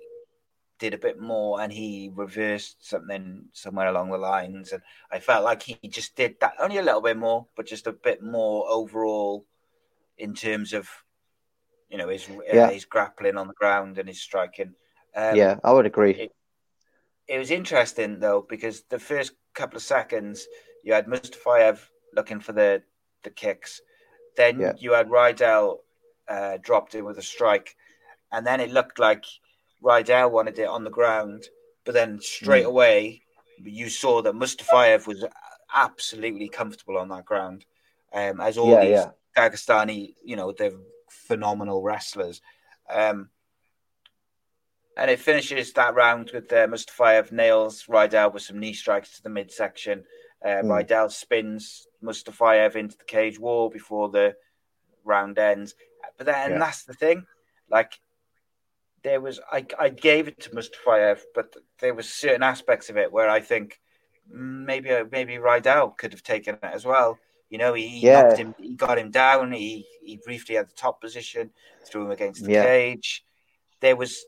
did 0.78 0.94
a 0.94 0.98
bit 0.98 1.20
more 1.20 1.60
and 1.62 1.72
he 1.74 2.12
reversed 2.14 2.88
something 2.88 3.46
somewhere 3.54 3.88
along 3.88 4.12
the 4.12 4.18
lines. 4.18 4.72
And 4.74 4.84
I 5.12 5.20
felt 5.20 5.44
like 5.44 5.64
he 5.64 5.76
just 5.88 6.16
did 6.16 6.40
that 6.40 6.54
only 6.60 6.78
a 6.78 6.84
little 6.84 7.02
bit 7.02 7.18
more, 7.18 7.48
but 7.56 7.66
just 7.66 7.88
a 7.88 7.94
bit 7.94 8.22
more 8.22 8.68
overall 8.70 9.46
in 10.18 10.34
terms 10.36 10.74
of, 10.74 10.88
you 11.90 11.98
know, 11.98 12.10
his, 12.10 12.30
Yeah. 12.30 12.68
uh, 12.68 12.70
his 12.70 12.86
grappling 12.86 13.38
on 13.38 13.48
the 13.48 13.54
ground 13.54 13.98
and 13.98 14.08
his 14.08 14.22
striking. 14.22 14.76
Um, 15.16 15.36
yeah, 15.36 15.60
I 15.64 15.72
would 15.74 15.86
agree. 15.88 16.12
it- 16.12 16.36
it 17.28 17.38
was 17.38 17.52
interesting 17.52 18.20
though 18.20 18.46
because 18.50 18.84
the 18.90 19.00
first 19.00 19.34
couple 19.54 19.78
of 19.78 19.84
seconds 19.84 20.48
you 20.84 20.94
had 20.94 21.08
Mustafaev 21.08 21.80
looking 22.14 22.40
for 22.40 22.54
the 22.54 22.84
the 23.24 23.30
kicks, 23.30 23.82
then 24.36 24.60
Yeah. 24.60 24.74
you 24.78 24.94
had 24.94 25.10
Riddell 25.10 25.84
uh, 26.28 26.58
dropped 26.62 26.96
in 26.96 27.06
with 27.06 27.18
a 27.18 27.22
strike, 27.22 27.76
and 28.32 28.46
then 28.46 28.60
it 28.60 28.72
looked 28.72 29.00
like 29.00 29.24
Riddell 29.82 30.30
wanted 30.32 30.60
it 30.60 30.68
on 30.68 30.84
the 30.84 30.90
ground, 30.90 31.48
but 31.86 31.94
then 31.94 32.20
straight 32.20 32.66
Mm. 32.66 32.68
away 32.68 33.22
you 33.64 33.90
saw 33.90 34.22
that 34.22 34.34
Mustafaev 34.34 35.08
was 35.08 35.24
absolutely 35.74 36.50
comfortable 36.50 36.98
on 36.98 37.10
that 37.10 37.26
ground, 37.26 37.66
um, 38.14 38.42
as 38.42 38.58
all 38.58 38.72
Yeah, 38.72 38.82
these 38.82 39.08
yeah. 39.08 39.12
Dagestani, 39.38 40.16
you 40.24 40.36
know, 40.36 40.52
they're 40.52 40.72
phenomenal 41.10 41.82
wrestlers. 41.82 42.42
Um, 42.90 43.30
and 44.98 45.10
it 45.10 45.20
finishes 45.20 45.74
that 45.74 45.96
round 45.96 46.32
with 46.34 46.52
uh, 46.54 46.68
Mustafaev 46.68 47.32
nails 47.32 47.86
Riddell 47.88 48.32
with 48.32 48.44
some 48.44 48.60
knee 48.60 48.74
strikes 48.74 49.16
to 49.16 49.24
the 49.24 49.30
midsection. 49.30 50.04
Uh, 50.44 50.62
Mm. 50.62 50.78
Riddell 50.78 51.10
spins 51.10 51.88
Mustafaev 52.04 52.76
into 52.76 52.98
the 52.98 53.06
cage 53.06 53.40
wall 53.40 53.70
before 53.70 54.10
the 54.10 54.36
round 55.04 55.40
ends. 55.40 55.74
But 56.18 56.26
then 56.26 56.52
Yeah. 56.52 56.60
that's 56.60 56.84
the 56.84 56.94
thing, 56.94 57.26
like 57.70 58.00
there 59.04 59.20
was 59.22 59.40
I 59.52 59.66
I 59.80 59.90
gave 59.90 60.28
it 60.28 60.40
to 60.42 60.50
Mustafaev, 60.52 61.22
but 61.34 61.56
there 61.80 61.94
was 61.94 62.08
certain 62.10 62.44
aspects 62.44 62.90
of 62.90 62.98
it 62.98 63.12
where 63.12 63.30
I 63.30 63.40
think 63.42 63.80
maybe 64.30 64.90
maybe 65.12 65.38
Riddell 65.38 65.90
could 65.92 66.14
have 66.14 66.24
taken 66.24 66.56
it 66.56 66.64
as 66.64 66.86
well. 66.86 67.20
You 67.50 67.58
know, 67.58 67.74
he, 67.74 68.00
Yeah. 68.00 68.24
knocked 68.24 68.40
him, 68.40 68.56
he 68.58 68.74
got 68.76 68.98
him 68.98 69.12
down. 69.12 69.52
He 69.52 69.86
he 70.02 70.18
briefly 70.18 70.56
had 70.56 70.68
the 70.68 70.74
top 70.74 71.02
position, 71.02 71.52
threw 71.86 72.06
him 72.06 72.12
against 72.12 72.44
the 72.44 72.52
Yeah. 72.52 72.64
cage. 72.64 73.24
There 73.80 73.96
was 73.96 74.26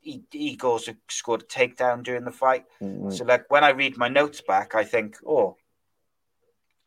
he, 0.00 0.22
he 0.30 0.58
also 0.62 0.94
scored 1.08 1.42
a 1.42 1.46
takedown 1.46 2.02
during 2.02 2.24
the 2.24 2.32
fight. 2.32 2.64
Mm, 2.82 3.12
So 3.12 3.24
like 3.24 3.50
when 3.50 3.64
I 3.64 3.70
read 3.70 3.96
my 3.96 4.08
notes 4.08 4.40
back, 4.40 4.74
I 4.74 4.84
think, 4.84 5.16
oh, 5.26 5.56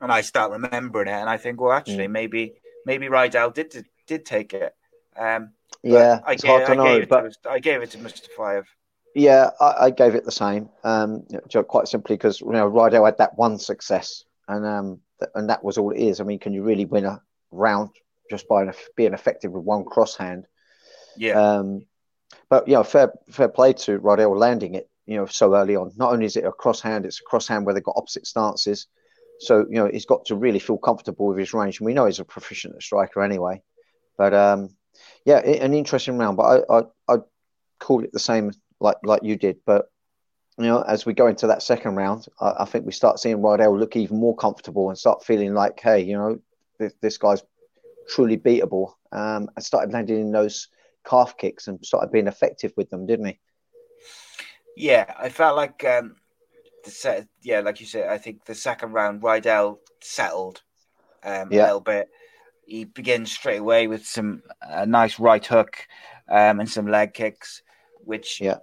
and 0.02 0.12
I 0.12 0.22
start 0.22 0.52
remembering 0.52 1.08
it, 1.08 1.12
and 1.12 1.30
I 1.30 1.38
think, 1.38 1.62
well, 1.62 1.72
actually, 1.72 2.08
Mm. 2.08 2.12
maybe 2.12 2.54
maybe 2.86 3.08
Riddell 3.10 3.52
did 3.52 3.70
did, 3.70 3.86
did 4.08 4.26
take 4.26 4.54
it. 4.54 4.76
Um, 5.16 5.52
yeah, 5.84 6.20
I 6.26 6.34
it's 6.34 6.44
gave, 6.44 6.52
hard 6.52 6.66
to 6.66 6.72
I 6.72 6.76
know, 6.76 6.84
gave 6.84 7.04
it 7.04 7.10
but 7.10 7.34
to, 7.44 7.50
I 7.50 7.60
gave 7.60 7.82
it 7.82 7.92
to 7.92 7.98
Mustafaev. 7.98 8.66
yeah, 9.16 9.52
I, 9.60 9.74
I 9.86 9.90
gave 9.92 10.16
it 10.16 10.26
the 10.26 10.32
same. 10.32 10.70
Um, 10.84 11.26
quite 11.68 11.88
simply 11.88 12.16
because 12.16 12.42
you 12.42 12.52
know 12.52 12.68
Riddell 12.68 13.06
had 13.06 13.18
that 13.20 13.38
one 13.38 13.58
success, 13.60 14.24
and 14.48 14.66
um, 14.66 15.00
th- 15.20 15.32
and 15.36 15.50
that 15.50 15.64
was 15.64 15.78
all 15.78 15.92
it 15.92 16.00
is. 16.00 16.20
I 16.20 16.24
mean, 16.24 16.40
can 16.40 16.54
you 16.54 16.64
really 16.64 16.86
win 16.86 17.06
a 17.06 17.22
round 17.52 17.92
just 18.30 18.48
by 18.48 18.72
being 18.96 19.14
effective 19.14 19.52
with 19.52 19.64
one 19.64 19.86
cross 19.86 20.16
hand? 20.18 20.46
Yeah, 21.18 21.40
Um, 21.40 21.86
but 22.54 22.68
you 22.68 22.76
know, 22.76 22.84
fair 22.84 23.12
fair 23.32 23.50
play 23.50 23.74
to 23.74 23.98
Riddell 23.98 24.38
landing 24.38 24.76
it. 24.76 24.88
You 25.08 25.18
know, 25.18 25.26
so 25.26 25.56
early 25.56 25.76
on. 25.76 25.92
Not 25.98 26.14
only 26.14 26.28
is 26.28 26.38
it 26.38 26.46
a 26.46 26.52
cross 26.52 26.80
hand, 26.80 27.04
it's 27.04 27.20
a 27.20 27.24
cross 27.24 27.48
hand 27.48 27.66
where 27.66 27.74
they've 27.74 27.84
got 27.84 27.96
opposite 27.98 28.28
stances. 28.28 28.86
So 29.40 29.66
you 29.68 29.78
know, 29.80 29.90
he's 29.92 30.06
got 30.06 30.26
to 30.26 30.36
really 30.36 30.60
feel 30.60 30.78
comfortable 30.78 31.26
with 31.26 31.40
his 31.40 31.52
range. 31.52 31.80
And 31.80 31.88
we 31.88 31.96
know 31.96 32.06
he's 32.06 32.20
a 32.20 32.24
proficient 32.26 32.80
striker 32.84 33.24
anyway. 33.24 33.64
But 34.20 34.36
um, 34.36 34.70
yeah, 35.26 35.38
i- 35.38 35.62
an 35.66 35.74
interesting 35.74 36.20
round. 36.20 36.38
But 36.38 36.44
I 36.70 36.78
I 36.78 36.84
I'd 37.14 37.24
call 37.80 38.04
it 38.04 38.12
the 38.14 38.20
same 38.20 38.52
like 38.80 38.98
like 39.04 39.24
you 39.24 39.36
did. 39.36 39.58
But 39.66 39.90
you 40.60 40.66
know, 40.68 40.84
as 40.84 41.08
we 41.08 41.14
go 41.16 41.26
into 41.26 41.48
that 41.48 41.64
second 41.64 41.96
round, 41.96 42.28
I, 42.40 42.54
I 42.60 42.66
think 42.66 42.86
we 42.86 42.92
start 42.92 43.18
seeing 43.20 43.42
Riddell 43.42 43.80
look 43.80 43.96
even 43.96 44.20
more 44.20 44.36
comfortable 44.36 44.90
and 44.90 44.98
start 44.98 45.26
feeling 45.26 45.56
like, 45.56 45.80
hey, 45.80 46.02
you 46.02 46.16
know, 46.16 46.40
this, 46.78 46.94
this 47.02 47.18
guy's 47.18 47.42
truly 48.10 48.38
beatable. 48.38 48.94
Um, 49.12 49.50
and 49.56 49.66
started 49.66 49.92
landing 49.92 50.22
in 50.22 50.32
those 50.32 50.68
calf 51.06 51.38
kicks 51.38 51.68
and 51.68 51.84
started 51.86 52.12
being 52.12 52.28
effective 52.28 52.74
with 52.78 52.90
them, 52.90 53.06
didn't 53.06 53.26
he? 53.28 53.40
yeah. 54.76 55.14
I 55.20 55.30
felt 55.30 55.56
like 55.56 55.84
um, 55.86 56.16
the 56.84 56.92
set, 56.92 57.28
yeah, 57.42 57.60
like 57.62 57.80
you 57.80 57.86
said, 57.86 58.10
I 58.10 58.18
think 58.18 58.46
the 58.46 58.56
second 58.56 58.94
round, 58.94 59.24
Riddell 59.24 59.80
settled 60.02 60.62
um, 61.24 61.52
a 61.52 61.56
little 61.56 61.80
bit. 61.80 62.10
He 62.66 62.86
begins 62.86 63.32
straight 63.32 63.58
away 63.60 63.88
with 63.88 64.06
some 64.06 64.44
uh, 64.68 64.86
nice 64.86 65.20
right 65.20 65.46
hook 65.46 65.86
um, 66.30 66.60
and 66.60 66.70
some 66.70 66.88
leg 66.88 67.14
kicks, 67.14 67.62
which 68.04 68.40
Yeah. 68.42 68.60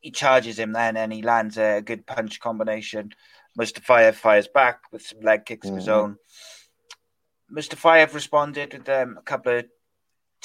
he 0.00 0.10
charges 0.10 0.58
him 0.58 0.72
then 0.72 0.96
and 0.96 1.12
he 1.12 1.22
lands 1.22 1.56
a 1.58 1.80
good 1.80 2.06
punch 2.06 2.40
combination. 2.40 3.12
Mustafaev 3.58 4.14
fires 4.14 4.48
back 4.48 4.80
with 4.92 5.02
some 5.02 5.20
leg 5.20 5.44
kicks 5.46 5.68
of 5.68 5.76
his 5.76 5.86
Mhm. 5.86 5.92
own. 5.92 6.18
Mustafaev 7.50 8.12
responded 8.12 8.72
with 8.74 8.88
um, 8.88 9.16
a 9.16 9.22
couple 9.22 9.58
of 9.58 9.64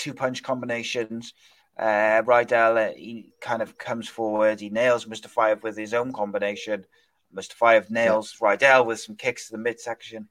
two 0.02 0.14
punch 0.16 0.42
combinations. 0.42 1.34
Uh, 1.78 2.22
Riddell, 2.26 2.78
uh, 2.78 2.92
he 2.96 3.34
kind 3.40 3.62
of 3.62 3.78
comes 3.78 4.08
forward, 4.08 4.60
he 4.60 4.70
nails 4.70 5.06
Mustafaev 5.06 5.64
with 5.64 5.78
his 5.78 5.94
own 5.94 6.12
combination, 6.12 6.86
Mustafaev 7.34 7.90
nails 7.90 8.36
Riddell 8.42 8.86
with 8.86 9.00
some 9.00 9.16
kicks 9.16 9.46
to 9.46 9.52
the 9.54 9.58
midsection. 9.58 10.28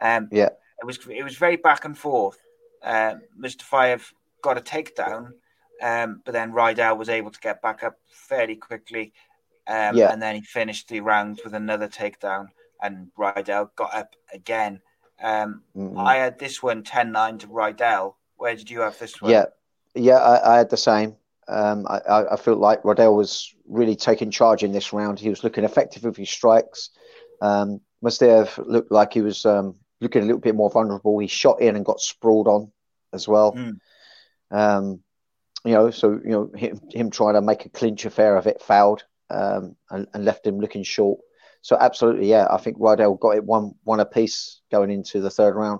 Um, 0.00 0.28
Yeah. 0.30 0.50
it 0.80 0.84
was 0.84 0.98
it 1.08 1.22
was 1.22 1.36
very 1.36 1.56
back 1.56 1.84
and 1.84 1.96
forth. 1.96 2.38
Um, 2.82 3.22
Mustafaev 3.40 4.12
got 4.42 4.58
a 4.58 4.60
takedown, 4.60 5.32
um, 5.80 6.20
but 6.24 6.32
then 6.32 6.52
Riddell 6.52 6.96
was 6.98 7.08
able 7.08 7.30
to 7.30 7.40
get 7.40 7.62
back 7.62 7.82
up 7.84 7.94
fairly 8.08 8.56
quickly, 8.56 9.12
um, 9.68 9.96
Yeah. 9.96 10.12
and 10.12 10.20
then 10.20 10.34
he 10.34 10.42
finished 10.42 10.88
the 10.88 11.00
round 11.00 11.40
with 11.44 11.54
another 11.54 11.88
takedown, 11.88 12.48
and 12.82 13.10
Riddell 13.16 13.70
got 13.76 13.94
up 13.94 14.14
again. 14.32 14.82
Um, 15.20 15.62
Mm-mm. 15.76 16.04
I 16.12 16.16
had 16.16 16.38
this 16.38 16.62
one 16.62 16.82
10-9 16.82 17.38
to 17.38 17.46
Riddell. 17.46 18.16
Where 18.42 18.56
did 18.56 18.68
you 18.68 18.80
have 18.80 18.98
this 18.98 19.22
one? 19.22 19.30
Yeah, 19.30 19.44
yeah, 19.94 20.16
I, 20.16 20.54
I 20.54 20.58
had 20.58 20.68
the 20.68 20.76
same. 20.76 21.14
Um, 21.46 21.86
I, 21.88 22.24
I, 22.32 22.36
felt 22.36 22.58
like 22.58 22.84
Riddell 22.84 23.14
was 23.14 23.54
really 23.68 23.94
taking 23.94 24.32
charge 24.32 24.64
in 24.64 24.72
this 24.72 24.92
round. 24.92 25.20
He 25.20 25.28
was 25.28 25.44
looking 25.44 25.62
effective 25.62 26.02
with 26.02 26.16
his 26.16 26.28
strikes. 26.28 26.90
Um, 27.40 27.80
Mustaev 28.04 28.58
looked 28.66 28.90
like 28.90 29.12
he 29.12 29.20
was 29.20 29.46
um, 29.46 29.76
looking 30.00 30.22
a 30.22 30.24
little 30.24 30.40
bit 30.40 30.56
more 30.56 30.70
vulnerable. 30.70 31.20
He 31.20 31.28
shot 31.28 31.60
in 31.60 31.76
and 31.76 31.84
got 31.84 32.00
sprawled 32.00 32.48
on 32.48 32.72
as 33.12 33.28
well. 33.28 33.52
Mm. 33.52 33.78
Um, 34.50 35.00
you 35.64 35.74
know, 35.74 35.92
so 35.92 36.10
you 36.24 36.30
know 36.30 36.50
him, 36.56 36.80
him 36.90 37.10
trying 37.10 37.34
to 37.34 37.42
make 37.42 37.64
a 37.64 37.68
clinch 37.68 38.06
affair 38.06 38.36
of 38.36 38.48
it 38.48 38.60
fouled 38.60 39.04
um, 39.30 39.76
and, 39.88 40.08
and 40.14 40.24
left 40.24 40.44
him 40.44 40.58
looking 40.58 40.82
short. 40.82 41.20
So 41.60 41.76
absolutely, 41.78 42.28
yeah, 42.28 42.48
I 42.50 42.56
think 42.56 42.76
Riddell 42.80 43.14
got 43.14 43.36
it 43.36 43.44
one 43.44 43.74
one 43.84 44.00
apiece 44.00 44.62
going 44.72 44.90
into 44.90 45.20
the 45.20 45.30
third 45.30 45.54
round. 45.54 45.78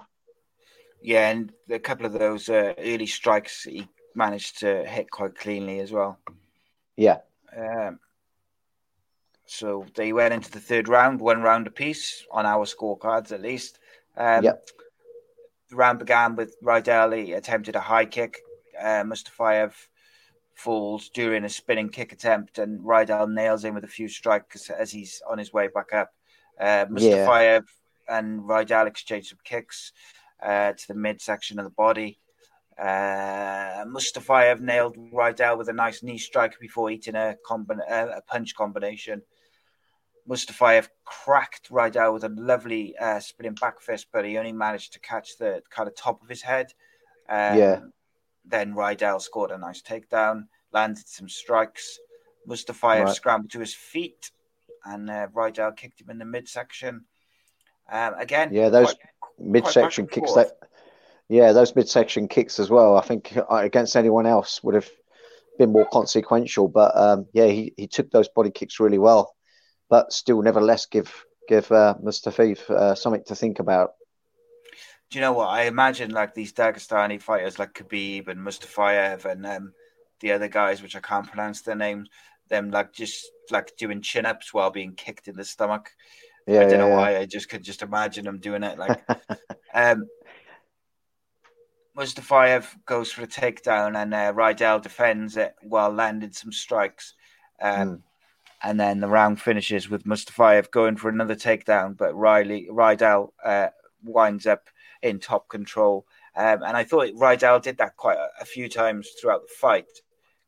Yeah, 1.03 1.31
and 1.31 1.53
a 1.69 1.79
couple 1.79 2.07
of 2.07 2.13
those 2.13 2.49
uh, 2.49 2.75
early 2.79 3.07
strikes 3.07 3.65
he 3.65 3.89
managed 4.15 4.61
to 4.61 4.85
hit 4.85 5.11
quite 5.11 5.37
cleanly 5.37 5.81
as 5.81 5.91
well. 5.93 6.19
Yeah, 6.97 7.19
Um, 7.57 7.99
so 9.47 9.85
they 9.95 10.13
went 10.13 10.33
into 10.35 10.51
the 10.51 10.61
third 10.61 10.89
round, 10.89 11.21
one 11.21 11.43
round 11.43 11.67
apiece 11.67 12.25
on 12.31 12.47
our 12.47 12.65
scorecards 12.65 13.33
at 13.33 13.43
least. 13.43 13.79
Um, 14.17 14.45
Yep. 14.45 14.67
The 15.71 15.77
round 15.77 15.99
began 15.99 16.37
with 16.37 16.55
Riddell. 16.63 17.13
He 17.13 17.33
attempted 17.33 17.77
a 17.77 17.81
high 17.81 18.05
kick. 18.05 18.39
Uh, 18.79 19.05
Mustafaev 19.05 19.73
falls 20.55 21.09
during 21.09 21.45
a 21.45 21.49
spinning 21.49 21.89
kick 21.89 22.13
attempt, 22.13 22.59
and 22.59 22.87
Riddell 22.87 23.27
nails 23.27 23.65
him 23.65 23.75
with 23.75 23.85
a 23.85 23.89
few 23.89 24.07
strikes 24.09 24.69
as 24.71 24.91
he's 24.93 25.23
on 25.29 25.39
his 25.39 25.53
way 25.53 25.69
back 25.69 25.95
up. 25.95 26.13
Uh, 26.61 26.85
Mustafaev 26.91 27.65
and 28.09 28.47
Riddell 28.47 28.87
exchange 28.87 29.31
some 29.31 29.39
kicks 29.45 29.93
uh, 30.45 30.73
to 30.73 30.89
the 30.89 30.95
midsection 30.95 31.59
of 31.59 31.65
the 31.65 31.71
body. 31.71 32.19
Uh, 32.79 33.85
Mustafaev 33.87 34.61
nailed 34.61 34.97
Riddell 35.13 35.59
with 35.59 35.69
a 35.69 35.73
nice 35.73 36.03
knee 36.03 36.19
strike 36.19 36.59
before 36.59 36.91
eating 36.91 37.15
a, 37.15 37.37
combi- 37.49 37.79
uh, 37.91 38.09
a 38.17 38.23
punch 38.23 38.55
combination. 38.55 39.23
Mustafaev 40.29 40.89
cracked 41.05 41.69
Riddell 41.71 42.15
with 42.15 42.25
a 42.25 42.29
lovely 42.29 42.97
uh, 42.97 43.19
spinning 43.21 43.55
back 43.55 43.81
fist, 43.81 44.07
but 44.13 44.25
he 44.25 44.39
only 44.39 44.53
managed 44.53 44.93
to 44.95 45.01
catch 45.01 45.37
the 45.39 45.63
kind 45.71 45.89
of 45.89 45.97
top 45.97 46.23
of 46.23 46.29
his 46.29 46.43
head. 46.43 46.73
Um, 47.29 47.59
Yeah. 47.59 47.81
Then 48.45 48.75
Riddell 48.75 49.21
scored 49.21 49.53
a 49.53 49.59
nice 49.59 49.83
takedown, 49.83 50.49
landed 50.73 51.07
some 51.07 51.29
strikes. 51.29 51.99
Mustafaev 52.49 53.05
Right. 53.05 53.15
scrambled 53.15 53.53
to 53.53 53.61
his 53.61 53.75
feet, 53.75 54.33
and 54.85 55.09
uh, 55.09 55.29
Riddell 55.33 55.73
kicked 55.73 56.01
him 56.01 56.11
in 56.11 56.19
the 56.19 56.25
midsection. 56.25 57.05
Um, 57.89 58.15
again, 58.15 58.53
Yeah, 58.53 58.69
those 58.69 58.87
quite- 58.95 59.12
midsection 59.43 60.05
back 60.07 60.15
kicks 60.15 60.33
forth. 60.33 60.49
that 60.49 60.69
yeah 61.29 61.53
those 61.53 61.75
midsection 61.75 62.29
kicks 62.29 62.59
as 62.59 62.71
well 62.71 62.97
i 62.97 63.01
think 63.01 63.37
uh, 63.37 63.57
against 63.57 63.97
anyone 63.97 64.27
else 64.27 64.63
would 64.63 64.75
have 64.75 64.89
been 65.59 65.73
more 65.73 65.87
consequential 65.93 66.69
but 66.69 66.97
um 66.97 67.27
yeah 67.33 67.47
he, 67.47 67.73
he 67.77 67.87
took 67.87 68.11
those 68.11 68.29
body 68.29 68.51
kicks 68.51 68.81
really 68.81 68.99
well 68.99 69.35
but 69.89 70.13
still 70.13 70.41
nevertheless 70.43 70.87
give 70.87 71.25
give 71.49 71.71
uh 71.73 71.95
Mustafaev 72.03 72.71
uh, 72.71 72.95
something 72.95 73.25
to 73.27 73.35
think 73.35 73.59
about 73.59 73.93
Do 75.11 75.19
you 75.19 75.21
know 75.21 75.35
what? 75.35 75.49
I 75.49 75.65
imagine 75.65 76.11
like 76.11 76.33
these 76.33 76.55
Dagestani 76.55 77.21
fighters 77.21 77.59
like 77.59 77.75
Khabib 77.75 78.29
and 78.29 78.41
Mustafaev 78.41 79.27
and 79.27 79.45
um, 79.45 79.75
the 80.21 80.33
other 80.33 80.49
guys, 80.49 80.81
which 80.81 80.97
I 80.97 81.01
can't 81.01 81.27
pronounce 81.27 81.61
their 81.61 81.75
names, 81.75 82.09
them 82.49 82.71
like 82.71 82.95
just 82.95 83.31
like 83.51 83.77
doing 83.77 84.01
chin 84.01 84.25
ups 84.25 84.55
while 84.55 84.71
being 84.71 84.95
kicked 84.95 85.29
in 85.29 85.37
the 85.37 85.45
stomach. 85.45 85.91
Yeah 86.47 86.61
I 86.61 86.63
don't 86.63 86.71
yeah, 86.71 86.77
know 86.79 86.89
yeah. 86.89 86.97
why. 86.97 87.17
I 87.19 87.27
just 87.27 87.49
could 87.49 87.63
just 87.63 87.83
imagine 87.83 88.27
him 88.27 88.39
doing 88.39 88.63
it. 88.63 88.79
Like, 88.79 89.03
um, 89.75 90.07
Mustafaev 91.97 92.67
goes 92.87 93.13
for 93.13 93.23
a 93.23 93.27
takedown 93.27 93.97
and 93.97 94.15
uh, 94.15 94.33
Riddell 94.35 94.81
defends 94.81 95.37
it 95.37 95.55
while 95.63 95.91
landing 95.91 96.33
some 96.33 96.53
strikes. 96.53 97.15
Um, 97.61 97.89
Mm. 97.89 98.03
And 98.65 98.79
then 98.79 99.01
the 99.01 99.09
round 99.09 99.41
finishes 99.41 99.91
with 99.91 100.05
Mustafaev 100.05 100.71
going 100.71 100.97
for 100.97 101.09
another 101.09 101.35
takedown, 101.35 101.97
but 101.97 102.15
Riley 102.15 102.69
Riddell 102.71 103.35
uh, 103.45 103.69
winds 104.05 104.47
up 104.47 104.69
in 105.03 105.19
top 105.19 105.49
control. 105.49 106.07
Um, 106.37 106.63
and 106.63 106.77
I 106.77 106.85
thought 106.85 107.11
Riddell 107.17 107.59
did 107.59 107.79
that 107.79 107.97
quite 107.97 108.19
a, 108.19 108.29
a 108.41 108.45
few 108.45 108.69
times 108.69 109.11
throughout 109.21 109.43
the 109.43 109.55
fight, 109.59 109.87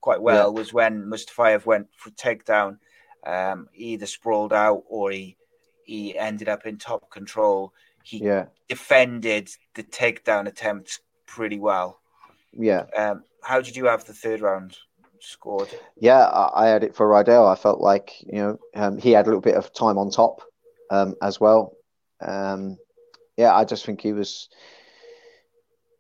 quite 0.01 0.23
well. 0.23 0.55
Was 0.55 0.73
when 0.73 1.07
Mustafaev 1.07 1.67
went 1.67 1.89
for 1.97 2.11
takedown, 2.11 2.79
um, 3.27 3.67
he 3.73 3.95
either 3.95 4.07
sprawled 4.07 4.53
out 4.53 4.85
or 4.89 5.11
he 5.11 5.37
he 5.85 6.17
ended 6.19 6.49
up 6.49 6.67
in 6.67 6.79
top 6.79 7.11
control. 7.11 7.73
He 8.03 8.19
yeah 8.19 8.47
defended 8.69 9.49
the 9.75 9.83
takedown 9.83 10.47
attempts 10.47 11.01
pretty 11.27 11.59
well. 11.59 12.01
yeah 12.53 12.85
Um, 12.97 13.25
how 13.43 13.61
did 13.61 13.77
you 13.77 13.87
have 13.87 14.05
the 14.05 14.13
third 14.15 14.41
round 14.41 14.77
scored? 15.21 15.69
yeah 15.97 16.25
I, 16.27 16.65
I 16.65 16.69
had 16.69 16.85
it 16.85 16.95
for 16.95 17.09
Riddell. 17.09 17.47
i 17.47 17.55
felt 17.55 17.81
like 17.81 18.13
you 18.21 18.39
know 18.41 18.59
um, 18.75 18.99
he 18.99 19.13
had 19.13 19.25
a 19.27 19.29
little 19.29 19.41
bit 19.41 19.55
of 19.55 19.73
time 19.73 19.97
on 19.99 20.11
top 20.11 20.43
um 20.91 21.15
as 21.23 21.41
well 21.41 21.73
um 22.21 22.77
yeah 23.37 23.55
i 23.55 23.65
just 23.65 23.87
think 23.87 24.01
he 24.03 24.13
was 24.13 24.49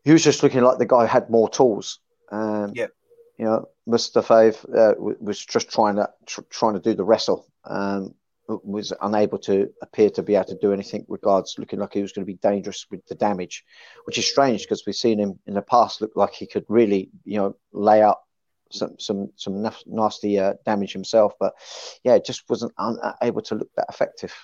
he 0.04 0.12
was 0.12 0.22
just 0.22 0.42
looking 0.42 0.60
like 0.62 0.76
the 0.78 0.84
guy 0.86 1.00
who 1.00 1.06
had 1.06 1.30
more 1.30 1.48
tools 1.48 2.00
um 2.30 2.72
Yep. 2.74 2.90
you 3.38 3.44
know, 3.46 3.68
Mustafaev 3.88 4.54
uh, 4.76 4.94
was 4.98 5.44
just 5.44 5.68
trying 5.68 5.96
to 5.96 6.08
tr- 6.26 6.48
trying 6.50 6.74
to 6.74 6.80
do 6.80 6.94
the 6.94 7.04
wrestle. 7.04 7.46
Um, 7.64 8.14
was 8.48 8.92
unable 9.00 9.38
to 9.38 9.70
appear 9.82 10.10
to 10.10 10.22
be 10.22 10.34
able 10.34 10.44
to 10.46 10.58
do 10.60 10.72
anything 10.72 11.04
regards 11.08 11.56
looking 11.58 11.78
like 11.78 11.94
he 11.94 12.02
was 12.02 12.12
going 12.12 12.26
to 12.26 12.32
be 12.32 12.38
dangerous 12.38 12.86
with 12.90 13.04
the 13.06 13.14
damage, 13.14 13.64
which 14.04 14.18
is 14.18 14.26
strange 14.26 14.62
because 14.62 14.84
we've 14.86 14.94
seen 14.94 15.18
him 15.18 15.38
in 15.46 15.54
the 15.54 15.62
past 15.62 16.00
look 16.00 16.12
like 16.14 16.32
he 16.34 16.46
could 16.46 16.64
really, 16.68 17.10
you 17.24 17.38
know, 17.38 17.56
lay 17.72 18.02
out 18.02 18.18
some 18.70 18.96
some 18.98 19.30
some 19.36 19.70
nasty 19.86 20.38
uh, 20.38 20.54
damage 20.64 20.92
himself. 20.92 21.32
But 21.38 21.54
yeah, 22.02 22.14
it 22.14 22.24
just 22.24 22.48
wasn't 22.48 22.72
un- 22.76 22.98
able 23.22 23.42
to 23.42 23.54
look 23.54 23.70
that 23.76 23.86
effective. 23.88 24.34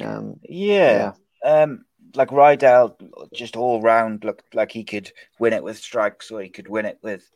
Um, 0.00 0.40
Yeah. 1.44 1.62
Um, 1.62 1.84
like 2.14 2.32
Riddell, 2.32 2.98
just 3.34 3.56
all 3.56 3.80
round 3.80 4.24
looked 4.24 4.54
like 4.54 4.72
he 4.72 4.84
could 4.84 5.10
win 5.38 5.52
it 5.52 5.62
with 5.62 5.78
strikes 5.78 6.30
or 6.30 6.40
he 6.40 6.48
could 6.48 6.68
win 6.68 6.86
it 6.86 6.98
with, 7.02 7.28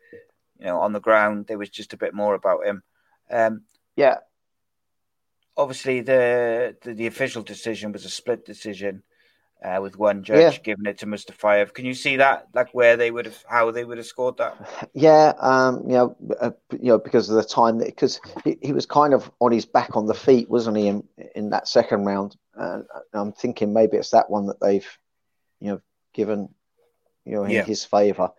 you 0.58 0.66
know, 0.66 0.80
on 0.80 0.92
the 0.92 1.00
ground. 1.00 1.46
There 1.46 1.58
was 1.58 1.70
just 1.70 1.92
a 1.92 1.98
bit 1.98 2.14
more 2.14 2.34
about 2.34 2.64
him. 2.64 2.82
Um, 3.30 3.62
yeah, 3.96 4.18
obviously, 5.56 6.00
the, 6.00 6.76
the 6.82 6.94
the 6.94 7.06
official 7.06 7.42
decision 7.42 7.92
was 7.92 8.04
a 8.04 8.10
split 8.10 8.44
decision, 8.44 9.02
uh, 9.64 9.78
with 9.82 9.96
one 9.98 10.22
judge 10.22 10.40
Yeah. 10.40 10.58
giving 10.62 10.86
it 10.86 10.98
to 10.98 11.06
Mustafaev. 11.06 11.72
Can 11.74 11.84
you 11.84 11.94
see 11.94 12.16
that, 12.16 12.48
like 12.54 12.72
where 12.74 12.96
they 12.96 13.10
would 13.10 13.26
have, 13.26 13.44
how 13.48 13.70
they 13.70 13.84
would 13.84 13.98
have 13.98 14.06
scored 14.06 14.38
that? 14.38 14.56
Yeah, 14.94 15.34
um, 15.38 15.82
you 15.86 15.94
know, 15.94 16.16
uh, 16.40 16.50
you 16.72 16.88
know, 16.88 16.98
because 16.98 17.30
of 17.30 17.36
the 17.36 17.44
time 17.44 17.78
that 17.78 17.86
because 17.86 18.20
he, 18.44 18.58
he 18.60 18.72
was 18.72 18.86
kind 18.86 19.14
of 19.14 19.30
on 19.40 19.52
his 19.52 19.64
back 19.64 19.96
on 19.96 20.06
the 20.06 20.14
feet, 20.14 20.50
wasn't 20.50 20.76
he, 20.76 20.88
in, 20.88 21.04
in 21.34 21.50
that 21.50 21.68
second 21.68 22.04
round? 22.04 22.36
And 22.54 22.84
I'm 23.12 23.32
thinking 23.32 23.72
maybe 23.72 23.96
it's 23.96 24.10
that 24.10 24.30
one 24.30 24.46
that 24.46 24.60
they've, 24.60 24.86
you 25.60 25.68
know, 25.68 25.80
given, 26.12 26.48
you 27.24 27.32
know, 27.32 27.44
in 27.44 27.52
Yeah. 27.52 27.64
his 27.64 27.84
favour. 27.84 28.30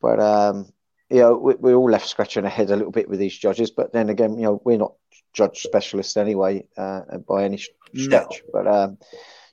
But 0.00 0.20
um, 0.20 0.72
you 1.10 1.20
know, 1.20 1.36
we, 1.36 1.54
we're 1.54 1.74
all 1.74 1.90
left 1.90 2.08
scratching 2.08 2.44
our 2.44 2.50
head 2.50 2.70
a 2.70 2.76
little 2.76 2.92
bit 2.92 3.08
with 3.08 3.18
these 3.18 3.36
judges. 3.36 3.70
But 3.70 3.92
then 3.92 4.08
again, 4.08 4.36
you 4.36 4.42
know, 4.44 4.62
we're 4.64 4.78
not 4.78 4.94
judge 5.32 5.60
specialists 5.62 6.16
anyway 6.16 6.66
uh, 6.76 7.02
by 7.28 7.44
any 7.44 7.56
sh- 7.56 7.70
No. 7.92 8.02
stretch. 8.02 8.42
But 8.52 8.66
um, 8.66 8.98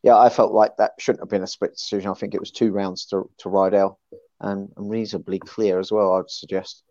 yeah, 0.03 0.17
I 0.17 0.29
felt 0.29 0.53
like 0.53 0.77
that 0.77 0.93
shouldn't 0.99 1.21
have 1.21 1.29
been 1.29 1.43
a 1.43 1.47
split 1.47 1.73
decision. 1.73 2.11
I 2.11 2.13
think 2.13 2.33
it 2.33 2.39
was 2.39 2.51
two 2.51 2.71
rounds 2.71 3.05
to 3.07 3.29
to 3.39 3.49
Riddell 3.49 3.99
and, 4.39 4.69
and 4.77 4.89
reasonably 4.89 5.39
clear 5.39 5.79
as 5.79 5.91
well. 5.91 6.13
I'd 6.13 6.29
suggest. 6.29 6.83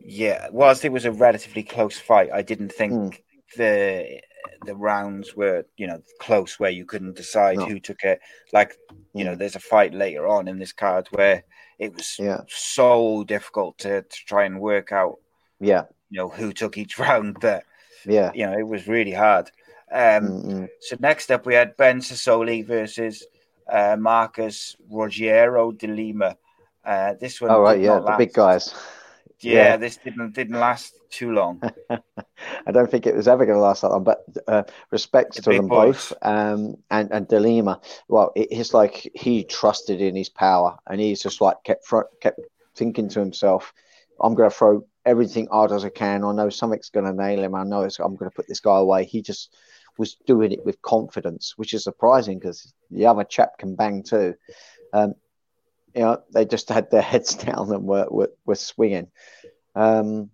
Yeah, 0.00 0.48
whilst 0.52 0.84
it 0.84 0.92
was 0.92 1.04
a 1.04 1.12
relatively 1.12 1.62
close 1.62 1.98
fight, 1.98 2.30
I 2.32 2.42
didn't 2.42 2.72
think 2.72 2.92
Hmm. 2.92 3.08
the 3.56 4.20
the 4.64 4.76
rounds 4.76 5.34
were 5.34 5.64
you 5.76 5.86
know 5.86 6.02
close 6.20 6.58
where 6.60 6.70
you 6.70 6.84
couldn't 6.84 7.16
decide 7.16 7.56
No. 7.58 7.66
who 7.66 7.80
took 7.80 8.02
it. 8.04 8.20
Like 8.52 8.76
you 9.14 9.24
Hmm. 9.24 9.30
know, 9.30 9.34
there's 9.36 9.56
a 9.56 9.60
fight 9.60 9.94
later 9.94 10.26
on 10.26 10.48
in 10.48 10.58
this 10.58 10.72
card 10.72 11.08
where 11.12 11.44
it 11.78 11.94
was 11.94 12.18
Yeah. 12.18 12.40
so 12.48 13.24
difficult 13.24 13.78
to 13.78 14.02
to 14.02 14.24
try 14.26 14.44
and 14.44 14.60
work 14.60 14.92
out 14.92 15.18
Yeah, 15.60 15.84
you 16.10 16.18
know 16.18 16.28
who 16.28 16.52
took 16.52 16.76
each 16.78 16.98
round 17.06 17.36
that 17.40 17.64
yeah. 18.06 18.30
you 18.34 18.46
know 18.46 18.56
it 18.58 18.66
was 18.66 18.86
really 18.88 19.12
hard. 19.12 19.50
Um, 19.90 20.24
Mm-mm. 20.44 20.68
so 20.80 20.96
next 21.00 21.30
up 21.30 21.46
we 21.46 21.54
had 21.54 21.76
Ben 21.76 22.00
Sosoli 22.00 22.64
versus 22.64 23.24
uh, 23.72 23.96
Marcus 23.98 24.76
Rogério 24.90 25.76
de 25.76 25.86
Lima. 25.86 26.36
Uh, 26.84 27.14
this 27.20 27.40
one, 27.40 27.50
All 27.50 27.60
right, 27.62 27.80
yeah, 27.80 28.00
the 28.00 28.14
big 28.18 28.32
guys. 28.32 28.74
Yeah, 29.40 29.52
Yeah. 29.52 29.76
this 29.76 29.96
didn't 29.98 30.32
didn't 30.34 30.58
last 30.58 30.94
too 31.10 31.32
long. 31.32 31.60
I 32.66 32.72
don't 32.72 32.90
think 32.90 33.06
it 33.06 33.16
was 33.16 33.28
ever 33.28 33.46
going 33.46 33.56
to 33.58 33.62
last 33.62 33.82
that 33.82 33.90
long. 33.90 34.04
But 34.04 34.24
uh, 34.46 34.62
respects 34.90 35.36
The 35.36 35.42
to 35.42 35.50
them 35.52 35.68
boys. 35.68 36.08
both, 36.08 36.12
um, 36.22 36.76
and 36.90 37.10
and 37.12 37.28
de 37.28 37.40
Lima. 37.40 37.80
Well, 38.08 38.32
it, 38.36 38.48
it's 38.50 38.74
like 38.74 39.10
he 39.14 39.44
trusted 39.44 40.00
in 40.00 40.14
his 40.16 40.28
power, 40.28 40.78
and 40.88 41.00
he's 41.00 41.22
just 41.22 41.40
like 41.40 41.56
kept 41.64 41.86
fro- 41.86 42.08
kept 42.20 42.40
thinking 42.76 43.08
to 43.10 43.20
himself, 43.20 43.72
"I'm 44.20 44.34
going 44.34 44.50
to 44.50 44.54
throw 44.56 44.84
everything 45.04 45.48
hard 45.50 45.72
as 45.72 45.84
I 45.84 45.88
can. 45.90 46.24
I 46.24 46.32
know 46.32 46.50
something's 46.50 46.90
going 46.90 47.06
to 47.06 47.12
nail 47.12 47.42
him. 47.42 47.54
I 47.54 47.64
know 47.64 47.82
it's, 47.82 47.98
I'm 47.98 48.16
going 48.16 48.30
to 48.30 48.34
put 48.34 48.48
this 48.48 48.60
guy 48.60 48.78
away." 48.78 49.04
He 49.04 49.22
just 49.22 49.54
was 49.98 50.14
doing 50.26 50.52
it 50.52 50.64
with 50.64 50.80
confidence, 50.82 51.54
which 51.56 51.74
is 51.74 51.84
surprising 51.84 52.38
because 52.38 52.72
the 52.90 53.06
other 53.06 53.24
chap 53.24 53.58
can 53.58 53.74
bang 53.74 54.02
too. 54.02 54.34
Um, 54.92 55.14
you 55.94 56.02
know, 56.02 56.22
they 56.32 56.44
just 56.44 56.68
had 56.68 56.90
their 56.90 57.02
heads 57.02 57.34
down 57.46 57.72
and 57.72 57.84
were 57.84 58.06
were, 58.10 58.32
were 58.44 58.54
swinging. 58.54 59.08
Um, 59.74 60.30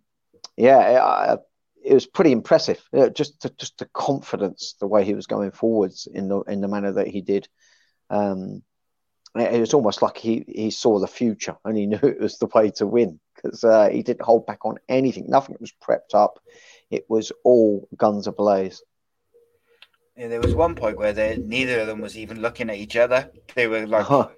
yeah, 0.57 0.79
I, 0.79 1.37
it 1.85 1.95
was 1.95 2.07
pretty 2.07 2.33
impressive. 2.33 2.83
Yeah, 2.93 3.09
just 3.09 3.43
the, 3.43 3.51
just 3.51 3.79
the 3.79 3.87
confidence, 3.87 4.75
the 4.81 4.87
way 4.87 5.05
he 5.05 5.15
was 5.15 5.27
going 5.27 5.51
forwards 5.51 6.09
in 6.13 6.29
the 6.29 6.41
in 6.43 6.61
the 6.61 6.69
manner 6.69 6.93
that 6.93 7.09
he 7.09 7.21
did. 7.21 7.49
Um, 8.11 8.63
it 9.37 9.55
it 9.55 9.61
was 9.61 9.75
almost 9.75 10.03
like 10.03 10.17
he 10.17 10.45
he 10.49 10.71
saw 10.71 10.99
the 10.99 11.07
future 11.07 11.57
and 11.65 11.77
he 11.77 11.87
knew 11.89 11.99
it 12.03 12.21
was 12.21 12.39
the 12.39 12.49
way 12.55 12.71
to 12.73 12.87
win 12.87 13.21
because 13.35 13.65
uh, 13.65 13.89
he 13.89 14.03
didn't 14.03 14.23
hold 14.23 14.47
back 14.47 14.65
on 14.65 14.79
anything. 14.89 15.27
Nothing 15.29 15.57
was 15.61 15.73
prepped 15.73 16.15
up. 16.15 16.39
It 16.91 17.05
was 17.09 17.33
all 17.45 17.89
guns 17.97 18.27
ablaze. 18.27 18.83
Yeah, 20.17 20.29
there 20.29 20.41
was 20.41 20.55
one 20.55 20.77
point 20.77 20.97
where 20.97 21.13
they 21.13 21.37
neither 21.37 21.81
of 21.81 21.89
them 21.89 22.01
was 22.01 22.17
even 22.17 22.41
looking 22.41 22.71
at 22.71 22.77
each 22.77 22.97
other. 22.97 23.31
They 23.55 23.67
were 23.67 23.87
like 23.87 24.07
Huh. 24.07 24.29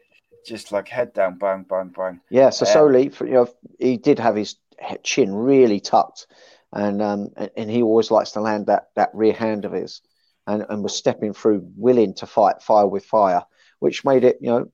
Just 0.46 0.70
like 0.70 0.88
head 0.88 1.12
down, 1.12 1.38
bang, 1.38 1.64
bang, 1.68 1.88
bang. 1.88 2.20
Yeah, 2.30 2.50
so 2.50 2.64
Yeah. 2.64 2.72
Soli, 2.72 3.12
you 3.20 3.34
know, 3.34 3.48
he 3.78 3.96
did 3.96 4.18
have 4.18 4.36
his 4.36 4.56
chin 5.02 5.34
really 5.34 5.80
tucked, 5.80 6.26
and 6.72 7.02
um, 7.02 7.30
and, 7.56 7.70
he 7.70 7.82
always 7.82 8.10
likes 8.10 8.32
to 8.32 8.40
land 8.40 8.66
that 8.66 8.90
that 8.94 9.10
rear 9.12 9.32
hand 9.32 9.64
of 9.64 9.72
his, 9.72 10.02
and, 10.46 10.64
and 10.68 10.82
was 10.82 10.94
stepping 10.94 11.32
through, 11.32 11.68
willing 11.76 12.14
to 12.14 12.26
fight 12.26 12.62
fire 12.62 12.86
with 12.86 13.04
fire, 13.04 13.42
which 13.80 14.04
made 14.04 14.22
it, 14.22 14.38
you 14.40 14.50
know, 14.50 14.70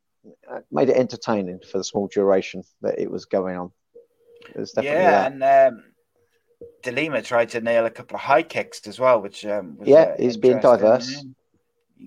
uh, 0.50 0.60
made 0.70 0.90
it 0.90 0.96
entertaining 0.96 1.60
for 1.60 1.78
the 1.78 1.84
small 1.84 2.08
duration 2.08 2.62
that 2.82 2.98
it 2.98 3.10
was 3.10 3.24
going 3.24 3.56
on. 3.56 3.72
It 4.54 4.58
was 4.58 4.72
definitely 4.72 5.04
yeah, 5.04 5.10
that. 5.10 5.32
and 5.32 5.42
um, 5.42 5.84
de 6.82 6.92
Lima 6.92 7.22
tried 7.22 7.48
to 7.50 7.60
nail 7.60 7.86
a 7.86 7.90
couple 7.90 8.16
of 8.16 8.22
high 8.22 8.42
kicks 8.42 8.86
as 8.86 8.98
well, 8.98 9.22
which 9.22 9.46
um, 9.46 9.78
Yeah, 9.82 10.00
uh, 10.00 10.16
he's 10.18 10.36
being 10.36 10.56
interesting. 10.56 11.34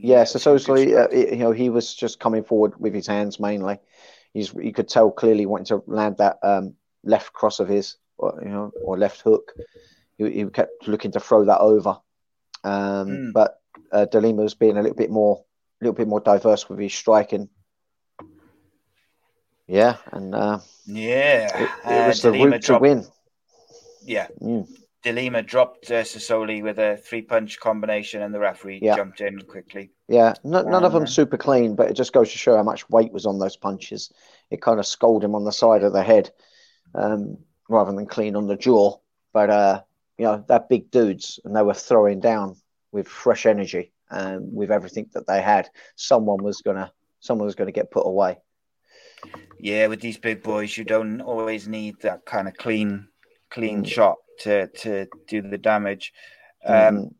Diverse. 0.02 0.08
Yeah, 0.10 0.24
so 0.24 0.40
some 0.40 0.54
good 0.54 0.62
Soli, 0.62 0.92
stuff. 0.92 1.10
uh, 1.12 1.16
you 1.16 1.36
know, 1.38 1.52
he 1.52 1.70
was 1.70 1.94
just 1.96 2.20
coming 2.20 2.44
forward 2.44 2.80
with 2.80 2.94
his 2.94 3.08
hands 3.08 3.40
mainly. 3.40 3.80
He's 4.34 4.54
you 4.54 4.74
could 4.74 4.88
tell 4.90 5.12
clearly 5.12 5.46
wanting 5.46 5.66
to 5.68 5.84
land 5.88 6.18
that 6.18 6.38
um, 6.44 6.76
left 7.04 7.34
cross 7.34 7.60
of 7.60 7.68
his, 7.70 7.98
or, 8.18 8.40
you 8.44 8.50
know, 8.50 8.72
or 8.84 8.98
left 8.98 9.22
hook. 9.22 9.54
He, 10.18 10.30
he 10.32 10.46
kept 10.46 10.88
looking 10.88 11.12
to 11.12 11.20
throw 11.20 11.46
that 11.46 11.60
over, 11.60 11.98
um, 12.64 13.08
Mm. 13.08 13.34
but 13.34 13.60
uh, 13.92 14.06
de 14.06 14.20
Lima 14.20 14.44
was 14.44 14.56
being 14.56 14.78
a 14.78 14.82
little 14.82 14.96
bit 14.98 15.10
more, 15.10 15.44
a 15.82 15.86
little 15.86 15.96
bit 15.96 16.08
more 16.08 16.20
diverse 16.20 16.70
with 16.70 16.80
his 16.80 16.94
striking. 16.94 17.50
Yeah, 19.68 19.98
and 20.12 20.36
uh, 20.36 20.60
yeah, 20.86 21.58
it, 21.58 21.70
it 21.90 22.04
uh, 22.04 22.08
was 22.08 22.22
the 22.22 22.32
de 22.32 22.38
Lima 22.38 22.52
route 22.52 22.62
to 22.64 22.78
win. 22.80 23.06
Yeah, 24.04 24.28
Mm. 24.42 24.68
Delima 25.06 25.44
dropped 25.44 25.92
uh, 25.92 26.02
Sosoli 26.02 26.64
with 26.64 26.80
a 26.80 26.98
three 26.98 27.22
punch 27.22 27.60
combination, 27.60 28.24
and 28.24 28.34
the 28.34 28.40
referee 28.40 28.80
Yeah. 28.82 28.96
jumped 28.96 29.22
in 29.22 29.40
quickly. 29.42 29.92
Yeah, 30.08 30.34
no, 30.44 30.64
none 30.64 30.84
of 30.84 30.94
them 30.94 31.04
Um, 31.04 31.08
super 31.08 31.38
clean, 31.38 31.76
but 31.76 31.92
it 31.92 31.94
just 31.94 32.12
goes 32.12 32.32
to 32.32 32.40
show 32.40 32.58
how 32.58 32.64
much 32.64 32.90
weight 32.90 33.14
was 33.14 33.28
on 33.28 33.38
those 33.38 33.56
punches. 33.56 34.12
It 34.50 34.64
kind 34.64 34.80
of 34.80 34.88
scolded 34.88 35.24
him 35.28 35.36
on 35.36 35.44
the 35.46 35.52
side 35.52 35.84
of 35.84 35.94
the 35.94 36.02
head 36.02 36.32
um, 36.96 37.38
rather 37.70 37.92
than 37.92 38.08
clean 38.08 38.36
on 38.36 38.48
the 38.48 38.56
jaw. 38.56 38.98
But, 39.32 39.52
uh, 39.52 39.82
you 40.18 40.26
know, 40.26 40.44
they're 40.48 40.60
big 40.60 40.90
dudes 40.90 41.40
and 41.46 41.56
they 41.56 41.62
were 41.62 41.74
throwing 41.76 42.20
down 42.20 42.56
with 42.92 43.08
fresh 43.08 43.46
energy 43.46 43.92
and 44.10 44.52
with 44.56 44.72
everything 44.72 45.08
that 45.14 45.28
they 45.28 45.42
had. 45.42 45.70
Someone 45.96 46.44
was 46.44 46.62
going 46.62 46.78
to. 46.78 46.92
Someone 47.20 47.46
was 47.46 47.56
going 47.56 47.68
to 47.68 47.72
get 47.80 47.92
put 47.92 48.08
away. 48.08 48.38
Yeah, 49.60 49.88
with 49.88 50.00
these 50.02 50.18
big 50.18 50.42
boys, 50.42 50.76
you 50.78 50.84
don't 50.84 51.22
always 51.22 51.68
need 51.68 52.00
that 52.02 52.26
kind 52.26 52.48
of 52.48 52.56
clean, 52.56 53.08
clean 53.50 53.84
Mm. 53.84 53.88
shot 53.88 54.18
to 54.40 54.68
to 54.68 55.08
do 55.28 55.42
the 55.42 55.58
damage. 55.58 56.14
Mm-hmm. 56.68 56.98
Um, 56.98 57.16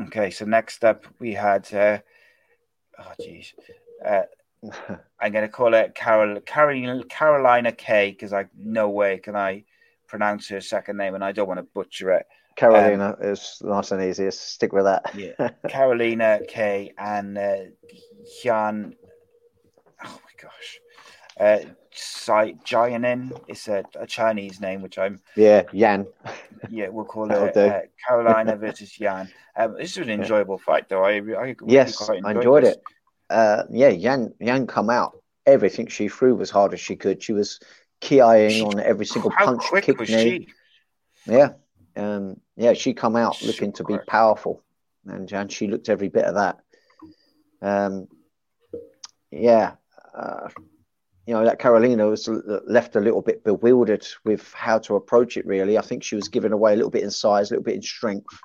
Okay, 0.00 0.30
so 0.30 0.44
next 0.44 0.84
up 0.84 1.06
we 1.18 1.34
had, 1.34 1.72
uh, 1.74 1.98
oh 2.98 3.12
jeez, 3.20 3.52
uh, 4.04 4.22
I'm 5.20 5.32
going 5.32 5.44
to 5.44 5.48
call 5.48 5.74
it 5.74 5.94
Carol, 5.94 6.40
Carol, 6.40 7.04
Carolina 7.04 7.72
K 7.72 8.10
because 8.10 8.32
I 8.32 8.46
no 8.56 8.88
way 8.88 9.18
can 9.18 9.36
I 9.36 9.64
pronounce 10.06 10.48
her 10.48 10.60
second 10.60 10.96
name 10.96 11.14
and 11.14 11.24
I 11.24 11.32
don't 11.32 11.48
want 11.48 11.58
to 11.58 11.66
butcher 11.74 12.12
it. 12.12 12.26
Carolina 12.56 13.16
is 13.20 13.58
nice 13.62 13.92
and 13.92 14.02
easy. 14.02 14.30
Stick 14.30 14.72
with 14.72 14.84
that. 14.84 15.14
Yeah, 15.14 15.50
Carolina 15.68 16.40
K 16.48 16.92
and 16.98 17.38
uh, 17.38 17.56
Jan. 18.42 18.94
Oh 20.04 20.18
my 20.24 20.42
gosh, 20.42 20.80
uh, 21.42 21.58
Sai 21.94 22.52
Jianin. 22.64 23.38
It's 23.48 23.68
a, 23.68 23.84
a 23.96 24.06
Chinese 24.06 24.60
name, 24.60 24.80
which 24.82 24.98
I'm 24.98 25.20
yeah, 25.36 25.62
Yan. 25.72 26.06
yeah 26.70 26.88
we'll 26.88 27.04
call 27.04 27.30
it 27.30 27.56
uh, 27.56 27.80
Carolina 28.06 28.56
versus 28.56 28.98
Yan. 28.98 29.28
Um, 29.56 29.74
this 29.78 29.98
was 29.98 30.08
an 30.08 30.14
enjoyable 30.14 30.58
fight 30.58 30.88
though. 30.88 31.04
I, 31.04 31.12
I 31.12 31.16
really 31.18 31.56
Yes, 31.66 31.96
quite 31.96 32.24
I 32.24 32.30
enjoyed 32.30 32.64
this. 32.64 32.76
it. 32.76 32.82
Uh, 33.28 33.64
yeah, 33.70 33.88
Yan 33.88 34.32
Yan 34.40 34.66
come 34.66 34.88
out. 34.90 35.18
Everything 35.44 35.88
she 35.88 36.08
threw 36.08 36.34
was 36.36 36.50
hard 36.50 36.72
as 36.72 36.80
she 36.80 36.96
could. 36.96 37.22
She 37.22 37.32
was 37.32 37.58
keying 38.00 38.62
on 38.62 38.80
every 38.80 39.06
single 39.06 39.30
punch, 39.30 39.64
kick, 39.82 39.98
knee. 40.00 40.06
she? 40.06 40.48
Yeah, 41.26 41.50
um, 41.96 42.40
yeah, 42.56 42.72
she 42.72 42.94
come 42.94 43.16
out 43.16 43.42
looking 43.42 43.72
to 43.74 43.84
be 43.84 43.94
quick. 43.94 44.06
powerful, 44.06 44.62
and 45.06 45.30
and 45.32 45.50
she 45.50 45.66
looked 45.66 45.88
every 45.88 46.08
bit 46.08 46.24
of 46.24 46.34
that. 46.36 46.58
Um, 47.60 48.08
yeah, 49.30 49.72
uh, 50.14 50.48
you 51.26 51.34
know 51.34 51.44
that 51.44 51.58
Carolina 51.58 52.06
was 52.08 52.28
left 52.66 52.96
a 52.96 53.00
little 53.00 53.22
bit 53.22 53.44
bewildered 53.44 54.06
with 54.24 54.52
how 54.52 54.78
to 54.80 54.96
approach 54.96 55.36
it. 55.36 55.46
Really, 55.46 55.78
I 55.78 55.82
think 55.82 56.02
she 56.02 56.16
was 56.16 56.28
giving 56.28 56.52
away 56.52 56.72
a 56.72 56.76
little 56.76 56.90
bit 56.90 57.04
in 57.04 57.10
size, 57.10 57.50
a 57.50 57.54
little 57.54 57.64
bit 57.64 57.76
in 57.76 57.82
strength, 57.82 58.38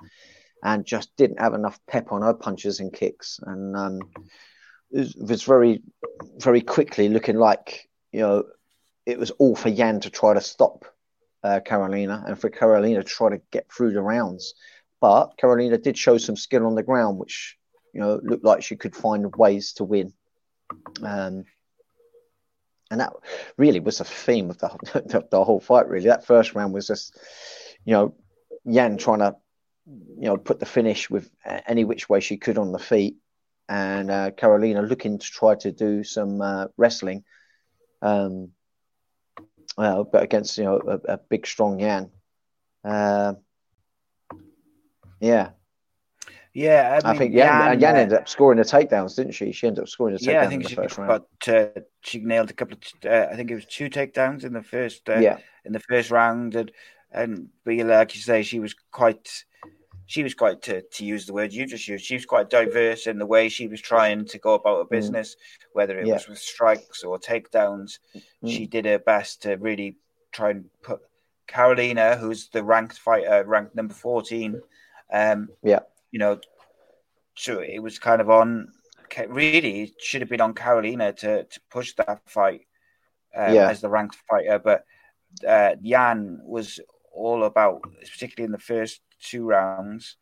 and 0.62 0.84
just 0.84 1.16
didn't 1.16 1.40
have 1.40 1.54
enough 1.54 1.80
pep 1.88 2.12
on 2.12 2.22
her 2.22 2.34
punches 2.34 2.80
and 2.80 2.92
kicks, 2.92 3.40
and 3.42 3.76
um, 3.76 4.00
it 4.92 4.98
was, 4.98 5.16
was 5.16 5.42
very, 5.42 5.82
very 6.38 6.60
quickly 6.60 7.08
looking 7.08 7.36
like 7.36 7.88
you 8.12 8.20
know 8.20 8.44
it 9.06 9.18
was 9.18 9.30
all 9.32 9.56
for 9.56 9.70
Yan 9.70 10.00
to 10.00 10.10
try 10.10 10.34
to 10.34 10.40
stop 10.40 10.84
uh, 11.42 11.60
Carolina 11.60 12.22
and 12.26 12.38
for 12.38 12.50
Carolina 12.50 13.02
to 13.02 13.08
try 13.08 13.30
to 13.30 13.40
get 13.50 13.72
through 13.72 13.92
the 13.92 14.02
rounds. 14.02 14.54
But 15.00 15.36
Carolina 15.36 15.78
did 15.78 15.96
show 15.96 16.18
some 16.18 16.36
skill 16.36 16.66
on 16.66 16.74
the 16.74 16.82
ground, 16.82 17.18
which 17.18 17.56
you 17.92 18.00
know 18.00 18.20
looked 18.22 18.44
like 18.44 18.62
she 18.62 18.76
could 18.76 18.94
find 18.94 19.34
ways 19.34 19.72
to 19.74 19.84
win. 19.84 20.12
Um, 21.02 21.44
and 22.90 23.00
that 23.00 23.12
really 23.56 23.80
was 23.80 23.98
the 23.98 24.04
theme 24.04 24.50
of 24.50 24.58
the, 24.58 25.26
the 25.30 25.44
whole 25.44 25.60
fight. 25.60 25.88
Really, 25.88 26.08
that 26.08 26.26
first 26.26 26.54
round 26.54 26.72
was 26.72 26.86
just 26.86 27.18
you 27.84 27.92
know 27.92 28.14
Yan 28.64 28.96
trying 28.96 29.20
to 29.20 29.36
you 29.86 30.26
know 30.28 30.36
put 30.36 30.60
the 30.60 30.66
finish 30.66 31.10
with 31.10 31.30
any 31.44 31.84
which 31.84 32.08
way 32.08 32.20
she 32.20 32.36
could 32.36 32.58
on 32.58 32.72
the 32.72 32.78
feet, 32.78 33.16
and 33.68 34.10
uh, 34.10 34.30
Carolina 34.30 34.82
looking 34.82 35.18
to 35.18 35.26
try 35.26 35.54
to 35.56 35.72
do 35.72 36.04
some 36.04 36.40
uh, 36.40 36.66
wrestling. 36.76 37.24
Um, 38.00 38.52
well, 39.76 40.04
but 40.04 40.22
against 40.22 40.58
you 40.58 40.64
know 40.64 40.80
a, 40.86 41.14
a 41.14 41.18
big 41.18 41.46
strong 41.46 41.80
Yan. 41.80 42.10
Uh, 42.84 43.34
yeah, 45.20 45.50
Yeah, 46.54 47.00
I, 47.04 47.10
I, 47.10 47.16
think 47.16 47.34
Yan, 47.34 47.46
Yan, 47.46 47.72
and 47.72 47.80
Yan 47.80 47.94
uh, 47.96 47.98
ended 47.98 48.18
up 48.18 48.28
scoring 48.28 48.58
the 48.58 48.64
takedowns, 48.64 49.14
didn't 49.16 49.32
she? 49.32 49.52
She 49.52 49.66
ended 49.66 49.82
up 49.82 49.88
scoring 49.88 50.14
the 50.14 50.20
takedowns 50.20 50.26
Yeah, 50.32 50.40
I 50.48 50.52
in 50.52 50.62
the 50.62 50.68
she 50.68 50.74
first 50.74 50.98
round. 50.98 51.22
got 51.44 51.54
uh, 51.54 51.80
she 52.00 52.18
nailed 52.20 52.50
a 52.50 52.54
couple 52.54 52.76
of. 52.76 53.10
Uh, 53.10 53.26
I 53.30 53.36
think 53.36 53.50
it 53.50 53.54
was 53.54 53.66
two 53.66 53.88
takedowns 53.90 54.44
in 54.44 54.52
the 54.52 54.62
first. 54.62 55.08
Uh, 55.08 55.18
yeah, 55.18 55.38
in 55.64 55.72
the 55.72 55.80
first 55.80 56.10
round, 56.10 56.54
and 56.56 56.72
and 57.12 57.48
but 57.64 57.74
like 57.76 58.14
you 58.14 58.20
say, 58.20 58.42
she 58.42 58.60
was 58.60 58.74
quite. 58.90 59.44
She 60.06 60.22
was 60.22 60.32
quite 60.32 60.62
to, 60.62 60.80
to 60.80 61.04
use 61.04 61.26
the 61.26 61.34
word 61.34 61.52
you 61.52 61.66
just 61.66 61.86
used. 61.86 62.02
She 62.06 62.14
was 62.14 62.24
quite 62.24 62.48
diverse 62.48 63.06
in 63.06 63.18
the 63.18 63.26
way 63.26 63.50
she 63.50 63.68
was 63.68 63.78
trying 63.82 64.24
to 64.24 64.38
go 64.38 64.54
about 64.54 64.78
her 64.78 64.84
business, 64.84 65.36
whether 65.74 65.98
it 65.98 66.04
Mm. 66.04 66.08
Yeah. 66.08 66.14
was 66.14 66.28
with 66.28 66.38
strikes 66.38 67.04
or 67.04 67.18
takedowns. 67.18 67.98
Mm. 68.42 68.50
She 68.50 68.66
did 68.66 68.86
her 68.86 68.98
best 68.98 69.42
to 69.42 69.56
really 69.56 69.96
try 70.32 70.48
and 70.52 70.64
put 70.82 71.00
Carolina, 71.46 72.16
who's 72.16 72.48
the 72.48 72.64
ranked 72.64 72.98
fighter, 72.98 73.44
ranked 73.46 73.74
number 73.74 73.92
fourteen. 73.92 74.62
Um, 75.12 75.50
Yeah. 75.62 75.80
You 76.10 76.18
know, 76.18 76.38
so 77.34 77.60
it 77.60 77.80
was 77.82 77.98
kind 77.98 78.20
of 78.20 78.30
on. 78.30 78.72
Really, 79.28 79.82
it 79.84 79.92
should 80.00 80.20
have 80.20 80.28
been 80.28 80.40
on 80.40 80.54
Carolina 80.54 81.12
to 81.14 81.44
to 81.44 81.60
push 81.70 81.94
that 81.94 82.20
fight 82.26 82.62
um, 83.34 83.54
Yeah. 83.54 83.70
as 83.70 83.80
the 83.80 83.88
ranked 83.88 84.16
fighter, 84.28 84.58
but 84.58 84.84
uh, 85.46 85.76
Jan 85.82 86.40
was 86.44 86.80
all 87.12 87.44
about, 87.44 87.82
particularly 88.00 88.46
in 88.46 88.52
the 88.52 88.58
first 88.58 89.00
two 89.20 89.46
rounds, 89.46 90.16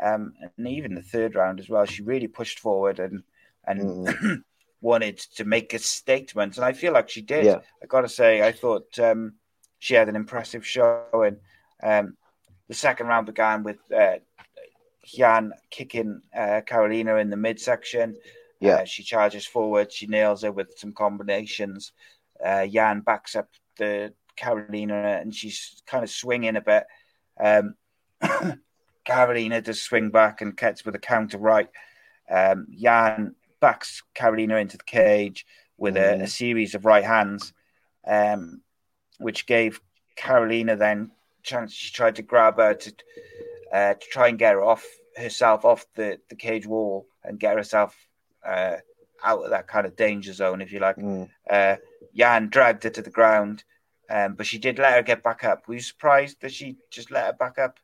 um, 0.00 0.34
and 0.56 0.68
even 0.68 0.94
the 0.94 1.02
third 1.02 1.34
round 1.34 1.58
as 1.60 1.68
well. 1.68 1.84
She 1.84 2.02
really 2.02 2.28
pushed 2.28 2.60
forward 2.60 3.00
and 3.00 3.22
and 3.64 4.44
wanted 4.80 5.18
to 5.36 5.44
make 5.44 5.74
a 5.74 5.78
statement, 5.78 6.56
and 6.56 6.64
I 6.64 6.72
feel 6.72 6.92
like 6.92 7.08
she 7.10 7.22
did. 7.22 7.44
Yeah. 7.44 7.60
I 7.82 7.86
got 7.86 8.02
to 8.02 8.08
say, 8.08 8.42
I 8.46 8.52
thought 8.52 8.98
um, 9.00 9.34
she 9.80 9.94
had 9.94 10.08
an 10.08 10.16
impressive 10.16 10.64
showing. 10.66 11.38
Um, 11.82 12.16
the 12.68 12.74
second 12.74 13.08
round 13.08 13.26
began 13.26 13.62
with 13.64 13.78
uh, 13.92 14.18
Yan 15.12 15.52
kicking 15.70 16.22
uh, 16.36 16.60
Carolina 16.66 17.16
in 17.16 17.30
the 17.30 17.36
midsection. 17.36 18.16
Yeah. 18.60 18.76
Uh, 18.76 18.84
she 18.84 19.02
charges 19.02 19.46
forward. 19.46 19.92
She 19.92 20.06
nails 20.06 20.42
her 20.42 20.52
with 20.52 20.74
some 20.76 20.92
combinations. 20.92 21.92
Uh, 22.44 22.66
Yan 22.68 23.00
backs 23.00 23.36
up 23.36 23.48
the 23.76 24.12
Carolina 24.36 25.18
and 25.20 25.34
she's 25.34 25.82
kind 25.86 26.04
of 26.04 26.10
swinging 26.10 26.56
a 26.56 26.60
bit. 26.60 26.84
Um, 27.40 27.74
Carolina 29.04 29.60
does 29.62 29.80
swing 29.80 30.10
back 30.10 30.40
and 30.40 30.56
gets 30.56 30.84
with 30.84 30.94
a 30.94 31.00
counter 31.00 31.38
right. 31.38 31.68
Um, 32.30 32.66
Yan 32.70 33.34
backs 33.60 34.02
Carolina 34.14 34.56
into 34.56 34.76
the 34.76 34.84
cage 34.84 35.46
with 35.76 35.96
a, 35.96 36.22
a 36.22 36.26
series 36.26 36.74
of 36.74 36.84
right 36.84 37.04
hands, 37.04 37.52
um, 38.06 38.60
which 39.18 39.46
gave 39.46 39.80
Carolina 40.16 40.76
then 40.76 41.12
chance. 41.42 41.72
She 41.72 41.92
tried 41.92 42.16
to 42.16 42.22
grab 42.22 42.58
her 42.58 42.74
to 42.74 42.92
uh, 43.72 43.94
to 43.94 44.06
try 44.10 44.28
and 44.28 44.38
get 44.38 44.54
her 44.54 44.62
off 44.62 44.84
herself 45.16 45.64
off 45.64 45.86
the, 45.94 46.18
the 46.28 46.36
cage 46.36 46.66
wall 46.66 47.06
and 47.24 47.40
get 47.40 47.56
herself 47.56 47.96
uh, 48.46 48.76
out 49.22 49.44
of 49.44 49.50
that 49.50 49.66
kind 49.66 49.86
of 49.86 49.96
danger 49.96 50.32
zone, 50.32 50.60
if 50.60 50.72
you 50.72 50.78
like. 50.78 50.96
Mm. 50.96 51.28
Uh, 51.50 51.76
Yan 52.12 52.48
dragged 52.48 52.84
her 52.84 52.90
to 52.90 53.02
the 53.02 53.10
ground, 53.10 53.64
um, 54.10 54.34
but 54.34 54.46
she 54.46 54.58
did 54.58 54.78
let 54.78 54.92
her 54.94 55.02
get 55.02 55.22
back 55.22 55.44
up. 55.44 55.66
Were 55.66 55.74
you 55.74 55.80
surprised 55.80 56.40
that 56.40 56.52
she 56.52 56.76
just 56.90 57.10
let 57.10 57.26
her 57.26 57.32
back 57.32 57.58
up? 57.58 57.78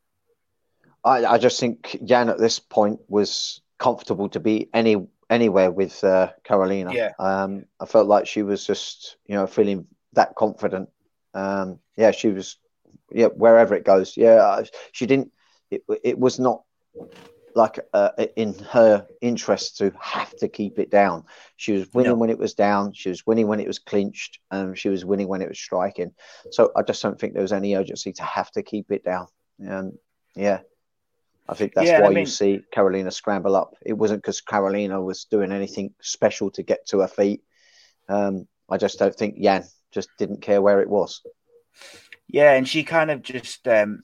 I, 1.04 1.24
I 1.24 1.38
just 1.38 1.60
think 1.60 1.98
Jan 2.04 2.28
at 2.28 2.38
this 2.38 2.58
point 2.58 3.00
was 3.08 3.60
comfortable 3.78 4.28
to 4.30 4.40
be 4.40 4.68
any 4.72 5.06
anywhere 5.28 5.70
with 5.70 6.02
uh, 6.04 6.30
Carolina. 6.44 6.92
Yeah. 6.94 7.12
Um, 7.18 7.64
I 7.80 7.86
felt 7.86 8.06
like 8.06 8.26
she 8.26 8.42
was 8.42 8.66
just 8.66 9.16
you 9.26 9.34
know 9.34 9.46
feeling 9.46 9.86
that 10.14 10.34
confident. 10.34 10.88
Um, 11.34 11.80
yeah, 11.96 12.10
she 12.12 12.28
was. 12.28 12.56
Yeah, 13.12 13.26
wherever 13.26 13.74
it 13.74 13.84
goes. 13.84 14.16
Yeah, 14.16 14.42
I- 14.42 14.68
she 14.92 15.06
didn't. 15.06 15.30
It, 15.70 15.82
it 16.02 16.18
was 16.18 16.38
not 16.38 16.62
like 17.56 17.78
uh, 17.92 18.10
in 18.36 18.54
her 18.70 19.06
interest 19.20 19.78
to 19.78 19.92
have 20.00 20.34
to 20.38 20.48
keep 20.48 20.78
it 20.78 20.90
down. 20.90 21.24
She 21.56 21.72
was 21.72 21.92
winning 21.94 22.12
No. 22.12 22.16
when 22.16 22.30
it 22.30 22.38
was 22.38 22.54
down. 22.54 22.92
She 22.92 23.08
was 23.10 23.24
winning 23.26 23.46
when 23.46 23.60
it 23.60 23.66
was 23.68 23.78
clinched, 23.78 24.40
and 24.50 24.76
she 24.76 24.88
was 24.88 25.04
winning 25.04 25.28
when 25.28 25.40
it 25.42 25.48
was 25.48 25.58
striking. 25.58 26.12
So 26.50 26.72
I 26.76 26.82
just 26.82 27.00
don't 27.02 27.18
think 27.18 27.32
there 27.32 27.42
was 27.42 27.52
any 27.52 27.74
urgency 27.76 28.12
to 28.14 28.22
have 28.24 28.50
to 28.52 28.62
keep 28.62 28.90
it 28.90 29.04
down. 29.04 29.28
Yeah, 30.36 30.60
I 31.48 31.54
think 31.54 31.74
that's 31.74 31.86
Yeah, 31.88 32.00
why 32.00 32.06
I 32.06 32.08
mean- 32.10 32.18
you 32.20 32.26
see 32.26 32.60
Carolina 32.72 33.10
scramble 33.12 33.54
up. 33.54 33.74
It 33.86 33.92
wasn't 33.92 34.20
because 34.22 34.40
Carolina 34.40 35.00
was 35.00 35.24
doing 35.26 35.52
anything 35.52 35.94
special 36.00 36.50
to 36.52 36.62
get 36.64 36.86
to 36.88 37.00
her 37.00 37.08
feet. 37.08 37.42
Um, 38.08 38.48
I 38.68 38.78
just 38.78 38.98
don't 38.98 39.14
think 39.14 39.36
Yan 39.38 39.64
just 39.92 40.08
didn't 40.18 40.42
care 40.42 40.60
where 40.60 40.80
it 40.80 40.88
was. 40.88 41.22
Yeah, 42.26 42.52
and 42.54 42.66
she 42.68 42.82
kind 42.82 43.12
of 43.12 43.22
just 43.22 43.68
um, 43.68 44.02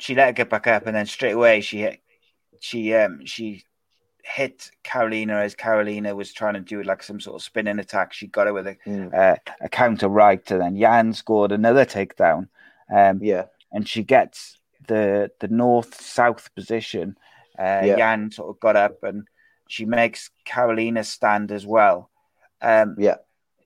she 0.00 0.14
let 0.14 0.26
her 0.26 0.32
get 0.32 0.50
back 0.50 0.66
up, 0.66 0.86
and 0.86 0.96
then 0.96 1.06
straight 1.06 1.32
away 1.32 1.60
she 1.60 1.80
hit, 1.80 2.00
she 2.60 2.94
um 2.94 3.24
she 3.26 3.64
hit 4.22 4.70
Carolina 4.82 5.36
as 5.36 5.54
Carolina 5.54 6.14
was 6.14 6.32
trying 6.32 6.54
to 6.54 6.60
do 6.60 6.82
like 6.82 7.02
some 7.02 7.20
sort 7.20 7.36
of 7.36 7.42
spinning 7.42 7.78
attack. 7.78 8.12
She 8.12 8.26
got 8.26 8.46
her 8.46 8.52
with 8.52 8.66
a 8.66 8.76
Mm. 8.86 9.14
uh, 9.14 9.36
a 9.60 9.68
counter 9.68 10.08
right, 10.08 10.50
and 10.50 10.60
then 10.60 10.76
Yan 10.76 11.12
scored 11.12 11.52
another 11.52 11.84
takedown. 11.84 12.48
Um, 12.92 13.20
Yeah, 13.22 13.46
and 13.72 13.88
she 13.88 14.02
gets 14.02 14.58
the 14.88 15.30
the 15.40 15.48
north 15.48 16.00
south 16.00 16.54
position. 16.54 17.16
Uh, 17.58 17.82
Yeah. 17.84 17.96
Yan 17.98 18.30
sort 18.30 18.50
of 18.50 18.60
got 18.60 18.76
up 18.76 19.02
and 19.02 19.28
she 19.68 19.84
makes 19.84 20.30
Carolina 20.44 21.04
stand 21.04 21.52
as 21.52 21.64
well. 21.66 22.10
Um, 22.60 22.96
yeah, 22.98 23.16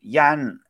Yan 0.02 0.60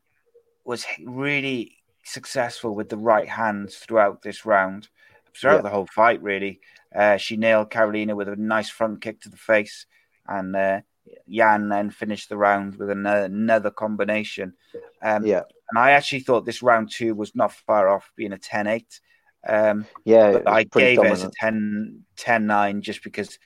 was 0.65 0.87
really 1.05 1.77
successful 2.05 2.75
with 2.75 2.89
the 2.89 2.97
right 2.99 3.29
hands 3.29 3.77
throughout 3.77 4.23
this 4.23 4.47
round, 4.47 4.89
throughout 5.37 5.57
Yeah. 5.57 5.61
the 5.63 5.71
whole 5.71 5.87
fight. 5.87 6.23
Really, 6.23 6.61
uh, 6.95 7.17
she 7.17 7.37
nailed 7.37 7.71
Carolina 7.71 8.15
with 8.17 8.29
a 8.29 8.37
nice 8.37 8.71
front 8.71 9.01
kick 9.03 9.21
to 9.23 9.29
the 9.29 9.37
face, 9.37 9.87
and 10.27 10.55
uh, 10.55 10.81
Yan 11.27 11.69
then 11.69 11.91
finished 11.91 12.29
the 12.29 12.37
round 12.37 12.77
with 12.77 12.91
another, 12.91 13.25
another 13.25 13.71
combination. 13.71 14.55
Um, 15.03 15.27
yeah, 15.27 15.43
and 15.71 15.79
I 15.79 15.93
actually 15.93 16.21
thought 16.21 16.45
this 16.47 16.63
round 16.63 16.91
two 16.91 17.15
was 17.15 17.35
not 17.35 17.53
far 17.53 17.89
off 17.89 18.11
being 18.17 18.33
a 18.33 18.39
10 18.39 18.67
8. 18.67 19.01
Um, 19.47 19.87
yeah. 20.07 20.33
but 20.33 20.41
it 20.41 20.45
was 20.47 20.55
I 20.55 20.63
gave 20.65 20.99
it 20.99 21.05
as 21.07 21.19
a 21.25 21.31
dominant. 21.31 21.35
10, 21.39 22.05
10 22.17 22.47
9 22.47 22.81
just 22.83 23.05
because, 23.05 23.39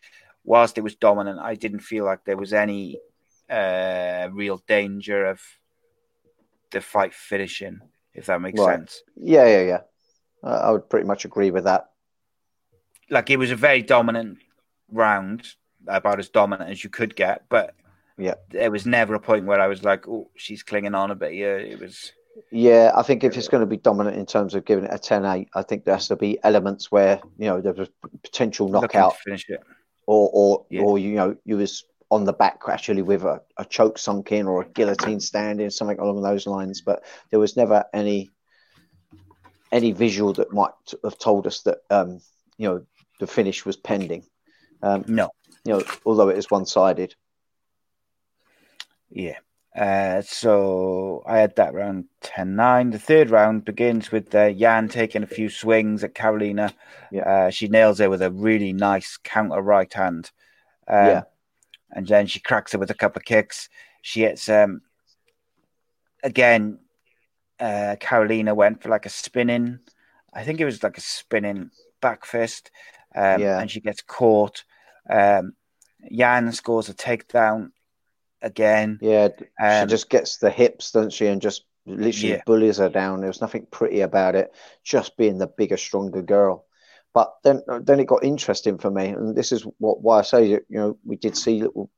whilst 0.44 0.78
it 0.78 0.82
was 0.82 0.94
dominant, 0.94 1.40
I 1.40 1.56
didn't 1.56 1.81
feel 1.81 2.05
like 2.05 2.24
there 2.24 2.36
was 2.36 2.52
any 2.52 3.01
uh, 3.51 4.28
real 4.32 4.62
danger 4.69 5.27
of 5.27 5.40
the 6.70 6.81
fight 6.81 7.15
finishing, 7.15 7.81
if 8.15 8.27
that 8.27 8.40
makes 8.40 8.60
Right. 8.60 8.78
sense. 8.78 9.02
Yeah, 9.16 9.47
yeah, 9.47 9.62
yeah. 9.62 9.81
I 10.43 10.51
I 10.51 10.70
would 10.70 10.89
pretty 10.89 11.06
much 11.06 11.24
agree 11.24 11.51
with 11.51 11.65
that. 11.65 11.90
Like 13.10 13.31
it 13.31 13.39
was 13.39 13.51
a 13.51 13.56
very 13.56 13.82
dominant 13.82 14.39
round, 14.90 15.47
about 15.86 16.19
as 16.19 16.28
dominant 16.28 16.70
as 16.70 16.82
you 16.85 16.90
could 16.90 17.16
get, 17.16 17.44
but 17.48 17.74
Yeah. 18.19 18.35
there 18.51 18.70
was 18.70 18.85
never 18.86 19.15
a 19.15 19.20
point 19.20 19.47
where 19.47 19.60
I 19.60 19.66
was 19.69 19.82
like, 19.85 20.06
oh, 20.09 20.31
she's 20.36 20.62
clinging 20.62 20.94
on 20.94 21.10
a 21.10 21.15
bit 21.15 21.32
Yeah, 21.35 21.56
It 21.56 21.81
was, 21.81 22.12
Yeah, 22.51 22.93
I 22.94 23.02
think 23.02 23.24
if 23.24 23.36
it's 23.36 23.48
going 23.48 23.62
to 23.62 23.66
be 23.66 23.77
dominant 23.78 24.16
in 24.16 24.27
terms 24.27 24.55
of 24.55 24.65
giving 24.65 24.85
it 24.85 24.93
a 24.93 24.98
10 24.98 25.24
8, 25.24 25.48
I 25.55 25.62
think 25.62 25.85
there 25.85 25.94
has 25.94 26.09
to 26.09 26.16
be 26.16 26.39
elements 26.44 26.90
where, 26.93 27.20
you 27.39 27.47
know, 27.47 27.60
there 27.60 27.73
was 27.73 27.89
potential 28.23 28.69
knockout 28.69 29.16
finish 29.19 29.48
it. 29.48 29.60
or, 30.06 30.31
or, 30.32 30.66
Yeah. 30.69 30.82
or 30.82 30.98
you 30.98 31.15
know, 31.15 31.36
you 31.44 31.56
was 31.56 31.85
on 32.10 32.24
the 32.24 32.32
back 32.32 32.60
actually 32.69 33.02
with 33.02 33.23
a, 33.24 33.40
a 33.59 33.65
choke 33.65 33.98
sunk 33.98 34.32
in 34.32 34.47
or 34.47 34.62
a 34.62 34.69
guillotine 34.69 35.20
standing, 35.20 35.69
something 35.70 35.98
along 35.98 36.23
those 36.23 36.47
lines. 36.47 36.81
But 36.81 37.05
there 37.31 37.39
was 37.40 37.56
never 37.56 37.85
any 37.93 38.31
any 39.73 39.93
visual 39.93 40.32
that 40.35 40.53
might 40.53 40.73
have 41.05 41.19
told 41.19 41.47
us 41.47 41.61
that, 41.62 41.78
um, 41.90 42.20
you 42.57 42.69
know, 42.69 42.86
the 43.20 43.27
finish 43.27 43.65
was 43.66 43.77
pending. 43.77 44.24
Um, 44.82 45.05
No. 45.09 45.31
you 45.65 45.74
know, 45.74 45.82
although 46.07 46.28
it 46.28 46.39
is 46.39 46.51
one 46.51 46.66
sided. 46.66 47.15
Yeah. 49.11 49.39
Uh, 49.77 50.23
so 50.23 51.23
I 51.27 51.39
had 51.39 51.55
that 51.57 51.74
round 51.74 52.07
10 52.23 52.57
9. 52.57 52.90
The 52.90 52.99
third 52.99 53.31
round 53.31 53.65
begins 53.65 54.11
with 54.11 54.35
uh, 54.35 54.47
Yan 54.47 54.89
taking 54.89 55.23
a 55.23 55.27
few 55.27 55.49
swings 55.49 56.03
at 56.03 56.15
Carolina. 56.15 56.74
Yeah. 57.12 57.23
Uh, 57.47 57.51
she 57.51 57.69
nails 57.69 57.99
her 57.99 58.11
with 58.11 58.23
a 58.23 58.31
really 58.31 58.73
nice 58.73 59.19
counter 59.23 59.61
right 59.61 59.93
hand. 59.93 60.31
Um, 60.89 61.07
Yeah. 61.07 61.23
And 61.90 62.07
then 62.07 62.27
she 62.27 62.40
cracks 62.40 62.73
her 62.73 62.78
with 62.78 62.90
a 62.90 62.95
couple 62.95 63.20
of 63.20 63.24
kicks. 63.24 63.69
She 64.03 64.20
hits, 64.23 64.49
um, 64.49 64.82
again, 66.23 66.81
uh, 67.60 67.97
Carolina 68.01 68.55
went 68.55 68.82
for 68.82 68.89
like 68.89 69.06
a 69.06 69.10
spinning, 69.10 69.80
I 70.35 70.44
think 70.44 70.60
it 70.60 70.64
was 70.64 70.82
like 70.82 70.98
a 70.98 71.02
spinning 71.02 71.70
back 72.01 72.24
fist. 72.24 72.70
Um, 73.14 73.40
Yeah. 73.40 73.60
And 73.60 73.70
she 73.70 73.80
gets 73.80 74.02
caught. 74.02 74.64
Um, 75.09 75.55
Yan 76.10 76.52
scores 76.52 76.89
a 76.89 76.94
takedown 76.94 77.70
again. 78.43 78.98
Yeah, 79.01 79.28
Um, 79.60 79.89
she 79.89 79.90
just 79.90 80.10
gets 80.10 80.39
the 80.39 80.51
hips, 80.51 80.93
doesn't 80.93 81.12
she, 81.12 81.26
and 81.26 81.40
just 81.43 81.64
literally 81.86 82.35
Yeah. 82.35 82.43
bullies 82.47 82.76
her 82.78 82.89
down. 82.89 83.20
There 83.20 83.28
was 83.28 83.40
nothing 83.40 83.66
pretty 83.70 84.01
about 84.02 84.35
it, 84.35 84.52
just 84.85 85.16
being 85.16 85.39
the 85.39 85.47
bigger, 85.47 85.76
stronger 85.76 86.22
girl. 86.22 86.66
But 87.14 87.35
then, 87.43 87.62
then 87.82 88.01
it 88.01 88.06
got 88.06 88.22
interesting 88.22 88.78
for 88.78 88.90
me, 88.90 89.09
and 89.09 89.35
this 89.35 89.51
is 89.51 89.62
what 89.78 90.02
why 90.02 90.18
I 90.18 90.22
say 90.22 90.47
you 90.47 90.60
know 90.68 90.98
we 91.05 91.16
did 91.16 91.36
see 91.36 91.62
little 91.62 91.90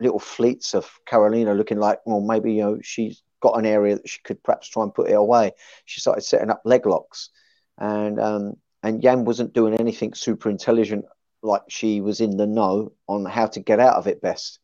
little 0.00 0.18
fleets 0.20 0.74
of 0.74 0.90
Carolina 1.06 1.54
looking 1.54 1.78
like, 1.78 2.00
well, 2.06 2.20
maybe 2.20 2.52
you 2.54 2.62
know 2.62 2.78
she's 2.82 3.22
got 3.42 3.58
an 3.58 3.66
area 3.66 3.96
that 3.96 4.08
she 4.08 4.20
could 4.24 4.42
perhaps 4.42 4.68
try 4.68 4.82
and 4.82 4.94
put 4.94 5.10
it 5.10 5.14
away. 5.14 5.52
She 5.84 6.00
started 6.00 6.22
setting 6.22 6.50
up 6.50 6.62
leg 6.64 6.86
locks, 6.86 7.30
and 7.78 8.18
um, 8.18 8.54
and 8.82 9.02
Yan 9.02 9.24
wasn't 9.24 9.52
doing 9.52 9.74
anything 9.74 10.14
super 10.14 10.48
intelligent, 10.48 11.04
like 11.42 11.62
she 11.68 12.00
was 12.00 12.20
in 12.20 12.36
the 12.36 12.46
know 12.46 12.92
on 13.08 13.24
how 13.24 13.46
to 13.48 13.60
get 13.60 13.80
out 13.80 13.96
of 13.96 14.06
it 14.06 14.22
best. 14.22 14.58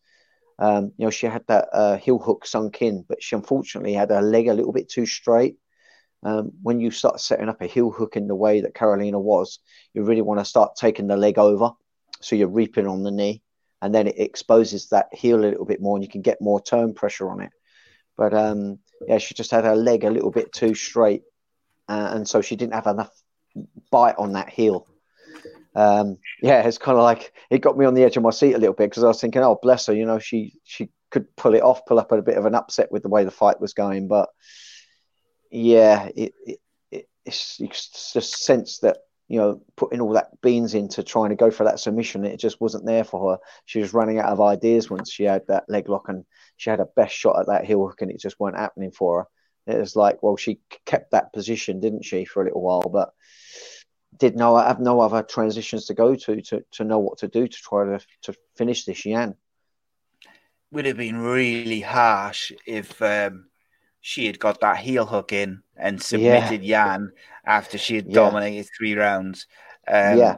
Um, 0.59 0.93
you 0.97 1.05
know, 1.07 1.11
she 1.11 1.27
had 1.27 1.45
that 1.49 1.69
uh, 1.73 1.97
heel 1.99 2.19
hook 2.19 2.47
sunk 2.47 2.83
in, 2.83 3.05
but 3.09 3.23
she 3.23 3.37
unfortunately 3.37 3.93
had 3.93 4.11
her 4.11 4.23
leg 4.23 4.49
a 4.49 4.55
little 4.55 4.73
bit 4.73 4.89
too 4.89 5.07
straight. 5.07 5.57
Um, 6.25 6.51
when 6.63 6.81
you 6.81 6.91
start 6.91 7.21
setting 7.21 7.49
up 7.49 7.61
a 7.63 7.67
heel 7.67 7.91
hook 7.91 8.17
in 8.17 8.27
the 8.27 8.35
way 8.35 8.61
that 8.61 8.75
Carolina 8.75 9.21
was, 9.21 9.61
you 9.95 10.03
really 10.03 10.23
want 10.23 10.41
to 10.41 10.45
start 10.45 10.75
taking 10.75 11.07
the 11.07 11.17
leg 11.17 11.39
over. 11.39 11.71
So 12.21 12.35
you're 12.35 12.49
reaping 12.49 12.89
on 12.89 13.05
the 13.05 13.13
knee, 13.13 13.43
and 13.81 13.95
then 13.95 14.09
it 14.09 14.19
exposes 14.19 14.89
that 14.89 15.07
heel 15.13 15.39
a 15.39 15.47
little 15.47 15.65
bit 15.65 15.81
more, 15.81 15.97
and 15.97 16.05
you 16.05 16.11
can 16.11 16.23
get 16.23 16.41
more 16.41 16.61
turn 16.61 16.93
pressure 16.93 17.31
on 17.31 17.41
it. 17.41 17.53
But 18.19 18.35
um, 18.35 18.81
yeah, 19.07 19.17
she 19.17 19.33
just 19.33 19.53
had 19.53 19.65
her 19.65 19.77
leg 19.77 20.05
a 20.05 20.11
little 20.11 20.31
bit 20.31 20.53
too 20.53 20.75
straight, 20.75 21.23
uh, 21.89 22.11
and 22.15 22.29
so 22.29 22.43
she 22.43 22.57
didn't 22.57 22.75
have 22.75 22.89
enough 22.89 23.13
bite 23.91 24.17
on 24.19 24.33
that 24.33 24.51
heel. 24.51 24.87
Um, 25.75 26.19
yeah, 26.43 26.67
it's 26.67 26.79
kind 26.79 26.99
of 26.99 27.05
like 27.05 27.33
it 27.51 27.61
got 27.61 27.79
me 27.79 27.87
on 27.87 27.95
the 27.95 28.03
edge 28.03 28.17
of 28.17 28.25
my 28.25 28.31
seat 28.31 28.55
a 28.55 28.59
little 28.59 28.75
bit 28.75 28.91
because 28.91 29.05
I 29.05 29.09
was 29.09 29.21
thinking, 29.21 29.43
oh, 29.43 29.59
bless 29.63 29.87
her, 29.87 29.95
you 29.95 30.05
know, 30.05 30.19
she 30.19 30.55
she 30.65 30.91
could 31.11 31.35
pull 31.37 31.55
it 31.55 31.63
off, 31.63 31.87
pull 31.87 32.01
up 32.01 32.11
a 32.13 32.21
bit 32.21 32.37
of 32.37 32.45
an 32.45 32.57
upset 32.57 32.91
with 32.91 33.05
the 33.05 33.09
way 33.09 33.25
the 33.25 33.31
fight 33.31 33.61
was 33.61 33.73
going, 33.73 34.09
but 34.09 34.29
yeah, 35.51 36.09
it, 36.17 36.35
it, 36.45 36.59
it 36.91 37.09
it's 37.25 37.61
you 37.61 37.69
just 37.69 38.45
sense 38.45 38.81
that 38.81 38.99
you 39.29 39.39
know 39.39 39.63
putting 39.77 40.01
all 40.01 40.15
that 40.15 40.41
beans 40.41 40.75
into 40.75 41.03
trying 41.03 41.31
to 41.31 41.37
go 41.37 41.51
for 41.51 41.65
that 41.65 41.81
submission, 41.81 42.25
it 42.25 42.41
just 42.41 42.61
wasn't 42.61 42.87
there 42.87 43.05
for 43.05 43.33
her. 43.33 43.39
She 43.67 43.79
was 43.79 43.95
running 43.95 44.19
out 44.19 44.31
of 44.31 44.41
ideas 44.41 44.91
once 44.91 45.13
she 45.13 45.25
had 45.25 45.47
that 45.49 45.65
leg 45.69 45.89
lock 45.89 46.09
and 46.09 46.25
she 46.57 46.71
had 46.71 46.79
her 46.79 46.89
best 46.97 47.15
shot 47.15 47.39
at 47.39 47.47
that 47.47 47.65
heel 47.65 47.87
hook, 47.87 48.03
and 48.03 48.11
it 48.11 48.21
just 48.21 48.41
weren't 48.41 48.59
happening 48.59 48.91
for 48.91 49.21
her. 49.21 49.75
It 49.75 49.79
was 49.79 49.95
like, 49.95 50.23
well, 50.23 50.37
she 50.37 50.61
kept 50.87 51.11
that 51.11 51.33
position, 51.33 51.81
didn't 51.81 52.05
she, 52.05 52.25
for 52.25 52.43
a 52.43 52.47
little 52.47 52.63
while, 52.63 52.89
but 52.91 53.13
did 54.17 54.35
no 54.35 54.57
have 54.57 54.81
no 54.81 55.01
other 55.01 55.23
transitions 55.23 55.87
to 55.87 55.95
go 55.95 56.15
to 56.15 56.41
to, 56.41 56.65
to 56.73 56.85
know 56.85 56.99
what 56.99 57.19
to 57.19 57.29
do 57.29 57.47
to 57.47 57.57
try 57.57 57.85
to, 57.85 58.01
to 58.23 58.35
finish 58.57 58.85
this 58.85 59.05
Yan. 59.05 59.35
Would 60.71 60.87
have 60.87 60.97
been 60.97 61.19
really 61.19 61.81
harsh 61.81 62.53
if 62.67 63.01
um, 63.01 63.47
she 64.01 64.27
had 64.27 64.39
got 64.39 64.61
that 64.61 64.79
heel 64.79 65.07
hook 65.07 65.33
in 65.33 65.63
and 65.77 66.03
submitted 66.03 66.63
Yan 66.65 67.13
after 67.45 67.79
she 67.79 67.97
had 67.97 68.07
Yeah. 68.07 68.15
dominated 68.15 68.69
three 68.77 68.95
rounds. 68.95 69.47
Um, 69.87 70.19
yeah, 70.19 70.37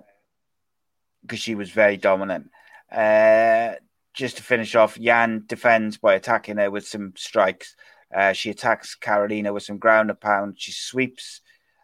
because 1.23 1.41
she 1.41 1.55
was 1.55 1.71
very 1.71 1.97
dominant. 1.97 2.51
Uh, 2.91 3.75
just 4.15 4.37
to 4.39 4.43
finish 4.43 4.75
off, 4.75 4.99
Yan 4.99 5.45
defends 5.47 5.97
by 5.99 6.15
attacking 6.15 6.57
her 6.57 6.71
with 6.71 6.87
some 6.87 7.13
strikes. 7.17 7.77
Uh, 8.15 8.33
she 8.33 8.51
attacks 8.51 8.95
Carolina 8.97 9.53
with 9.53 9.63
some 9.63 9.79
ground 9.79 10.11
and 10.11 10.21
pound. 10.21 10.55
She 10.59 10.73
sweeps. 10.73 11.41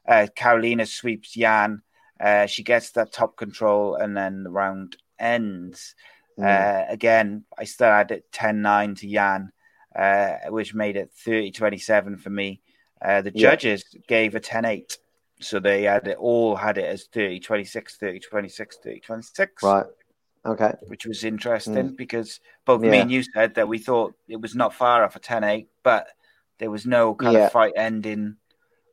Uh, 0.09 0.27
Carolina 0.35 0.86
sweeps 0.86 1.36
Yan. 1.36 1.82
Uh, 2.19 2.47
she 2.47 2.62
gets 2.62 2.90
that 2.93 3.12
top 3.12 3.36
control, 3.36 3.94
and 3.97 4.16
then 4.16 4.43
the 4.43 4.51
round 4.51 4.97
ends. 5.19 5.94
Mm. 6.39 6.44
Uh, 6.44 6.85
again, 6.93 7.44
I 7.59 7.65
still 7.65 7.90
had 7.90 8.11
it 8.11 8.31
10 8.32 8.62
9 8.62 8.94
to 8.97 9.07
Yan, 9.09 9.53
uh, 9.97 10.36
which 10.48 10.74
made 10.74 10.97
it 10.97 11.10
30 11.12 11.51
27 11.51 12.16
for 12.18 12.31
me. 12.31 12.60
Uh, 13.02 13.23
the 13.23 13.31
Yeah. 13.35 13.51
judges 13.51 13.85
gave 14.06 14.35
a 14.35 14.40
10 14.40 14.64
8. 14.64 14.98
So 15.40 15.60
they 15.60 15.82
had 15.82 16.06
it 16.06 16.16
all 16.18 16.56
had 16.56 16.78
it 16.78 16.85
as 16.85 17.06
30 17.12 17.40
26, 17.40 17.97
30 17.97 18.20
26, 18.20 18.78
30 18.82 19.01
26, 19.01 19.62
right. 19.62 19.86
Okay. 20.47 20.73
which 20.86 21.05
was 21.06 21.24
interesting 21.24 21.94
because 21.97 22.40
both 22.64 22.81
me 22.81 22.89
Mm. 22.89 23.01
And 23.02 23.10
you 23.10 23.23
said 23.23 23.55
that 23.56 23.68
we 23.68 23.78
thought 23.78 24.14
it 24.28 24.40
was 24.40 24.55
not 24.55 24.73
far 24.74 25.05
off 25.05 25.16
a 25.16 25.18
10 25.18 25.44
8, 25.44 25.68
but 25.82 26.06
there 26.59 26.70
was 26.70 26.86
no 26.86 27.14
kind 27.14 27.35
Yeah. 27.36 27.47
of 27.47 27.52
fight 27.52 27.74
ending 27.77 28.36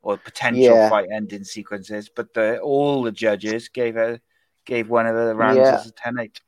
or 0.02 0.18
potential 0.18 0.76
Yeah. 0.76 0.90
fight 0.90 1.08
ending 1.14 1.46
sequences. 1.46 2.10
But 2.14 2.34
the, 2.34 2.60
all 2.60 3.04
the 3.04 3.12
judges 3.12 3.70
gave 3.70 3.96
a 3.96 4.20
gave 4.66 4.90
one 4.90 5.06
of 5.08 5.16
the 5.16 5.36
rounds 5.36 5.58
Yeah. 5.58 5.76
as 5.76 5.88
a 5.88 5.92
10 5.92 6.20
8. 6.20 6.42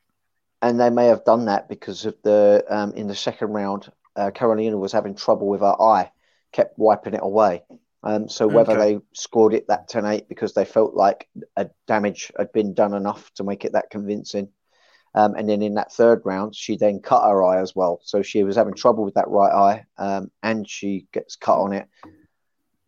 and 0.61 0.79
they 0.79 0.89
may 0.89 1.07
have 1.07 1.23
done 1.25 1.45
that 1.45 1.69
because 1.69 2.05
of 2.05 2.15
the 2.23 2.65
um, 2.69 2.91
in 2.93 3.07
the 3.07 3.15
second 3.15 3.53
round, 3.53 3.91
uh, 4.15 4.31
Carolina 4.31 4.77
was 4.77 4.91
having 4.91 5.15
trouble 5.15 5.47
with 5.47 5.61
her 5.61 5.81
eye, 5.81 6.11
kept 6.51 6.77
wiping 6.77 7.13
it 7.13 7.23
away. 7.23 7.63
Um, 8.03 8.29
so 8.29 8.47
whether 8.47 8.73
Okay. 8.73 8.93
they 8.97 8.99
scored 9.13 9.53
it 9.53 9.67
that 9.67 9.89
10-8 9.89 10.27
because 10.27 10.53
they 10.53 10.65
felt 10.65 10.93
like 10.93 11.27
a 11.55 11.69
damage 11.87 12.31
had 12.37 12.51
been 12.53 12.73
done 12.73 12.93
enough 12.93 13.31
to 13.35 13.43
make 13.43 13.65
it 13.65 13.73
that 13.73 13.89
convincing. 13.89 14.49
Um, 15.15 15.33
and 15.35 15.47
then 15.49 15.61
in 15.61 15.75
that 15.75 15.91
third 15.93 16.21
round, 16.25 16.55
she 16.55 16.77
then 16.77 16.99
cut 16.99 17.23
her 17.23 17.43
eye 17.43 17.61
as 17.61 17.75
well. 17.75 18.01
So 18.03 18.21
she 18.21 18.43
was 18.43 18.57
having 18.57 18.73
trouble 18.73 19.05
with 19.05 19.13
that 19.15 19.29
right 19.29 19.51
eye, 19.51 19.85
um, 19.97 20.29
and 20.43 20.69
she 20.69 21.07
gets 21.13 21.35
cut 21.35 21.57
on 21.57 21.73
it. 21.73 21.87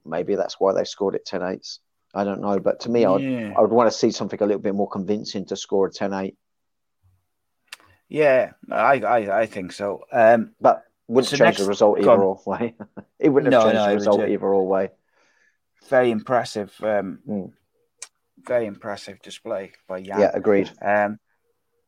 Maybe 0.06 0.36
that's 0.36 0.60
why 0.60 0.74
they 0.74 0.84
scored 0.84 1.16
it 1.16 1.26
10-8. 1.26 1.80
I 2.14 2.24
don't 2.24 2.42
know, 2.42 2.60
but 2.60 2.82
to 2.82 2.90
me, 2.90 3.06
I'd, 3.06 3.22
Yeah. 3.22 3.54
I 3.58 3.62
would 3.62 3.72
want 3.72 3.92
to 3.92 3.98
see 3.98 4.12
something 4.12 4.42
a 4.42 4.46
little 4.46 4.62
bit 4.62 4.76
more 4.76 4.90
convincing 4.90 5.46
to 5.46 5.56
score 5.56 5.88
a 5.88 5.92
10-8. 5.92 6.36
Yeah, 8.10 8.52
I, 8.72 9.00
I, 9.00 9.42
I 9.42 9.46
think 9.46 9.72
so. 9.72 10.04
Um, 10.12 10.54
But 10.62 10.84
wouldn't 11.08 11.30
So 11.30 11.38
change 11.38 11.46
next- 11.48 11.60
the 11.60 11.68
result 11.68 12.00
either 12.00 12.12
or 12.12 12.42
way. 12.46 12.76
it 13.20 13.30
wouldn't 13.30 13.54
have 13.54 13.64
No, 13.64 13.68
changed 13.70 13.76
no, 13.84 13.88
the 13.90 13.96
result 13.96 14.22
either 14.30 14.46
or 14.54 14.68
way. 14.68 14.90
very 15.88 16.12
impressive, 16.12 16.74
um, 16.84 17.20
Mm. 17.28 17.54
very 18.44 18.66
impressive 18.66 19.22
display 19.22 19.72
by 19.88 20.02
Jan. 20.02 20.20
Yeah, 20.20 20.32
agreed. 20.34 20.70
Um, 20.82 21.20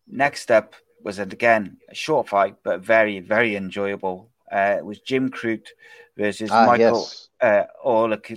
next 0.08 0.52
up 0.52 0.74
was 1.04 1.20
again 1.20 1.78
a 1.90 1.96
short 1.96 2.28
fight, 2.30 2.56
but 2.64 2.80
very 2.82 3.20
very 3.20 3.56
enjoyable. 3.56 4.30
Uh, 4.52 4.76
it 4.80 4.86
was 4.86 5.00
Jim 5.00 5.30
Crute 5.30 5.70
versus 6.18 6.50
Ah, 6.52 6.66
Michael 6.66 7.00
yes. 7.00 7.30
uh, 7.42 7.64
Olek 7.86 8.30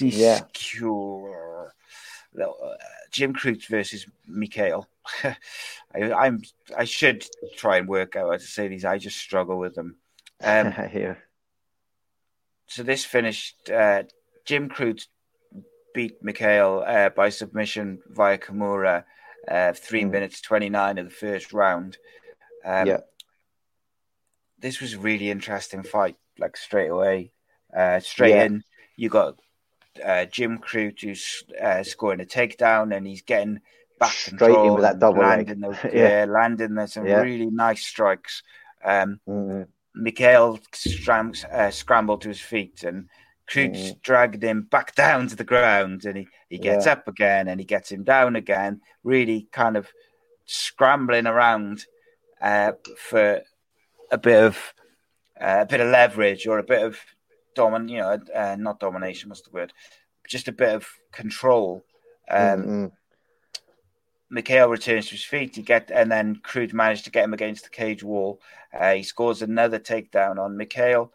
Yeah. 0.00 0.38
Siskure. 0.48 1.72
Uh, 2.40 2.74
Jim 3.10 3.32
Crute 3.34 3.66
versus 3.68 4.06
Mikhail. 4.26 4.88
I, 5.24 5.36
I'm 5.94 6.42
I 6.76 6.84
should 6.84 7.26
try 7.56 7.78
and 7.78 7.88
work 7.88 8.16
out 8.16 8.26
how 8.30 8.36
to 8.36 8.38
say 8.40 8.68
these. 8.68 8.84
I 8.84 8.98
just 8.98 9.16
struggle 9.18 9.58
with 9.58 9.74
them. 9.74 9.96
Um, 10.42 10.66
yeah. 10.94 11.14
so 12.66 12.82
this 12.82 13.04
finished 13.04 13.70
uh, 13.70 14.04
Jim 14.44 14.68
Crute 14.68 15.06
beat 15.94 16.22
Mikhail 16.22 16.84
uh, 16.86 17.08
by 17.08 17.30
submission 17.30 18.00
via 18.08 18.38
Kimura, 18.38 19.04
uh, 19.48 19.72
three 19.72 20.02
Mm. 20.04 20.10
minutes 20.10 20.40
twenty 20.40 20.68
nine 20.68 20.98
of 20.98 21.06
the 21.06 21.10
first 21.10 21.52
round. 21.52 21.96
Um, 22.64 22.86
Yeah. 22.86 23.00
this 24.58 24.80
was 24.80 24.94
a 24.94 24.98
really 24.98 25.30
interesting 25.30 25.82
fight. 25.82 26.16
Like 26.38 26.56
straight 26.56 26.88
away, 26.88 27.32
uh, 27.76 28.00
straight 28.00 28.34
Yeah. 28.34 28.44
in, 28.44 28.62
you 28.96 29.08
got 29.08 29.40
uh, 30.04 30.24
Jim 30.26 30.58
Crute 30.58 31.00
who's 31.02 31.44
uh, 31.60 31.82
scoring 31.82 32.20
a 32.20 32.24
takedown 32.24 32.96
and 32.96 33.06
he's 33.06 33.22
getting 33.22 33.60
back 33.98 34.12
Straight 34.12 34.54
in 34.56 34.74
with 34.74 34.82
that 34.82 34.98
double 34.98 35.20
leg. 35.20 35.48
landing 35.48 35.60
those, 35.60 35.76
Yeah. 35.92 36.20
yeah. 36.20 36.24
landing 36.28 36.74
there 36.74 36.86
some 36.86 37.06
Yeah. 37.06 37.20
really 37.20 37.46
nice 37.50 37.84
strikes. 37.86 38.42
Um, 38.84 39.20
Mm, 39.28 39.66
Mikhail 39.94 40.60
scram- 40.72 41.32
uh, 41.50 41.70
scrambled 41.70 42.22
to 42.22 42.28
his 42.28 42.40
feet 42.40 42.84
and 42.84 43.08
Crute 43.50 43.72
Mhm. 43.74 44.02
dragged 44.02 44.42
him 44.44 44.62
back 44.62 44.94
down 45.04 45.26
to 45.28 45.34
the 45.36 45.42
ground 45.44 46.04
and 46.04 46.16
he, 46.18 46.28
he 46.48 46.58
gets 46.58 46.86
Yeah. 46.86 46.92
up 46.92 47.08
again 47.08 47.48
and 47.48 47.58
he 47.58 47.66
gets 47.66 47.90
him 47.90 48.04
down 48.04 48.36
again, 48.36 48.80
really 49.02 49.48
kind 49.52 49.76
of 49.76 49.88
scrambling 50.44 51.26
around 51.26 51.84
uh, 52.40 52.72
for 52.96 53.40
a 54.12 54.18
bit 54.18 54.42
of 54.44 54.72
uh, 55.40 55.58
a 55.62 55.66
bit 55.66 55.80
of 55.80 55.88
leverage 55.88 56.46
or 56.46 56.58
a 56.58 56.62
bit 56.64 56.82
of 56.82 56.98
domin, 57.58 57.88
you 57.90 57.98
know, 57.98 58.18
uh, 58.34 58.56
not 58.58 58.80
domination, 58.80 59.28
what's 59.28 59.42
the 59.42 59.50
word? 59.50 59.72
Just 60.26 60.48
a 60.48 60.52
bit 60.52 60.74
of 60.74 60.86
control. 61.12 61.84
Um, 62.30 62.62
mm, 62.62 62.66
mm. 62.66 62.92
Mikhail 64.30 64.68
returns 64.68 65.06
to 65.06 65.12
his 65.12 65.24
feet. 65.24 65.56
He 65.56 65.62
get 65.62 65.90
and 65.90 66.10
then 66.12 66.36
Crute 66.36 66.74
managed 66.74 67.04
to 67.04 67.10
get 67.10 67.24
him 67.24 67.32
against 67.32 67.64
the 67.64 67.70
cage 67.70 68.02
wall. 68.04 68.40
Uh, 68.78 68.94
he 68.94 69.02
scores 69.02 69.42
another 69.42 69.78
takedown 69.78 70.38
on 70.38 70.56
Mikhail, 70.56 71.12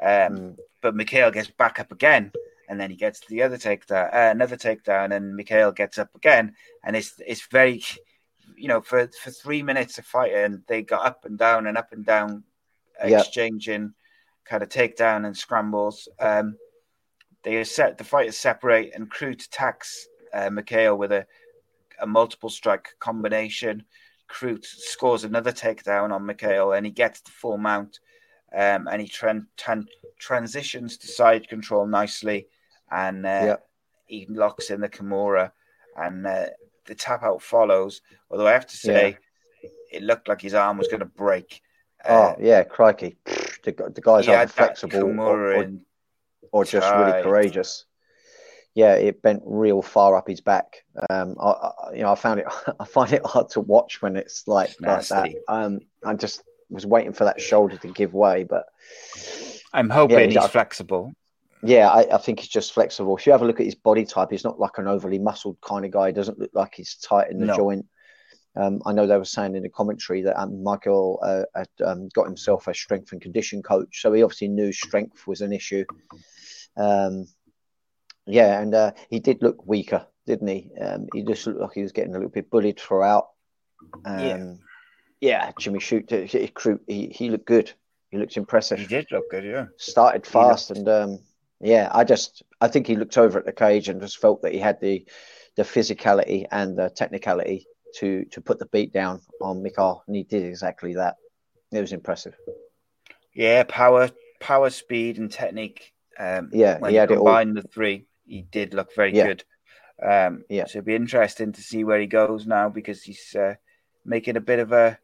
um, 0.00 0.08
Mm. 0.08 0.56
but 0.80 0.94
Mikhail 0.94 1.30
gets 1.32 1.50
back 1.50 1.80
up 1.80 1.90
again, 1.90 2.30
and 2.68 2.80
then 2.80 2.90
he 2.90 2.96
gets 2.96 3.20
the 3.26 3.42
other 3.42 3.58
takedown, 3.58 4.14
uh, 4.14 4.30
another 4.30 4.56
takedown, 4.56 5.14
and 5.14 5.34
Mikhail 5.34 5.72
gets 5.72 5.98
up 5.98 6.14
again, 6.14 6.54
and 6.84 6.94
it's 6.94 7.20
it's 7.26 7.46
very, 7.46 7.82
you 8.56 8.68
know, 8.68 8.80
for 8.80 9.08
for 9.08 9.30
three 9.32 9.62
minutes 9.62 9.98
of 9.98 10.06
fighting, 10.06 10.62
they 10.68 10.82
got 10.82 11.04
up 11.04 11.24
and 11.24 11.36
down 11.36 11.66
and 11.66 11.76
up 11.76 11.92
and 11.92 12.06
down, 12.06 12.44
Yeah. 13.04 13.18
exchanging 13.18 13.94
kind 14.44 14.62
of 14.62 14.68
takedown 14.68 15.26
and 15.26 15.36
scrambles. 15.36 16.08
Um, 16.18 16.56
they 17.42 17.62
set 17.64 17.98
the 17.98 18.04
fighters 18.04 18.36
separate, 18.36 18.92
and 18.94 19.10
Crute 19.10 19.46
attacks 19.46 20.06
uh, 20.32 20.50
Mikhail 20.50 20.96
with 20.96 21.12
a 21.12 21.26
a 22.00 22.06
multiple 22.06 22.50
strike 22.50 22.88
combination. 22.98 23.84
Crute 24.28 24.64
scores 24.64 25.24
another 25.24 25.52
takedown 25.52 26.10
on 26.12 26.26
Mikhail 26.26 26.72
and 26.72 26.84
he 26.86 26.90
gets 26.90 27.20
the 27.20 27.30
full 27.30 27.58
mount 27.58 28.00
um, 28.52 28.88
and 28.88 29.00
he 29.00 29.06
tran- 29.06 29.46
tran- 29.58 29.86
transitions 30.18 30.96
to 30.96 31.06
side 31.06 31.48
control 31.48 31.86
nicely 31.86 32.48
and 32.90 33.24
uh, 33.24 33.28
Yeah. 33.28 33.56
he 34.06 34.26
locks 34.28 34.70
in 34.70 34.80
the 34.80 34.88
Kimura 34.88 35.52
and 35.96 36.26
uh, 36.26 36.46
the 36.86 36.94
tap 36.94 37.22
out 37.22 37.42
follows. 37.42 38.00
Although 38.30 38.48
I 38.48 38.52
have 38.52 38.66
to 38.66 38.76
say, 38.76 39.18
it 39.92 40.02
looked 40.02 40.26
like 40.28 40.40
his 40.40 40.54
arm 40.54 40.78
was 40.78 40.88
going 40.88 41.00
to 41.00 41.06
break. 41.06 41.60
Uh, 42.04 42.34
oh, 42.34 42.36
yeah, 42.40 42.64
crikey. 42.64 43.16
The, 43.64 43.72
the 43.94 44.00
guy's 44.00 44.24
he 44.26 44.30
either 44.32 44.38
had 44.38 44.50
flexible 44.50 45.20
or, 45.20 45.54
or, 45.54 45.70
or 46.52 46.64
just 46.64 46.90
really 46.92 47.22
courageous. 47.22 47.84
Yeah, 48.74 48.94
it 48.94 49.20
bent 49.22 49.42
real 49.44 49.82
far 49.82 50.16
up 50.16 50.26
his 50.28 50.40
back. 50.40 50.84
Um, 51.10 51.36
I, 51.38 51.50
I, 51.50 51.72
you 51.94 52.02
know, 52.02 52.12
I 52.12 52.14
found 52.14 52.40
it. 52.40 52.46
I 52.80 52.84
find 52.86 53.12
it 53.12 53.24
hard 53.24 53.50
to 53.50 53.60
watch 53.60 54.00
when 54.00 54.16
it's 54.16 54.48
like, 54.48 54.70
It's 54.70 54.80
like 54.80 55.08
that. 55.08 55.34
Um, 55.46 55.80
I 56.04 56.14
just 56.14 56.42
was 56.70 56.86
waiting 56.86 57.12
for 57.12 57.24
that 57.24 57.40
shoulder 57.40 57.76
to 57.76 57.88
give 57.88 58.14
way, 58.14 58.44
but 58.44 58.64
I'm 59.74 59.90
hoping 59.90 60.18
Yeah, 60.18 60.24
he's 60.24 60.34
he's- 60.34 60.50
flexible. 60.50 61.12
Yeah, 61.64 61.90
I, 61.90 62.16
I 62.16 62.18
think 62.18 62.40
he's 62.40 62.48
just 62.48 62.72
flexible. 62.72 63.16
If 63.16 63.24
you 63.24 63.30
have 63.30 63.42
a 63.42 63.44
look 63.44 63.60
at 63.60 63.66
his 63.66 63.76
body 63.76 64.04
type, 64.04 64.32
he's 64.32 64.42
not 64.42 64.58
like 64.58 64.78
an 64.78 64.88
overly 64.88 65.20
muscled 65.20 65.58
kind 65.60 65.84
of 65.84 65.92
guy. 65.92 66.08
He 66.08 66.12
doesn't 66.12 66.36
look 66.40 66.50
like 66.54 66.74
he's 66.74 66.96
tight 66.96 67.30
in 67.30 67.38
the 67.38 67.46
No. 67.46 67.56
joint. 67.56 67.86
Um, 68.54 68.82
I 68.84 68.92
know 68.92 69.06
they 69.06 69.16
were 69.16 69.24
saying 69.24 69.56
in 69.56 69.62
the 69.62 69.68
commentary 69.68 70.22
that 70.22 70.40
um, 70.40 70.62
Michael 70.62 71.18
uh, 71.22 71.44
had 71.54 71.68
um, 71.84 72.08
got 72.14 72.26
himself 72.26 72.68
a 72.68 72.74
strength 72.74 73.12
and 73.12 73.20
condition 73.20 73.62
coach, 73.62 74.00
so 74.02 74.12
he 74.12 74.22
obviously 74.22 74.48
knew 74.48 74.72
strength 74.72 75.26
was 75.26 75.40
an 75.40 75.52
issue. 75.52 75.84
Um, 76.76 77.26
yeah, 78.26 78.60
and 78.60 78.74
uh, 78.74 78.92
he 79.10 79.20
did 79.20 79.42
look 79.42 79.66
weaker, 79.66 80.06
didn't 80.26 80.48
he? 80.48 80.70
Um, 80.80 81.06
he 81.14 81.22
just 81.22 81.46
looked 81.46 81.60
like 81.60 81.72
he 81.74 81.82
was 81.82 81.92
getting 81.92 82.10
a 82.10 82.18
little 82.18 82.28
bit 82.30 82.50
bullied 82.50 82.78
throughout. 82.78 83.28
Um, 84.04 84.18
Yeah. 84.18 84.54
yeah, 85.20 85.52
Jimmy 85.58 85.80
Shoot, 85.80 86.10
he, 86.10 86.52
he, 86.86 87.06
he 87.08 87.30
looked 87.30 87.46
good. 87.46 87.72
He 88.10 88.18
looked 88.18 88.36
impressive 88.36 88.78
He 88.78 88.86
did 88.86 89.06
look 89.10 89.30
good, 89.30 89.44
yeah. 89.44 89.66
started 89.78 90.26
fast 90.26 90.70
and 90.70 90.86
um 90.86 91.18
yeah 91.62 91.88
i 91.94 92.04
just 92.04 92.42
i 92.60 92.68
think 92.68 92.86
he 92.86 92.94
looked 92.96 93.16
over 93.16 93.38
at 93.38 93.46
the 93.46 93.52
cage 93.52 93.88
and 93.88 94.02
just 94.02 94.18
felt 94.18 94.42
that 94.42 94.52
he 94.52 94.58
had 94.58 94.78
the 94.80 95.06
the 95.56 95.62
physicality 95.62 96.44
and 96.50 96.76
the 96.76 96.90
technicality 96.90 97.66
to 97.96 98.24
to 98.26 98.40
put 98.40 98.58
the 98.58 98.66
beat 98.66 98.92
down 98.92 99.20
on 99.40 99.62
Mikhail 99.62 100.02
and 100.06 100.16
he 100.16 100.22
did 100.22 100.44
exactly 100.44 100.94
that 100.94 101.16
it 101.72 101.80
was 101.80 101.92
impressive 101.92 102.34
Yeah, 103.34 103.64
power 103.68 104.10
power, 104.40 104.70
speed, 104.70 105.18
and 105.18 105.30
technique. 105.30 105.92
Um, 106.18 106.50
Yeah, 106.52 106.78
when 106.78 106.90
he 106.90 106.96
had 106.96 107.10
it 107.12 107.18
all. 107.18 107.24
the 107.54 107.62
three, 107.62 108.06
he 108.26 108.42
did 108.42 108.74
look 108.74 108.94
very 108.94 109.12
Yeah. 109.12 109.26
good. 109.26 109.44
Um, 110.02 110.44
Yeah. 110.48 110.66
So 110.66 110.78
it'd 110.78 110.84
be 110.84 110.96
interesting 110.96 111.52
to 111.52 111.62
see 111.62 111.84
where 111.84 112.00
he 112.00 112.06
goes 112.06 112.46
now 112.46 112.68
because 112.68 113.02
he's 113.04 113.34
uh, 113.36 113.54
making 114.04 114.36
a 114.36 114.40
bit 114.40 114.58
of 114.58 114.72
a 114.72 114.98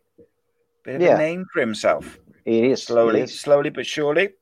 bit 0.85 0.97
of 0.97 1.03
Yeah. 1.03 1.15
a 1.15 1.19
name 1.19 1.47
for 1.53 1.61
himself 1.61 2.19
He 2.45 2.71
is 2.71 2.83
slowly, 2.83 3.23
is. 3.23 3.41
slowly 3.41 3.71
but 3.71 3.87
surely. 3.87 4.35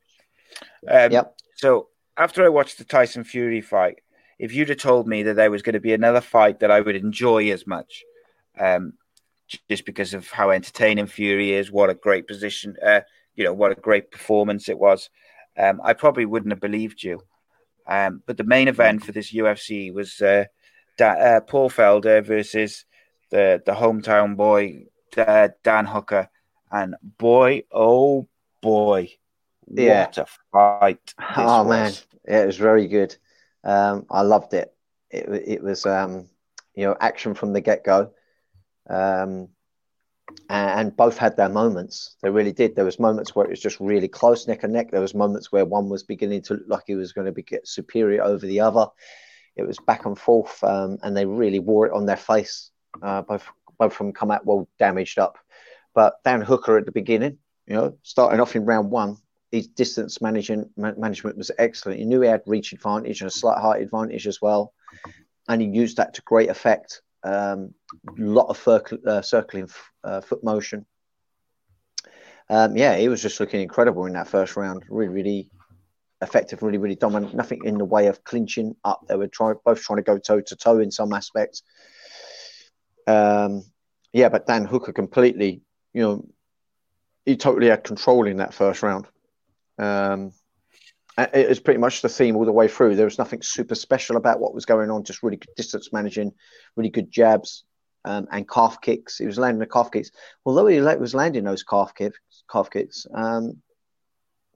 Um, 0.89 1.13
Yep. 1.13 1.37
So 1.57 1.89
after 2.17 2.45
I 2.45 2.49
watched 2.49 2.79
the 2.79 2.85
Tyson 2.85 3.25
Fury 3.25 3.61
fight, 3.61 4.01
if 4.39 4.55
you'd 4.55 4.69
have 4.69 4.79
told 4.79 5.07
me 5.07 5.23
that 5.25 5.37
there 5.37 5.51
was 5.51 5.63
going 5.63 5.75
to 5.75 5.81
be 5.81 5.93
another 5.93 6.21
fight 6.21 6.61
that 6.61 6.71
I 6.71 6.81
would 6.81 6.97
enjoy 6.97 7.51
as 7.51 7.67
much, 7.67 8.03
um, 8.59 8.95
just 9.69 9.85
because 9.85 10.15
of 10.15 10.29
how 10.31 10.51
entertaining 10.51 11.07
Fury 11.07 11.53
is, 11.53 11.71
what 11.71 11.91
a 11.91 11.95
great 11.95 12.27
position, 12.27 12.77
uh, 12.85 13.01
you 13.35 13.45
know, 13.45 13.53
what 13.53 13.73
a 13.73 13.77
great 13.77 14.11
performance 14.11 14.69
it 14.69 14.79
was, 14.79 15.11
um, 15.57 15.81
I 15.85 15.93
probably 15.93 16.27
wouldn't 16.27 16.53
have 16.53 16.61
believed 16.61 17.03
you. 17.03 17.21
Um, 17.87 18.23
but 18.27 18.37
the 18.37 18.45
main 18.45 18.69
event 18.69 19.05
for 19.05 19.13
this 19.13 19.33
UFC 19.33 19.93
was 19.93 20.21
uh, 20.21 20.47
da- 20.99 21.13
uh, 21.13 21.41
Paul 21.41 21.71
Felder 21.71 22.25
versus 22.25 22.85
the 23.31 23.63
the 23.65 23.73
hometown 23.73 24.37
boy 24.37 24.87
uh, 25.17 25.49
Dan 25.63 25.87
Hooker, 25.87 26.29
and 26.71 26.97
boy, 27.19 27.63
oh 27.71 28.27
boy, 28.61 29.11
Yeah. 29.69 30.01
what 30.07 30.19
a 30.19 30.27
fight! 30.53 31.15
Oh 31.37 31.63
was. 31.63 31.69
man, 31.69 31.93
yeah, 32.29 32.43
it 32.43 32.47
was 32.47 32.57
very 32.57 32.89
good. 32.89 33.17
Um, 33.63 34.07
I 34.11 34.23
loved 34.23 34.53
it. 34.55 34.75
It 35.11 35.29
it 35.47 35.63
was 35.63 35.87
um, 35.87 36.29
you 36.75 36.85
know 36.87 36.97
action 37.01 37.35
from 37.35 37.53
the 37.53 37.61
get 37.61 37.85
go, 37.85 38.11
um, 38.89 39.49
and, 40.49 40.97
both 40.97 41.17
had 41.17 41.37
their 41.37 41.49
moments. 41.49 42.17
They 42.23 42.31
really 42.31 42.53
did. 42.53 42.75
There 42.75 42.85
was 42.85 42.99
moments 42.99 43.35
where 43.35 43.47
it 43.47 43.51
was 43.51 43.61
just 43.61 43.81
really 43.81 44.09
close, 44.09 44.47
neck 44.47 44.65
and 44.65 44.73
neck. 44.73 44.91
There 44.91 45.01
was 45.01 45.15
moments 45.15 45.53
where 45.53 45.65
one 45.65 45.89
was 45.89 46.03
beginning 46.03 46.43
to 46.43 46.55
look 46.55 46.65
like 46.69 46.85
he 46.87 46.95
was 46.95 47.13
going 47.13 47.27
to 47.27 47.33
be 47.33 47.43
get 47.43 47.67
superior 47.67 48.23
over 48.23 48.47
the 48.47 48.61
other. 48.61 48.87
It 49.57 49.67
was 49.67 49.79
back 49.79 50.05
and 50.05 50.19
forth, 50.19 50.63
um, 50.63 50.99
and 51.03 51.17
they 51.17 51.25
really 51.25 51.61
wore 51.61 51.87
it 51.87 51.93
on 51.93 52.07
their 52.07 52.17
face. 52.17 52.71
Uh, 53.03 53.23
both 53.23 53.47
both 53.79 53.93
of 53.93 53.99
them 53.99 54.13
come 54.13 54.31
out 54.31 54.47
well 54.47 54.69
damaged 54.79 55.19
up, 55.19 55.39
but 55.95 56.23
Dan 56.25 56.41
Hooker 56.41 56.79
at 56.79 56.87
the 56.87 56.93
beginning, 56.93 57.39
you 57.67 57.75
know, 57.75 57.97
starting 58.03 58.41
off 58.41 58.57
in 58.57 58.65
round 58.65 58.91
one, 58.91 59.19
his 59.51 59.67
distance 59.69 60.21
managing, 60.21 60.71
ma- 60.77 60.95
management 60.97 61.37
was 61.37 61.51
excellent. 61.59 61.99
He 61.99 62.07
knew 62.07 62.23
he 62.23 62.29
had 62.29 62.43
reach 62.47 62.73
advantage 62.73 63.21
and 63.21 63.29
a 63.29 63.33
slight 63.33 63.61
height 63.61 63.83
advantage 63.83 64.27
as 64.27 64.41
well, 64.41 64.73
and 65.49 65.61
he 65.61 65.69
used 65.69 65.99
that 65.99 66.15
to 66.15 66.23
great 66.23 66.49
effect. 66.49 67.03
Um, 67.27 67.75
a 68.09 68.23
lot 68.23 68.47
of 68.49 68.57
circle, 68.57 68.99
uh, 69.07 69.21
circling 69.21 69.69
uh, 70.05 70.21
foot 70.21 70.45
motion. 70.45 70.87
Um, 72.49 72.77
yeah, 72.77 72.97
he 72.97 73.09
was 73.09 73.21
just 73.21 73.41
looking 73.41 73.61
incredible 73.61 74.07
in 74.07 74.13
that 74.13 74.29
first 74.29 74.57
round. 74.57 74.85
Really, 74.89 75.13
really 75.13 75.51
effective. 76.23 76.63
Really, 76.63 76.79
really 76.79 76.95
dominant. 76.95 77.35
Nothing 77.35 77.65
in 77.65 77.79
the 77.79 77.85
way 77.85 78.07
of 78.07 78.23
clinching 78.23 78.77
up. 78.85 79.01
They 79.09 79.17
were 79.17 79.27
trying, 79.27 79.57
both 79.65 79.83
trying 79.83 79.97
to 79.97 80.03
go 80.03 80.19
toe 80.19 80.41
to 80.41 80.57
toe 80.57 80.79
in 80.79 80.91
some 80.93 81.13
aspects. 81.13 81.63
Um, 83.07 83.65
yeah, 84.13 84.29
but 84.29 84.47
Dan 84.47 84.65
Hooker 84.65 84.93
completely, 84.93 85.63
you 85.93 86.03
know, 86.03 86.29
he 87.25 87.37
totally 87.37 87.69
had 87.69 87.83
control 87.83 88.27
in 88.27 88.37
that 88.37 88.55
first 88.55 88.83
round. 88.83 89.07
Um, 89.79 90.33
it 91.19 91.49
was 91.49 91.61
pretty 91.61 91.79
much 91.79 92.03
the 92.03 92.09
theme 92.09 92.37
all 92.37 92.45
the 92.45 92.53
way 92.53 92.69
through. 92.69 92.97
There 92.97 93.07
was 93.07 93.19
nothing 93.19 93.43
super 93.43 93.75
special 93.75 94.17
about 94.17 94.41
what 94.41 94.55
was 94.55 94.67
going 94.67 94.91
on. 94.91 95.05
Just 95.05 95.23
really 95.23 95.39
good 95.39 95.55
distance 95.57 95.93
managing, 95.93 96.33
really 96.77 96.91
good 96.91 97.11
jabs, 97.11 97.65
um, 98.05 98.29
and 98.31 98.49
calf 98.49 98.81
kicks. 98.81 99.19
He 99.19 99.27
was 99.27 99.39
landing 99.39 99.59
the 99.59 99.67
calf 99.67 99.91
kicks. 99.91 100.11
Although 100.45 100.67
he 100.67 100.81
was 100.81 101.15
landing 101.15 101.45
those 101.45 101.63
calf 101.63 101.95
kicks, 101.95 102.19
calf 102.51 102.71
kicks, 102.71 103.07
um, 103.15 103.63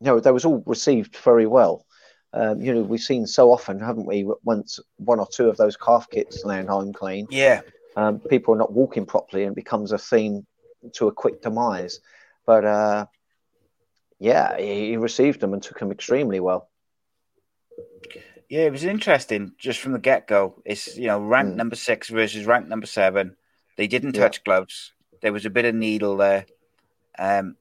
you 0.01 0.07
know, 0.07 0.21
they 0.21 0.31
was 0.31 0.45
all 0.45 0.63
received 0.67 1.17
very 1.17 1.47
well. 1.47 1.85
Um, 2.33 2.61
you 2.61 2.73
know, 2.73 2.83
we've 2.83 3.01
seen 3.01 3.27
so 3.27 3.53
often, 3.53 3.81
haven't 3.81 4.07
we? 4.07 4.27
Once 4.45 4.79
one 4.97 5.19
or 5.19 5.27
two 5.27 5.49
of 5.49 5.57
those 5.57 5.77
calf 5.77 6.09
kicks 6.11 6.45
land 6.45 6.69
home 6.69 6.93
clean, 6.93 7.27
Yeah, 7.31 7.63
um, 7.97 8.21
people 8.21 8.55
are 8.55 8.59
not 8.59 8.73
walking 8.73 9.05
properly 9.05 9.43
and 9.43 9.53
it 9.53 9.57
becomes 9.57 9.93
a 9.93 9.99
theme 9.99 10.47
to 10.93 11.09
a 11.09 11.13
quick 11.13 11.43
demise. 11.43 12.01
But 12.47 12.65
uh, 12.65 13.07
yeah, 14.21 14.57
he, 14.59 14.97
received 14.97 15.41
them 15.41 15.53
and 15.55 15.63
took 15.63 15.79
them 15.81 15.91
extremely 15.91 16.39
well. 16.39 16.69
yeah, 18.49 18.61
it 18.67 18.73
was 18.73 18.85
interesting 18.85 19.53
just 19.59 19.81
from 19.81 19.93
the 19.93 19.99
get 19.99 20.27
go. 20.29 20.61
It's 20.65 20.97
you 20.97 21.07
know 21.09 21.21
ranked 21.21 21.55
Mm. 21.55 21.57
number 21.57 21.77
six 21.77 22.09
versus 22.09 22.47
ranked 22.47 22.69
number 22.69 22.87
seven. 22.87 23.37
They 23.77 23.87
didn't 23.87 24.15
Yeah. 24.17 24.23
touch 24.23 24.45
gloves. 24.45 24.93
There 25.23 25.33
was 25.33 25.47
a 25.47 25.51
bit 25.51 25.65
of 25.65 25.75
needle 25.75 26.17
there. 26.17 26.47
Um, 27.19 27.57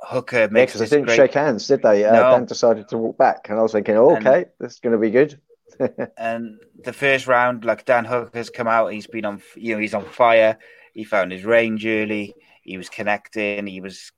Hooker 0.00 0.38
Yeah, 0.40 0.46
makes 0.46 0.72
because 0.72 0.88
they 0.88 0.96
didn't 0.96 1.06
great 1.08 1.16
shake 1.16 1.34
hands, 1.34 1.66
did 1.68 1.82
they? 1.82 2.04
Uh, 2.04 2.12
No. 2.12 2.22
Dan 2.32 2.44
decided 2.46 2.88
to 2.88 2.98
walk 2.98 3.18
back, 3.18 3.48
and 3.50 3.58
I 3.58 3.62
was 3.62 3.72
thinking, 3.72 3.96
oh, 3.96 4.14
And- 4.16 4.26
okay, 4.26 4.46
this 4.58 4.72
is 4.74 4.80
going 4.80 4.92
to 4.94 4.98
be 4.98 5.10
good. 5.10 5.38
and 6.16 6.58
the 6.84 6.92
first 6.92 7.26
round, 7.26 7.64
like 7.64 7.84
Dan 7.84 8.04
Hooker's 8.06 8.48
come 8.50 8.66
out, 8.68 8.92
he's 8.92 9.06
been 9.06 9.24
on, 9.26 9.42
you 9.56 9.74
know, 9.74 9.80
he's 9.80 9.94
on 9.94 10.04
fire. 10.04 10.58
He 10.94 11.04
found 11.04 11.32
his 11.32 11.44
range 11.44 11.84
early. 11.86 12.34
He 12.62 12.76
was 12.78 12.88
connecting. 12.88 13.66
He 13.66 13.80
was 13.80 14.10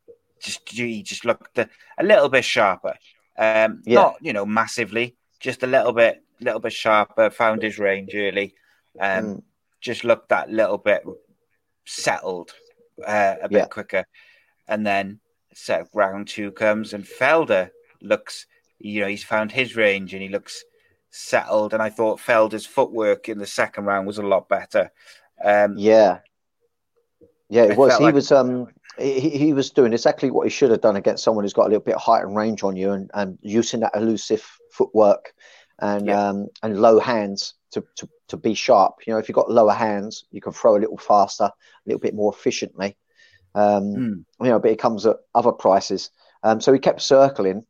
just, 0.42 0.68
he 0.68 1.02
just 1.02 1.24
looked 1.24 1.56
a, 1.58 1.68
a 1.98 2.04
little 2.04 2.28
bit 2.28 2.44
sharper. 2.44 2.94
Um, 3.38 3.82
Yeah. 3.86 3.94
not 4.02 4.16
you 4.20 4.32
know 4.32 4.44
massively, 4.46 5.16
just 5.40 5.62
a 5.62 5.66
little 5.66 5.92
bit, 5.92 6.22
little 6.40 6.60
bit 6.60 6.72
sharper. 6.72 7.30
Found 7.30 7.62
his 7.62 7.78
range 7.78 8.14
early. 8.14 8.54
Um, 9.00 9.24
Mm. 9.24 9.42
just 9.80 10.04
looked 10.04 10.28
that 10.28 10.50
little 10.50 10.78
bit 10.78 11.02
settled, 11.86 12.52
uh, 13.06 13.36
a 13.42 13.48
bit 13.48 13.58
Yeah. 13.58 13.64
quicker, 13.66 14.04
and 14.68 14.86
then 14.86 15.20
so 15.54 15.86
round 15.92 16.28
two 16.28 16.50
comes 16.52 16.92
and 16.94 17.04
Felder 17.04 17.70
looks, 18.00 18.46
you 18.78 19.00
know, 19.00 19.06
he's 19.06 19.24
found 19.24 19.52
his 19.52 19.76
range 19.76 20.12
and 20.14 20.22
he 20.22 20.28
looks 20.28 20.64
settled. 21.10 21.74
And 21.74 21.82
I 21.82 21.90
thought 21.90 22.20
Felder's 22.20 22.64
footwork 22.66 23.28
in 23.28 23.38
the 23.38 23.46
second 23.46 23.84
round 23.84 24.06
was 24.06 24.18
a 24.18 24.22
lot 24.22 24.48
better. 24.48 24.90
Um, 25.44 25.76
Yeah, 25.76 26.20
yeah, 27.50 27.64
I 27.64 27.66
it 27.72 27.76
was. 27.76 27.96
He 27.98 28.04
like- 28.04 28.14
was 28.14 28.32
um 28.32 28.68
he, 28.98 29.30
he 29.30 29.52
was 29.52 29.70
doing 29.70 29.92
exactly 29.92 30.30
what 30.30 30.46
he 30.46 30.50
should 30.50 30.70
have 30.70 30.80
done 30.80 30.96
against 30.96 31.24
someone 31.24 31.44
who's 31.44 31.52
got 31.52 31.66
a 31.66 31.68
little 31.68 31.82
bit 31.84 31.94
of 31.94 32.02
height 32.02 32.24
and 32.24 32.36
range 32.36 32.62
on 32.62 32.76
you, 32.76 32.92
and, 32.92 33.10
and 33.14 33.38
using 33.42 33.80
that 33.80 33.96
elusive 33.96 34.46
footwork 34.70 35.34
and 35.78 36.06
Yeah. 36.06 36.28
um 36.28 36.48
and 36.62 36.80
low 36.80 37.00
hands 37.00 37.54
to, 37.72 37.82
to 37.96 38.08
to 38.28 38.36
be 38.36 38.54
sharp. 38.54 39.06
You 39.06 39.12
know, 39.14 39.18
if 39.18 39.28
you've 39.28 39.36
got 39.36 39.50
lower 39.50 39.72
hands, 39.72 40.24
you 40.30 40.40
can 40.40 40.52
throw 40.52 40.76
a 40.76 40.80
little 40.80 40.98
faster, 40.98 41.44
a 41.44 41.52
little 41.86 42.00
bit 42.00 42.14
more 42.14 42.32
efficiently. 42.32 42.96
Um, 43.54 43.84
mm, 43.84 44.24
you 44.40 44.50
know, 44.50 44.58
but 44.58 44.70
it 44.70 44.78
comes 44.78 45.06
at 45.06 45.16
other 45.34 45.52
prices. 45.52 46.10
Um, 46.42 46.60
so 46.60 46.72
he 46.72 46.78
kept 46.78 47.02
circling, 47.02 47.64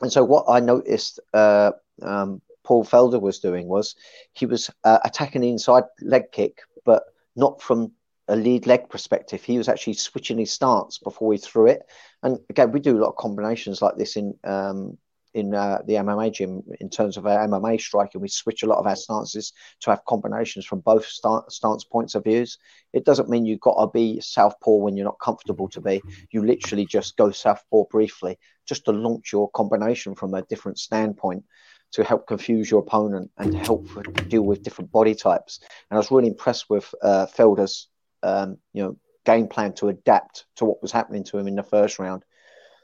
and 0.00 0.12
so 0.12 0.24
what 0.24 0.46
I 0.48 0.60
noticed 0.60 1.20
uh, 1.34 1.72
um, 2.02 2.40
Paul 2.64 2.84
Felder 2.84 3.20
was 3.20 3.40
doing 3.40 3.68
was 3.68 3.94
he 4.32 4.46
was 4.46 4.70
uh, 4.84 4.98
attacking 5.04 5.42
the 5.42 5.50
inside 5.50 5.84
leg 6.00 6.30
kick, 6.32 6.60
but 6.84 7.04
not 7.36 7.60
from 7.60 7.92
a 8.32 8.36
lead 8.36 8.66
leg 8.66 8.88
perspective. 8.88 9.44
He 9.44 9.58
was 9.58 9.68
actually 9.68 9.92
switching 9.94 10.38
his 10.38 10.50
stance 10.50 10.98
before 10.98 11.32
he 11.32 11.38
threw 11.38 11.66
it. 11.66 11.82
And 12.22 12.38
again, 12.48 12.72
we 12.72 12.80
do 12.80 12.96
a 12.96 13.00
lot 13.00 13.10
of 13.10 13.16
combinations 13.16 13.82
like 13.82 13.96
this 13.96 14.16
in 14.16 14.34
um, 14.44 14.98
in 15.34 15.54
uh, 15.54 15.78
the 15.86 15.94
MMA 15.94 16.32
gym 16.32 16.62
in 16.80 16.90
terms 16.90 17.16
of 17.16 17.26
our 17.26 17.46
MMA 17.46 17.80
striking. 17.80 18.20
We 18.20 18.28
switch 18.28 18.62
a 18.62 18.66
lot 18.66 18.78
of 18.78 18.86
our 18.86 18.96
stances 18.96 19.52
to 19.80 19.90
have 19.90 20.04
combinations 20.04 20.66
from 20.66 20.80
both 20.80 21.06
sta- 21.06 21.48
stance 21.48 21.84
points 21.84 22.14
of 22.14 22.24
views. 22.24 22.58
It 22.92 23.04
doesn't 23.04 23.28
mean 23.28 23.46
you've 23.46 23.60
got 23.60 23.80
to 23.80 23.90
be 23.90 24.20
southpaw 24.20 24.76
when 24.76 24.96
you're 24.96 25.06
not 25.06 25.20
comfortable 25.20 25.68
to 25.68 25.80
be. 25.80 26.02
You 26.30 26.44
literally 26.44 26.84
just 26.84 27.16
go 27.16 27.30
southpaw 27.30 27.84
briefly, 27.90 28.38
just 28.66 28.84
to 28.86 28.92
launch 28.92 29.32
your 29.32 29.50
combination 29.50 30.14
from 30.14 30.34
a 30.34 30.42
different 30.42 30.78
standpoint 30.78 31.44
to 31.92 32.04
help 32.04 32.26
confuse 32.26 32.70
your 32.70 32.80
opponent 32.80 33.30
and 33.38 33.54
help 33.54 33.86
deal 34.28 34.42
with 34.42 34.62
different 34.62 34.90
body 34.90 35.14
types. 35.14 35.60
And 35.90 35.96
I 35.96 35.98
was 35.98 36.10
really 36.10 36.28
impressed 36.28 36.70
with 36.70 36.92
uh, 37.02 37.26
Felder's, 37.26 37.88
um, 38.22 38.58
you 38.72 38.82
know, 38.82 38.96
game 39.24 39.46
plan 39.46 39.72
to 39.74 39.88
adapt 39.88 40.44
to 40.56 40.64
what 40.64 40.82
was 40.82 40.92
happening 40.92 41.24
to 41.24 41.38
him 41.38 41.46
in 41.46 41.56
the 41.56 41.62
first 41.62 41.98
round. 41.98 42.24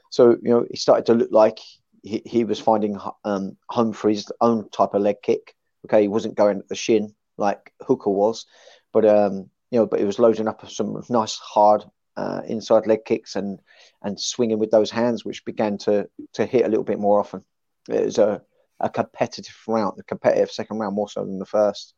So 0.09 0.31
you 0.41 0.49
know, 0.49 0.65
he 0.69 0.77
started 0.77 1.05
to 1.07 1.13
look 1.13 1.29
like 1.31 1.59
he, 2.01 2.21
he 2.25 2.43
was 2.43 2.59
finding 2.59 2.97
um, 3.23 3.57
home 3.69 3.93
for 3.93 4.09
his 4.09 4.31
own 4.41 4.69
type 4.69 4.93
of 4.93 5.01
leg 5.01 5.17
kick. 5.21 5.55
Okay, 5.85 6.03
he 6.03 6.07
wasn't 6.07 6.35
going 6.35 6.59
at 6.59 6.67
the 6.67 6.75
shin 6.75 7.13
like 7.37 7.73
Hooker 7.81 8.09
was, 8.09 8.45
but 8.91 9.05
um, 9.05 9.49
you 9.71 9.79
know, 9.79 9.85
but 9.85 9.99
he 9.99 10.05
was 10.05 10.19
loading 10.19 10.47
up 10.47 10.69
some 10.69 11.01
nice 11.09 11.35
hard 11.35 11.83
uh, 12.17 12.41
inside 12.47 12.87
leg 12.87 13.05
kicks 13.05 13.35
and 13.35 13.59
and 14.01 14.19
swinging 14.19 14.59
with 14.59 14.71
those 14.71 14.91
hands, 14.91 15.23
which 15.23 15.45
began 15.45 15.77
to 15.79 16.09
to 16.33 16.45
hit 16.45 16.65
a 16.65 16.69
little 16.69 16.83
bit 16.83 16.99
more 16.99 17.19
often. 17.19 17.43
It 17.87 18.05
was 18.05 18.17
a 18.17 18.41
a 18.79 18.89
competitive 18.89 19.55
round, 19.67 19.99
a 19.99 20.03
competitive 20.03 20.51
second 20.51 20.79
round 20.79 20.95
more 20.95 21.09
so 21.09 21.25
than 21.25 21.39
the 21.39 21.45
first. 21.45 21.93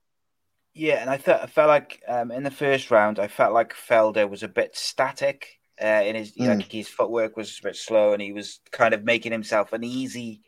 Yeah, 0.74 0.96
and 1.02 1.10
I 1.10 1.18
thought 1.18 1.42
I 1.42 1.48
felt 1.48 1.68
like 1.68 2.02
um, 2.08 2.32
in 2.32 2.44
the 2.44 2.52
first 2.52 2.92
round, 2.92 3.20
I 3.20 3.28
felt 3.28 3.54
like 3.54 3.74
Felder 3.74 4.30
was 4.30 4.44
a 4.44 4.48
bit 4.48 4.76
static. 4.76 5.60
Uh, 5.82 6.04
in 6.06 6.16
his, 6.16 6.38
Mm. 6.38 6.48
like 6.48 6.72
his 6.72 6.88
footwork 6.88 7.36
was 7.36 7.58
a 7.60 7.64
bit 7.64 7.76
slow, 7.76 8.14
and 8.14 8.22
he 8.22 8.34
was 8.34 8.60
kind 8.72 8.94
of 8.94 9.04
making 9.04 9.32
himself 9.32 9.74
an 9.74 9.84
easy 9.84 10.42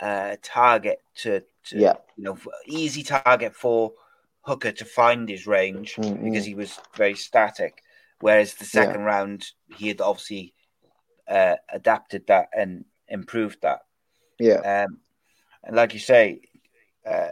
uh, 0.00 0.36
target 0.42 1.00
to, 1.16 1.40
to 1.64 1.80
Yeah. 1.80 1.94
you 2.16 2.24
know, 2.24 2.38
easy 2.66 3.02
target 3.02 3.54
for 3.54 3.92
Hooker 4.42 4.72
to 4.72 4.84
find 4.84 5.28
his 5.28 5.46
range 5.46 5.96
Mm, 5.98 6.24
because 6.24 6.44
he 6.44 6.54
was 6.54 6.78
very 6.96 7.14
static. 7.14 7.82
Whereas 8.20 8.54
the 8.54 8.64
Yeah. 8.64 8.82
second 8.84 9.02
round, 9.02 9.46
he 9.66 9.88
had 9.88 10.00
obviously 10.00 10.54
uh, 11.28 11.56
adapted 11.72 12.26
that 12.26 12.48
and 12.52 12.84
improved 13.08 13.62
that. 13.62 13.80
Yeah, 14.38 14.60
Um, 14.64 14.98
and 15.64 15.76
like 15.76 15.94
you 15.94 16.00
say, 16.00 16.42
uh, 17.06 17.30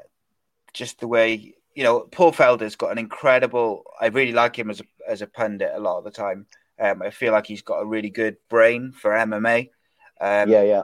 just 0.72 1.00
the 1.00 1.08
way 1.08 1.54
you 1.78 1.84
know, 1.84 2.00
Paul 2.00 2.32
Felder's 2.32 2.74
got 2.74 2.90
an 2.90 2.98
incredible. 2.98 3.84
I 4.00 4.06
really 4.06 4.32
like 4.32 4.58
him 4.58 4.68
as 4.68 4.80
a 4.80 4.84
as 5.08 5.22
a 5.22 5.28
pundit 5.28 5.70
a 5.72 5.78
lot 5.78 5.98
of 5.98 6.02
the 6.02 6.10
time. 6.10 6.46
Um, 6.76 7.02
I 7.02 7.10
feel 7.10 7.32
like 7.32 7.46
he's 7.46 7.62
got 7.62 7.78
a 7.78 7.86
really 7.86 8.10
good 8.10 8.36
brain 8.50 8.90
for 8.90 9.12
MMA. 9.12 9.70
Um, 10.20 10.50
yeah, 10.50 10.64
yeah, 10.64 10.82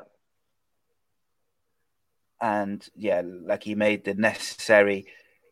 and 2.41 2.89
yeah, 2.95 3.23
like 3.25 3.65
he 3.65 3.75
made 3.75 4.05
the 4.05 4.15
necessary 4.15 5.07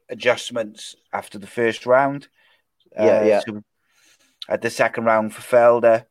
adjustments 0.08 0.94
after 1.12 1.40
the 1.40 1.48
first 1.48 1.86
round. 1.86 2.28
Yeah, 2.94 3.24
yeah. 3.24 3.40
so 3.44 3.64
at 4.48 4.62
the 4.62 4.70
second 4.70 5.06
round 5.06 5.34
for 5.34 5.42
Felder, 5.42 6.04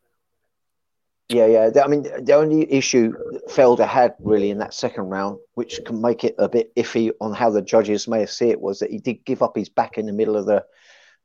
yeah, 1.31 1.45
yeah. 1.47 1.83
I 1.83 1.87
mean, 1.87 2.03
the 2.03 2.33
only 2.33 2.71
issue 2.71 3.13
Felder 3.49 3.87
had 3.87 4.15
really 4.19 4.49
in 4.49 4.57
that 4.59 4.73
second 4.73 5.05
round, 5.05 5.39
which 5.53 5.79
can 5.85 6.01
make 6.01 6.23
it 6.23 6.35
a 6.37 6.49
bit 6.49 6.75
iffy 6.75 7.11
on 7.21 7.33
how 7.33 7.49
the 7.49 7.61
judges 7.61 8.07
may 8.07 8.25
see 8.25 8.49
it, 8.49 8.59
was 8.59 8.79
that 8.79 8.91
he 8.91 8.99
did 8.99 9.23
give 9.25 9.41
up 9.41 9.55
his 9.55 9.69
back 9.69 9.97
in 9.97 10.05
the 10.05 10.13
middle 10.13 10.35
of 10.35 10.45
the 10.45 10.65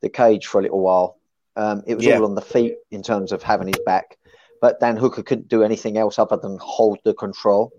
the 0.02 0.08
cage 0.08 0.46
for 0.46 0.58
a 0.58 0.62
little 0.62 0.80
while. 0.80 1.18
Um, 1.56 1.82
it 1.86 1.94
was 1.94 2.04
Yeah. 2.04 2.18
all 2.18 2.26
on 2.26 2.34
the 2.34 2.42
feet 2.42 2.76
in 2.90 3.02
terms 3.02 3.32
of 3.32 3.42
having 3.42 3.66
his 3.66 3.80
back, 3.84 4.18
but 4.60 4.78
Dan 4.78 4.96
Hooker 4.96 5.22
couldn't 5.22 5.48
do 5.48 5.62
anything 5.62 5.96
else 5.96 6.18
other 6.18 6.36
than 6.36 6.58
hold 6.60 6.98
the 7.02 7.14
control. 7.14 7.72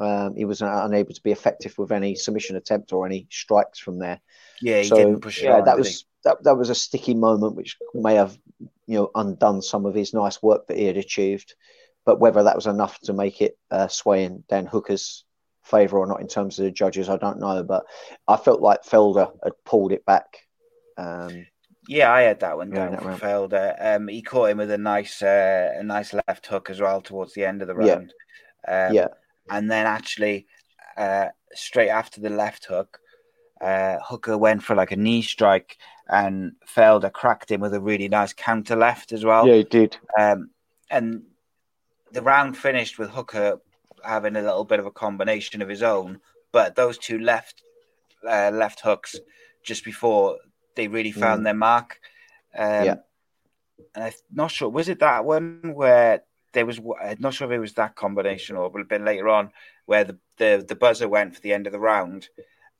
Um, 0.00 0.34
he 0.34 0.44
was 0.44 0.62
unable 0.62 1.14
to 1.14 1.22
be 1.22 1.30
effective 1.30 1.76
with 1.78 1.92
any 1.92 2.14
submission 2.16 2.56
attempt 2.56 2.92
or 2.92 3.06
any 3.06 3.26
strikes 3.30 3.78
from 3.78 3.98
there. 3.98 4.20
yeah, 4.60 4.80
he 4.80 4.88
so 4.88 4.96
didn't 4.96 5.20
push 5.20 5.38
it 5.42 5.44
yeah, 5.44 5.58
on. 5.58 5.64
that 5.64 5.78
was 5.78 6.06
that, 6.24 6.42
that 6.42 6.56
was 6.56 6.70
a 6.70 6.74
sticky 6.74 7.14
moment 7.14 7.54
which 7.54 7.78
may 7.94 8.14
have 8.14 8.36
you 8.90 8.96
know 8.96 9.10
undone 9.14 9.62
some 9.62 9.86
of 9.86 9.94
his 9.94 10.12
nice 10.12 10.42
work 10.42 10.66
that 10.66 10.76
he 10.76 10.84
had 10.84 10.96
achieved. 10.96 11.54
But 12.04 12.18
whether 12.18 12.42
that 12.42 12.56
was 12.56 12.66
enough 12.66 12.98
to 13.02 13.12
make 13.12 13.40
it 13.40 13.56
uh, 13.70 13.86
sway 13.86 14.24
in 14.24 14.42
Dan 14.48 14.66
Hooker's 14.66 15.24
favour 15.62 15.98
or 15.98 16.06
not 16.06 16.20
in 16.20 16.26
terms 16.26 16.58
of 16.58 16.64
the 16.64 16.70
judges, 16.72 17.08
I 17.08 17.16
don't 17.16 17.38
know. 17.38 17.62
But 17.62 17.84
I 18.26 18.36
felt 18.36 18.60
like 18.60 18.82
Felder 18.82 19.30
had 19.44 19.52
pulled 19.64 19.92
it 19.92 20.04
back. 20.04 20.38
Um. 20.96 21.46
Yeah, 21.86 22.12
I 22.12 22.22
had 22.22 22.40
that 22.40 22.56
one 22.56 22.70
Yeah, 22.70 22.76
down 22.76 22.90
that 22.90 23.02
for 23.02 23.08
round. 23.08 23.20
Felder. 23.20 23.96
Um, 23.96 24.08
he 24.08 24.22
caught 24.22 24.50
him 24.50 24.58
with 24.58 24.70
a 24.70 24.78
nice, 24.78 25.22
uh, 25.22 25.72
a 25.76 25.82
nice 25.82 26.12
left 26.12 26.46
hook 26.46 26.68
as 26.68 26.80
well 26.80 27.00
towards 27.00 27.32
the 27.34 27.44
end 27.44 27.62
of 27.62 27.68
the 27.68 27.74
Yeah. 27.74 27.94
round. 27.94 28.12
Um, 28.66 28.94
yeah, 28.94 29.08
and 29.50 29.70
then 29.70 29.86
actually, 29.86 30.46
uh, 30.96 31.28
straight 31.52 31.88
after 31.88 32.20
the 32.20 32.30
left 32.30 32.66
hook, 32.66 33.00
uh, 33.60 33.98
Hooker 34.04 34.38
went 34.38 34.62
for 34.62 34.74
like 34.74 34.92
a 34.92 34.96
knee 34.96 35.22
strike, 35.22 35.78
and 36.08 36.52
Felder 36.66 37.12
cracked 37.12 37.50
him 37.50 37.60
with 37.60 37.74
a 37.74 37.80
really 37.80 38.08
nice 38.08 38.32
counter 38.32 38.76
left 38.76 39.12
as 39.12 39.24
well. 39.24 39.46
yeah, 39.46 39.56
he 39.56 39.64
did. 39.64 39.96
Um, 40.18 40.50
and 40.90 41.22
the 42.12 42.22
round 42.22 42.56
finished 42.56 42.98
with 42.98 43.10
Hooker 43.10 43.60
having 44.04 44.36
a 44.36 44.42
little 44.42 44.64
bit 44.64 44.80
of 44.80 44.86
a 44.86 44.90
combination 44.90 45.62
of 45.62 45.68
his 45.68 45.82
own, 45.82 46.20
but 46.52 46.74
those 46.74 46.98
two 46.98 47.18
left 47.18 47.62
uh, 48.28 48.50
left 48.52 48.80
hooks 48.80 49.16
just 49.62 49.84
before 49.84 50.38
they 50.74 50.88
really 50.88 51.12
found 51.12 51.46
their 51.46 51.54
mark. 51.54 52.00
Um, 52.56 52.64
Mm. 52.64 52.84
Yeah. 52.84 52.94
And 53.94 54.04
I'm 54.04 54.12
not 54.32 54.50
sure 54.50 54.68
was 54.68 54.88
it 54.88 55.00
that 55.00 55.24
one 55.24 55.72
where 55.74 56.22
there 56.52 56.66
was 56.66 56.78
I'm 57.00 57.16
not 57.20 57.34
sure 57.34 57.50
if 57.50 57.56
it 57.56 57.60
was 57.60 57.74
that 57.74 57.96
combination 57.96 58.56
or 58.56 58.66
a 58.66 58.84
bit 58.84 59.00
later 59.02 59.28
on 59.28 59.52
where 59.86 60.04
the, 60.04 60.18
the, 60.36 60.64
the 60.66 60.74
buzzer 60.74 61.08
went 61.08 61.34
for 61.34 61.40
the 61.40 61.52
end 61.52 61.66
of 61.66 61.72
the 61.72 61.80
round 61.80 62.28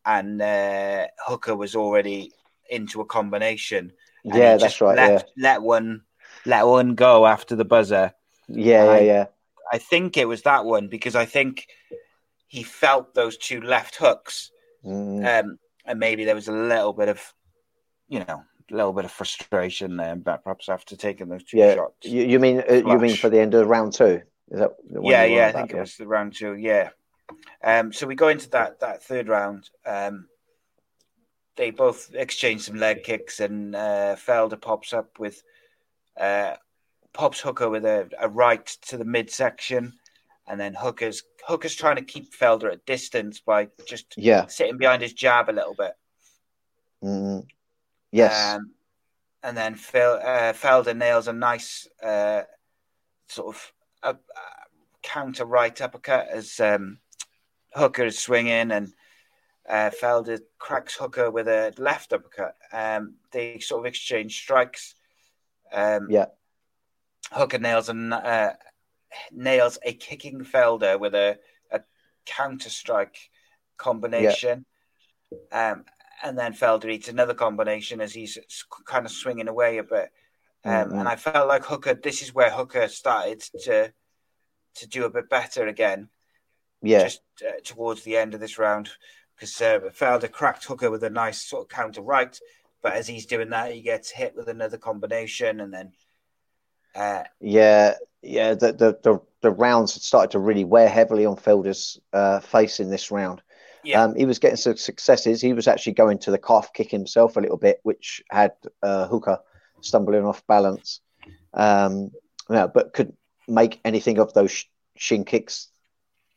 and 0.04 0.40
uh, 0.40 1.06
Hooker 1.26 1.56
was 1.56 1.76
already 1.76 2.32
into 2.68 3.00
a 3.00 3.04
combination. 3.04 3.92
Yeah, 4.24 4.56
that's 4.56 4.80
right. 4.80 4.96
Let, 4.96 5.28
let 5.36 5.62
one 5.62 6.02
let 6.46 6.66
one 6.66 6.94
go 6.94 7.26
after 7.26 7.56
the 7.56 7.64
buzzer. 7.64 8.12
Yeah, 8.48 8.84
yeah, 8.84 8.90
I- 8.90 9.00
yeah, 9.00 9.26
I 9.72 9.78
think 9.78 10.16
it 10.16 10.28
was 10.28 10.42
that 10.42 10.64
one 10.64 10.88
because 10.88 11.14
I 11.14 11.24
think 11.24 11.68
he 12.48 12.62
felt 12.62 13.14
those 13.14 13.36
two 13.36 13.60
left 13.60 13.96
hooks. 13.96 14.50
Mm, 14.84 15.44
um, 15.44 15.58
and 15.84 15.98
maybe 15.98 16.24
there 16.24 16.34
was 16.34 16.48
a 16.48 16.52
little 16.52 16.92
bit 16.92 17.08
of, 17.08 17.34
you 18.08 18.20
know, 18.20 18.42
a 18.70 18.74
little 18.74 18.92
bit 18.92 19.04
of 19.04 19.10
frustration 19.10 19.96
there, 19.96 20.16
but 20.16 20.42
perhaps 20.42 20.68
after 20.68 20.96
taking 20.96 21.28
those 21.28 21.44
two 21.44 21.58
yeah. 21.58 21.74
shots. 21.74 22.06
You, 22.06 22.24
you 22.24 22.38
mean 22.38 22.62
uh, 22.68 22.74
you 22.74 22.98
mean 22.98 23.16
for 23.16 23.28
the 23.28 23.40
end 23.40 23.54
of 23.54 23.68
round 23.68 23.92
two? 23.92 24.22
Is 24.50 24.58
that 24.58 24.72
yeah, 24.88 25.24
yeah, 25.24 25.46
I 25.46 25.48
about? 25.50 25.54
think 25.54 25.70
it 25.72 25.80
was 25.80 25.96
the 25.96 26.06
round 26.06 26.34
two. 26.34 26.56
Yeah. 26.56 26.90
Um, 27.62 27.92
so 27.92 28.06
we 28.06 28.14
go 28.14 28.28
into 28.28 28.48
that 28.50 28.80
that 28.80 29.02
third 29.02 29.28
round. 29.28 29.70
Um, 29.86 30.26
they 31.56 31.70
both 31.70 32.14
exchange 32.14 32.62
some 32.62 32.76
leg 32.76 33.02
kicks, 33.02 33.40
and 33.40 33.74
uh, 33.74 34.16
Felder 34.16 34.60
pops 34.60 34.92
up 34.92 35.18
with 35.18 35.42
uh, 36.18 36.54
pops 37.12 37.40
Hooker 37.40 37.68
with 37.68 37.84
a, 37.84 38.08
a 38.18 38.28
right 38.28 38.64
to 38.88 38.96
the 38.96 39.04
midsection, 39.04 39.92
and 40.46 40.58
then 40.60 40.74
Hooker's 40.74 41.22
Hooker's 41.46 41.74
trying 41.74 41.96
to 41.96 42.02
keep 42.02 42.32
Felder 42.34 42.72
at 42.72 42.86
distance 42.86 43.40
by 43.40 43.68
just 43.86 44.14
Yeah. 44.16 44.46
sitting 44.46 44.78
behind 44.78 45.02
his 45.02 45.12
jab 45.12 45.48
a 45.48 45.52
little 45.52 45.74
bit. 45.74 45.92
Mm, 47.02 47.46
yes. 48.12 48.54
Um, 48.56 48.72
and 49.42 49.56
then 49.56 49.74
Phil, 49.74 50.20
uh, 50.22 50.52
Felder 50.52 50.96
nails 50.96 51.26
a 51.28 51.32
nice 51.32 51.88
uh, 52.02 52.42
sort 53.28 53.56
of 53.56 53.72
a, 54.02 54.10
a 54.10 54.16
counter 55.02 55.46
right 55.46 55.80
uppercut 55.80 56.28
as 56.28 56.60
um, 56.60 56.98
Hooker 57.74 58.04
is 58.06 58.18
swinging, 58.18 58.70
and 58.70 58.92
uh, 59.68 59.90
Felder 59.90 60.40
cracks 60.58 60.94
Hooker 60.96 61.30
with 61.30 61.48
a 61.48 61.72
left 61.78 62.12
uppercut. 62.12 62.56
Um, 62.72 63.14
they 63.30 63.58
sort 63.60 63.80
of 63.80 63.86
exchange 63.86 64.36
strikes. 64.36 64.94
Um, 65.72 66.08
Yeah. 66.10 66.26
Hooker 67.32 67.58
nails 67.58 67.88
a 67.88 67.92
n- 67.92 68.12
uh, 68.12 68.54
nails 69.30 69.78
a 69.84 69.92
kicking 69.92 70.40
Felder 70.40 70.98
with 70.98 71.14
a, 71.14 71.38
a 71.70 71.80
counter 72.26 72.70
strike 72.70 73.30
combination. 73.76 74.64
Um, 75.52 75.84
and 76.22 76.36
then 76.36 76.54
Felder 76.54 76.90
eats 76.90 77.08
another 77.08 77.34
combination 77.34 78.00
as 78.00 78.12
he's 78.12 78.36
kind 78.84 79.06
of 79.06 79.12
swinging 79.12 79.48
away 79.48 79.78
a 79.78 79.84
bit. 79.84 80.10
Um, 80.64 80.72
Mhm. 80.90 80.98
And 81.00 81.08
I 81.08 81.16
felt 81.16 81.46
like 81.48 81.64
Hooker. 81.64 81.94
This 81.94 82.20
is 82.22 82.34
where 82.34 82.50
Hooker 82.50 82.88
started 82.88 83.40
to 83.64 83.92
to 84.74 84.86
do 84.88 85.04
a 85.04 85.10
bit 85.10 85.28
better 85.28 85.66
again, 85.66 86.08
yeah. 86.82 87.04
just 87.04 87.22
uh, 87.46 87.52
towards 87.64 88.02
the 88.02 88.16
end 88.16 88.34
of 88.34 88.40
this 88.40 88.58
round, 88.58 88.90
because 89.34 89.60
uh, 89.60 89.80
Felder 89.90 90.30
cracked 90.30 90.64
Hooker 90.64 90.90
with 90.90 91.04
a 91.04 91.10
nice 91.10 91.42
sort 91.42 91.62
of 91.62 91.68
counter 91.68 92.02
right. 92.02 92.38
But 92.82 92.94
as 92.94 93.06
he's 93.06 93.26
doing 93.26 93.50
that, 93.50 93.72
he 93.72 93.82
gets 93.82 94.10
hit 94.10 94.34
with 94.34 94.48
another 94.48 94.78
combination, 94.78 95.60
and 95.60 95.72
then 95.72 95.92
uh, 96.94 97.24
Yeah, 97.40 97.94
yeah. 98.22 98.54
The, 98.54 98.72
the 98.72 98.98
the 99.02 99.20
the 99.42 99.50
rounds 99.50 99.94
had 99.94 100.02
started 100.02 100.30
to 100.32 100.38
really 100.38 100.64
wear 100.64 100.88
heavily 100.88 101.26
on 101.26 101.36
Felder's 101.36 102.00
uh, 102.12 102.40
face 102.40 102.80
in 102.80 102.90
this 102.90 103.10
round. 103.10 103.42
Yeah. 103.82 104.02
Um, 104.02 104.14
he 104.14 104.26
was 104.26 104.38
getting 104.38 104.56
some 104.56 104.76
successes. 104.76 105.40
He 105.40 105.52
was 105.52 105.68
actually 105.68 105.94
going 105.94 106.18
to 106.20 106.30
the 106.30 106.38
calf 106.38 106.72
kick 106.72 106.90
himself 106.90 107.36
a 107.36 107.40
little 107.40 107.56
bit, 107.56 107.80
which 107.82 108.22
had 108.30 108.52
uh, 108.82 109.06
Hooker 109.08 109.38
stumbling 109.80 110.24
off 110.24 110.46
balance. 110.46 111.00
Um, 111.54 112.10
yeah, 112.50 112.66
but 112.66 112.92
couldn't 112.92 113.16
make 113.48 113.80
anything 113.84 114.18
of 114.18 114.34
those 114.34 114.50
sh- 114.50 114.64
shin 114.96 115.24
kicks. 115.24 115.68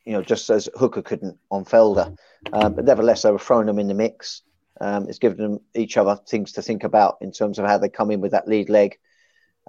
You 0.06 0.14
know, 0.14 0.22
just 0.22 0.50
as 0.50 0.70
Hooker 0.76 1.02
couldn't 1.02 1.38
on 1.50 1.66
Felder. 1.66 2.16
Um, 2.52 2.74
but 2.74 2.86
nevertheless, 2.86 3.22
they 3.22 3.32
were 3.32 3.40
throwing 3.40 3.68
them 3.68 3.80
in 3.80 3.88
the 3.88 3.94
mix. 3.94 4.42
Um, 4.82 5.08
it's 5.08 5.20
given 5.20 5.38
them 5.38 5.60
each 5.76 5.98
other 5.98 6.20
things 6.28 6.52
to 6.54 6.62
think 6.62 6.84
about 6.84 7.18
in 7.22 7.32
terms 7.32 7.58
of 7.58 7.66
how 7.66 7.78
they 7.78 7.90
come 7.90 8.12
in 8.12 8.20
with 8.22 8.32
that 8.32 8.48
lead 8.48 8.70
leg. 8.70 8.98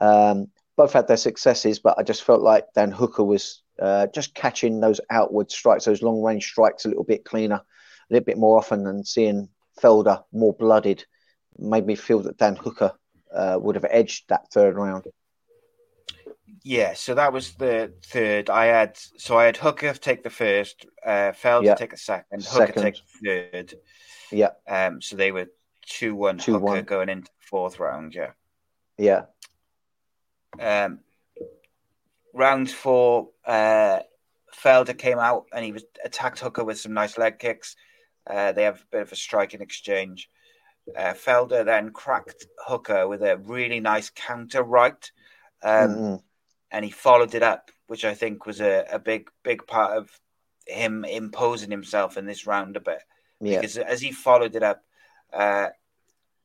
Um, 0.01 0.48
both 0.77 0.93
had 0.93 1.06
their 1.06 1.16
successes, 1.16 1.78
but 1.78 1.97
I 1.98 2.02
just 2.02 2.24
felt 2.24 2.40
like 2.40 2.73
Dan 2.74 2.90
Hooker 2.90 3.23
was 3.23 3.62
uh, 3.81 4.09
just 4.09 4.35
catching 4.35 4.81
those 4.81 5.01
outward 5.11 5.51
strikes, 5.51 5.85
those 5.85 6.02
long 6.02 6.23
range 6.23 6.47
strikes, 6.47 6.85
a 6.85 6.89
little 6.89 7.05
bit 7.05 7.24
cleaner, 7.24 7.56
a 7.56 8.12
little 8.12 8.24
bit 8.24 8.39
more 8.39 8.59
often, 8.59 8.86
and 8.86 9.06
seeing 9.06 9.48
Felder 9.81 10.24
more 10.32 10.52
blooded 10.52 11.05
made 11.59 11.86
me 11.86 11.94
feel 11.94 12.20
that 12.20 12.39
Dan 12.39 12.56
Hooker 12.56 12.93
uh, 13.32 13.59
would 13.61 13.77
have 13.77 13.86
edged 13.89 14.28
that 14.28 14.51
third 14.51 14.74
round. 14.77 15.05
Yeah, 16.62 16.95
so 16.95 17.15
that 17.15 17.33
was 17.33 17.53
the 17.55 17.93
third. 18.07 18.51
I 18.51 18.66
had 18.66 18.97
so 18.97 19.37
I 19.39 19.45
had 19.45 19.57
Hooker 19.57 19.93
take 19.95 20.23
the 20.23 20.31
first, 20.31 20.87
uh, 21.05 21.33
Felder 21.33 21.65
Yeah. 21.65 21.75
take 21.75 21.91
the 21.91 21.97
second, 21.97 22.45
Hooker 22.45 22.66
Second. 22.66 22.83
take 22.83 22.95
the 23.23 23.49
third. 23.53 23.75
Yeah, 24.31 24.51
Um, 24.66 25.01
so 25.01 25.16
they 25.16 25.33
were 25.33 25.47
two 25.87 26.15
one 26.15 26.39
Hooker 26.39 26.59
2-1. 26.83 26.87
going 26.87 27.09
into 27.09 27.27
the 27.31 27.47
fourth 27.47 27.79
round. 27.79 28.15
Yeah. 28.15 28.33
yeah, 28.99 29.27
Um, 30.59 31.01
round 32.33 32.71
four, 32.71 33.31
uh, 33.45 34.01
Felder 34.55 34.97
came 34.97 35.19
out 35.19 35.47
and 35.53 35.65
he 35.65 35.73
was 35.73 35.85
attacked 36.05 36.41
Hooker 36.41 36.65
with 36.65 36.79
some 36.81 36.95
nice 36.95 37.19
leg 37.19 37.39
kicks. 37.39 37.77
Uh, 38.27 38.53
they 38.53 38.62
have 38.65 38.81
a 38.81 38.87
bit 38.91 39.03
of 39.03 39.12
a 39.12 39.16
striking 39.16 39.61
exchange. 39.61 40.31
Uh, 40.97 41.12
Felder 41.15 41.65
then 41.65 41.91
cracked 41.91 42.47
Hooker 42.66 43.07
with 43.09 43.23
a 43.23 43.37
really 43.39 43.81
nice 43.81 44.11
counter 44.11 44.62
right. 44.62 45.11
Um, 45.62 45.91
Mm-mm. 45.91 46.23
And 46.75 46.85
he 46.85 46.91
followed 46.91 47.35
it 47.37 47.43
up, 47.45 47.71
which 47.87 48.05
I 48.05 48.15
think 48.15 48.47
was 48.47 48.61
a, 48.61 48.85
a 48.91 48.99
big, 48.99 49.31
big 49.45 49.65
part 49.65 49.97
of 49.97 50.11
him 50.67 51.05
imposing 51.05 51.71
himself 51.71 52.17
in 52.17 52.27
this 52.27 52.49
round 52.49 52.77
a 52.77 52.81
bit. 52.81 52.99
yeah, 53.41 53.61
Because 53.61 53.79
as 53.79 54.01
he 54.01 54.11
followed 54.11 54.57
it 54.57 54.65
up 54.65 54.83
uh, 55.33 55.69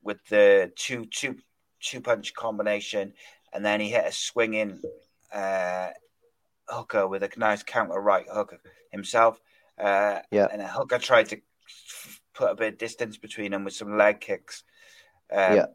with 0.03 0.23
the 0.29 0.71
two, 0.75 1.05
two, 1.05 1.37
two 1.79 1.99
punch 1.99 2.35
combination, 2.35 3.13
and 3.51 3.65
then 3.65 3.79
he 3.79 3.89
hit 3.89 4.05
a 4.05 4.11
swinging 4.11 4.79
uh, 5.33 5.89
Hooker 6.67 7.07
with 7.07 7.23
a 7.23 7.31
nice 7.35 7.63
counter 7.63 7.99
right 7.99 8.27
hook 8.31 8.53
himself. 8.91 9.41
Uh, 9.79 10.19
Yeah. 10.29 10.47
And 10.51 10.61
then 10.61 10.69
Hooker 10.69 10.99
tried 10.99 11.29
to 11.29 11.41
put 12.35 12.51
a 12.51 12.55
bit 12.55 12.73
of 12.73 12.77
distance 12.77 13.17
between 13.17 13.49
them 13.49 13.63
with 13.63 13.73
some 13.73 13.97
leg 13.97 14.21
kicks. 14.21 14.63
Um, 15.31 15.55
Yeah. 15.55 15.65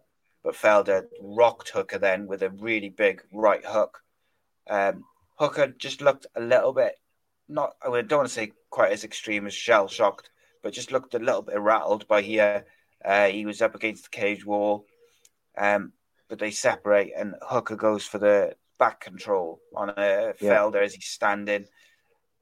But 0.44 0.54
Felder 0.54 1.06
rocked 1.20 1.70
Hooker 1.70 1.98
then 1.98 2.28
with 2.28 2.42
a 2.42 2.50
really 2.50 2.90
big 2.90 3.22
right 3.32 3.64
hook. 3.64 4.03
Um, 4.68 5.04
Hooker 5.36 5.68
just 5.68 6.00
looked 6.00 6.26
a 6.34 6.40
little 6.40 6.72
bit, 6.72 6.96
not, 7.48 7.74
I 7.82 7.88
don't 8.02 8.18
want 8.18 8.28
to 8.28 8.34
say 8.34 8.52
quite 8.70 8.92
as 8.92 9.04
extreme 9.04 9.46
as 9.46 9.54
shell 9.54 9.88
shocked, 9.88 10.30
but 10.62 10.72
just 10.72 10.92
looked 10.92 11.14
a 11.14 11.18
little 11.18 11.42
bit 11.42 11.58
rattled 11.58 12.06
by 12.08 12.22
here. 12.22 12.66
Uh, 13.04 13.26
he 13.26 13.44
was 13.44 13.60
up 13.60 13.74
against 13.74 14.04
the 14.04 14.10
cage 14.10 14.46
wall, 14.46 14.86
um, 15.58 15.92
but 16.28 16.38
they 16.38 16.50
separate, 16.50 17.12
and 17.16 17.34
Hooker 17.42 17.76
goes 17.76 18.06
for 18.06 18.18
the 18.18 18.56
back 18.78 19.00
control 19.00 19.60
on 19.74 19.90
a 19.90 20.34
Yeah. 20.40 20.56
Felder 20.56 20.82
as 20.82 20.94
he's 20.94 21.06
standing. 21.06 21.66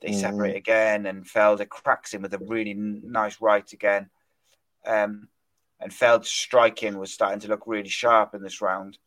They 0.01 0.11
Mhm. 0.11 0.21
separate 0.21 0.57
again, 0.57 1.07
and 1.07 1.25
Felder 1.25 1.69
cracks 1.69 2.15
him 2.15 2.23
with 2.23 2.35
a 2.35 2.39
really 2.39 2.71
n- 2.73 3.03
nice 3.05 3.41
right 3.41 3.71
again. 3.73 4.11
Um, 4.85 5.29
and 5.81 5.93
Feld's 5.93 6.31
striking 6.31 6.99
was 6.99 7.13
starting 7.13 7.41
to 7.41 7.49
look 7.49 7.67
really 7.67 7.89
sharp 7.89 8.35
in 8.35 8.43
this 8.43 8.61
round. 8.61 8.99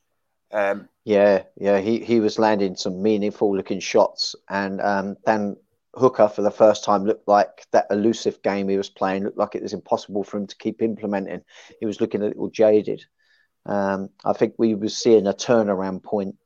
Um, 0.55 0.87
Yeah, 1.03 1.43
yeah, 1.57 1.79
he, 1.81 1.99
he 1.99 2.19
was 2.19 2.39
landing 2.39 2.75
some 2.75 3.03
meaningful 3.03 3.55
looking 3.55 3.81
shots, 3.81 4.35
and 4.49 4.81
um, 4.81 5.17
Dan 5.25 5.57
Hooker 5.93 6.29
for 6.29 6.41
the 6.41 6.49
first 6.49 6.83
time 6.83 7.05
looked 7.05 7.27
like 7.27 7.67
that 7.71 7.87
elusive 7.91 8.41
game 8.41 8.69
he 8.69 8.77
was 8.77 8.89
playing 8.89 9.23
looked 9.23 9.37
like 9.37 9.55
it 9.55 9.61
was 9.63 9.73
impossible 9.73 10.23
for 10.23 10.37
him 10.37 10.47
to 10.47 10.57
keep 10.57 10.81
implementing. 10.81 11.41
He 11.79 11.85
was 11.85 11.99
looking 12.01 12.21
a 12.21 12.27
little 12.27 12.49
jaded. 12.49 13.05
Um, 13.65 14.09
I 14.23 14.33
think 14.33 14.55
we 14.57 14.75
were 14.75 14.89
seeing 14.89 15.27
a 15.27 15.33
turnaround 15.33 16.03
point 16.03 16.37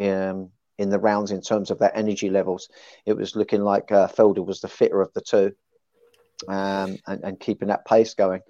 um, 0.00 0.50
in 0.78 0.90
the 0.90 0.98
rounds 0.98 1.30
in 1.30 1.40
terms 1.40 1.70
of 1.70 1.78
their 1.78 1.96
energy 1.96 2.30
levels. 2.30 2.68
It 3.04 3.16
was 3.16 3.34
looking 3.36 3.62
like 3.62 3.90
uh, 3.90 4.08
Felder 4.08 4.46
was 4.46 4.60
the 4.60 4.68
fitter 4.68 5.00
of 5.00 5.12
the 5.12 5.22
two, 5.22 5.54
um, 6.48 6.98
and, 7.06 7.24
and 7.24 7.40
keeping 7.40 7.68
that 7.68 7.84
pace 7.84 8.14
going. 8.14 8.42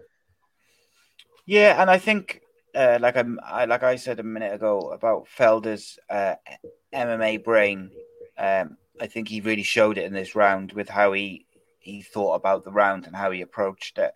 Yeah, 1.47 1.81
and 1.81 1.89
I 1.89 1.99
think, 1.99 2.43
uh, 2.77 2.99
like 3.01 3.17
I'm, 3.17 3.41
I 3.45 3.65
like 3.65 3.83
I 3.83 3.97
said 3.97 4.21
a 4.21 4.25
minute 4.25 4.53
ago 4.55 4.91
about 4.93 5.27
Felder's 5.27 5.99
uh, 6.11 6.35
MMA 6.93 7.39
brain. 7.39 7.91
Um, 8.39 8.77
I 9.01 9.07
think 9.07 9.29
he 9.29 9.41
really 9.41 9.63
showed 9.63 9.99
it 9.99 10.05
in 10.05 10.13
this 10.13 10.35
round 10.35 10.73
with 10.73 10.89
how 10.89 11.13
he 11.13 11.47
he 11.81 12.03
thought 12.03 12.35
about 12.35 12.65
the 12.65 12.73
round 12.73 13.07
and 13.07 13.15
how 13.17 13.31
he 13.31 13.41
approached 13.43 13.99
it. 13.99 14.15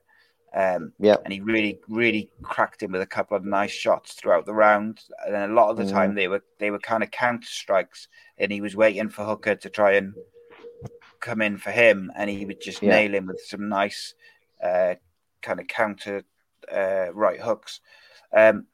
Um, 0.54 0.92
Yeah. 0.98 1.16
and 1.24 1.32
he 1.32 1.40
really, 1.40 1.78
really 1.88 2.28
cracked 2.42 2.82
him 2.82 2.92
with 2.92 3.02
a 3.02 3.06
couple 3.06 3.36
of 3.36 3.44
nice 3.44 3.70
shots 3.70 4.14
throughout 4.14 4.46
the 4.46 4.54
round. 4.54 5.00
And 5.26 5.36
a 5.36 5.54
lot 5.54 5.70
of 5.70 5.76
the 5.76 5.84
Mm. 5.84 5.92
time 5.92 6.14
they 6.14 6.28
were 6.28 6.42
they 6.58 6.70
were 6.70 6.78
kind 6.80 7.02
of 7.02 7.10
counter 7.10 7.46
strikes, 7.46 8.08
and 8.38 8.52
he 8.52 8.60
was 8.60 8.76
waiting 8.76 9.08
for 9.08 9.24
Hooker 9.24 9.54
to 9.54 9.70
try 9.70 9.92
and 9.92 10.14
come 11.20 11.42
in 11.42 11.58
for 11.58 11.70
him, 11.70 12.10
and 12.16 12.28
he 12.28 12.44
would 12.46 12.60
just 12.60 12.82
Yeah. 12.82 12.90
nail 12.92 13.14
him 13.14 13.26
with 13.26 13.40
some 13.40 13.68
nice 13.68 14.14
uh, 14.62 14.94
kind 15.42 15.60
of 15.60 15.68
counter 15.68 16.24
uh, 16.70 17.08
right 17.14 17.40
hooks. 17.40 17.80
Um, 18.32 18.66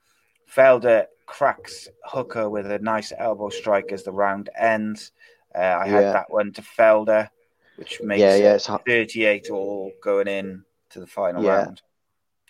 Felder 0.55 1.07
cracks 1.27 1.89
Hooker 2.05 2.49
with 2.49 2.71
a 2.71 2.79
nice 2.79 3.13
elbow 3.17 3.49
strike 3.49 3.93
as 3.93 4.05
the 4.05 4.13
round 4.13 4.49
ends. 4.57 5.13
Uh, 5.55 5.59
I 5.81 5.87
had 5.89 6.03
Yeah. 6.03 6.13
that 6.13 6.31
one 6.31 6.53
to 6.53 6.63
Felder, 6.63 7.29
which 7.77 8.01
makes 8.03 8.21
Yeah, 8.21 8.37
yeah, 8.37 8.53
it 8.53 8.57
it's 8.57 8.67
hu- 8.67 8.79
38 8.87 9.51
all 9.51 9.91
going 10.03 10.29
in 10.29 10.65
to 10.91 11.01
the 11.01 11.07
final 11.07 11.43
Yeah. 11.43 11.57
round. 11.65 11.83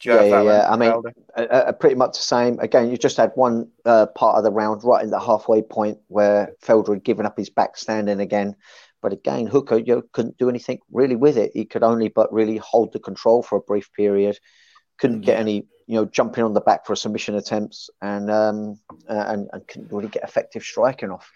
Yeah, 0.04 0.24
yeah, 0.24 0.42
yeah. 0.42 0.70
I 0.70 0.76
mean, 0.76 0.92
uh, 1.36 1.72
pretty 1.72 1.94
much 1.94 2.18
the 2.18 2.22
same. 2.22 2.58
Again, 2.60 2.90
you 2.90 2.98
just 2.98 3.16
had 3.16 3.32
one 3.34 3.70
uh, 3.86 4.04
part 4.06 4.36
of 4.36 4.44
the 4.44 4.50
round 4.50 4.84
right 4.84 5.02
in 5.02 5.08
the 5.08 5.18
halfway 5.18 5.62
point 5.62 5.98
where 6.08 6.52
Felder 6.62 6.92
had 6.94 7.02
given 7.02 7.24
up 7.24 7.38
his 7.38 7.48
back 7.48 7.78
standing 7.78 8.20
again. 8.20 8.56
But 9.00 9.14
again, 9.14 9.46
Hooker 9.46 9.78
you 9.78 9.94
know, 9.96 10.02
couldn't 10.12 10.36
do 10.36 10.50
anything 10.50 10.80
really 10.90 11.16
with 11.16 11.38
it. 11.38 11.52
He 11.54 11.64
could 11.64 11.82
only 11.82 12.08
but 12.08 12.30
really 12.30 12.58
hold 12.58 12.92
the 12.92 12.98
control 12.98 13.42
for 13.42 13.56
a 13.56 13.62
brief 13.62 13.90
period. 13.94 14.38
Couldn't 14.98 15.22
get 15.22 15.38
any, 15.40 15.66
you 15.86 15.94
know, 15.94 16.04
jumping 16.04 16.44
on 16.44 16.54
the 16.54 16.60
back 16.60 16.86
for 16.86 16.96
submission 16.96 17.36
attempts, 17.36 17.90
and 18.02 18.30
um, 18.30 18.80
uh, 19.08 19.24
and, 19.28 19.48
and 19.52 19.66
couldn't 19.68 19.92
really 19.92 20.08
get 20.08 20.24
effective 20.24 20.62
striking 20.62 21.10
off. 21.10 21.30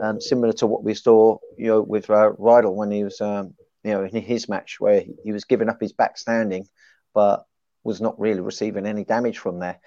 Um, 0.00 0.20
similar 0.20 0.52
to 0.54 0.66
what 0.66 0.82
we 0.82 0.94
saw, 0.94 1.38
you 1.56 1.68
know, 1.68 1.82
with 1.82 2.10
uh, 2.10 2.32
Riddell 2.38 2.74
when 2.74 2.90
he 2.90 3.04
was, 3.04 3.20
um, 3.20 3.54
you 3.84 3.92
know, 3.92 4.04
in 4.04 4.22
his 4.22 4.48
match 4.48 4.80
where 4.80 5.04
he, 5.24 5.32
was 5.32 5.44
giving 5.44 5.68
up 5.68 5.80
his 5.80 5.92
back 5.92 6.18
standing, 6.18 6.66
but 7.14 7.44
was 7.84 8.00
not 8.00 8.18
really 8.18 8.40
receiving 8.40 8.86
any 8.86 9.04
damage 9.04 9.38
from 9.38 9.60
there. 9.60 9.78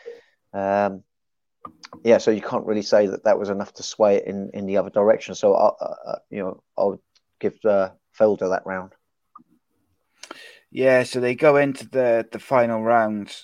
Um, 0.53 1.03
yeah, 2.03 2.17
so 2.17 2.31
you 2.31 2.41
can't 2.41 2.65
really 2.65 2.81
say 2.81 3.07
that 3.07 3.25
that 3.25 3.37
was 3.37 3.49
enough 3.49 3.73
to 3.75 3.83
sway 3.83 4.17
it 4.17 4.27
in, 4.27 4.51
in 4.53 4.65
the 4.65 4.77
other 4.77 4.89
direction. 4.89 5.35
So, 5.35 5.55
I, 5.55 5.67
uh, 5.83 6.19
you 6.29 6.39
know, 6.39 6.63
I 6.77 6.85
would 6.85 6.99
give 7.39 7.57
uh, 7.65 7.89
Felder 8.17 8.49
that 8.49 8.65
round. 8.65 8.93
Yeah, 10.71 11.03
so 11.03 11.19
they 11.19 11.35
go 11.35 11.57
into 11.57 11.87
the, 11.89 12.25
the 12.31 12.39
final 12.39 12.81
round, 12.81 13.35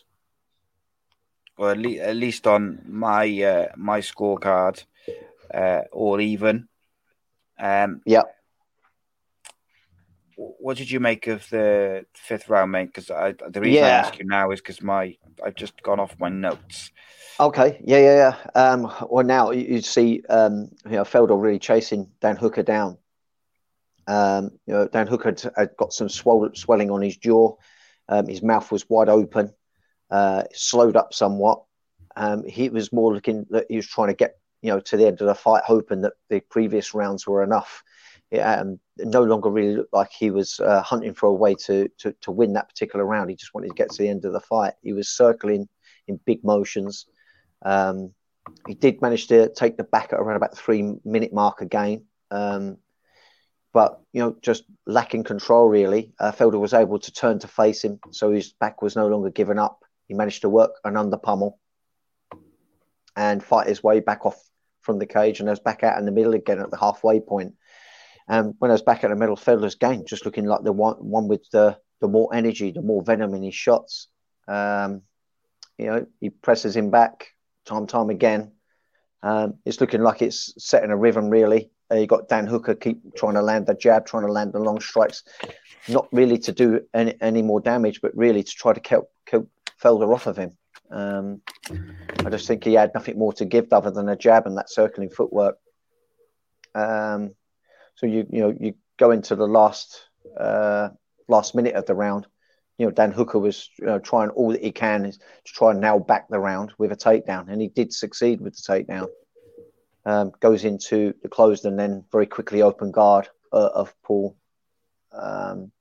or 1.57 1.71
at, 1.71 1.77
le- 1.77 1.97
at 1.99 2.15
least 2.15 2.47
on 2.47 2.79
my 2.87 3.25
uh, 3.41 3.67
my 3.75 3.99
scorecard, 3.99 4.83
uh, 5.53 5.81
all 5.91 6.21
even. 6.21 6.67
Um, 7.59 8.01
Yeah. 8.05 8.23
what 10.35 10.77
did 10.77 10.91
you 10.91 10.99
make 10.99 11.25
of 11.27 11.49
the 11.49 12.05
fifth 12.13 12.47
round, 12.47 12.71
mate? 12.71 12.93
Because 12.93 13.07
the 13.07 13.61
reason 13.61 13.83
I 13.83 13.89
ask 13.89 14.19
you 14.19 14.25
now 14.25 14.51
is 14.51 14.61
because 14.61 14.81
my 14.81 15.17
I've 15.43 15.55
just 15.55 15.81
gone 15.81 15.99
off 15.99 16.15
my 16.19 16.29
notes. 16.29 16.91
Okay, 17.39 17.79
yeah, 17.83 17.97
yeah, 17.97 18.35
yeah. 18.55 18.61
Um, 18.61 18.91
well, 19.09 19.25
now 19.25 19.51
you, 19.51 19.75
you 19.75 19.81
see, 19.81 20.23
um, 20.29 20.71
you 20.85 20.91
know, 20.91 21.03
Felder 21.03 21.39
really 21.39 21.59
chasing 21.59 22.09
Dan 22.19 22.35
Hooker 22.35 22.63
down. 22.63 22.97
Um, 24.07 24.51
you 24.65 24.73
know, 24.73 24.87
Dan 24.87 25.05
Hooker 25.05 25.29
had, 25.29 25.53
had 25.55 25.77
got 25.77 25.93
some 25.93 26.09
swell, 26.09 26.49
swelling 26.53 26.89
on 26.89 27.01
his 27.01 27.17
jaw. 27.17 27.55
Um, 28.09 28.27
his 28.27 28.41
mouth 28.41 28.71
was 28.71 28.89
wide 28.89 29.09
open, 29.09 29.53
uh, 30.09 30.43
slowed 30.53 30.95
up 30.95 31.13
somewhat. 31.13 31.63
Um, 32.15 32.45
he 32.45 32.69
was 32.69 32.91
more 32.91 33.13
looking 33.13 33.45
that 33.51 33.65
he 33.69 33.75
was 33.75 33.87
trying 33.87 34.07
to 34.07 34.13
get, 34.15 34.37
you 34.61 34.71
know, 34.71 34.79
to 34.79 34.97
the 34.97 35.05
end 35.05 35.21
of 35.21 35.27
the 35.27 35.35
fight, 35.35 35.63
hoping 35.65 36.01
that 36.01 36.13
the 36.29 36.39
previous 36.39 36.93
rounds 36.93 37.27
were 37.27 37.43
enough. 37.43 37.83
It 38.31 38.39
um, 38.39 38.79
no 38.97 39.23
longer 39.23 39.49
really 39.49 39.75
looked 39.75 39.93
like 39.93 40.11
he 40.11 40.31
was 40.31 40.59
uh, 40.59 40.81
hunting 40.81 41.13
for 41.13 41.27
a 41.27 41.33
way 41.33 41.55
to, 41.65 41.87
to 41.99 42.13
to 42.21 42.31
win 42.31 42.53
that 42.53 42.67
particular 42.67 43.05
round. 43.05 43.29
He 43.29 43.35
just 43.35 43.53
wanted 43.53 43.69
to 43.69 43.75
get 43.75 43.91
to 43.91 44.01
the 44.01 44.09
end 44.09 44.25
of 44.25 44.33
the 44.33 44.41
fight. 44.41 44.73
He 44.81 44.93
was 44.93 45.09
circling 45.09 45.69
in 46.07 46.19
big 46.25 46.43
motions. 46.43 47.05
Um, 47.63 48.13
he 48.67 48.73
did 48.73 49.01
manage 49.01 49.27
to 49.27 49.49
take 49.53 49.77
the 49.77 49.83
back 49.83 50.13
at 50.13 50.19
around 50.19 50.37
about 50.37 50.51
the 50.51 50.57
three 50.57 50.93
minute 51.05 51.33
mark 51.33 51.61
again. 51.61 52.05
Um, 52.31 52.77
but, 53.73 54.01
you 54.11 54.21
know, 54.21 54.35
just 54.41 54.63
lacking 54.85 55.23
control 55.23 55.67
really. 55.67 56.13
Uh, 56.19 56.31
Felder 56.31 56.59
was 56.59 56.73
able 56.73 56.99
to 56.99 57.11
turn 57.11 57.39
to 57.39 57.47
face 57.47 57.83
him, 57.83 57.99
so 58.11 58.31
his 58.31 58.53
back 58.53 58.81
was 58.81 58.95
no 58.95 59.07
longer 59.07 59.29
given 59.29 59.59
up. 59.59 59.83
He 60.07 60.13
managed 60.13 60.41
to 60.41 60.49
work 60.49 60.71
an 60.83 60.97
under 60.97 61.17
pummel 61.17 61.59
and 63.15 63.43
fight 63.43 63.67
his 63.67 63.83
way 63.83 63.99
back 63.99 64.25
off 64.25 64.41
from 64.81 64.99
the 64.99 65.05
cage 65.05 65.39
and 65.39 65.49
I 65.49 65.51
was 65.51 65.59
back 65.59 65.83
out 65.83 65.99
in 65.99 66.05
the 66.05 66.11
middle 66.11 66.33
again 66.33 66.59
at 66.59 66.71
the 66.71 66.77
halfway 66.77 67.19
point. 67.19 67.55
And 68.27 68.55
when 68.59 68.71
I 68.71 68.73
was 68.73 68.81
back 68.81 69.03
at 69.03 69.09
the 69.09 69.15
middle, 69.15 69.35
Felder's 69.35 69.75
game 69.75 70.03
just 70.05 70.25
looking 70.25 70.45
like 70.45 70.63
the 70.63 70.71
one, 70.71 70.95
one 70.95 71.27
with 71.27 71.49
the, 71.51 71.77
the 72.01 72.07
more 72.07 72.33
energy, 72.33 72.71
the 72.71 72.81
more 72.81 73.01
venom 73.01 73.33
in 73.33 73.43
his 73.43 73.55
shots. 73.55 74.07
Um, 74.47 75.01
you 75.77 75.87
know, 75.87 76.05
he 76.19 76.29
presses 76.29 76.75
him 76.75 76.89
back 76.89 77.27
time 77.65 77.87
time 77.87 78.09
again. 78.09 78.51
Um, 79.23 79.55
it's 79.65 79.81
looking 79.81 80.01
like 80.01 80.21
it's 80.21 80.53
setting 80.57 80.91
a 80.91 80.97
rhythm 80.97 81.29
really. 81.29 81.71
Uh, 81.91 81.95
you 81.95 82.07
got 82.07 82.27
Dan 82.27 82.47
Hooker 82.47 82.75
keep 82.75 83.15
trying 83.15 83.35
to 83.35 83.41
land 83.41 83.67
the 83.67 83.73
jab, 83.73 84.05
trying 84.05 84.25
to 84.25 84.31
land 84.31 84.53
the 84.53 84.59
long 84.59 84.79
strikes, 84.79 85.23
not 85.87 86.07
really 86.11 86.37
to 86.39 86.51
do 86.51 86.81
any, 86.93 87.15
any 87.21 87.41
more 87.41 87.61
damage, 87.61 88.01
but 88.01 88.15
really 88.15 88.43
to 88.43 88.51
try 88.51 88.73
to 88.73 88.79
keep, 88.79 88.99
keep 89.25 89.43
Felder 89.81 90.13
off 90.13 90.27
of 90.27 90.37
him. 90.37 90.57
Um, 90.89 91.41
I 92.25 92.29
just 92.29 92.47
think 92.47 92.63
he 92.63 92.73
had 92.73 92.93
nothing 92.93 93.17
more 93.17 93.33
to 93.33 93.45
give 93.45 93.71
other 93.71 93.91
than 93.91 94.09
a 94.09 94.15
jab 94.15 94.47
and 94.47 94.57
that 94.57 94.69
circling 94.69 95.09
footwork. 95.09 95.57
Um, 96.73 97.35
so 97.95 98.05
you 98.05 98.27
you 98.31 98.41
know 98.41 98.55
you 98.59 98.75
go 98.97 99.11
into 99.11 99.35
the 99.35 99.47
last 99.47 100.07
uh, 100.39 100.89
last 101.27 101.55
minute 101.55 101.75
of 101.75 101.85
the 101.85 101.95
round. 101.95 102.27
You 102.77 102.85
know 102.85 102.91
Dan 102.91 103.11
Hooker 103.11 103.39
was 103.39 103.69
you 103.79 103.87
know, 103.87 103.99
trying 103.99 104.29
all 104.29 104.51
that 104.51 104.63
he 104.63 104.71
can 104.71 105.03
to 105.03 105.19
try 105.45 105.71
and 105.71 105.81
nail 105.81 105.99
back 105.99 106.29
the 106.29 106.39
round 106.39 106.73
with 106.77 106.91
a 106.91 106.95
takedown, 106.95 107.49
and 107.49 107.61
he 107.61 107.67
did 107.67 107.93
succeed 107.93 108.39
with 108.41 108.55
the 108.55 108.61
takedown. 108.61 109.07
Um, 110.05 110.31
goes 110.39 110.63
into 110.63 111.13
the 111.21 111.27
closed 111.27 111.65
and 111.65 111.77
then 111.77 112.05
very 112.13 112.27
quickly 112.27 112.61
open 112.61 112.91
guard 112.91 113.27
uh, 113.51 113.69
of 113.73 113.93
Paul. 114.03 114.37
Um, 115.11 115.71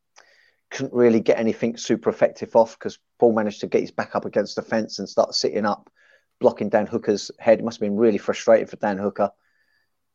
couldn't 0.77 0.93
really 0.93 1.21
get 1.21 1.39
anything 1.39 1.77
super 1.79 2.11
effective 2.11 2.55
off 2.55 2.79
because 2.79 2.99
Paul 3.19 3.33
managed 3.33 3.61
to 3.61 3.67
get 3.67 3.81
his 3.81 3.91
back 3.91 4.15
up 4.15 4.27
against 4.27 4.57
the 4.57 4.63
fence 4.63 4.99
and 4.99 5.09
start 5.09 5.35
sitting 5.35 5.65
up, 5.65 5.91
blocking 6.39 6.69
Dan 6.69 6.87
Hooker's 6.87 7.31
head. 7.39 7.59
It 7.59 7.65
must 7.65 7.77
have 7.77 7.89
been 7.89 7.97
really 7.97 8.19
frustrating 8.19 8.67
for 8.67 8.77
Dan 8.77 8.99
Hooker. 8.99 9.31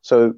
So 0.01 0.35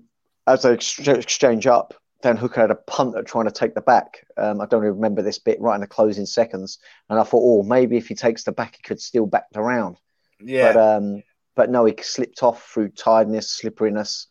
as 0.47 0.61
they 0.61 0.71
ex- 0.71 0.97
exchange 0.99 1.67
up, 1.67 1.93
Dan 2.21 2.37
Hooker 2.37 2.61
had 2.61 2.71
a 2.71 2.75
punt 2.75 3.17
at 3.17 3.25
trying 3.25 3.45
to 3.45 3.51
take 3.51 3.75
the 3.75 3.81
back. 3.81 4.25
Um, 4.37 4.61
I 4.61 4.65
don't 4.65 4.83
even 4.83 4.95
remember 4.95 5.21
this 5.21 5.39
bit 5.39 5.59
right 5.59 5.75
in 5.75 5.81
the 5.81 5.87
closing 5.87 6.25
seconds, 6.25 6.79
and 7.09 7.19
I 7.19 7.23
thought, 7.23 7.43
oh, 7.43 7.63
maybe 7.63 7.97
if 7.97 8.07
he 8.07 8.15
takes 8.15 8.45
the 8.45 8.53
back, 8.53 8.77
he 8.77 8.81
could 8.81 9.01
steal 9.01 9.25
back 9.25 9.51
the 9.51 9.61
round. 9.61 9.97
Yeah, 10.39 10.71
But 10.71 10.95
um, 10.95 11.23
but 11.53 11.69
no, 11.69 11.83
he 11.83 11.95
slipped 12.01 12.41
off 12.41 12.71
through 12.71 12.89
tiredness, 12.89 13.51
slipperiness, 13.51 14.27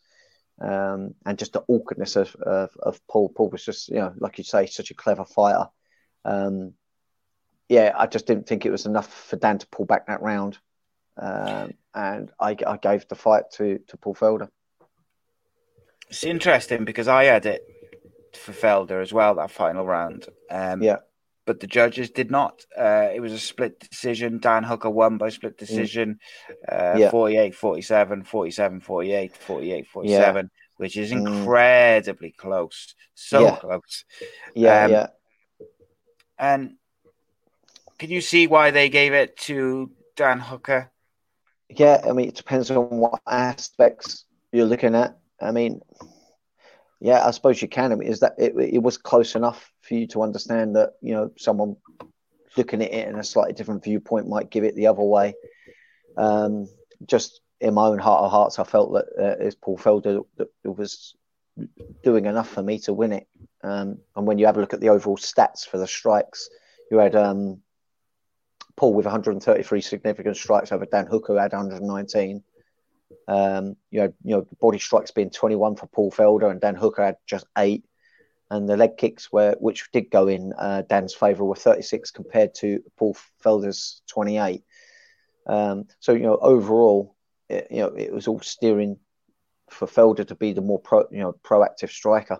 um, 0.59 1.13
and 1.23 1.37
just 1.37 1.53
the 1.53 1.63
awkwardness 1.67 2.15
of, 2.15 2.35
of, 2.37 2.71
of 2.81 2.99
Paul. 3.07 3.29
Paul 3.29 3.49
was 3.49 3.63
just, 3.63 3.89
you 3.89 3.97
know, 3.97 4.13
like 4.17 4.39
you 4.39 4.43
say, 4.43 4.65
such 4.65 4.89
a 4.89 4.95
clever 4.95 5.25
fighter. 5.25 5.67
Um, 6.25 6.73
yeah, 7.69 7.93
I 7.97 8.07
just 8.07 8.27
didn't 8.27 8.47
think 8.47 8.65
it 8.65 8.71
was 8.71 8.85
enough 8.85 9.11
for 9.11 9.35
Dan 9.35 9.57
to 9.57 9.67
pull 9.67 9.85
back 9.85 10.07
that 10.07 10.21
round, 10.21 10.57
um, 11.17 11.73
and 11.93 12.31
I, 12.39 12.55
I, 12.65 12.77
gave 12.77 13.07
the 13.07 13.15
fight 13.15 13.45
to 13.53 13.79
to 13.87 13.97
Paul 13.97 14.15
Felder. 14.15 14.49
It's 16.09 16.23
interesting 16.23 16.85
because 16.85 17.07
I 17.07 17.25
had 17.25 17.45
it 17.45 17.63
for 18.35 18.51
Felder 18.51 19.01
as 19.01 19.11
well 19.13 19.35
that 19.35 19.51
final 19.51 19.85
round. 19.85 20.27
Um, 20.51 20.83
yeah, 20.83 20.97
but 21.45 21.59
the 21.59 21.67
judges 21.67 22.09
did 22.09 22.31
not. 22.31 22.65
Uh, 22.77 23.09
it 23.13 23.19
was 23.19 23.33
a 23.33 23.39
split 23.39 23.79
decision. 23.79 24.39
Dan 24.39 24.63
Hooker 24.63 24.89
won 24.89 25.17
by 25.17 25.29
split 25.29 25.57
decision 25.57 26.19
mm. 26.49 26.95
uh, 26.95 26.97
yeah. 26.97 27.11
48 27.11 27.55
47, 27.55 28.23
47 28.23 28.79
48, 28.79 29.35
48 29.35 29.87
47, 29.87 30.35
yeah. 30.35 30.49
which 30.77 30.97
is 30.97 31.11
mm. 31.11 31.27
incredibly 31.27 32.29
mm. 32.29 32.37
close. 32.37 32.95
So 33.15 33.41
yeah. 33.41 33.55
close. 33.57 34.05
Yeah, 34.55 34.85
um, 34.85 34.91
yeah. 34.91 35.07
And 36.37 36.75
can 37.99 38.09
you 38.09 38.21
see 38.21 38.47
why 38.47 38.71
they 38.71 38.89
gave 38.89 39.13
it 39.13 39.37
to 39.37 39.91
Dan 40.15 40.39
Hooker? 40.39 40.91
Yeah, 41.69 42.01
I 42.07 42.11
mean, 42.11 42.27
it 42.27 42.35
depends 42.35 42.69
on 42.69 42.85
what 42.89 43.21
aspects 43.27 44.25
you're 44.51 44.65
looking 44.65 44.95
at. 44.95 45.17
I 45.41 45.51
mean, 45.51 45.81
yeah, 46.99 47.25
I 47.25 47.31
suppose 47.31 47.61
you 47.61 47.67
can. 47.67 47.91
I 47.91 47.95
mean, 47.95 48.07
is 48.07 48.21
that 48.21 48.35
it, 48.37 48.53
it 48.57 48.81
was 48.81 48.97
close 48.97 49.35
enough 49.35 49.71
for 49.81 49.95
you 49.95 50.07
to 50.07 50.21
understand 50.21 50.75
that 50.75 50.93
you 51.01 51.13
know 51.13 51.31
someone 51.37 51.75
looking 52.55 52.81
at 52.81 52.93
it 52.93 53.07
in 53.07 53.19
a 53.19 53.23
slightly 53.23 53.53
different 53.53 53.83
viewpoint 53.83 54.27
might 54.27 54.49
give 54.49 54.63
it 54.63 54.75
the 54.75 54.87
other 54.87 55.01
way. 55.01 55.33
Um, 56.17 56.67
just 57.05 57.41
in 57.59 57.73
my 57.73 57.87
own 57.87 57.99
heart 57.99 58.23
of 58.23 58.31
hearts, 58.31 58.59
I 58.59 58.63
felt 58.63 58.93
that 58.93 59.05
uh, 59.19 59.43
as 59.43 59.55
Paul 59.55 59.77
Felder 59.77 60.23
that 60.37 60.47
it 60.63 60.77
was 60.77 61.15
doing 62.03 62.25
enough 62.25 62.49
for 62.49 62.63
me 62.63 62.79
to 62.79 62.93
win 62.93 63.13
it. 63.13 63.27
Um, 63.63 63.99
and 64.15 64.27
when 64.27 64.37
you 64.37 64.45
have 64.45 64.57
a 64.57 64.61
look 64.61 64.73
at 64.73 64.81
the 64.81 64.89
overall 64.89 65.17
stats 65.17 65.67
for 65.67 65.77
the 65.77 65.87
strikes, 65.87 66.49
you 66.91 66.97
had 66.97 67.15
um, 67.15 67.61
Paul 68.75 68.93
with 68.93 69.05
133 69.05 69.81
significant 69.81 70.37
strikes 70.37 70.71
over 70.71 70.85
Dan 70.85 71.07
Hooker, 71.07 71.33
who 71.33 71.39
had 71.39 71.53
119. 71.53 72.43
Um, 73.27 73.77
you 73.89 74.01
know, 74.01 74.13
you 74.23 74.35
know, 74.35 74.47
body 74.59 74.79
strikes 74.79 75.11
being 75.11 75.29
21 75.29 75.75
for 75.75 75.87
Paul 75.87 76.11
Felder, 76.11 76.51
and 76.51 76.59
Dan 76.59 76.75
Hooker 76.75 77.05
had 77.05 77.17
just 77.25 77.45
eight. 77.57 77.85
And 78.49 78.69
the 78.69 78.77
leg 78.77 78.97
kicks 78.97 79.31
were, 79.31 79.55
which 79.59 79.89
did 79.91 80.11
go 80.11 80.27
in 80.27 80.53
uh, 80.57 80.83
Dan's 80.83 81.13
favour, 81.13 81.43
were 81.45 81.55
36 81.55 82.11
compared 82.11 82.53
to 82.55 82.83
Paul 82.97 83.15
Felder's 83.43 84.01
28. 84.07 84.63
Um, 85.47 85.87
so 85.99 86.13
you 86.13 86.23
know, 86.23 86.37
overall, 86.37 87.15
it, 87.49 87.67
you 87.71 87.79
know, 87.79 87.93
it 87.95 88.13
was 88.13 88.27
all 88.27 88.41
steering 88.41 88.97
for 89.73 89.87
Felder 89.87 90.27
to 90.27 90.35
be 90.35 90.53
the 90.53 90.61
more 90.61 90.79
pro, 90.79 91.05
you 91.11 91.19
know, 91.19 91.33
proactive 91.43 91.89
striker. 91.89 92.39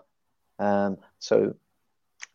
Um, 0.58 0.98
so, 1.18 1.54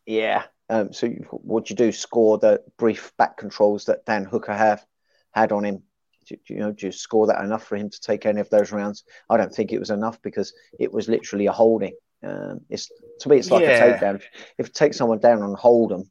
yeah. 0.05 0.43
Um, 0.69 0.93
so 0.93 1.07
what 1.31 1.69
you 1.69 1.75
do? 1.75 1.91
Score 1.91 2.37
the 2.37 2.61
brief 2.77 3.11
back 3.17 3.37
controls 3.37 3.85
that 3.85 4.05
Dan 4.05 4.25
Hooker 4.25 4.53
have 4.53 4.85
had 5.31 5.51
on 5.51 5.63
him 5.63 5.83
do, 6.29 6.53
you 6.53 6.59
know, 6.59 6.71
do 6.71 6.85
you 6.85 6.91
score 6.91 7.27
that 7.27 7.43
enough 7.43 7.63
for 7.63 7.75
him 7.75 7.89
to 7.89 7.99
take 7.99 8.25
any 8.25 8.41
of 8.41 8.49
those 8.49 8.71
rounds? 8.71 9.03
I 9.29 9.37
don't 9.37 9.53
think 9.53 9.71
it 9.71 9.79
was 9.79 9.89
enough 9.89 10.21
because 10.21 10.53
it 10.79 10.91
was 10.91 11.09
literally 11.09 11.47
a 11.47 11.51
holding. 11.51 11.93
Um, 12.23 12.61
it's 12.69 12.91
to 13.21 13.29
me, 13.29 13.37
it's 13.37 13.51
like 13.51 13.63
yeah. 13.63 13.83
a 13.83 13.99
takedown. 13.99 14.15
If, 14.15 14.29
if 14.57 14.67
you 14.67 14.73
take 14.73 14.93
someone 14.93 15.19
down 15.19 15.41
and 15.41 15.55
hold 15.55 15.91
them 15.91 16.09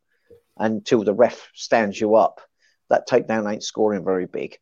until 0.56 1.04
the 1.04 1.14
ref 1.14 1.50
stands 1.54 2.00
you 2.00 2.14
up, 2.16 2.40
that 2.90 3.08
takedown 3.08 3.50
ain't 3.50 3.62
scoring 3.62 4.04
very 4.04 4.26
big. 4.26 4.56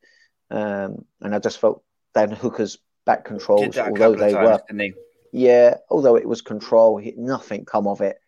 Um, 0.50 1.04
and 1.20 1.34
I 1.34 1.38
just 1.38 1.58
felt 1.58 1.82
Dan 2.14 2.30
Hooker's 2.30 2.78
back 3.06 3.24
controls, 3.24 3.78
although 3.78 4.14
they 4.14 4.32
times, 4.32 4.60
were, 4.68 4.90
yeah, 5.32 5.76
although 5.88 6.16
it 6.16 6.28
was 6.28 6.42
control, 6.42 7.00
nothing 7.16 7.64
come 7.64 7.86
of 7.86 8.02
it. 8.02 8.18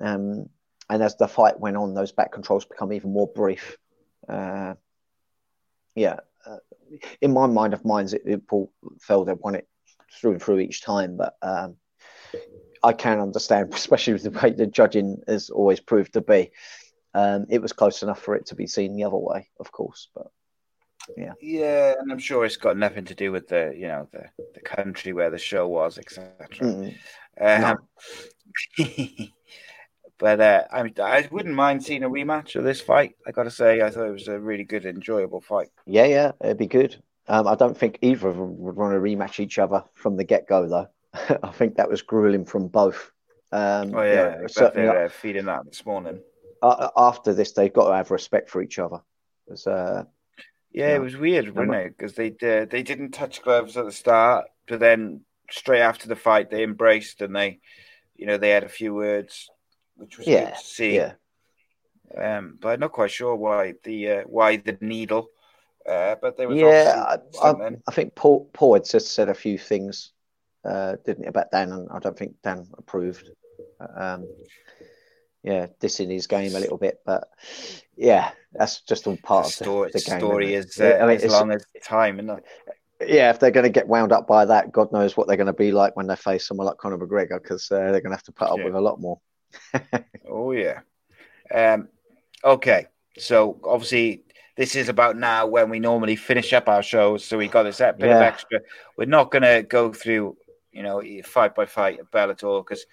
Um, 0.00 0.48
and 0.88 1.02
as 1.02 1.16
the 1.16 1.28
fight 1.28 1.60
went 1.60 1.76
on, 1.76 1.92
those 1.92 2.12
back 2.12 2.32
controls 2.32 2.64
become 2.64 2.92
even 2.92 3.12
more 3.12 3.26
brief. 3.26 3.76
Uh, 4.26 4.74
yeah, 5.94 6.20
uh, 6.46 6.58
in 7.20 7.32
my 7.32 7.46
mind 7.46 7.74
of 7.74 7.84
minds, 7.84 8.14
it, 8.14 8.22
it, 8.24 8.46
Paul 8.46 8.72
Felder 9.06 9.38
won 9.38 9.54
it 9.54 9.68
through 10.12 10.32
and 10.32 10.42
through 10.42 10.60
each 10.60 10.82
time. 10.82 11.16
But 11.16 11.36
um, 11.42 11.76
I 12.82 12.92
can 12.92 13.20
understand, 13.20 13.74
especially 13.74 14.14
with 14.14 14.22
the 14.22 14.30
way 14.30 14.52
the 14.52 14.66
judging 14.66 15.22
has 15.26 15.50
always 15.50 15.80
proved 15.80 16.14
to 16.14 16.20
be. 16.20 16.52
Um, 17.14 17.46
it 17.50 17.60
was 17.60 17.72
close 17.72 18.02
enough 18.02 18.20
for 18.20 18.36
it 18.36 18.46
to 18.46 18.54
be 18.54 18.66
seen 18.66 18.94
the 18.94 19.04
other 19.04 19.16
way, 19.16 19.48
of 19.58 19.72
course. 19.72 20.08
But 20.14 20.28
yeah, 21.16 21.32
yeah, 21.40 21.94
and 21.98 22.12
I'm 22.12 22.18
sure 22.18 22.44
it's 22.44 22.56
got 22.56 22.76
nothing 22.76 23.04
to 23.06 23.14
do 23.14 23.32
with 23.32 23.48
the 23.48 23.74
you 23.76 23.88
know 23.88 24.08
the 24.12 24.26
the 24.54 24.60
country 24.60 25.12
where 25.12 25.30
the 25.30 25.38
show 25.38 25.66
was, 25.68 25.98
etc. 25.98 26.48
Mm. 26.60 26.94
Um, 27.40 27.78
no. 28.78 29.26
But 30.18 30.40
uh, 30.40 30.64
I, 30.72 30.92
I 31.00 31.28
wouldn't 31.30 31.54
mind 31.54 31.84
seeing 31.84 32.02
a 32.02 32.10
rematch 32.10 32.56
of 32.56 32.64
this 32.64 32.80
fight. 32.80 33.14
I 33.26 33.30
got 33.30 33.44
to 33.44 33.50
say, 33.50 33.82
I 33.82 33.90
thought 33.90 34.08
it 34.08 34.12
was 34.12 34.26
a 34.26 34.38
really 34.38 34.64
good, 34.64 34.84
enjoyable 34.84 35.40
fight. 35.40 35.68
Yeah, 35.86 36.06
yeah, 36.06 36.32
it'd 36.42 36.58
be 36.58 36.66
good. 36.66 37.00
Um, 37.28 37.46
I 37.46 37.54
don't 37.54 37.76
think 37.76 37.98
either 38.02 38.28
of 38.28 38.36
them 38.36 38.58
would 38.58 38.74
want 38.74 38.94
to 38.94 38.98
rematch 38.98 39.38
each 39.38 39.58
other 39.58 39.84
from 39.94 40.16
the 40.16 40.24
get 40.24 40.48
go, 40.48 40.66
though. 40.66 40.88
I 41.42 41.52
think 41.52 41.76
that 41.76 41.88
was 41.88 42.02
grueling 42.02 42.46
from 42.46 42.66
both. 42.68 43.12
Um, 43.52 43.94
oh 43.94 44.02
yeah, 44.02 44.46
certainly 44.48 44.88
uh, 44.88 45.08
feeding 45.08 45.46
that 45.46 45.64
this 45.66 45.86
morning. 45.86 46.20
Uh, 46.60 46.88
after 46.96 47.32
this, 47.32 47.52
they've 47.52 47.72
got 47.72 47.88
to 47.88 47.94
have 47.94 48.10
respect 48.10 48.50
for 48.50 48.60
each 48.60 48.78
other. 48.78 49.00
Uh, 49.66 50.04
yeah, 50.72 50.94
it 50.94 51.00
was 51.00 51.16
weird, 51.16 51.54
wasn't 51.54 51.74
it? 51.74 51.96
Because 51.96 52.14
they 52.14 52.28
uh, 52.28 52.66
they 52.66 52.82
didn't 52.82 53.12
touch 53.12 53.42
gloves 53.42 53.76
at 53.76 53.84
the 53.84 53.92
start, 53.92 54.46
but 54.66 54.80
then 54.80 55.22
straight 55.50 55.80
after 55.80 56.08
the 56.08 56.16
fight, 56.16 56.50
they 56.50 56.62
embraced 56.62 57.22
and 57.22 57.34
they, 57.34 57.60
you 58.16 58.26
know, 58.26 58.36
they 58.36 58.50
had 58.50 58.64
a 58.64 58.68
few 58.68 58.94
words 58.94 59.48
which 59.98 60.16
was 60.16 60.26
yeah, 60.26 60.46
good 60.46 60.54
to 60.54 60.64
see. 60.64 60.96
Yeah. 60.96 61.12
Um, 62.16 62.56
but 62.58 62.70
I'm 62.70 62.80
not 62.80 62.92
quite 62.92 63.10
sure 63.10 63.34
why 63.34 63.74
the 63.84 64.10
uh, 64.10 64.22
why 64.22 64.56
the 64.56 64.78
needle. 64.80 65.28
Uh, 65.86 66.16
but 66.20 66.36
there 66.36 66.48
was 66.48 66.58
yeah, 66.58 67.16
I, 67.42 67.46
I, 67.46 67.70
I, 67.86 67.92
think 67.92 68.14
Paul 68.14 68.48
Paul 68.52 68.74
had 68.74 68.84
just 68.84 69.14
said 69.14 69.28
a 69.28 69.34
few 69.34 69.58
things, 69.58 70.12
uh, 70.64 70.96
didn't 71.04 71.24
he, 71.24 71.28
about 71.28 71.50
Dan, 71.50 71.72
and 71.72 71.88
I 71.90 71.98
don't 71.98 72.16
think 72.16 72.34
Dan 72.42 72.66
approved. 72.76 73.30
Um, 73.96 74.26
yeah, 75.42 75.66
dissing 75.80 76.10
his 76.10 76.26
game 76.26 76.54
a 76.54 76.60
little 76.60 76.78
bit, 76.78 77.00
but 77.06 77.28
yeah, 77.96 78.30
that's 78.52 78.80
just 78.80 79.06
all 79.06 79.16
part 79.16 79.46
the 79.46 79.52
story, 79.52 79.86
of 79.86 79.92
the, 79.92 79.98
the 79.98 80.10
game. 80.10 80.20
Story 80.20 80.54
is 80.54 80.80
uh, 80.80 80.98
I 81.00 81.06
mean, 81.06 81.16
as 81.16 81.30
long 81.30 81.52
as 81.52 81.64
time, 81.82 82.18
isn't 82.20 82.38
it? 82.38 82.44
Yeah, 83.06 83.30
if 83.30 83.38
they're 83.38 83.52
going 83.52 83.64
to 83.64 83.70
get 83.70 83.86
wound 83.86 84.10
up 84.10 84.26
by 84.26 84.44
that, 84.44 84.72
God 84.72 84.92
knows 84.92 85.16
what 85.16 85.28
they're 85.28 85.36
going 85.36 85.46
to 85.46 85.52
be 85.52 85.70
like 85.70 85.94
when 85.96 86.08
they 86.08 86.16
face 86.16 86.46
someone 86.46 86.66
like 86.66 86.78
Conor 86.78 86.98
McGregor, 86.98 87.40
because 87.40 87.70
uh, 87.70 87.76
they're 87.76 88.00
going 88.00 88.10
to 88.10 88.16
have 88.16 88.24
to 88.24 88.32
put 88.32 88.48
up 88.48 88.58
yeah. 88.58 88.64
with 88.64 88.74
a 88.74 88.80
lot 88.80 89.00
more. 89.00 89.20
oh 90.28 90.52
yeah. 90.52 90.80
Um, 91.54 91.88
okay, 92.44 92.86
so 93.16 93.58
obviously 93.64 94.24
this 94.56 94.74
is 94.74 94.88
about 94.88 95.16
now 95.16 95.46
when 95.46 95.70
we 95.70 95.78
normally 95.78 96.16
finish 96.16 96.52
up 96.52 96.68
our 96.68 96.82
shows. 96.82 97.24
So 97.24 97.38
we 97.38 97.46
got 97.46 97.62
this 97.62 97.78
bit 97.78 97.94
yeah. 98.00 98.16
of 98.16 98.22
extra. 98.22 98.60
We're 98.96 99.06
not 99.06 99.30
going 99.30 99.42
to 99.42 99.62
go 99.62 99.92
through, 99.92 100.36
you 100.72 100.82
know, 100.82 101.00
fight 101.24 101.54
by 101.54 101.66
fight 101.66 102.00
Bellator 102.10 102.64
because 102.66 102.84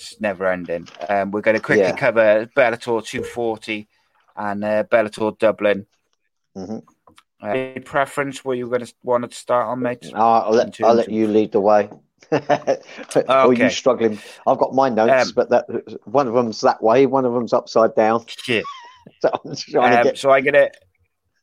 it's 0.00 0.20
never 0.20 0.46
ending. 0.46 0.88
Um, 1.08 1.30
we're 1.30 1.40
going 1.40 1.56
to 1.56 1.62
quickly 1.62 1.84
yeah. 1.84 1.96
cover 1.96 2.46
Bellator 2.56 3.04
240 3.04 3.88
and 4.36 4.64
uh, 4.64 4.84
Bellator 4.84 5.38
Dublin. 5.38 5.86
Mm-hmm. 6.56 6.78
Uh, 7.42 7.46
any 7.46 7.80
preference 7.80 8.44
where 8.44 8.56
you're 8.56 8.68
going 8.68 8.84
to 8.84 8.92
want 9.02 9.28
to 9.30 9.36
start 9.36 9.66
on, 9.66 9.80
mate? 9.80 10.10
I'll 10.14 10.52
let, 10.52 10.78
I'll 10.82 10.94
let 10.94 11.10
you 11.10 11.26
lead 11.26 11.52
the 11.52 11.60
way. 11.60 11.90
okay. 12.32 12.78
Or 13.28 13.52
you 13.52 13.70
struggling? 13.70 14.18
I've 14.46 14.58
got 14.58 14.74
my 14.74 14.88
notes, 14.88 15.28
um, 15.28 15.32
but 15.34 15.50
that 15.50 15.66
one 16.04 16.28
of 16.28 16.34
them's 16.34 16.60
that 16.60 16.82
way, 16.82 17.06
one 17.06 17.24
of 17.24 17.32
them's 17.32 17.52
upside 17.52 17.94
down. 17.94 18.24
Shit. 18.26 18.64
so 19.20 19.30
I'm 19.80 19.92
um, 19.92 19.96
to 19.96 20.02
get. 20.04 20.18
So 20.18 20.30
I'm 20.30 20.44
gonna. 20.44 20.70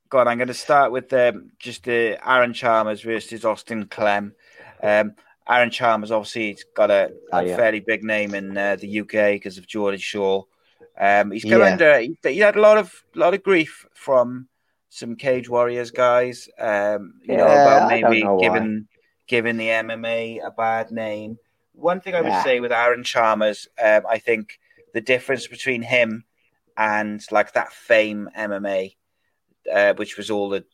God, 0.09 0.27
I'm 0.27 0.37
going 0.37 0.47
to 0.47 0.53
start 0.53 0.93
with 0.93 1.11
um, 1.11 1.51
just 1.59 1.83
the 1.83 2.17
uh, 2.17 2.35
Aaron 2.35 2.53
Chalmers 2.53 3.01
versus 3.01 3.43
Austin 3.43 3.87
Clem. 3.87 4.33
Um, 4.81 5.15
Aaron 5.49 5.69
Chalmers 5.69 6.11
obviously 6.11 6.51
he's 6.51 6.65
got 6.75 6.91
a, 6.91 7.11
oh, 7.31 7.39
yeah. 7.39 7.55
fairly 7.55 7.79
big 7.79 8.03
name 8.03 8.35
in 8.35 8.57
uh, 8.57 8.75
the 8.75 9.01
UK 9.01 9.35
because 9.35 9.57
of 9.57 9.67
Geordie 9.67 9.97
Shore. 9.97 10.45
Um, 10.99 11.31
he's 11.31 11.43
come 11.43 11.59
yeah. 11.59 11.71
under. 11.71 11.99
He, 11.99 12.17
he, 12.23 12.39
had 12.39 12.55
a 12.55 12.61
lot 12.61 12.77
of 12.77 12.91
lot 13.13 13.33
of 13.33 13.43
grief 13.43 13.85
from 13.93 14.47
some 14.89 15.15
Cage 15.15 15.47
Warriors 15.47 15.91
guys. 15.91 16.49
Um, 16.59 17.15
you 17.23 17.33
yeah, 17.33 17.37
know 17.37 17.45
about 17.45 17.89
maybe 17.89 18.25
giving 18.39 18.87
giving 19.27 19.57
the 19.57 19.67
MMA 19.67 20.45
a 20.45 20.51
bad 20.51 20.91
name. 20.91 21.37
One 21.73 22.01
thing 22.01 22.15
I 22.15 22.21
would 22.21 22.43
say 22.43 22.59
with 22.59 22.71
Aaron 22.71 23.03
Chalmers, 23.03 23.67
um, 23.83 24.01
I 24.09 24.17
think 24.17 24.59
the 24.93 25.01
difference 25.01 25.45
between 25.45 25.83
him 25.83 26.23
and 26.75 27.23
like 27.31 27.53
that 27.53 27.71
fame 27.71 28.29
MMA, 28.35 28.95
uh, 29.71 29.93
which 29.93 30.17
was 30.17 30.31
all 30.31 30.49
the 30.49 30.65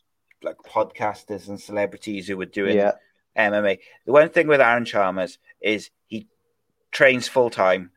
like 0.42 0.58
podcasters 0.58 1.50
and 1.50 1.60
celebrities 1.60 2.28
who 2.28 2.38
were 2.38 2.46
doing 2.46 2.78
yeah. 2.78 2.94
MMA. 3.38 3.80
The 4.06 4.12
one 4.12 4.30
thing 4.30 4.48
with 4.48 4.62
Aaron 4.62 4.86
Chalmers 4.86 5.40
is 5.62 5.90
he 6.08 6.28
trains 6.92 7.28
full 7.28 7.50
time. 7.50 7.92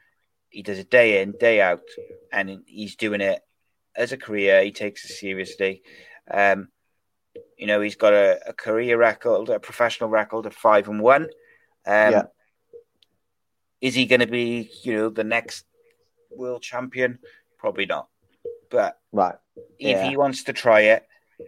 He 0.48 0.62
does 0.62 0.78
it 0.78 0.90
day 0.90 1.20
in, 1.22 1.32
day 1.32 1.60
out, 1.60 1.82
and 2.32 2.62
he's 2.66 2.96
doing 2.96 3.20
it 3.20 3.40
as 3.94 4.12
a 4.12 4.16
career. 4.16 4.62
He 4.62 4.72
takes 4.72 5.04
it 5.04 5.14
seriously. 5.14 5.82
Um, 6.30 6.68
you 7.58 7.66
know, 7.66 7.80
he's 7.80 7.96
got 7.96 8.14
a, 8.14 8.40
a 8.48 8.52
career 8.52 8.96
record, 8.96 9.48
a 9.50 9.60
professional 9.60 10.08
record 10.08 10.46
of 10.46 10.54
five 10.54 10.88
and 10.88 11.00
one. 11.00 11.24
Um, 11.24 12.12
Yeah. 12.12 12.22
Is 13.80 13.94
he 13.94 14.06
going 14.06 14.20
to 14.20 14.26
be, 14.26 14.70
you 14.82 14.94
know, 14.94 15.08
the 15.10 15.24
next 15.24 15.66
world 16.30 16.62
champion? 16.62 17.18
Probably 17.58 17.86
not. 17.86 18.08
But 18.70 18.98
Right. 19.12 19.36
if 19.78 19.98
Yeah. 19.98 20.08
he 20.08 20.16
wants 20.16 20.44
to 20.44 20.52
try 20.54 20.80
it, 20.82 21.06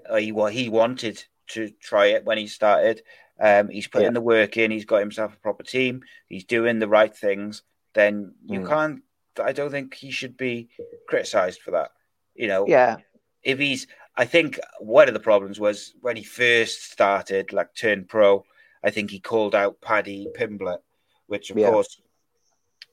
or 0.09 0.19
he 0.19 0.32
what 0.32 0.52
he 0.52 0.69
wanted 0.69 1.24
to 1.48 1.70
try 1.81 2.06
it 2.09 2.24
when 2.24 2.36
he 2.36 2.47
started, 2.47 3.02
um, 3.40 3.69
he's 3.69 3.86
putting 3.86 4.06
Yeah. 4.06 4.12
the 4.12 4.20
work 4.20 4.56
in. 4.56 4.70
He's 4.70 4.85
got 4.85 4.98
himself 4.98 5.35
a 5.35 5.39
proper 5.39 5.62
team. 5.62 6.02
He's 6.28 6.44
doing 6.44 6.78
the 6.78 6.89
right 6.89 7.15
things. 7.15 7.62
Then 7.94 8.35
you 8.47 8.60
Mm. 8.60 8.69
can't. 8.69 9.02
I 9.40 9.52
don't 9.52 9.70
think 9.70 9.94
he 9.94 10.10
should 10.10 10.36
be 10.36 10.69
criticised 11.06 11.62
for 11.62 11.70
that. 11.73 11.93
You 12.35 12.48
know, 12.48 12.66
Yeah. 12.66 12.97
if 13.43 13.59
he's 13.59 13.86
I 14.16 14.24
think 14.24 14.59
one 14.81 15.06
of 15.06 15.15
the 15.15 15.20
problems 15.20 15.60
was 15.60 15.94
when 16.01 16.16
he 16.16 16.24
first 16.24 16.90
started, 16.90 17.52
like 17.52 17.73
turned 17.73 18.09
pro, 18.09 18.44
I 18.82 18.90
think 18.90 19.12
he 19.12 19.20
called 19.20 19.55
out 19.55 19.81
Paddy 19.81 20.27
Pimblett, 20.36 20.82
which 21.28 21.51
of 21.51 21.56
Yeah. 21.56 21.70
course, 21.70 22.01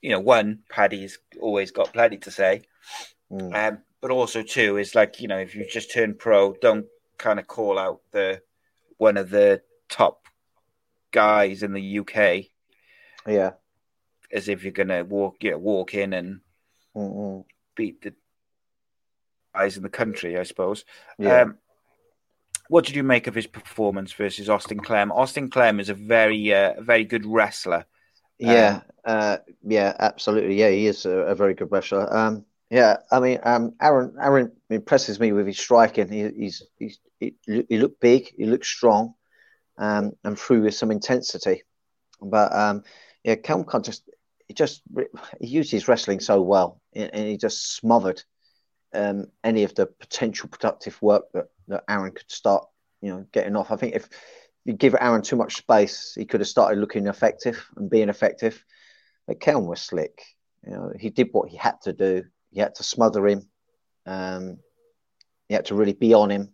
you 0.03 0.11
know, 0.11 0.19
one, 0.19 0.63
Paddy's 0.69 1.17
always 1.39 1.71
got 1.71 1.91
plenty 1.93 2.17
to 2.19 2.29
say. 2.29 2.61
Mm. 3.31 3.55
Um, 3.55 3.83
but 4.01 4.11
also 4.11 4.43
two 4.43 4.77
is 4.77 4.93
like, 4.93 5.19
you 5.19 5.27
know, 5.27 5.39
if 5.39 5.55
you 5.55 5.65
just 5.65 5.91
turn 5.91 6.13
pro, 6.13 6.53
don't 6.53 6.85
kind 7.17 7.39
of 7.39 7.47
call 7.47 7.79
out 7.79 8.01
the 8.11 8.43
one 8.97 9.17
of 9.17 9.31
the 9.31 9.63
top 9.89 10.24
guys 11.15 11.63
in 11.63 11.71
the 11.73 11.99
UK 11.99 12.47
Yeah. 13.25 13.51
as 14.31 14.49
if 14.49 14.63
you're 14.63 14.73
gonna 14.81 15.03
walk 15.05 15.37
you 15.43 15.51
know, 15.51 15.57
walk 15.57 15.93
in 15.93 16.13
and 16.13 16.41
Mm-mm. 16.95 17.45
beat 17.75 18.01
the 18.01 18.13
guys 19.53 19.77
in 19.77 19.83
the 19.83 19.89
country, 19.89 20.37
I 20.37 20.43
suppose. 20.43 20.83
Yeah. 21.17 21.41
Um, 21.41 21.57
what 22.67 22.85
did 22.85 22.95
you 22.95 23.03
make 23.03 23.27
of 23.27 23.35
his 23.35 23.47
performance 23.47 24.11
versus 24.11 24.49
Austin 24.49 24.79
Clem? 24.79 25.11
Austin 25.11 25.49
Clem 25.49 25.79
is 25.79 25.89
a 25.89 25.93
very, 25.93 26.53
uh, 26.53 26.81
very 26.81 27.05
good 27.05 27.25
wrestler. 27.25 27.85
Yeah, 28.39 28.81
uh, 29.05 29.37
yeah, 29.63 29.95
absolutely. 29.99 30.55
Yeah, 30.59 30.71
he 30.71 30.87
is 30.87 31.05
a, 31.05 31.11
a 31.11 31.35
very 31.35 31.53
good 31.53 31.71
wrestler. 31.71 32.05
Um, 32.13 32.43
yeah, 32.69 32.97
I 33.11 33.19
mean, 33.19 33.39
um, 33.43 33.75
Aaron 33.79 34.15
Aaron 34.19 34.51
impresses 34.69 35.19
me 35.19 35.31
with 35.31 35.47
his 35.47 35.59
striking. 35.59 36.09
He, 36.11 36.27
he's 36.29 36.63
he's 36.77 36.99
he, 37.19 37.35
he 37.45 37.77
looked 37.77 38.01
big, 38.01 38.33
he 38.35 38.45
looked 38.45 38.65
strong, 38.65 39.13
um, 39.77 40.13
and 40.23 40.37
through 40.37 40.63
with 40.63 40.75
some 40.75 40.91
intensity. 40.91 41.63
But 42.21 42.53
um, 42.55 42.83
yeah, 43.23 43.35
Kelmcon 43.35 43.83
just 43.83 44.09
he 44.47 44.53
just 44.53 44.81
he 45.39 45.47
used 45.47 45.71
his 45.71 45.87
wrestling 45.87 46.19
so 46.19 46.41
well, 46.41 46.81
and 46.93 47.09
and 47.13 47.27
he 47.27 47.37
just 47.37 47.75
smothered 47.75 48.23
um, 48.93 49.27
any 49.43 49.63
of 49.63 49.75
the 49.75 49.87
potential 49.87 50.49
productive 50.49 51.01
work 51.01 51.25
that, 51.33 51.47
that 51.67 51.83
Aaron 51.89 52.11
could 52.11 52.31
start, 52.31 52.65
you 53.01 53.09
know, 53.09 53.25
getting 53.31 53.55
off. 53.55 53.71
I 53.71 53.75
think 53.75 53.95
if 53.95 54.09
you 54.63 54.73
give 54.73 54.95
Aaron 54.99 55.21
too 55.21 55.35
much 55.35 55.57
space, 55.57 56.13
he 56.15 56.25
could 56.25 56.39
have 56.39 56.47
started 56.47 56.79
looking 56.79 57.07
effective 57.07 57.67
and 57.75 57.89
being 57.89 58.09
effective. 58.09 58.63
But 59.27 59.39
Kelm 59.39 59.65
was 59.67 59.81
slick. 59.81 60.21
You 60.65 60.73
know, 60.73 60.91
he 60.97 61.09
did 61.09 61.29
what 61.31 61.49
he 61.49 61.57
had 61.57 61.81
to 61.81 61.93
do. 61.93 62.23
He 62.51 62.59
had 62.59 62.75
to 62.75 62.83
smother 62.83 63.27
him. 63.27 63.49
Um, 64.05 64.57
he 65.47 65.55
had 65.55 65.65
to 65.65 65.75
really 65.75 65.93
be 65.93 66.13
on 66.13 66.31
him, 66.31 66.53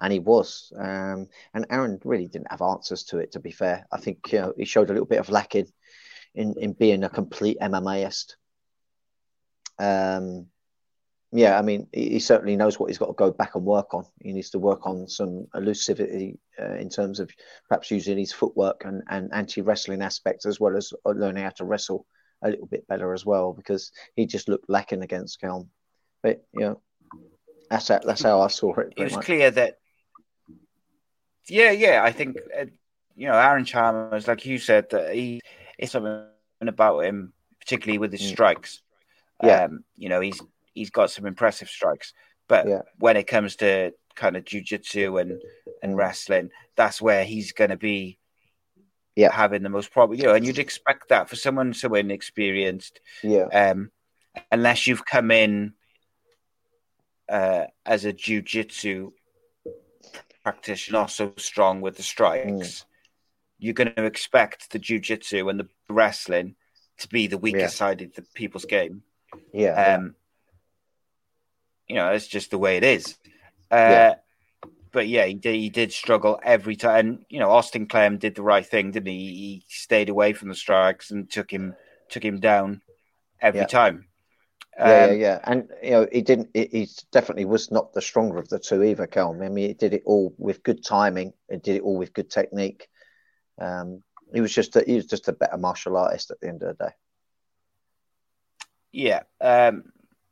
and 0.00 0.12
he 0.12 0.18
was. 0.18 0.72
Um, 0.76 1.28
and 1.54 1.66
Aaron 1.70 2.00
really 2.04 2.26
didn't 2.26 2.50
have 2.50 2.62
answers 2.62 3.04
to 3.04 3.18
it. 3.18 3.32
To 3.32 3.40
be 3.40 3.50
fair, 3.50 3.86
I 3.92 3.98
think 3.98 4.32
you 4.32 4.40
know 4.40 4.52
he 4.56 4.64
showed 4.64 4.90
a 4.90 4.92
little 4.92 5.06
bit 5.06 5.20
of 5.20 5.30
lacking 5.30 5.66
in 6.34 6.54
in 6.58 6.72
being 6.72 7.04
a 7.04 7.08
complete 7.08 7.58
MMAist. 7.60 8.34
Um, 9.78 10.46
yeah, 11.32 11.58
I 11.58 11.62
mean, 11.62 11.86
he, 11.92 12.10
he 12.10 12.18
certainly 12.18 12.56
knows 12.56 12.78
what 12.78 12.90
he's 12.90 12.98
got 12.98 13.06
to 13.06 13.12
go 13.12 13.30
back 13.30 13.54
and 13.54 13.64
work 13.64 13.94
on. 13.94 14.04
He 14.20 14.32
needs 14.32 14.50
to 14.50 14.58
work 14.58 14.86
on 14.86 15.06
some 15.08 15.46
elusivity 15.54 16.38
uh, 16.58 16.74
in 16.74 16.88
terms 16.88 17.20
of 17.20 17.30
perhaps 17.68 17.90
using 17.90 18.18
his 18.18 18.32
footwork 18.32 18.84
and, 18.84 19.02
and 19.08 19.32
anti 19.32 19.60
wrestling 19.60 20.02
aspects 20.02 20.44
as 20.44 20.58
well 20.58 20.76
as 20.76 20.92
learning 21.04 21.44
how 21.44 21.50
to 21.50 21.64
wrestle 21.64 22.06
a 22.42 22.50
little 22.50 22.66
bit 22.66 22.86
better 22.88 23.12
as 23.12 23.24
well 23.24 23.52
because 23.52 23.92
he 24.16 24.26
just 24.26 24.48
looked 24.48 24.68
lacking 24.68 25.02
against 25.02 25.40
Kelm. 25.40 25.68
But 26.22 26.44
you 26.52 26.60
know, 26.60 26.80
that's 27.70 27.88
how, 27.88 28.00
that's 28.04 28.22
how 28.22 28.40
I 28.40 28.48
saw 28.48 28.74
it. 28.80 28.94
It 28.96 29.04
was 29.04 29.14
much. 29.14 29.24
clear 29.24 29.50
that, 29.52 29.78
yeah, 31.48 31.70
yeah, 31.70 32.02
I 32.04 32.12
think, 32.12 32.36
uh, 32.58 32.66
you 33.16 33.26
know, 33.26 33.34
Aaron 33.34 33.64
Chalmers, 33.64 34.28
like 34.28 34.46
you 34.46 34.58
said, 34.58 34.90
that 34.90 35.14
he, 35.14 35.40
it's 35.78 35.92
something 35.92 36.26
about 36.60 37.00
him, 37.00 37.32
particularly 37.60 37.98
with 37.98 38.12
his 38.12 38.22
Mm. 38.22 38.28
strikes. 38.28 38.82
Yeah. 39.42 39.64
Um, 39.64 39.84
you 39.96 40.08
know, 40.08 40.20
he's 40.20 40.40
he's 40.74 40.90
got 40.90 41.10
some 41.10 41.26
impressive 41.26 41.68
strikes, 41.68 42.12
but 42.48 42.66
Yeah. 42.68 42.82
when 42.98 43.16
it 43.16 43.26
comes 43.26 43.56
to 43.56 43.92
kind 44.14 44.36
of 44.36 44.44
jujitsu 44.44 45.20
and 45.20 45.40
and 45.82 45.94
Mm. 45.94 45.96
wrestling, 45.96 46.50
that's 46.76 47.00
where 47.00 47.24
he's 47.24 47.52
going 47.52 47.70
to 47.70 47.76
be 47.76 48.18
Yeah. 49.16 49.32
having 49.32 49.62
the 49.62 49.70
most 49.70 49.92
problem. 49.92 50.18
You 50.18 50.26
know, 50.26 50.34
and 50.34 50.46
you'd 50.46 50.58
expect 50.58 51.08
that 51.08 51.28
for 51.28 51.36
someone 51.36 51.72
so 51.74 51.94
inexperienced, 51.94 53.00
Yeah, 53.22 53.46
um, 53.52 53.90
unless 54.52 54.86
you've 54.86 55.04
come 55.04 55.30
in 55.30 55.74
uh, 57.28 57.66
as 57.86 58.04
a 58.04 58.12
jujitsu 58.12 59.12
practitioner, 60.42 61.08
so 61.08 61.32
strong 61.36 61.80
with 61.80 61.96
the 61.96 62.02
strikes. 62.02 62.84
You're 63.58 63.74
going 63.74 63.94
to 63.94 64.04
expect 64.04 64.70
the 64.70 64.78
jujitsu 64.78 65.50
and 65.50 65.60
the 65.60 65.68
wrestling 65.88 66.56
to 66.98 67.08
be 67.08 67.26
the 67.26 67.38
weaker 67.38 67.58
Yeah. 67.60 67.66
side 67.68 68.02
of 68.02 68.14
the 68.14 68.22
people's 68.34 68.64
game. 68.64 69.02
yeah, 69.52 69.94
Um, 69.96 70.16
you 71.86 71.96
know, 71.96 72.10
it's 72.12 72.26
just 72.26 72.50
the 72.50 72.58
way 72.58 72.76
it 72.76 72.84
is. 72.84 73.18
Uh, 73.70 73.76
Yeah. 73.76 74.14
But 74.92 75.06
yeah, 75.06 75.24
he 75.26 75.34
did, 75.34 75.54
he 75.54 75.70
did 75.70 75.92
struggle 75.92 76.40
every 76.42 76.74
time. 76.74 76.98
And, 76.98 77.26
you 77.28 77.38
know, 77.38 77.50
Austin 77.50 77.86
Clem 77.86 78.18
did 78.18 78.34
the 78.34 78.42
right 78.42 78.66
thing, 78.66 78.90
didn't 78.90 79.06
he? 79.12 79.18
He 79.18 79.64
stayed 79.68 80.08
away 80.08 80.32
from 80.32 80.48
the 80.48 80.54
strikes 80.56 81.12
and 81.12 81.30
took 81.30 81.50
him 81.52 81.76
took 82.08 82.24
him 82.24 82.40
down 82.40 82.82
every 83.40 83.60
Yeah. 83.60 83.66
time. 83.66 84.08
Yeah, 84.80 85.06
yeah, 85.06 85.12
Um, 85.12 85.18
yeah. 85.18 85.40
And 85.44 85.68
you 85.82 85.90
know, 85.90 86.06
he 86.10 86.22
didn't. 86.22 86.50
He, 86.54 86.68
he 86.72 86.88
definitely 87.12 87.44
was 87.44 87.70
not 87.70 87.92
the 87.92 88.02
stronger 88.02 88.38
of 88.38 88.48
the 88.48 88.58
two 88.58 88.82
either, 88.82 89.06
Kelm. 89.06 89.44
I 89.44 89.48
mean, 89.48 89.68
he 89.68 89.74
did 89.74 89.94
it 89.94 90.02
all 90.06 90.34
with 90.38 90.62
good 90.62 90.84
timing. 90.84 91.32
He 91.50 91.58
did 91.58 91.76
it 91.76 91.82
all 91.82 91.96
with 91.96 92.12
good 92.12 92.30
technique. 92.30 92.88
Um, 93.58 94.02
he 94.32 94.40
was 94.40 94.52
just 94.52 94.76
a, 94.76 94.84
he 94.86 94.96
was 94.96 95.06
just 95.06 95.28
a 95.28 95.32
better 95.32 95.56
martial 95.56 95.96
artist 95.96 96.30
at 96.30 96.40
the 96.40 96.48
end 96.48 96.62
of 96.62 96.76
the 96.76 96.84
day. 96.84 96.90
Yeah. 98.92 99.22
Um, 99.40 99.84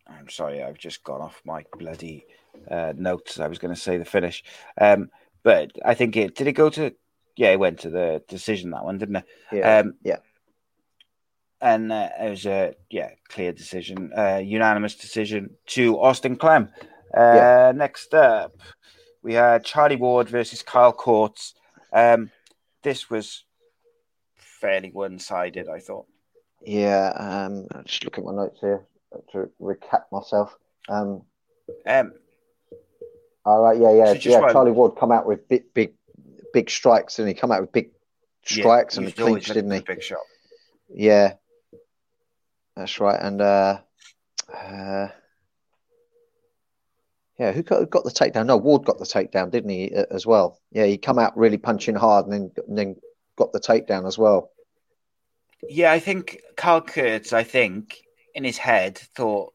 I'm 0.06 0.28
sorry, 0.28 0.62
I've 0.62 0.78
just 0.78 1.04
gone 1.04 1.20
off 1.20 1.42
my 1.44 1.64
bloody 1.78 2.24
uh, 2.70 2.92
notes. 2.96 3.38
I 3.38 3.46
was 3.46 3.58
going 3.58 3.74
to 3.74 3.80
say 3.80 3.98
the 3.98 4.04
finish, 4.04 4.42
um, 4.80 5.10
but 5.42 5.72
I 5.84 5.94
think 5.94 6.16
it 6.16 6.34
did. 6.34 6.46
It 6.46 6.52
go 6.52 6.70
to 6.70 6.94
yeah, 7.36 7.52
it 7.52 7.60
went 7.60 7.80
to 7.80 7.90
the 7.90 8.22
decision 8.28 8.70
that 8.70 8.84
one, 8.84 8.98
didn't 8.98 9.16
it? 9.16 9.24
Yeah, 9.52 9.78
Um, 9.78 9.94
yeah. 10.02 10.16
And 11.60 11.92
uh, 11.92 12.08
it 12.20 12.30
was 12.30 12.46
a 12.46 12.74
yeah 12.90 13.10
clear 13.28 13.52
decision, 13.52 14.12
uh, 14.16 14.40
unanimous 14.42 14.94
decision 14.94 15.50
to 15.66 16.00
Austin 16.00 16.36
Clem. 16.36 16.70
Uh, 17.16 17.32
Yeah. 17.34 17.72
Next 17.74 18.14
up, 18.14 18.52
we 19.22 19.34
had 19.34 19.64
Charlie 19.64 19.96
Ward 19.96 20.28
versus 20.28 20.62
Kyle 20.62 20.92
Courts. 20.92 21.54
Um, 21.92 22.30
this 22.82 23.10
was 23.10 23.44
fairly 24.36 24.90
one-sided, 24.90 25.68
I 25.68 25.80
thought. 25.80 26.06
Yeah, 26.64 27.12
um, 27.16 27.66
I'll 27.72 27.82
just 27.84 28.04
look 28.04 28.18
at 28.18 28.24
my 28.24 28.32
notes 28.32 28.60
here 28.60 28.84
to 29.32 29.50
recap 29.60 30.04
myself. 30.12 30.56
Um, 30.88 31.22
Um, 31.86 32.12
all 33.44 33.62
right, 33.62 33.78
yeah, 33.78 33.92
yeah, 33.92 34.14
So 34.14 34.30
yeah. 34.30 34.52
Charlie 34.52 34.72
Ward 34.72 34.96
come 34.98 35.12
out 35.12 35.26
with 35.26 35.48
big, 35.48 35.72
big, 35.72 35.94
big 36.52 36.68
strikes, 36.70 37.18
and 37.18 37.28
he 37.28 37.34
come 37.34 37.52
out 37.52 37.60
with 37.60 37.72
big 37.72 37.90
strikes 38.44 38.96
yeah, 38.96 39.04
and 39.04 39.20
always 39.20 39.44
clinched, 39.44 39.54
didn't 39.54 39.70
he? 39.70 39.80
Big 39.80 40.02
shot. 40.02 40.18
Yeah, 40.92 41.34
that's 42.78 43.00
right. 43.00 43.20
And 43.20 43.40
uh, 43.40 43.80
uh, 44.52 45.08
yeah, 47.38 47.52
who 47.52 47.62
got, 47.62 47.90
got 47.90 48.04
the 48.04 48.10
takedown? 48.10 48.46
No, 48.46 48.56
Ward 48.56 48.84
got 48.84 48.98
the 48.98 49.04
takedown, 49.04 49.50
didn't 49.50 49.70
he, 49.70 49.94
uh, 49.94 50.06
as 50.10 50.26
well? 50.26 50.60
Yeah, 50.70 50.86
he 50.86 50.96
come 50.96 51.18
out 51.18 51.36
really 51.36 51.58
punching 51.58 51.96
hard, 51.96 52.26
and 52.26 52.32
then 52.32 52.50
and 52.66 52.78
then 52.78 52.96
got 53.36 53.52
the 53.52 53.60
takedown 53.60 54.06
as 54.06 54.16
well. 54.16 54.50
Yeah, 55.68 55.92
I 55.92 55.98
think 55.98 56.40
Carl 56.56 56.82
Kurtz, 56.82 57.32
I 57.32 57.42
think, 57.42 57.98
in 58.34 58.44
his 58.44 58.58
head 58.58 58.96
thought 58.96 59.52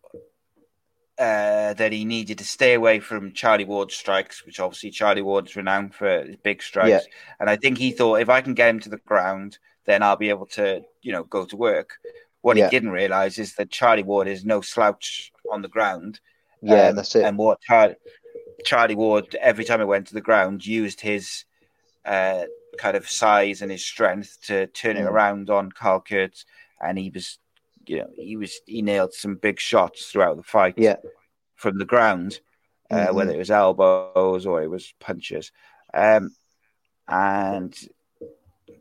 uh, 1.18 1.74
that 1.74 1.92
he 1.92 2.04
needed 2.04 2.40
to 2.40 2.44
stay 2.44 2.74
away 2.74 3.00
from 3.00 3.34
Charlie 3.34 3.66
Ward's 3.66 3.96
strikes, 3.96 4.46
which 4.46 4.60
obviously 4.60 4.92
Charlie 4.92 5.22
Ward's 5.22 5.56
renowned 5.56 5.96
for 5.96 6.24
his 6.24 6.36
big 6.38 6.62
strikes. 6.62 6.90
Yeah. 6.90 7.14
And 7.40 7.50
I 7.50 7.56
think 7.56 7.78
he 7.78 7.92
thought 7.92 8.16
if 8.20 8.30
I 8.30 8.42
can 8.42 8.54
get 8.54 8.70
him 8.70 8.80
to 8.82 8.90
the 8.90 8.98
ground, 8.98 9.60
then 9.86 10.04
I'll 10.04 10.18
be 10.18 10.30
able 10.30 10.48
to, 10.48 10.84
you 11.02 11.12
know, 11.12 11.24
go 11.24 11.46
to 11.46 11.56
work. 11.56 12.00
What 12.44 12.58
Yeah. 12.58 12.66
he 12.66 12.72
didn't 12.72 12.92
realize 12.92 13.40
is 13.40 13.56
that 13.56 13.72
Charlie 13.72 14.04
Ward 14.04 14.28
is 14.28 14.44
no 14.46 14.60
slouch 14.62 15.32
on 15.50 15.62
the 15.62 15.70
ground. 15.70 16.20
Yeah, 16.62 16.90
Um, 16.90 16.96
that's 16.98 17.16
it. 17.16 17.24
And 17.24 17.38
what 17.38 17.62
Char- 17.62 17.96
Charlie 18.66 18.96
Ward, 18.96 19.34
every 19.36 19.64
time 19.64 19.80
he 19.80 19.86
went 19.86 20.08
to 20.08 20.14
the 20.14 20.22
ground, 20.22 20.66
used 20.66 21.00
his 21.02 21.46
uh, 22.06 22.44
kind 22.78 22.98
of 22.98 23.10
size 23.10 23.62
and 23.62 23.72
his 23.72 23.86
strength 23.86 24.38
to 24.48 24.68
turn 24.68 24.98
it 24.98 25.04
Mm. 25.06 25.10
around 25.12 25.50
on 25.50 25.72
Carl 25.72 26.02
Kurtz, 26.02 26.46
and 26.82 27.00
he 27.00 27.10
was, 27.10 27.40
you 27.88 28.00
know, 28.00 28.10
he 28.18 28.36
was 28.36 28.60
he 28.66 28.82
nailed 28.82 29.14
some 29.14 29.36
big 29.36 29.58
shots 29.58 30.08
throughout 30.08 30.36
the 30.36 30.44
fight 30.44 30.74
Yeah, 30.78 30.98
from 31.56 31.78
the 31.78 31.86
ground, 31.86 32.42
uh, 32.92 33.08
Mhm. 33.08 33.14
whether 33.16 33.32
it 33.32 33.38
was 33.38 33.52
elbows 33.52 34.46
or 34.46 34.62
it 34.62 34.70
was 34.70 34.94
punches, 35.00 35.54
um, 35.94 36.36
and 37.08 37.74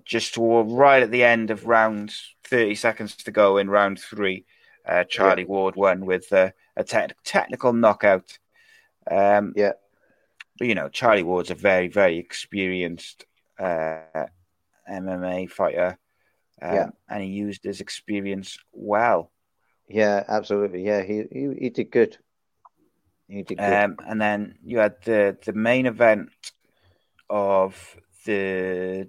just 0.05 0.35
toward, 0.35 0.71
right 0.71 1.03
at 1.03 1.11
the 1.11 1.25
end 1.25 1.51
of 1.51 1.67
round 1.67 2.13
30 2.45 2.75
seconds 2.75 3.17
to 3.17 3.31
go 3.31 3.59
in 3.59 3.71
round 3.71 4.01
three, 4.01 4.45
uh, 4.87 5.05
Charlie 5.05 5.45
Ward 5.45 5.77
won 5.77 6.05
with 6.05 6.33
uh, 6.33 6.51
a 6.77 6.85
te- 6.85 7.15
technical 7.25 7.73
knockout. 7.73 8.39
Um, 9.11 9.53
Yeah. 9.57 9.73
but 10.59 10.69
you 10.69 10.75
know, 10.75 10.89
Charlie 10.89 11.23
Ward's 11.23 11.51
a 11.51 11.55
very, 11.55 11.89
very 11.89 12.19
experienced 12.19 13.25
uh, 13.59 14.27
MMA 14.91 15.51
fighter, 15.51 15.99
um, 16.61 16.73
Yeah. 16.73 16.89
and 17.09 17.23
he 17.23 17.29
used 17.31 17.65
his 17.65 17.81
experience 17.81 18.59
well. 18.73 19.31
Yeah, 19.89 20.25
absolutely. 20.29 20.85
Yeah, 20.85 21.03
he 21.03 21.25
he, 21.31 21.55
he 21.59 21.71
did 21.71 21.91
good. 21.91 22.19
He 23.29 23.43
did 23.43 23.59
good. 23.59 23.73
Um, 23.73 23.97
and 24.07 24.21
then 24.21 24.59
you 24.65 24.79
had 24.79 25.03
the 25.05 25.37
the 25.45 25.53
main 25.53 25.87
event 25.87 26.31
of 27.29 27.97
the 28.25 29.09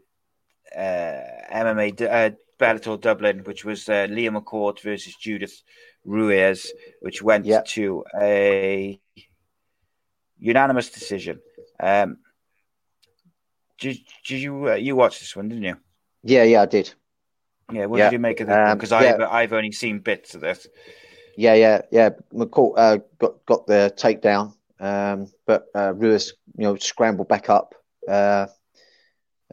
MMA 0.77 1.95
D- 1.95 2.07
uh, 2.07 2.31
Bellator 2.59 2.99
Dublin, 2.99 3.39
which 3.43 3.65
was 3.65 3.87
uh, 3.89 4.07
Leah 4.09 4.31
McCourt 4.31 4.79
versus 4.81 5.15
Judith 5.15 5.61
Ruiz, 6.05 6.71
which 7.01 7.21
went 7.21 7.45
Yeah. 7.45 7.61
to 7.67 8.03
a 8.19 8.99
unanimous 10.39 10.89
decision. 10.89 11.39
Um, 11.79 12.17
did, 13.79 13.97
did 14.25 14.39
you 14.41 14.69
uh, 14.69 14.75
you 14.75 14.95
watch 14.95 15.19
this 15.19 15.35
one? 15.35 15.49
Didn't 15.49 15.63
you? 15.63 15.77
yeah, 16.23 16.43
yeah, 16.43 16.61
I 16.61 16.65
did. 16.65 16.93
Yeah. 17.71 17.85
What 17.87 17.97
Yeah. 17.97 18.05
did 18.09 18.13
you 18.13 18.19
make 18.19 18.39
of? 18.39 18.49
Um, 18.49 18.77
Because 18.77 18.91
yeah. 18.91 18.97
I've 19.15 19.21
I've 19.21 19.53
only 19.53 19.71
seen 19.71 19.99
bits 19.99 20.35
of 20.35 20.41
this. 20.41 20.67
Yeah, 21.35 21.55
yeah, 21.55 21.81
yeah. 21.91 22.09
McCourt 22.33 22.73
uh, 22.77 22.97
got 23.17 23.45
got 23.45 23.65
the 23.67 23.91
takedown, 23.97 24.53
um, 24.79 25.27
but 25.47 25.65
uh, 25.75 25.93
Ruiz, 25.95 26.33
you 26.57 26.63
know, 26.65 26.75
scrambled 26.75 27.27
back 27.27 27.49
up, 27.49 27.73
uh, 28.07 28.45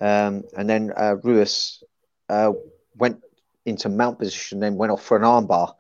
um, 0.01 0.45
and 0.57 0.69
then 0.69 0.93
uh, 0.97 1.17
Ruiz 1.23 1.83
uh, 2.29 2.53
went 2.97 3.21
into 3.67 3.89
mount 3.89 4.19
position, 4.19 4.61
then 4.61 4.77
went 4.77 4.93
off 4.93 5.05
for 5.05 5.17
an 5.17 5.23
armbar. 5.23 5.75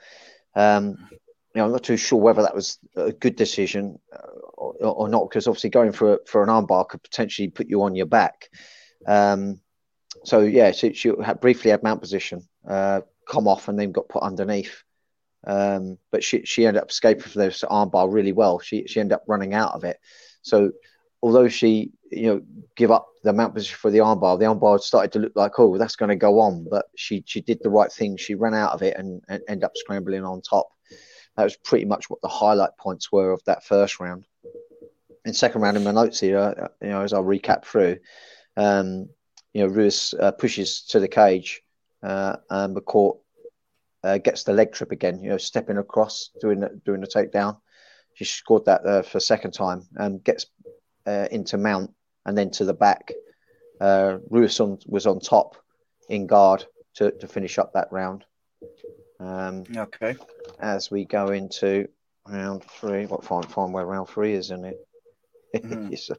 Um, 0.55 1.09
you 1.11 1.59
know, 1.59 1.65
I'm 1.65 1.73
not 1.73 1.83
too 1.83 1.97
sure 1.97 2.21
whether 2.21 2.43
that 2.43 2.55
was 2.55 2.79
a 2.97 3.13
good 3.13 3.37
decision 3.37 3.99
uh, 4.13 4.29
or, 4.55 4.75
or 4.81 5.09
not, 5.09 5.29
because 5.29 5.49
obviously 5.49 5.71
going 5.71 5.93
for 5.93 6.21
for 6.27 6.43
an 6.43 6.49
armbar 6.49 6.89
could 6.89 7.03
potentially 7.03 7.49
put 7.49 7.69
you 7.69 7.83
on 7.83 7.97
your 7.97 8.07
back. 8.07 8.51
Um, 9.07 9.61
so 10.25 10.41
yeah, 10.41 10.73
she, 10.73 10.93
she 10.93 11.13
had 11.25 11.41
briefly 11.41 11.71
had 11.71 11.83
mount 11.83 12.01
position, 12.01 12.47
uh, 12.69 13.01
come 13.27 13.49
off, 13.49 13.69
and 13.69 13.79
then 13.79 13.93
got 13.93 14.09
put 14.09 14.23
underneath. 14.23 14.83
Um, 15.47 15.99
but 16.11 16.23
she 16.23 16.45
she 16.45 16.67
ended 16.67 16.83
up 16.83 16.91
escaping 16.91 17.23
from 17.23 17.41
this 17.41 17.65
armbar 17.69 18.13
really 18.13 18.33
well. 18.33 18.59
She 18.59 18.87
she 18.87 19.01
ended 19.01 19.15
up 19.15 19.25
running 19.27 19.55
out 19.55 19.73
of 19.73 19.85
it. 19.85 19.99
So 20.43 20.73
although 21.23 21.49
she 21.49 21.93
you 22.11 22.27
know 22.27 22.43
give 22.77 22.91
up 22.91 23.09
the 23.23 23.32
mount 23.32 23.55
position 23.55 23.77
for 23.77 23.91
the 23.91 23.99
armbar, 23.99 24.39
the 24.39 24.47
armbar 24.47 24.81
started 24.81 25.12
to 25.12 25.19
look 25.19 25.32
like 25.35 25.53
oh 25.59 25.78
that's 25.78 25.97
going 25.97 26.09
to 26.09 26.16
go 26.16 26.41
on. 26.41 26.66
But 26.70 26.87
she 26.97 27.23
she 27.27 27.41
did 27.41 27.61
the 27.62 27.70
right 27.70 27.93
thing. 27.93 28.16
She 28.16 28.35
ran 28.35 28.55
out 28.55 28.73
of 28.73 28.82
it 28.82 28.97
and, 28.97 29.23
and 29.28 29.65
up 29.65 29.73
scrambling 29.77 30.24
on 30.24 30.43
top. 30.43 30.69
That 31.37 31.45
was 31.45 31.57
pretty 31.57 31.85
much 31.85 32.11
what 32.11 32.20
the 32.23 32.28
highlight 32.28 32.77
points 32.78 33.12
were 33.12 33.32
of 33.32 33.43
that 33.47 33.65
first 33.65 34.01
round. 34.01 34.27
In 35.24 35.35
second 35.35 35.61
round 35.61 35.77
in 35.77 35.85
my 35.85 35.93
notes 35.93 36.20
here, 36.20 36.39
uh, 36.39 36.69
you 36.82 36.89
know, 36.89 37.03
as 37.03 37.12
I'll 37.12 37.23
recap 37.23 37.65
through, 37.65 37.99
um, 38.57 39.09
you 39.53 39.62
know, 39.62 39.66
Ruiz 39.66 40.15
uh, 40.19 40.32
pushes 40.32 40.82
to 40.87 41.01
the 41.01 41.09
cage, 41.09 41.62
uh, 42.03 42.37
and 42.49 42.74
McCourt 42.74 43.19
uh, 44.03 44.19
gets 44.19 44.45
the 44.45 44.53
leg 44.53 44.73
trip 44.73 44.93
again. 44.93 45.23
You 45.23 45.31
know, 45.31 45.37
stepping 45.39 45.78
across, 45.78 46.31
doing 46.41 46.61
the, 46.61 46.81
doing 46.85 47.01
the 47.01 47.07
takedown. 47.07 47.59
She 48.15 48.24
scored 48.24 48.65
that 48.65 48.85
uh, 48.85 49.03
for 49.03 49.19
a 49.19 49.20
second 49.20 49.53
time 49.53 49.87
and 49.97 50.23
gets 50.24 50.47
uh, 51.07 51.28
into 51.31 51.59
mount 51.59 51.95
and 52.31 52.39
then 52.39 52.48
to 52.48 52.65
the 52.65 52.73
back. 52.73 53.12
Uh, 53.81 54.19
Ruiz 54.31 54.61
on, 54.61 54.78
was 54.86 55.05
on 55.09 55.19
top 55.19 55.57
in 56.09 56.28
guard 56.28 56.65
to, 56.94 57.11
to 57.11 57.27
finish 57.27 57.59
up 57.59 57.73
that 57.73 57.89
round. 57.90 58.24
Um, 59.19 59.65
Okay. 59.77 60.15
as 60.61 60.93
we 60.93 61.05
go 61.05 61.31
into 61.31 61.89
round 62.28 62.62
three, 62.62 63.07
what 63.07 63.24
find 63.24 63.51
find 63.51 63.73
where 63.73 63.85
round 63.85 64.09
three 64.09 64.35
is 64.35 64.52
in 64.52 64.65
it. 64.65 64.86
Mhm. 65.57 65.90
Yes, 65.90 66.05
sir. 66.05 66.16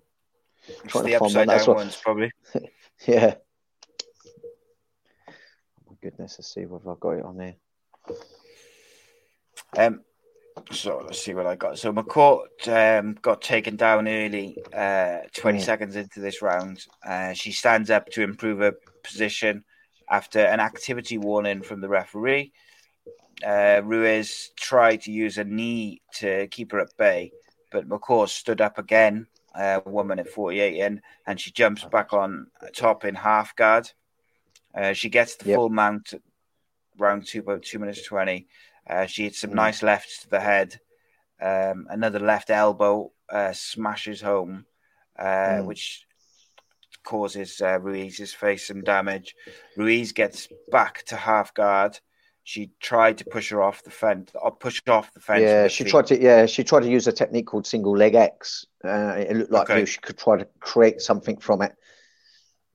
It's 0.67 0.91
Trying 0.91 1.05
the 1.05 1.11
to 1.11 1.19
find 1.19 1.37
upside 1.37 1.65
down 1.65 1.75
ones, 1.75 1.95
probably. 2.03 2.31
yeah. 3.07 3.35
Oh 5.29 5.83
my 5.89 5.95
goodness, 6.01 6.35
let's 6.39 6.53
see 6.53 6.65
whether 6.65 6.91
I've 6.91 6.99
got 6.99 7.11
it 7.11 7.23
on 7.23 7.37
there. 7.37 7.55
Um, 9.77 10.01
so 10.71 11.01
let's 11.05 11.21
see 11.23 11.33
what 11.33 11.45
I 11.45 11.55
got. 11.55 11.77
So 11.77 11.91
McCourt 11.93 12.67
um, 12.67 13.17
got 13.21 13.41
taken 13.41 13.75
down 13.75 14.07
early, 14.07 14.57
uh, 14.73 15.19
20 15.33 15.59
Mm. 15.59 15.61
seconds 15.61 15.95
into 15.95 16.19
this 16.19 16.41
round. 16.41 16.85
Uh, 17.05 17.33
she 17.33 17.51
stands 17.51 17.89
up 17.89 18.07
to 18.11 18.21
improve 18.21 18.59
her 18.59 18.73
position 19.03 19.63
after 20.09 20.39
an 20.39 20.59
activity 20.59 21.17
warning 21.17 21.61
from 21.61 21.81
the 21.81 21.89
referee. 21.89 22.51
Uh, 23.45 23.81
Ruiz 23.83 24.51
tried 24.55 25.01
to 25.01 25.11
use 25.11 25.37
a 25.37 25.43
knee 25.43 26.01
to 26.15 26.47
keep 26.47 26.71
her 26.71 26.79
at 26.79 26.95
bay, 26.97 27.31
but 27.71 27.87
McCourt 27.89 28.29
stood 28.29 28.61
up 28.61 28.77
again, 28.77 29.27
uh, 29.55 29.79
one 29.81 30.07
minute 30.07 30.29
48 30.29 30.75
in, 30.75 31.01
and 31.25 31.39
she 31.39 31.51
jumps 31.51 31.83
back 31.85 32.13
on 32.13 32.47
top 32.75 33.03
in 33.05 33.15
half 33.15 33.55
guard. 33.55 33.89
Uh, 34.75 34.93
she 34.93 35.09
gets 35.09 35.35
the 35.35 35.49
Yep. 35.49 35.55
full 35.55 35.69
mount 35.69 36.13
round 36.97 37.25
two, 37.25 37.39
about 37.39 37.63
two 37.63 37.79
minutes 37.79 38.03
20. 38.03 38.47
Uh, 38.87 39.05
she 39.05 39.23
hit 39.23 39.35
some 39.35 39.51
Mm. 39.51 39.55
nice 39.55 39.83
lefts 39.83 40.21
to 40.21 40.29
the 40.29 40.39
head. 40.39 40.79
Um, 41.41 41.87
another 41.89 42.19
left 42.19 42.49
elbow 42.49 43.11
uh, 43.29 43.53
smashes 43.53 44.21
home, 44.21 44.65
uh, 45.17 45.59
Mm. 45.61 45.65
which 45.65 46.05
causes 47.03 47.61
uh, 47.61 47.79
Ruiz's 47.79 48.33
face 48.33 48.67
some 48.67 48.81
damage. 48.81 49.35
Ruiz 49.77 50.11
gets 50.11 50.47
back 50.71 51.03
to 51.05 51.15
half 51.15 51.53
guard. 51.53 51.99
She 52.43 52.71
tried 52.79 53.19
to 53.19 53.25
push 53.25 53.49
her 53.51 53.61
off 53.61 53.83
the 53.83 53.91
fence, 53.91 54.31
or 54.33 54.51
push 54.51 54.81
off 54.87 55.13
the 55.13 55.19
fence. 55.19 55.41
Yeah, 55.43 55.67
she 55.67 55.83
her 55.83 55.89
tried 55.89 56.07
to. 56.07 56.21
Yeah, 56.21 56.45
she 56.47 56.63
tried 56.63 56.81
to 56.81 56.89
use 56.89 57.07
a 57.07 57.11
technique 57.11 57.47
called 57.47 57.65
single 57.67 57.95
leg 57.95 58.15
X. 58.15 58.65
Uh, 58.83 59.15
it 59.17 59.35
looked 59.37 59.51
like 59.51 59.69
Okay. 59.69 59.85
she 59.85 59.99
could 59.99 60.17
try 60.17 60.37
to 60.37 60.45
create 60.59 61.01
something 61.01 61.37
from 61.37 61.61
it. 61.61 61.73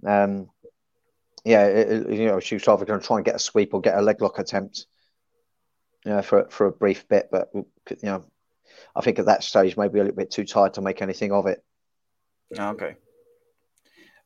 Um, 0.07 0.49
yeah, 1.45 1.67
it- 1.67 2.09
you 2.11 2.27
know, 2.27 2.41
she 2.41 2.55
was 2.55 2.67
either 2.67 2.85
going 2.85 3.01
to 3.01 3.07
try 3.07 3.17
and 3.17 3.25
get 3.25 3.35
a 3.37 3.41
sweep 3.41 3.75
or 3.75 3.81
get 3.81 3.97
a 3.99 4.03
leg 4.03 4.21
lock 4.23 4.39
attempt. 4.39 4.87
You 6.07 6.13
know, 6.13 6.23
for 6.23 6.47
for 6.51 6.67
a 6.67 6.73
brief 6.73 7.09
bit, 7.09 7.29
but 7.33 7.51
you 7.53 7.67
know, 8.05 8.25
I 8.95 9.01
think 9.01 9.19
at 9.19 9.27
that 9.27 9.43
stage 9.43 9.77
maybe 9.77 9.99
a 9.99 10.05
little 10.05 10.17
bit 10.17 10.31
too 10.31 10.45
tired 10.45 10.75
to 10.75 10.81
make 10.81 11.03
anything 11.03 11.33
of 11.33 11.47
it. 11.47 11.65
Okay. 12.57 12.95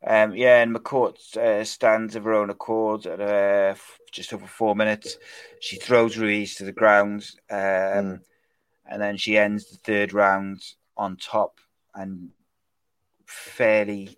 Um, 0.07 0.35
yeah, 0.35 0.63
and 0.63 0.75
McCourt 0.75 1.37
uh, 1.37 1.65
stands 1.65 2.17
of 2.17 2.25
her 2.25 2.35
own 2.35 2.51
accord 2.51 3.07
at 3.07 3.21
uh, 3.21 3.73
f- 3.73 3.99
just 4.13 4.33
over 4.33 4.47
four 4.47 4.75
minutes. 4.77 5.17
She 5.61 5.77
throws 5.77 6.17
Ruiz 6.17 6.55
to 6.57 6.65
the 6.65 6.73
ground, 6.73 7.31
um, 7.51 7.59
Mm. 7.59 8.21
and 8.87 9.03
then 9.03 9.17
she 9.17 9.37
ends 9.39 9.71
the 9.71 9.77
third 9.79 10.13
round 10.13 10.63
on 10.97 11.17
top 11.17 11.61
and 11.95 12.31
fairly 13.27 14.17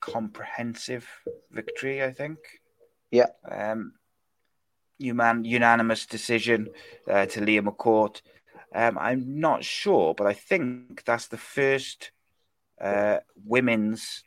comprehensive 0.00 1.06
victory, 1.50 2.02
I 2.02 2.12
think. 2.12 2.38
Yeah. 3.10 3.28
Um, 3.50 3.94
human, 4.98 5.44
unanimous 5.44 6.06
decision 6.06 6.68
uh, 7.10 7.26
to 7.26 7.40
Leah 7.40 7.62
McCourt. 7.62 8.20
Um, 8.74 8.98
I'm 8.98 9.40
not 9.40 9.64
sure, 9.64 10.14
but 10.14 10.26
I 10.26 10.34
think 10.34 11.04
that's 11.04 11.28
the 11.28 11.38
first 11.38 12.10
uh, 12.80 13.18
women's 13.44 14.22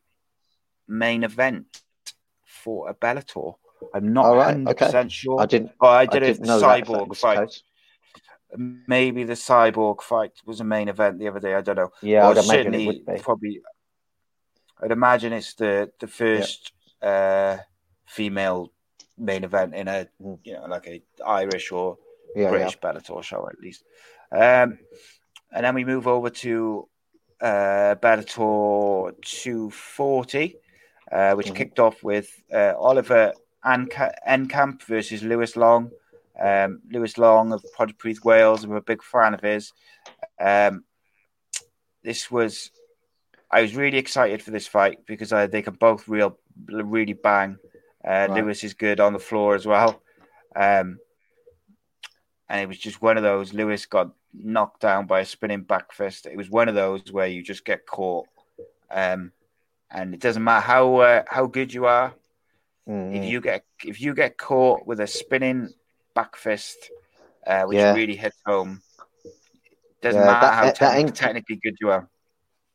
main 0.88 1.24
event 1.24 1.82
for 2.46 2.90
a 2.90 2.94
Bellator. 2.94 3.56
I'm 3.94 4.14
not 4.14 4.32
right, 4.32 4.58
100% 4.58 4.70
okay. 4.70 5.10
sure. 5.10 5.42
I 5.42 5.46
didn't. 5.46 5.72
Oh, 5.80 5.88
I 5.88 6.02
I 6.02 6.06
did 6.06 6.24
a 6.24 6.28
didn't 6.28 6.48
that 6.48 6.62
cyborg 6.62 7.16
fight. 7.18 7.62
Maybe 8.88 9.24
the 9.24 9.34
cyborg 9.34 10.02
fight 10.02 10.34
was 10.46 10.60
a 10.60 10.64
main 10.64 10.90
event 10.90 11.20
the 11.20 11.30
other 11.30 11.40
day. 11.40 11.56
I 11.56 11.62
don't 11.62 11.78
know. 11.78 11.92
Yeah, 12.02 12.28
Or 12.28 12.32
I'd 12.32 12.44
imagine 12.44 12.74
it 12.74 12.86
would 12.86 13.06
be. 13.06 13.22
Probably, 13.22 13.62
I'd 14.84 14.92
imagine 14.92 15.34
it's 15.34 15.54
the 15.56 15.92
the 16.00 16.08
first 16.08 16.74
uh, 17.02 17.58
female 18.06 18.72
main 19.18 19.44
event 19.44 19.76
in 19.76 19.88
a 19.88 20.08
Mm. 20.22 20.40
you 20.44 20.54
know 20.54 20.66
like 20.66 20.88
a 20.88 21.02
Irish 21.26 21.72
or 21.72 21.98
Yeah, 22.36 22.44
yeah. 22.44 22.50
British 22.52 22.80
Bellator 22.80 23.24
show 23.24 23.48
at 23.48 23.60
least. 23.60 23.84
Um, 24.32 24.80
and 25.52 25.66
then 25.66 25.76
we 25.76 25.84
move 25.86 26.08
over 26.08 26.30
to 26.30 26.88
uh, 27.42 27.96
Bellator 27.96 29.14
240, 29.22 30.56
uh, 31.12 31.34
which 31.34 31.48
Mhm. 31.48 31.56
kicked 31.56 31.80
off 31.80 32.04
with 32.04 32.42
uh, 32.54 32.74
Oliver 32.78 33.34
Enkamp 33.66 34.84
versus 34.84 35.24
Lewis 35.24 35.56
Long. 35.56 35.92
Um, 36.40 36.82
Lewis 36.90 37.18
Long 37.18 37.52
of 37.52 37.64
Pontypridd, 37.78 38.24
Wales. 38.24 38.64
I'm 38.64 38.72
a 38.74 38.82
big 38.82 39.04
fan 39.04 39.34
of 39.34 39.42
his. 39.42 39.74
Um, 40.40 40.86
this 42.04 42.32
was, 42.32 42.72
I 43.52 43.62
was 43.62 43.76
really 43.76 43.98
excited 43.98 44.42
for 44.42 44.52
this 44.52 44.68
fight 44.68 45.06
because 45.06 45.34
uh, 45.34 45.48
they 45.48 45.62
can 45.62 45.76
both 45.76 46.08
real, 46.08 46.40
really 46.68 47.14
bang. 47.14 47.58
Uh, 48.06 48.28
Right. 48.30 48.44
Lewis 48.44 48.64
is 48.64 48.74
good 48.74 49.00
on 49.00 49.14
the 49.14 49.20
floor 49.20 49.56
as 49.56 49.66
well. 49.66 50.02
Um, 50.56 51.00
and 52.50 52.62
it 52.62 52.68
was 52.68 52.78
just 52.78 53.02
one 53.02 53.18
of 53.18 53.24
those. 53.24 53.54
Lewis 53.54 53.86
got 53.86 54.12
knocked 54.34 54.82
down 54.82 55.06
by 55.08 55.22
a 55.22 55.26
spinning 55.26 55.62
back 55.62 55.92
fist. 55.94 56.26
It 56.26 56.36
was 56.38 56.50
one 56.50 56.68
of 56.68 56.76
those 56.76 57.12
where 57.12 57.28
you 57.28 57.44
just 57.44 57.64
get 57.64 57.86
caught, 57.86 58.28
um, 58.90 59.32
and 59.90 60.14
it 60.14 60.20
doesn't 60.20 60.44
matter 60.44 60.66
how 60.66 60.96
uh, 60.98 61.24
how 61.28 61.46
good 61.48 61.74
you 61.74 61.86
are. 61.86 62.14
Mm. 62.90 63.16
if 63.16 63.24
you 63.26 63.40
get 63.42 63.64
if 63.86 64.02
you 64.02 64.14
get 64.16 64.38
caught 64.38 64.86
with 64.88 65.00
a 65.00 65.08
spinning 65.08 65.70
back 66.16 66.36
fist, 66.36 66.90
uh, 67.46 67.64
which 67.64 67.78
Yeah. 67.78 67.94
really 67.94 68.16
hits 68.16 68.38
home, 68.46 68.82
doesn't 70.02 70.20
Yeah, 70.20 70.26
matter 70.28 70.48
that- 70.48 70.54
how 70.56 70.66
that- 70.66 70.80
that 70.80 70.98
techni- 70.98 71.14
technically 71.14 71.58
good 71.64 71.76
you 71.80 71.92
are. 71.92 72.10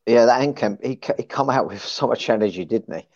Yeah, 0.06 0.24
that 0.26 0.40
Enkamp, 0.40 0.82
he 0.84 0.98
he 1.18 1.24
come 1.24 1.50
out 1.50 1.66
with 1.66 1.82
so 1.82 2.06
much 2.06 2.30
energy, 2.30 2.64
didn't 2.64 2.94
he? 2.96 3.08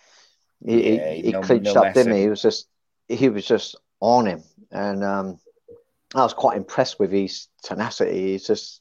He, 0.65 0.97
Yeah, 0.97 1.15
he, 1.15 1.23
he 1.23 1.33
no- 1.33 1.43
clinched 1.43 1.75
no 1.75 1.83
up, 1.83 1.95
didn't 1.95 2.13
he? 2.15 2.23
He 2.23 2.29
was 2.29 2.43
just 2.43 2.69
he 3.09 3.29
was 3.29 3.45
just 3.47 3.77
on 4.01 4.27
him, 4.27 4.43
and 4.71 5.03
um, 5.05 5.39
I 6.15 6.23
was 6.23 6.35
quite 6.35 6.57
impressed 6.57 6.99
with 6.99 7.11
his 7.11 7.49
tenacity. 7.63 8.33
He's 8.33 8.47
just, 8.47 8.81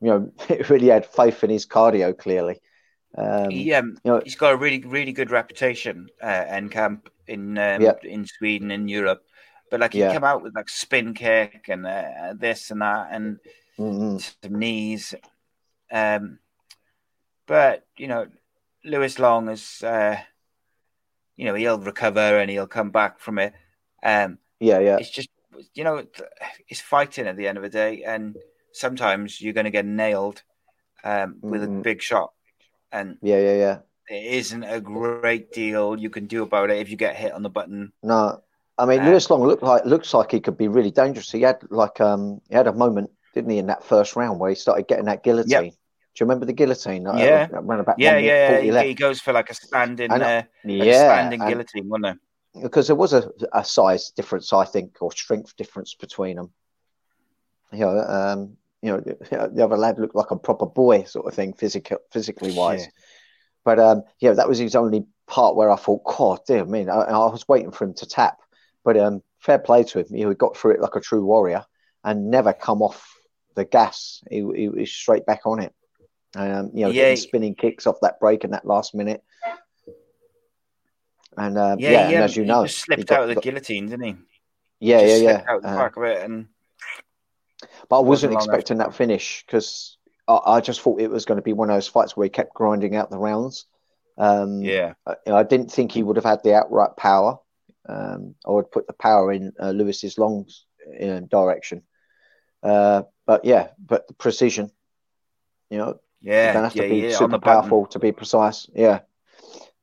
you 0.00 0.08
know, 0.08 0.32
it 0.48 0.68
really 0.70 0.88
had 0.88 1.06
faith 1.06 1.42
in 1.44 1.50
his 1.50 1.66
cardio. 1.66 2.16
Clearly, 2.16 2.60
um, 3.16 3.50
he, 3.50 3.72
um, 3.74 3.96
you 4.04 4.12
know- 4.12 4.20
he's 4.22 4.36
got 4.36 4.52
a 4.52 4.56
really 4.56 4.80
really 4.80 5.12
good 5.12 5.30
reputation, 5.30 6.08
uh, 6.22 6.44
Enkamp 6.44 7.06
in 7.26 7.56
um, 7.58 7.82
Yeah. 7.82 7.94
in 8.02 8.26
Sweden 8.26 8.70
and 8.70 8.90
Europe. 8.90 9.22
But 9.70 9.80
like 9.80 9.92
he 9.92 10.00
Yeah. 10.00 10.12
came 10.12 10.24
out 10.24 10.42
with 10.42 10.54
like 10.54 10.68
spin 10.68 11.14
kick 11.14 11.66
and 11.68 11.86
uh, 11.86 12.34
this 12.34 12.70
and 12.70 12.80
that 12.80 13.08
and 13.12 13.38
mm, 13.78 14.20
some 14.42 14.58
knees. 14.58 15.14
Um, 15.92 16.38
but 17.46 17.86
you 17.96 18.08
know, 18.08 18.26
Lewis 18.84 19.18
Long 19.18 19.48
is, 19.48 19.82
uh, 19.82 20.18
you 21.38 21.46
know, 21.46 21.54
he'll 21.54 21.78
recover 21.78 22.38
and 22.38 22.50
he'll 22.50 22.66
come 22.66 22.90
back 22.90 23.20
from 23.20 23.38
it. 23.38 23.54
Um, 24.02 24.38
yeah, 24.60 24.80
yeah, 24.80 24.98
it's 24.98 25.10
just, 25.10 25.30
you 25.74 25.84
know, 25.84 26.04
it's 26.68 26.80
fighting 26.80 27.26
at 27.26 27.36
the 27.36 27.48
end 27.48 27.56
of 27.56 27.62
the 27.62 27.70
day, 27.70 28.02
and 28.04 28.36
sometimes 28.72 29.40
you're 29.40 29.54
going 29.54 29.64
to 29.64 29.70
get 29.70 29.86
nailed 29.86 30.42
um, 31.04 31.36
with 31.40 31.62
a 31.62 31.68
Mhm. 31.68 31.82
big 31.82 32.02
shot, 32.02 32.32
and 32.92 33.16
yeah, 33.22 33.38
yeah, 33.38 33.54
yeah. 33.54 33.78
there 34.10 34.24
isn't 34.40 34.64
a 34.64 34.80
great 34.80 35.52
deal 35.52 35.96
you 35.96 36.10
can 36.10 36.26
do 36.26 36.42
about 36.42 36.70
it 36.70 36.78
if 36.78 36.90
you 36.90 36.96
get 36.96 37.14
hit 37.16 37.32
on 37.32 37.42
the 37.42 37.50
button. 37.50 37.92
No, 38.02 38.42
I 38.76 38.84
mean 38.86 39.00
Uh, 39.00 39.06
Lewis 39.06 39.30
Long 39.30 39.42
looked 39.46 39.62
like 39.62 39.84
looks 39.84 40.12
like 40.12 40.32
he 40.32 40.40
could 40.40 40.58
be 40.58 40.68
really 40.68 40.90
dangerous. 40.90 41.30
He 41.30 41.42
had 41.42 41.62
like 41.70 42.00
um 42.00 42.40
he 42.48 42.56
had 42.56 42.66
a 42.66 42.72
moment, 42.72 43.10
didn't 43.34 43.50
he, 43.50 43.58
in 43.58 43.66
that 43.66 43.84
first 43.84 44.16
round 44.16 44.40
where 44.40 44.50
he 44.50 44.56
started 44.56 44.88
getting 44.88 45.06
that 45.06 45.22
guillotine. 45.22 45.74
Do 46.18 46.24
you 46.24 46.26
remember 46.26 46.46
the 46.46 46.52
guillotine? 46.52 47.04
Yeah. 47.04 47.46
around 47.52 47.78
about 47.78 47.94
Yeah, 47.96 48.16
minute 48.16 48.24
yeah, 48.24 48.82
he, 48.82 48.88
he 48.88 48.94
goes 48.94 49.20
for 49.20 49.32
like 49.32 49.50
a 49.50 49.54
standing, 49.54 50.08
know. 50.08 50.16
uh, 50.16 50.42
like 50.64 50.84
yeah, 50.84 51.14
standing 51.14 51.40
and- 51.40 51.48
guillotine, 51.48 51.88
wasn't 51.88 52.06
it? 52.06 52.18
because 52.60 52.88
there 52.88 52.96
was 52.96 53.12
a, 53.12 53.30
a 53.52 53.64
size 53.64 54.10
difference, 54.10 54.52
I 54.52 54.64
think, 54.64 54.96
or 55.00 55.12
strength 55.12 55.54
difference 55.56 55.94
between 55.94 56.34
them. 56.36 56.50
You 57.72 57.80
know, 57.80 58.00
um, 58.00 58.56
you 58.82 58.90
know, 58.90 58.98
the, 58.98 59.50
the 59.54 59.64
other 59.64 59.76
lad 59.76 60.00
looked 60.00 60.16
like 60.16 60.32
a 60.32 60.36
proper 60.36 60.66
boy, 60.66 61.04
sort 61.04 61.26
of 61.26 61.34
thing, 61.34 61.52
physical, 61.52 61.98
physically 62.10 62.52
wise. 62.52 62.80
Yeah. 62.80 62.90
But 63.64 63.78
um, 63.78 64.02
yeah, 64.18 64.32
that 64.32 64.48
was 64.48 64.58
his 64.58 64.74
only 64.74 65.04
part 65.28 65.54
where 65.54 65.70
I 65.70 65.76
thought, 65.76 66.02
God, 66.04 66.40
dear 66.48 66.64
me, 66.64 66.88
I, 66.88 67.00
I 67.02 67.30
was 67.30 67.46
waiting 67.46 67.70
for 67.70 67.84
him 67.84 67.94
to 67.94 68.06
tap. 68.06 68.38
But 68.84 68.96
um, 68.96 69.22
fair 69.38 69.60
play 69.60 69.84
to 69.84 70.00
him. 70.00 70.06
You 70.10 70.24
know, 70.24 70.30
he 70.30 70.34
got 70.34 70.56
through 70.56 70.72
it 70.72 70.80
like 70.80 70.96
a 70.96 71.00
true 71.00 71.24
warrior 71.24 71.64
and 72.02 72.28
never 72.28 72.52
come 72.52 72.82
off 72.82 73.14
the 73.54 73.64
gas. 73.64 74.20
He, 74.28 74.38
he 74.56 74.68
was 74.68 74.90
straight 74.90 75.26
back 75.26 75.42
on 75.44 75.60
it. 75.60 75.72
Um, 76.36 76.70
you 76.74 76.84
know, 76.84 76.90
Yeah. 76.90 77.14
spinning 77.14 77.54
kicks 77.54 77.86
off 77.86 77.96
that 78.02 78.20
break 78.20 78.44
in 78.44 78.50
that 78.50 78.64
last 78.66 78.94
minute. 78.94 79.22
And 81.36 81.56
um, 81.58 81.78
Yeah, 81.78 81.90
yeah, 81.90 82.08
yeah, 82.10 82.14
and 82.16 82.24
as 82.24 82.36
you 82.36 82.42
he 82.42 82.48
know, 82.48 82.64
just 82.64 82.78
he 82.78 82.80
slipped 82.94 83.06
got- 83.06 83.16
out 83.18 83.22
of 83.22 83.28
the 83.28 83.34
got- 83.36 83.44
guillotine, 83.44 83.86
didn't 83.86 84.04
he? 84.04 84.16
yeah, 84.80 85.00
yeah, 85.00 85.06
Just 85.06 85.22
yeah. 85.22 85.30
slipped 85.36 85.48
out 85.48 85.62
the 85.62 85.68
Uh, 85.68 85.76
back 85.76 85.96
of 85.96 86.02
it, 86.04 86.22
and 86.22 86.48
but 87.88 87.98
I 87.98 88.02
wasn't 88.02 88.34
expecting 88.34 88.78
that 88.78 88.94
finish 88.94 89.44
because 89.46 89.96
I, 90.26 90.38
I 90.46 90.60
just 90.60 90.80
thought 90.80 91.00
it 91.00 91.10
was 91.10 91.24
going 91.24 91.36
to 91.36 91.42
be 91.42 91.52
one 91.52 91.70
of 91.70 91.76
those 91.76 91.88
fights 91.88 92.16
where 92.16 92.24
he 92.24 92.30
kept 92.30 92.54
grinding 92.54 92.94
out 92.96 93.10
the 93.10 93.18
rounds. 93.18 93.66
Um, 94.16 94.60
yeah, 94.62 94.94
I, 95.06 95.14
I 95.30 95.42
didn't 95.44 95.70
think 95.72 95.92
he 95.92 96.02
would 96.02 96.16
have 96.16 96.24
had 96.24 96.42
the 96.42 96.54
outright 96.54 96.96
power. 96.96 97.38
Um, 97.88 98.34
I 98.46 98.50
would 98.50 98.70
put 98.70 98.86
the 98.86 98.92
power 98.92 99.32
in 99.32 99.52
uh, 99.60 99.70
Lewis's 99.70 100.18
long 100.18 100.46
uh, 101.00 101.20
direction. 101.20 101.82
Uh, 102.62 103.02
but 103.26 103.44
yeah, 103.44 103.68
but 103.78 104.06
the 104.08 104.14
precision, 104.14 104.70
you 105.70 105.78
know, 105.78 106.00
yeah, 106.20 106.52
you 106.52 106.58
have 106.62 106.74
yeah, 106.74 106.82
to 106.82 106.88
be 106.88 106.96
yeah, 106.96 107.16
super 107.16 107.38
button. 107.38 107.40
powerful 107.40 107.86
to 107.86 107.98
be 107.98 108.12
precise. 108.12 108.68
Yeah. 108.74 109.00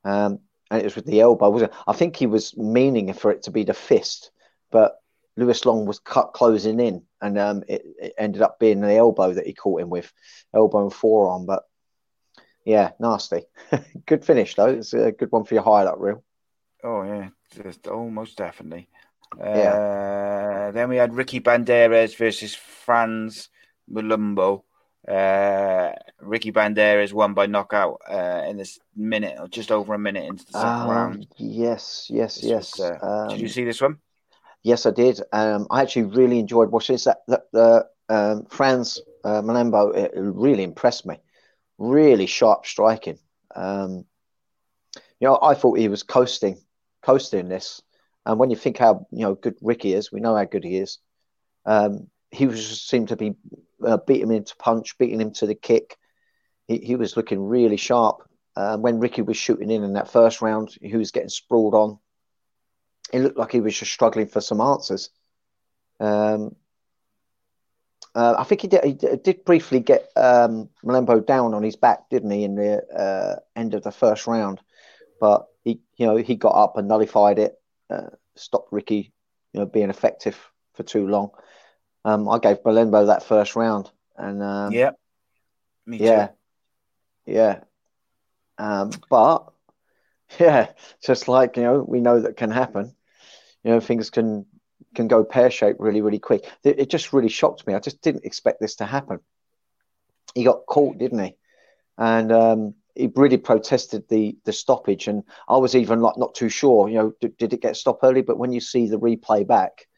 Um, 0.04 0.40
and 0.70 0.80
it 0.80 0.84
was 0.84 0.96
with 0.96 1.06
the 1.06 1.20
elbow, 1.20 1.50
wasn't 1.50 1.72
it? 1.72 1.78
I 1.86 1.92
think 1.92 2.16
he 2.16 2.26
was 2.26 2.56
meaning 2.56 3.12
for 3.12 3.30
it 3.30 3.44
to 3.44 3.50
be 3.50 3.64
the 3.64 3.74
fist, 3.74 4.30
but 4.70 5.00
Lewis 5.36 5.64
Long 5.64 5.86
was 5.86 5.98
cut 5.98 6.32
closing 6.32 6.80
in, 6.80 7.02
and 7.20 7.38
um, 7.38 7.62
it, 7.68 7.84
it 8.00 8.14
ended 8.18 8.42
up 8.42 8.58
being 8.58 8.80
the 8.80 8.94
elbow 8.94 9.32
that 9.32 9.46
he 9.46 9.52
caught 9.52 9.80
him 9.80 9.90
with, 9.90 10.12
elbow 10.54 10.82
and 10.82 10.92
forearm. 10.92 11.46
But 11.46 11.64
yeah, 12.64 12.92
nasty. 12.98 13.42
good 14.06 14.24
finish 14.24 14.54
though. 14.54 14.66
It's 14.66 14.92
a 14.92 15.12
good 15.12 15.30
one 15.30 15.44
for 15.44 15.54
your 15.54 15.62
highlight 15.62 15.98
reel. 15.98 16.24
Oh 16.82 17.02
yeah, 17.02 17.28
just 17.64 17.86
almost 17.86 18.36
definitely. 18.36 18.88
Uh, 19.40 19.44
Yeah. 19.48 20.70
Then 20.72 20.88
we 20.88 20.96
had 20.96 21.14
Ricky 21.14 21.40
Bandejas 21.40 22.16
versus 22.16 22.54
Frans 22.54 23.48
Mlambo. 23.90 24.62
Uh, 25.06 25.92
Ricky 26.20 26.50
Bandejas 26.50 27.12
won 27.12 27.34
by 27.34 27.46
knockout 27.46 28.00
uh, 28.10 28.42
in 28.48 28.56
this 28.56 28.78
minute, 28.96 29.36
or 29.38 29.46
just 29.48 29.70
over 29.70 29.94
a 29.94 29.98
minute 29.98 30.24
into 30.24 30.44
the 30.46 30.52
second 30.52 30.68
Um, 30.68 30.90
round. 30.90 31.26
yes, 31.36 32.08
yes, 32.10 32.36
This 32.36 32.44
yes. 32.44 32.78
was, 32.78 32.90
uh, 32.90 33.06
um, 33.06 33.28
Did 33.28 33.40
you 33.40 33.48
see 33.48 33.64
this 33.64 33.80
one? 33.80 33.98
Yes, 34.62 34.84
I 34.84 34.90
did. 34.90 35.20
Um, 35.32 35.68
I 35.70 35.82
actually 35.82 36.06
really 36.06 36.40
enjoyed 36.40 36.70
watching 36.72 36.94
this. 36.94 37.04
That, 37.04 37.18
that 37.28 37.42
the 37.52 37.86
um, 38.08 38.46
Frans 38.46 39.00
uh, 39.22 39.42
Mlambo 39.42 39.94
it 39.96 40.12
really 40.16 40.64
impressed 40.64 41.06
me. 41.06 41.18
Really 41.78 42.26
sharp 42.26 42.66
striking. 42.66 43.18
Um, 43.54 44.06
you 45.20 45.28
know, 45.28 45.38
I 45.40 45.54
thought 45.54 45.78
he 45.78 45.88
was 45.88 46.02
coasting, 46.02 46.58
coasting 47.02 47.48
this. 47.48 47.80
And 48.24 48.40
when 48.40 48.50
you 48.50 48.56
think 48.56 48.78
how 48.78 49.06
you 49.12 49.20
know 49.20 49.34
good 49.36 49.56
Ricky 49.62 49.92
is, 49.94 50.10
we 50.10 50.18
know 50.20 50.34
how 50.34 50.44
good 50.44 50.64
he 50.64 50.78
is. 50.78 50.98
Um, 51.64 52.10
he 52.36 52.46
was 52.46 52.68
just 52.68 52.88
seemed 52.88 53.08
to 53.08 53.16
be 53.16 53.34
uh, 53.84 53.98
beating 54.06 54.30
him 54.30 54.44
to 54.44 54.56
punch, 54.56 54.98
beating 54.98 55.20
him 55.20 55.32
to 55.32 55.46
the 55.46 55.54
kick. 55.54 55.96
He 56.68 56.78
he 56.78 56.96
was 56.96 57.16
looking 57.16 57.42
really 57.42 57.76
sharp. 57.76 58.22
Um, 58.56 58.82
when 58.82 59.00
Ricky 59.00 59.22
was 59.22 59.36
shooting 59.36 59.70
in 59.70 59.84
in 59.84 59.94
that 59.94 60.10
first 60.10 60.40
round, 60.40 60.74
he 60.80 60.96
was 60.96 61.10
getting 61.10 61.28
sprawled 61.28 61.74
on 61.74 61.98
it 63.12 63.20
looked 63.20 63.38
like 63.38 63.52
he 63.52 63.60
was 63.60 63.78
just 63.78 63.92
struggling 63.92 64.26
for 64.26 64.40
some 64.40 64.60
answers. 64.60 65.10
Um, 66.00 66.56
uh, 68.14 68.34
I 68.38 68.44
think 68.44 68.62
he 68.62 68.68
did, 68.68 68.84
he 68.84 68.92
did 68.94 69.44
briefly 69.44 69.80
get 69.80 70.10
um, 70.16 70.70
Mlambo 70.84 71.24
down 71.24 71.54
on 71.54 71.62
his 71.62 71.76
back, 71.76 72.08
didn't 72.10 72.30
he, 72.30 72.44
in 72.44 72.54
the 72.54 72.82
uh, 72.88 73.36
end 73.54 73.74
of 73.74 73.82
the 73.82 73.92
first 73.92 74.26
round? 74.26 74.60
But 75.20 75.46
he, 75.64 75.80
you 75.96 76.06
know, 76.06 76.16
he 76.16 76.34
got 76.34 76.54
up 76.54 76.76
and 76.76 76.88
nullified 76.88 77.38
it, 77.38 77.60
uh, 77.90 78.08
stopped 78.34 78.72
Ricky, 78.72 79.12
you 79.52 79.60
know, 79.60 79.66
being 79.66 79.90
effective 79.90 80.38
for 80.74 80.82
too 80.82 81.06
long. 81.06 81.30
Um, 82.06 82.28
I 82.28 82.38
gave 82.38 82.62
Mlambo 82.62 83.08
that 83.08 83.24
first 83.24 83.56
round, 83.56 83.90
and 84.16 84.40
um, 84.40 84.72
yeah, 84.72 84.92
me 85.84 85.96
yeah, 85.98 86.28
too. 86.28 86.32
yeah. 87.32 87.60
Um, 88.58 88.92
but 89.10 89.50
yeah, 90.38 90.68
just 91.02 91.26
like 91.26 91.56
you 91.56 91.64
know, 91.64 91.84
we 91.86 91.98
know 91.98 92.20
that 92.20 92.36
can 92.36 92.52
happen. 92.52 92.94
You 93.64 93.72
know, 93.72 93.80
things 93.80 94.10
can 94.10 94.46
can 94.94 95.08
go 95.08 95.24
pear 95.24 95.50
shaped 95.50 95.80
really, 95.80 96.00
really 96.00 96.20
quick. 96.20 96.48
It, 96.62 96.78
it 96.78 96.90
just 96.90 97.12
really 97.12 97.28
shocked 97.28 97.66
me. 97.66 97.74
I 97.74 97.80
just 97.80 98.00
didn't 98.02 98.24
expect 98.24 98.60
this 98.60 98.76
to 98.76 98.84
happen. 98.84 99.18
He 100.32 100.44
got 100.44 100.64
caught, 100.66 100.98
didn't 100.98 101.24
he? 101.24 101.34
And 101.98 102.30
um, 102.30 102.74
he 102.94 103.10
really 103.16 103.36
protested 103.36 104.08
the 104.08 104.36
the 104.44 104.52
stoppage. 104.52 105.08
And 105.08 105.24
I 105.48 105.56
was 105.56 105.74
even 105.74 106.02
like 106.02 106.18
not 106.18 106.36
too 106.36 106.50
sure. 106.50 106.88
You 106.88 106.94
know, 106.94 107.12
did, 107.20 107.36
did 107.36 107.52
it 107.52 107.62
get 107.62 107.76
stopped 107.76 108.04
early? 108.04 108.22
But 108.22 108.38
when 108.38 108.52
you 108.52 108.60
see 108.60 108.86
the 108.86 109.00
replay 109.00 109.44
back, 109.44 109.88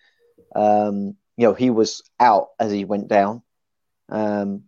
um, 0.56 1.14
you 1.38 1.46
know, 1.48 1.54
he 1.54 1.70
was 1.70 2.02
out 2.20 2.48
as 2.60 2.72
he 2.72 2.84
went 2.84 3.08
down. 3.08 3.42
Um, 4.10 4.64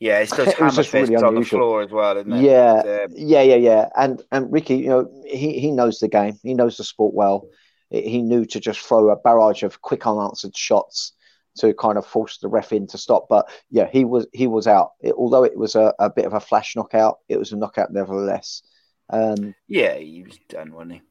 Yeah, 0.00 0.20
it's 0.20 0.34
those 0.34 0.54
It 0.58 0.60
was 0.60 0.76
just 0.76 0.92
really 0.92 1.16
on 1.16 1.26
the 1.26 1.28
unusual. 1.28 1.60
floor 1.60 1.82
as 1.82 1.90
well, 1.90 2.16
isn't 2.18 2.32
it? 2.32 2.42
Yeah, 2.42 2.82
Uh, 2.84 3.08
yeah, 3.14 3.42
yeah, 3.42 3.56
yeah. 3.56 3.88
And 3.96 4.22
and 4.32 4.52
Ricky, 4.52 4.76
you 4.76 4.88
know, 4.88 5.10
he, 5.26 5.60
he 5.60 5.72
knows 5.72 5.98
the 6.00 6.08
game. 6.08 6.38
He 6.42 6.54
knows 6.54 6.76
the 6.78 6.84
sport 6.84 7.14
well. 7.14 7.48
He 7.90 8.22
knew 8.22 8.44
to 8.46 8.60
just 8.60 8.80
throw 8.80 9.10
a 9.10 9.16
barrage 9.16 9.64
of 9.64 9.82
quick 9.82 10.06
unanswered 10.06 10.56
shots 10.56 11.12
to 11.58 11.74
kind 11.74 11.98
of 11.98 12.06
force 12.06 12.38
the 12.38 12.48
ref 12.48 12.72
in 12.72 12.86
to 12.88 12.98
stop. 12.98 13.28
But 13.28 13.50
yeah, 13.70 13.88
he 13.92 14.04
was 14.04 14.26
he 14.32 14.46
was 14.46 14.66
out. 14.66 14.92
It, 15.00 15.14
although 15.14 15.44
it 15.44 15.56
was 15.56 15.74
a, 15.74 15.94
a 15.98 16.10
bit 16.10 16.26
of 16.26 16.34
a 16.34 16.40
flash 16.40 16.76
knockout, 16.76 17.18
it 17.28 17.38
was 17.38 17.52
a 17.52 17.56
knockout 17.56 17.92
nevertheless. 17.92 18.62
Um, 19.10 19.54
yeah, 19.68 19.96
he 19.96 20.22
was 20.22 20.38
done, 20.48 20.72
wasn't 20.72 20.92
he? 20.92 21.02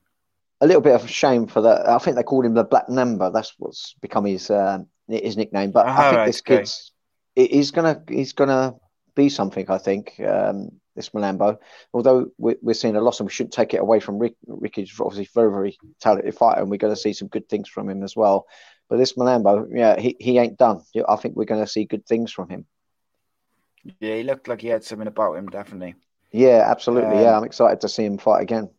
a 0.62 0.68
little 0.68 0.82
bit 0.82 0.96
of 0.96 1.06
a 1.06 1.08
shame 1.08 1.48
for 1.48 1.62
the. 1.62 1.84
I 1.88 1.98
think 2.00 2.16
they 2.18 2.24
called 2.24 2.46
him 2.46 2.54
the 2.54 2.64
Black 2.64 2.90
Number. 2.90 3.30
That's 3.32 3.54
what's 3.60 3.96
become 4.02 4.26
his 4.26 4.50
um, 4.50 4.88
his 5.10 5.38
nickname. 5.38 5.72
But 5.72 5.88
I 5.88 5.90
Ah, 5.92 6.02
think 6.02 6.16
right, 6.18 6.26
this 6.26 6.42
okay. 6.42 6.58
kid's 6.60 6.92
he- 7.36 7.48
he's 7.48 7.72
gonna 7.72 8.04
he's 8.08 8.34
gonna 8.34 8.76
be 9.16 9.30
something. 9.30 9.70
I 9.70 9.78
think 9.78 10.20
um, 10.20 10.70
this 10.96 11.10
Mlambo. 11.10 11.58
Although 11.94 12.32
we're, 12.38 12.58
we're 12.62 12.74
seeing 12.74 12.96
a 12.96 13.02
loss, 13.02 13.20
and 13.20 13.28
we 13.28 13.34
shouldn't 13.34 13.54
take 13.54 13.74
it 13.74 13.82
away 13.82 14.00
from 14.00 14.20
Rick. 14.20 14.36
Ricky's 14.48 14.94
obviously 15.00 15.30
very 15.34 15.52
very 15.52 15.78
talented 16.00 16.36
fighter, 16.36 16.62
and 16.62 16.70
we're 16.70 16.78
going 16.78 16.94
to 16.94 17.00
see 17.00 17.14
some 17.14 17.28
good 17.28 17.48
things 17.50 17.68
from 17.70 17.90
him 17.90 18.04
as 18.04 18.16
well. 18.16 18.46
But 18.90 18.98
this 18.98 19.14
Mlambo, 19.14 19.68
yeah, 19.72 20.00
he, 20.00 20.16
he 20.20 20.40
ain't 20.40 20.58
done. 20.58 20.82
I 21.08 21.16
think 21.16 21.36
we're 21.36 21.46
going 21.46 21.64
to 21.64 21.68
see 21.72 21.86
good 21.86 22.08
things 22.08 22.32
from 22.32 22.50
him. 22.50 22.66
Yeah, 24.00 24.16
he 24.16 24.24
looked 24.24 24.48
like 24.48 24.62
he 24.62 24.68
had 24.68 24.84
something 24.84 25.08
about 25.08 25.36
him, 25.36 25.48
definitely. 25.48 25.96
Yeah, 26.32 26.64
absolutely. 26.66 27.18
Um, 27.18 27.22
yeah, 27.22 27.38
I'm 27.38 27.44
excited 27.44 27.82
to 27.82 27.90
see 27.90 28.04
him 28.04 28.18
fight 28.18 28.42
again. 28.42 28.70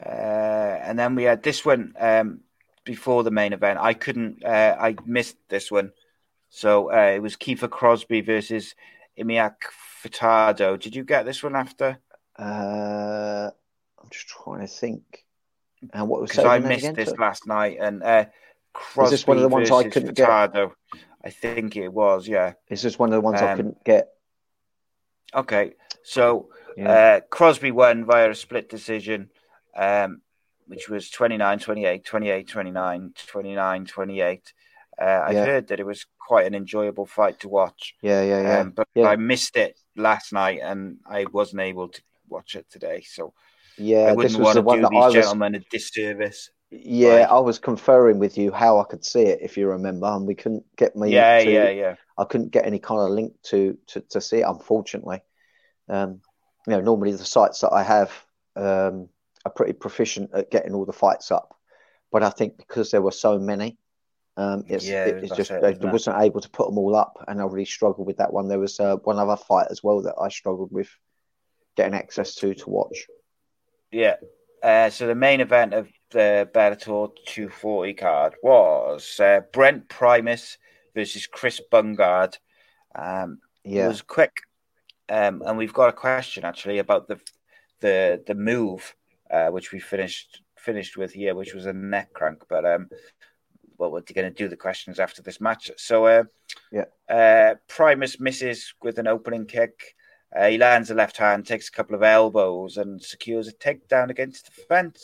Uh, 0.00 0.08
and 0.08 0.98
then 0.98 1.14
we 1.14 1.24
had 1.24 1.42
this 1.42 1.64
one 1.64 1.92
um, 1.98 2.40
before 2.88 3.22
the 3.22 3.30
main 3.30 3.52
event. 3.52 3.78
I 3.78 3.92
couldn't, 3.94 4.44
uh, 4.44 4.74
I 4.80 4.96
missed 5.04 5.36
this 5.48 5.70
one. 5.70 5.92
So 6.48 6.90
uh, 6.90 7.12
it 7.14 7.22
was 7.22 7.36
Kiefer 7.36 7.68
Crosby 7.68 8.22
versus 8.22 8.74
Imiak 9.20 9.56
Furtado. 10.02 10.80
Did 10.80 10.96
you 10.96 11.04
get 11.04 11.26
this 11.26 11.42
one 11.42 11.54
after? 11.54 11.98
Uh, 12.38 13.50
I'm 14.00 14.10
just 14.10 14.26
trying 14.28 14.62
to 14.62 14.66
think. 14.66 15.02
And 15.92 16.08
what 16.08 16.22
was 16.22 16.30
Because 16.30 16.46
I 16.46 16.58
missed 16.58 16.94
this 16.94 17.14
last 17.18 17.46
night. 17.46 17.76
And 17.78 18.02
uh, 18.02 18.24
Crosby 18.72 19.14
Is 19.14 19.20
this 19.20 19.26
one 19.26 19.36
of 19.36 19.42
the 19.42 19.48
ones 19.50 19.70
I 19.70 19.88
couldn't 19.88 20.14
get? 20.14 20.26
Furtado. 20.26 20.72
I 21.22 21.30
think 21.30 21.76
it 21.76 21.92
was, 21.92 22.26
yeah. 22.26 22.54
Is 22.70 22.80
this 22.80 22.98
one 22.98 23.10
of 23.10 23.16
the 23.16 23.20
ones 23.20 23.42
I 23.42 23.52
Um, 23.52 23.56
couldn't 23.56 23.84
get? 23.84 24.08
Okay, 25.34 25.74
so 26.02 26.48
Yeah. 26.76 26.90
uh, 26.90 27.20
Crosby 27.28 27.70
won 27.70 28.06
via 28.06 28.30
a 28.30 28.34
split 28.34 28.70
decision, 28.70 29.28
um, 29.76 30.22
which 30.68 30.88
was 30.88 31.10
29 31.10 31.58
28, 31.58 32.04
28 32.04 32.48
29, 32.48 33.12
29 33.26 33.86
28. 33.86 34.52
Uh, 35.00 35.04
I 35.04 35.30
Yeah. 35.32 35.44
heard 35.44 35.68
that 35.68 35.80
it 35.80 35.86
was 35.86 36.06
quite 36.18 36.46
an 36.46 36.54
enjoyable 36.54 37.06
fight 37.06 37.40
to 37.40 37.48
watch, 37.48 37.94
yeah, 38.02 38.22
yeah, 38.22 38.42
yeah. 38.42 38.58
um, 38.60 38.70
but 38.70 38.86
yeah. 38.94 39.06
I 39.08 39.16
missed 39.16 39.56
it 39.56 39.78
last 39.96 40.32
night 40.32 40.60
and 40.62 40.98
I 41.06 41.24
wasn't 41.32 41.62
able 41.62 41.88
to 41.88 42.02
watch 42.28 42.54
it 42.54 42.66
today. 42.70 43.02
So 43.02 43.32
yeah, 43.78 44.06
I 44.06 44.08
this 44.10 44.16
wouldn't 44.16 44.38
was 44.38 44.44
want 44.44 44.54
the 44.56 44.60
to 44.60 44.66
one 44.66 44.80
do 44.82 44.88
these 44.90 45.14
was. 45.14 45.14
gentlemen 45.14 45.54
a 45.54 45.60
disservice. 45.70 46.50
Yeah, 46.70 47.20
Right. 47.20 47.30
I 47.30 47.38
was 47.38 47.58
conferring 47.58 48.18
with 48.18 48.36
you 48.36 48.52
how 48.52 48.78
I 48.78 48.84
could 48.84 49.04
see 49.04 49.22
it, 49.22 49.38
if 49.40 49.56
you 49.56 49.68
remember, 49.68 50.06
and 50.06 50.26
we 50.26 50.34
couldn't 50.34 50.64
get 50.76 50.94
me. 50.96 51.10
yeah, 51.12 51.38
to, 51.38 51.50
yeah, 51.50 51.70
yeah. 51.70 51.94
I 52.18 52.24
couldn't 52.24 52.50
get 52.50 52.66
any 52.66 52.78
kind 52.78 53.00
of 53.00 53.10
link 53.10 53.32
to 53.44 53.78
to, 53.88 54.00
to 54.10 54.20
see 54.20 54.38
it, 54.40 54.46
unfortunately. 54.46 55.22
Um, 55.88 56.20
you 56.66 56.72
know, 56.74 56.80
normally 56.82 57.12
the 57.12 57.24
sites 57.24 57.60
that 57.60 57.72
I 57.72 57.82
have 57.84 58.12
um, 58.56 59.08
are 59.48 59.52
pretty 59.52 59.72
proficient 59.72 60.30
at 60.34 60.50
getting 60.50 60.74
all 60.74 60.84
the 60.84 60.92
fights 60.92 61.30
up, 61.30 61.56
but 62.12 62.22
I 62.22 62.30
think 62.30 62.56
because 62.58 62.90
there 62.90 63.02
were 63.02 63.10
so 63.26 63.38
many, 63.38 63.78
um, 64.36 64.64
it's, 64.68 64.86
Yeah, 64.86 65.06
it- 65.06 65.24
it's 65.24 65.36
just 65.36 65.50
it, 65.50 65.64
I 65.64 65.70
isn't 65.70 65.92
wasn't 65.92 66.22
able 66.22 66.40
to 66.40 66.50
put 66.50 66.68
them 66.68 66.78
all 66.78 66.94
up, 66.94 67.24
and 67.26 67.40
I 67.40 67.44
really 67.44 67.64
struggled 67.64 68.06
with 68.06 68.18
that 68.18 68.32
one. 68.32 68.48
There 68.48 68.58
was 68.60 68.78
uh, 68.78 68.96
one 68.96 69.18
other 69.18 69.36
fight 69.36 69.68
as 69.70 69.82
well 69.82 70.02
that 70.02 70.14
I 70.20 70.28
struggled 70.28 70.70
with 70.72 70.90
getting 71.76 71.94
access 71.94 72.34
to 72.36 72.54
to 72.54 72.70
watch. 72.70 73.06
Yeah. 73.90 74.16
Uh, 74.62 74.90
so 74.90 75.06
the 75.06 75.14
main 75.14 75.40
event 75.40 75.72
of 75.72 75.88
the 76.10 76.48
Bellator 76.52 77.10
240 77.26 77.94
card 77.94 78.34
was 78.42 79.20
uh, 79.20 79.40
Brent 79.52 79.88
Primus 79.88 80.58
versus 80.94 81.26
Chris 81.26 81.60
Bungard. 81.72 82.38
Um, 82.94 83.40
It 83.64 83.70
Yeah, 83.78 83.88
was 83.88 84.02
quick, 84.02 84.42
um, 85.08 85.42
and 85.46 85.56
we've 85.58 85.72
got 85.80 85.90
a 85.90 85.92
question 85.92 86.44
actually 86.44 86.78
about 86.78 87.06
the 87.08 87.18
the 87.80 88.22
the 88.26 88.34
move, 88.34 88.96
uh, 89.30 89.48
which 89.48 89.72
we 89.72 89.78
finished 89.80 90.42
finished 90.56 90.96
with 90.96 91.12
here, 91.12 91.34
which 91.34 91.54
was 91.54 91.66
a 91.66 91.72
neck 91.72 92.12
crank. 92.12 92.42
But 92.48 92.64
um, 92.66 92.88
well, 93.78 93.90
we're 93.92 94.00
going 94.00 94.24
to 94.28 94.30
do 94.30 94.48
the 94.48 94.56
questions 94.56 94.98
after 94.98 95.22
this 95.22 95.40
match. 95.40 95.70
So, 95.76 96.06
uh, 96.06 96.24
Yeah. 96.72 96.86
uh, 97.08 97.54
Primus 97.68 98.18
misses 98.18 98.74
with 98.82 98.98
an 98.98 99.06
opening 99.06 99.46
kick. 99.46 99.94
Uh, 100.34 100.48
he 100.48 100.58
lands 100.58 100.90
a 100.90 100.94
left 100.94 101.16
hand, 101.16 101.46
takes 101.46 101.68
a 101.68 101.72
couple 101.72 101.94
of 101.94 102.02
elbows, 102.02 102.76
and 102.76 103.00
secures 103.02 103.48
a 103.48 103.52
takedown 103.52 104.10
against 104.10 104.46
the 104.46 104.62
fence. 104.62 105.02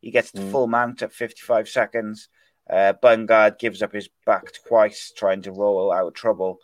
He 0.00 0.10
gets 0.10 0.30
the 0.32 0.40
Mm. 0.42 0.50
full 0.50 0.66
mount 0.66 1.02
at 1.02 1.12
55 1.12 1.68
seconds. 1.68 2.28
Uh, 2.68 2.92
Bungard 3.00 3.58
gives 3.58 3.80
up 3.82 3.92
his 3.92 4.08
back 4.26 4.52
twice, 4.66 5.12
trying 5.16 5.40
to 5.42 5.52
roll 5.52 5.92
out 5.92 6.08
of 6.08 6.14
trouble. 6.14 6.58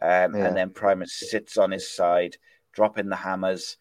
Um, 0.00 0.34
Yeah. 0.34 0.46
And 0.46 0.56
then 0.56 0.70
Primus 0.70 1.12
sits 1.12 1.56
on 1.58 1.70
his 1.70 1.88
side, 1.88 2.36
dropping 2.72 3.10
the 3.10 3.16
hammers, 3.16 3.76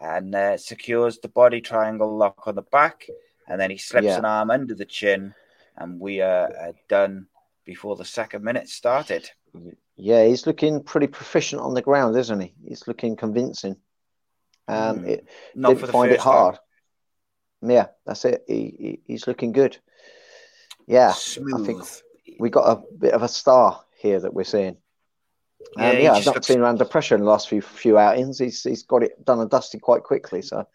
and 0.00 0.34
uh, 0.34 0.56
secures 0.56 1.18
the 1.18 1.28
body 1.28 1.60
triangle 1.60 2.16
lock 2.16 2.46
on 2.46 2.54
the 2.54 2.62
back. 2.62 3.06
And 3.48 3.60
then 3.60 3.70
he 3.70 3.78
slips 3.78 4.06
Yeah. 4.06 4.18
an 4.18 4.24
arm 4.24 4.50
under 4.50 4.74
the 4.74 4.84
chin, 4.84 5.34
and 5.76 6.00
we 6.00 6.20
are 6.20 6.48
uh, 6.48 6.72
done 6.88 7.28
before 7.64 7.96
the 7.96 8.04
second 8.04 8.42
minute 8.44 8.68
started. 8.68 9.30
yeah, 9.96 10.24
he's 10.26 10.46
looking 10.46 10.82
pretty 10.82 11.06
proficient 11.06 11.62
on 11.62 11.72
the 11.74 11.80
ground, 11.82 12.16
isn't 12.16 12.40
he? 12.40 12.54
He's 12.68 12.86
looking 12.86 13.16
convincing. 13.16 13.76
Um, 14.68 14.98
Mm. 15.00 15.08
it, 15.08 15.28
Not 15.54 15.68
didn't 15.68 15.80
for 15.80 15.86
the 15.86 15.92
find 15.92 16.10
it 16.12 16.16
first 16.16 16.24
time. 16.24 16.32
hard. 16.34 16.58
Yeah, 17.62 17.86
that's 18.04 18.24
it. 18.24 18.44
He, 18.46 18.54
he 18.78 19.00
he's 19.06 19.26
looking 19.26 19.52
good. 19.52 19.78
Yeah, 20.86 21.12
Smooth. 21.12 21.88
we 22.38 22.50
got 22.50 22.70
a 22.78 22.82
bit 22.98 23.14
of 23.14 23.22
a 23.22 23.28
star 23.28 23.82
here 23.98 24.20
that 24.20 24.34
we're 24.34 24.44
seeing. 24.44 24.76
Yeah, 25.76 25.90
Um, 25.90 25.96
he 25.96 26.02
yeah, 26.04 26.12
I've 26.12 26.26
not 26.26 26.34
looks- 26.36 26.46
seen 26.46 26.58
him 26.58 26.64
under 26.64 26.84
pressure 26.84 27.14
in 27.14 27.22
the 27.22 27.26
last 27.28 27.48
few 27.48 27.60
few 27.60 27.98
outings. 27.98 28.38
He's 28.38 28.62
he's 28.62 28.82
got 28.82 29.02
it 29.02 29.24
done 29.24 29.40
and 29.40 29.50
dusted 29.50 29.80
quite 29.82 30.02
quickly. 30.02 30.42
So 30.42 30.66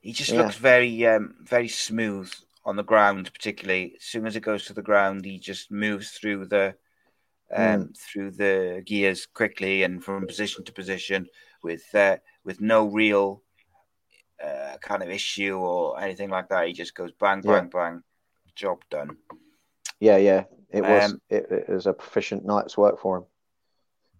He 0.00 0.12
just 0.12 0.30
Yeah. 0.30 0.42
looks 0.42 0.56
very, 0.56 1.04
um, 1.06 1.34
very 1.40 1.66
smooth 1.68 2.32
on 2.64 2.76
the 2.76 2.84
ground. 2.84 3.32
Particularly 3.34 3.96
as 3.96 4.04
soon 4.04 4.26
as 4.26 4.36
it 4.36 4.40
goes 4.42 4.64
to 4.66 4.72
the 4.72 4.80
ground, 4.82 5.24
he 5.24 5.38
just 5.40 5.72
moves 5.72 6.12
through 6.12 6.46
the, 6.46 6.76
um, 7.50 7.82
Hmm. 7.86 7.92
through 7.94 8.30
the 8.30 8.82
gears 8.86 9.26
quickly 9.26 9.82
and 9.82 10.02
from 10.02 10.26
position 10.26 10.64
to 10.64 10.72
position 10.72 11.28
with 11.64 11.92
uh, 11.94 12.18
with 12.44 12.60
no 12.60 12.86
real 12.86 13.42
uh, 14.42 14.76
kind 14.80 15.02
of 15.02 15.10
issue 15.10 15.56
or 15.58 16.00
anything 16.00 16.30
like 16.30 16.48
that. 16.48 16.68
He 16.68 16.72
just 16.72 16.94
goes 16.94 17.10
bang, 17.18 17.42
Yeah. 17.44 17.58
bang, 17.60 17.68
bang, 17.68 18.02
job 18.54 18.84
done. 18.90 19.18
yeah, 19.98 20.16
yeah, 20.16 20.44
it 20.70 20.82
was 20.82 21.12
Um, 21.12 21.20
it, 21.30 21.46
it 21.50 21.68
was 21.68 21.86
a 21.86 21.92
proficient 21.92 22.44
night's 22.44 22.76
work 22.76 23.00
for 23.00 23.18
him. 23.18 23.24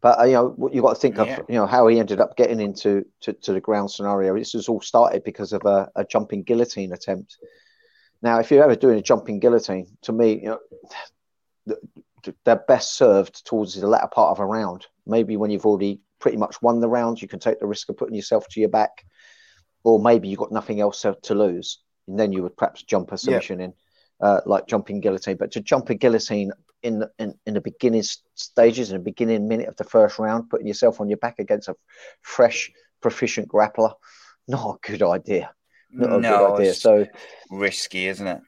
But 0.01 0.21
uh, 0.21 0.25
you 0.25 0.33
know, 0.35 0.49
what 0.51 0.73
you 0.73 0.81
got 0.81 0.95
to 0.95 1.01
think 1.01 1.17
Yeah. 1.17 1.41
of, 1.41 1.47
you 1.49 1.57
know, 1.57 1.67
how 1.67 1.87
he 1.89 1.99
ended 1.99 2.21
up 2.21 2.37
getting 2.37 2.61
into 2.61 3.05
to, 3.23 3.33
to 3.33 3.53
the 3.53 3.61
ground 3.61 3.91
scenario. 3.91 4.37
This 4.37 4.55
was 4.55 4.69
all 4.69 4.81
started 4.81 5.25
because 5.25 5.53
of 5.53 5.65
a, 5.65 5.91
a 5.97 6.05
jumping 6.05 6.45
guillotine 6.45 6.93
attempt. 6.93 7.37
Now, 8.23 8.39
if 8.39 8.51
you're 8.51 8.65
ever 8.65 8.77
doing 8.77 8.99
a 8.99 9.03
jumping 9.03 9.41
guillotine, 9.41 9.87
to 10.03 10.13
me, 10.13 10.41
you 10.43 10.49
know, 10.49 10.59
th- 12.25 12.37
they're 12.45 12.65
best 12.69 12.95
served 12.95 13.47
towards 13.47 13.75
the 13.75 13.87
latter 13.87 14.09
part 14.09 14.31
of 14.31 14.41
a 14.41 14.47
round. 14.47 14.87
Maybe 15.07 15.37
when 15.37 15.51
you've 15.51 15.67
already 15.67 16.01
pretty 16.19 16.37
much 16.37 16.61
won 16.61 16.81
the 16.81 16.89
round, 16.89 17.23
you 17.23 17.29
can 17.29 17.39
take 17.39 17.61
the 17.61 17.67
risk 17.67 17.89
of 17.89 17.97
putting 17.97 18.17
yourself 18.17 18.47
to 18.49 18.61
your 18.61 18.69
back, 18.69 19.05
or 19.85 20.01
maybe 20.01 20.29
you've 20.29 20.39
got 20.39 20.53
nothing 20.53 20.81
else 20.81 21.03
to, 21.03 21.17
to 21.23 21.35
lose, 21.35 21.79
and 22.09 22.19
then 22.19 22.33
you 22.33 22.43
would 22.43 22.57
perhaps 22.57 22.83
jump 22.83 23.13
a 23.13 23.19
submission 23.19 23.61
in, 23.61 23.73
uh, 24.21 24.41
like 24.47 24.67
jumping 24.67 25.01
guillotine. 25.01 25.37
But 25.37 25.53
to 25.53 25.61
jump 25.61 25.91
a 25.91 25.95
guillotine 25.95 26.53
in, 26.83 27.05
in 27.19 27.35
in 27.47 27.55
the 27.55 27.61
beginning 27.61 28.03
stages, 28.35 28.91
in 28.91 28.99
the 28.99 29.03
beginning 29.05 29.49
minute 29.49 29.69
of 29.69 29.77
the 29.77 29.85
first 29.85 30.19
round, 30.19 30.51
putting 30.51 30.67
yourself 30.67 31.01
on 31.01 31.09
your 31.09 31.19
back 31.19 31.39
against 31.39 31.69
a 31.69 31.77
fresh, 32.23 32.71
proficient 33.01 33.49
grappler, 33.49 33.93
not 34.47 34.77
a 34.77 34.91
good 34.91 35.03
idea. 35.03 35.53
Not 35.91 36.13
a 36.13 36.21
no, 36.21 36.39
good 36.39 36.55
idea. 36.55 36.71
it's 36.71 36.83
So 36.83 37.07
risky, 37.51 38.09
isn't 38.09 38.27
it? 38.27 38.41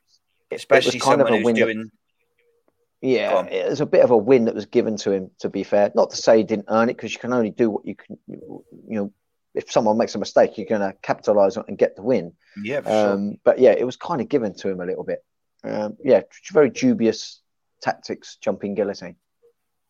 Especially 0.50 0.96
it 0.96 1.02
kind 1.02 1.20
of 1.20 1.28
a 1.28 1.36
who's 1.36 1.44
win 1.44 1.54
that- 1.54 1.64
doing. 1.64 1.90
Yeah, 3.02 3.46
it 3.46 3.70
was 3.70 3.80
a 3.80 3.86
bit 3.86 4.04
of 4.04 4.10
a 4.10 4.16
win 4.16 4.44
that 4.44 4.54
was 4.54 4.66
given 4.66 4.96
to 4.98 5.10
him. 5.10 5.30
To 5.38 5.48
be 5.48 5.62
fair, 5.64 5.90
not 5.94 6.10
to 6.10 6.16
say 6.16 6.36
he 6.36 6.44
didn't 6.44 6.66
earn 6.68 6.90
it, 6.90 6.96
because 6.98 7.14
you 7.14 7.18
can 7.18 7.32
only 7.32 7.48
do 7.48 7.70
what 7.70 7.86
you 7.86 7.94
can. 7.94 8.18
You 8.26 8.62
know, 8.88 9.12
if 9.54 9.72
someone 9.72 9.96
makes 9.96 10.14
a 10.14 10.18
mistake, 10.18 10.58
you're 10.58 10.66
going 10.66 10.82
to 10.82 10.92
capitalize 11.00 11.56
on 11.56 11.64
it 11.64 11.68
and 11.70 11.78
get 11.78 11.96
the 11.96 12.02
win. 12.02 12.34
Yeah, 12.62 12.82
for 12.82 12.90
sure. 12.90 13.12
Um, 13.14 13.38
but 13.42 13.58
yeah, 13.58 13.70
it 13.70 13.84
was 13.84 13.96
kind 13.96 14.20
of 14.20 14.28
given 14.28 14.52
to 14.56 14.68
him 14.68 14.80
a 14.80 14.84
little 14.84 15.04
bit. 15.04 15.24
Um, 15.64 15.96
yeah, 16.02 16.22
very 16.52 16.70
dubious 16.70 17.40
tactics, 17.80 18.36
jumping 18.40 18.74
guillotine. 18.74 19.16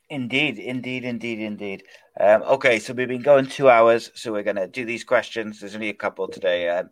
Indeed, 0.09 0.59
indeed, 0.59 1.05
indeed, 1.05 1.39
indeed. 1.39 1.85
Um, 2.19 2.43
okay, 2.43 2.81
so 2.81 2.93
we've 2.93 3.07
been 3.07 3.23
going 3.23 3.47
two 3.47 3.71
hours, 3.71 4.11
so 4.15 4.33
we're 4.33 4.43
going 4.43 4.57
to 4.57 4.67
do 4.67 4.85
these 4.85 5.05
questions. 5.05 5.61
There's 5.61 5.77
only 5.77 5.91
a 5.91 5.95
couple 5.95 6.27
today. 6.27 6.69
Um, 6.69 6.91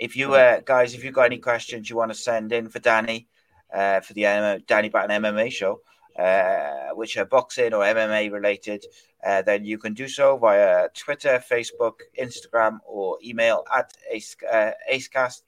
if 0.00 0.16
you 0.16 0.34
uh, 0.34 0.60
guys, 0.64 0.94
if 0.94 1.04
you've 1.04 1.14
got 1.14 1.26
any 1.26 1.38
questions 1.38 1.90
you 1.90 1.96
want 1.96 2.10
to 2.12 2.18
send 2.18 2.52
in 2.52 2.70
for 2.70 2.78
Danny, 2.78 3.28
uh, 3.72 4.00
for 4.00 4.14
the 4.14 4.24
M- 4.24 4.62
Danny 4.66 4.88
Batten 4.88 5.22
MMA 5.22 5.52
show, 5.52 5.80
uh, 6.18 6.94
which 6.94 7.18
are 7.18 7.26
boxing 7.26 7.74
or 7.74 7.82
MMA 7.82 8.32
related, 8.32 8.84
uh, 9.24 9.42
then 9.42 9.64
you 9.64 9.76
can 9.76 9.92
do 9.92 10.08
so 10.08 10.38
via 10.38 10.88
Twitter, 10.94 11.42
Facebook, 11.50 12.00
Instagram, 12.18 12.78
or 12.86 13.18
email 13.22 13.64
at 13.74 13.92
Ace, 14.10 14.34
uh, 14.50 14.70
Acecast. 14.90 15.42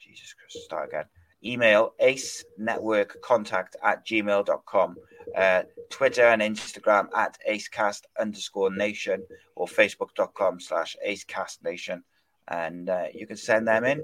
Jesus 0.00 0.34
Christ, 0.34 0.64
start 0.64 0.88
again. 0.88 1.04
Email 1.44 1.94
ace 2.00 2.44
network 2.58 3.20
contact 3.22 3.76
at 3.82 4.06
gmail.com. 4.06 4.96
Uh, 5.36 5.62
Twitter 5.90 6.22
and 6.22 6.42
Instagram 6.42 7.08
at 7.14 7.38
acecast 7.48 8.02
underscore 8.18 8.74
nation 8.74 9.22
or 9.54 9.66
facebook.com 9.66 10.60
slash 10.60 10.96
acecast 11.06 11.62
nation. 11.64 12.02
And 12.48 12.90
uh, 12.90 13.06
you 13.14 13.26
can 13.26 13.36
send 13.36 13.66
them 13.66 13.84
in. 13.84 14.02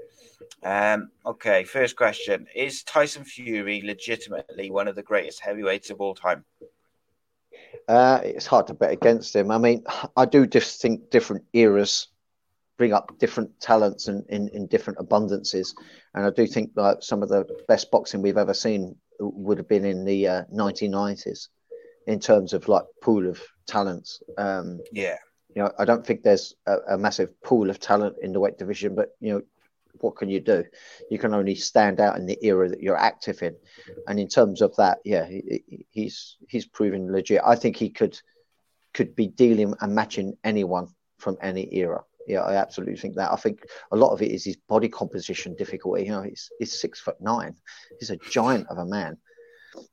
Um, 0.63 1.11
okay, 1.25 1.63
first 1.63 1.95
question 1.95 2.47
Is 2.55 2.83
Tyson 2.83 3.23
Fury 3.23 3.81
legitimately 3.83 4.71
one 4.71 4.87
of 4.87 4.95
the 4.95 5.03
greatest 5.03 5.41
heavyweights 5.41 5.89
of 5.89 6.01
all 6.01 6.15
time? 6.15 6.43
Uh, 7.87 8.21
it's 8.23 8.45
hard 8.45 8.67
to 8.67 8.73
bet 8.73 8.91
against 8.91 9.35
him. 9.35 9.51
I 9.51 9.57
mean, 9.57 9.83
I 10.17 10.25
do 10.25 10.47
just 10.47 10.81
think 10.81 11.09
different 11.09 11.43
eras 11.53 12.07
bring 12.81 12.93
up 12.93 13.15
different 13.19 13.51
talents 13.59 14.07
and 14.07 14.25
in, 14.29 14.47
in 14.55 14.65
different 14.65 14.97
abundances. 14.97 15.75
And 16.15 16.25
I 16.25 16.31
do 16.31 16.47
think 16.47 16.73
that 16.73 17.03
some 17.03 17.21
of 17.21 17.29
the 17.29 17.45
best 17.67 17.91
boxing 17.91 18.23
we've 18.23 18.39
ever 18.39 18.55
seen 18.55 18.95
would 19.19 19.59
have 19.59 19.67
been 19.67 19.85
in 19.85 20.03
the 20.03 20.27
uh, 20.27 20.43
1990s 20.51 21.49
in 22.07 22.19
terms 22.19 22.53
of 22.53 22.67
like 22.67 22.85
pool 23.03 23.29
of 23.29 23.39
talents. 23.67 24.23
Um, 24.35 24.79
Yeah. 24.91 25.17
you 25.55 25.61
know, 25.61 25.71
I 25.77 25.85
don't 25.85 26.03
think 26.03 26.23
there's 26.23 26.55
a, 26.65 26.95
a 26.95 26.97
massive 26.97 27.39
pool 27.43 27.69
of 27.69 27.79
talent 27.79 28.15
in 28.23 28.33
the 28.33 28.39
weight 28.39 28.57
division, 28.57 28.95
but 28.95 29.09
you 29.19 29.33
know, 29.33 29.41
what 29.99 30.15
can 30.15 30.29
you 30.29 30.39
do? 30.39 30.63
You 31.11 31.19
can 31.19 31.35
only 31.35 31.53
stand 31.53 31.99
out 31.99 32.17
in 32.17 32.25
the 32.25 32.39
era 32.41 32.67
that 32.67 32.81
you're 32.81 32.97
active 32.97 33.43
in, 33.43 33.55
and 34.07 34.19
in 34.19 34.27
terms 34.27 34.61
of 34.63 34.75
that, 34.77 34.97
yeah, 35.05 35.27
he, 35.27 35.85
he's 35.91 36.37
he's 36.47 36.65
proven 36.65 37.11
legit. 37.11 37.41
I 37.45 37.55
think 37.55 37.75
he 37.75 37.91
could 37.91 38.19
could 38.95 39.15
be 39.15 39.27
dealing 39.27 39.75
and 39.81 39.93
matching 39.93 40.35
anyone 40.43 40.87
from 41.19 41.37
any 41.41 41.67
era. 41.75 42.01
Yeah, 42.27 42.41
I 42.41 42.55
absolutely 42.55 42.97
think 42.97 43.15
that. 43.15 43.31
I 43.31 43.35
think 43.35 43.65
a 43.91 43.95
lot 43.95 44.11
of 44.11 44.21
it 44.21 44.31
is 44.31 44.45
his 44.45 44.57
body 44.57 44.89
composition 44.89 45.55
difficulty. 45.55 46.05
You 46.05 46.11
know, 46.11 46.21
he's 46.21 46.49
he's 46.59 46.79
six 46.79 46.99
foot 46.99 47.19
nine. 47.19 47.55
He's 47.99 48.09
a 48.09 48.17
giant 48.17 48.67
of 48.69 48.77
a 48.77 48.85
man. 48.85 49.17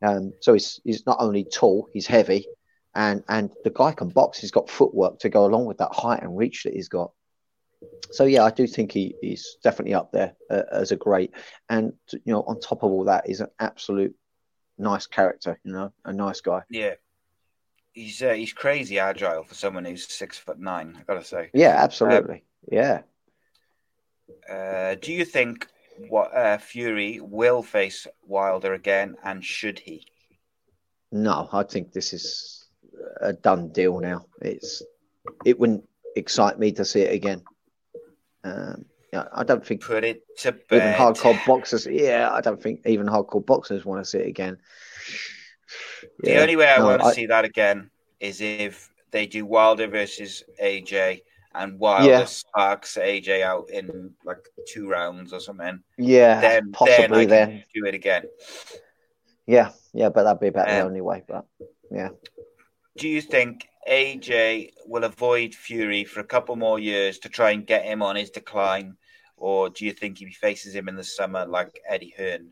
Um, 0.02 0.32
so 0.40 0.52
he's 0.52 0.80
he's 0.84 1.06
not 1.06 1.18
only 1.20 1.44
tall, 1.44 1.88
he's 1.92 2.06
heavy, 2.06 2.46
and 2.94 3.22
and 3.28 3.50
the 3.64 3.70
guy 3.70 3.92
can 3.92 4.08
box. 4.08 4.38
He's 4.38 4.50
got 4.50 4.70
footwork 4.70 5.20
to 5.20 5.28
go 5.28 5.46
along 5.46 5.66
with 5.66 5.78
that 5.78 5.92
height 5.92 6.22
and 6.22 6.36
reach 6.36 6.64
that 6.64 6.74
he's 6.74 6.88
got. 6.88 7.12
So 8.10 8.24
yeah, 8.24 8.44
I 8.44 8.50
do 8.50 8.66
think 8.66 8.90
he, 8.92 9.14
he's 9.20 9.56
definitely 9.62 9.94
up 9.94 10.10
there 10.10 10.34
uh, 10.50 10.62
as 10.72 10.90
a 10.90 10.96
great. 10.96 11.32
And 11.68 11.92
you 12.12 12.32
know, 12.32 12.42
on 12.42 12.60
top 12.60 12.82
of 12.82 12.90
all 12.90 13.04
that, 13.04 13.26
he's 13.26 13.40
an 13.40 13.50
absolute 13.60 14.14
nice 14.78 15.06
character. 15.06 15.58
You 15.64 15.72
know, 15.72 15.92
a 16.04 16.12
nice 16.12 16.40
guy. 16.40 16.62
Yeah, 16.70 16.94
he's 17.98 18.22
uh, 18.22 18.32
he's 18.32 18.52
crazy 18.52 18.98
agile 18.98 19.42
for 19.42 19.54
someone 19.54 19.84
who's 19.84 20.08
six 20.08 20.38
foot 20.38 20.58
nine. 20.58 20.96
I 20.98 21.02
gotta 21.02 21.24
say. 21.24 21.50
Yeah, 21.52 21.74
absolutely. 21.76 22.36
Um, 22.36 22.40
yeah. 22.70 23.00
Uh, 24.48 24.94
do 25.00 25.12
you 25.12 25.24
think 25.24 25.66
what 26.08 26.34
uh, 26.34 26.58
Fury 26.58 27.20
will 27.20 27.62
face 27.62 28.06
Wilder 28.26 28.74
again, 28.74 29.16
and 29.24 29.44
should 29.44 29.78
he? 29.78 30.06
No, 31.10 31.48
I 31.52 31.62
think 31.64 31.92
this 31.92 32.12
is 32.12 32.66
a 33.20 33.32
done 33.32 33.70
deal 33.70 33.98
now. 34.00 34.26
It's 34.40 34.82
it 35.44 35.58
wouldn't 35.58 35.84
excite 36.16 36.58
me 36.58 36.72
to 36.72 36.84
see 36.84 37.00
it 37.00 37.14
again. 37.14 37.42
Um, 38.44 38.84
yeah, 39.12 39.24
I 39.32 39.42
don't 39.42 39.64
think 39.64 39.82
put 39.82 40.04
it 40.04 40.22
to 40.38 40.52
bed. 40.52 40.76
even 40.76 40.92
hardcore 40.92 41.46
boxers. 41.46 41.86
Yeah, 41.86 42.30
I 42.30 42.40
don't 42.42 42.62
think 42.62 42.82
even 42.86 43.06
hardcore 43.06 43.44
boxers 43.44 43.84
want 43.84 44.04
to 44.04 44.08
see 44.08 44.18
it 44.18 44.28
again. 44.28 44.58
The 46.20 46.40
only 46.40 46.56
way 46.56 46.68
I 46.68 46.78
no, 46.78 46.86
want 46.86 47.02
to 47.02 47.08
I, 47.08 47.12
see 47.12 47.26
that 47.26 47.44
again 47.44 47.90
is 48.20 48.40
if 48.40 48.90
they 49.10 49.26
do 49.26 49.46
Wilder 49.46 49.86
versus 49.86 50.42
AJ 50.62 51.22
and 51.54 51.78
Wilder 51.78 52.08
yeah. 52.08 52.24
sparks 52.24 52.96
AJ 52.96 53.42
out 53.42 53.70
in 53.70 54.12
like 54.24 54.38
two 54.66 54.88
rounds 54.88 55.32
or 55.32 55.40
something. 55.40 55.80
Yeah, 55.96 56.40
then 56.40 56.72
possibly 56.72 57.26
then, 57.26 57.50
then. 57.50 57.64
do 57.74 57.84
it 57.86 57.94
again. 57.94 58.24
Yeah, 59.46 59.70
yeah, 59.92 60.10
but 60.10 60.24
that'd 60.24 60.40
be 60.40 60.48
about 60.48 60.68
um, 60.68 60.74
the 60.74 60.84
only 60.84 61.00
way. 61.00 61.22
But 61.26 61.46
yeah, 61.90 62.10
do 62.96 63.08
you 63.08 63.22
think 63.22 63.66
AJ 63.88 64.72
will 64.86 65.04
avoid 65.04 65.54
Fury 65.54 66.04
for 66.04 66.20
a 66.20 66.24
couple 66.24 66.56
more 66.56 66.78
years 66.78 67.18
to 67.20 67.28
try 67.28 67.52
and 67.52 67.66
get 67.66 67.84
him 67.84 68.02
on 68.02 68.16
his 68.16 68.30
decline, 68.30 68.96
or 69.36 69.70
do 69.70 69.84
you 69.84 69.92
think 69.92 70.20
if 70.20 70.28
he 70.28 70.34
faces 70.34 70.74
him 70.74 70.88
in 70.88 70.96
the 70.96 71.04
summer 71.04 71.46
like 71.46 71.80
Eddie 71.88 72.14
Hearn 72.16 72.50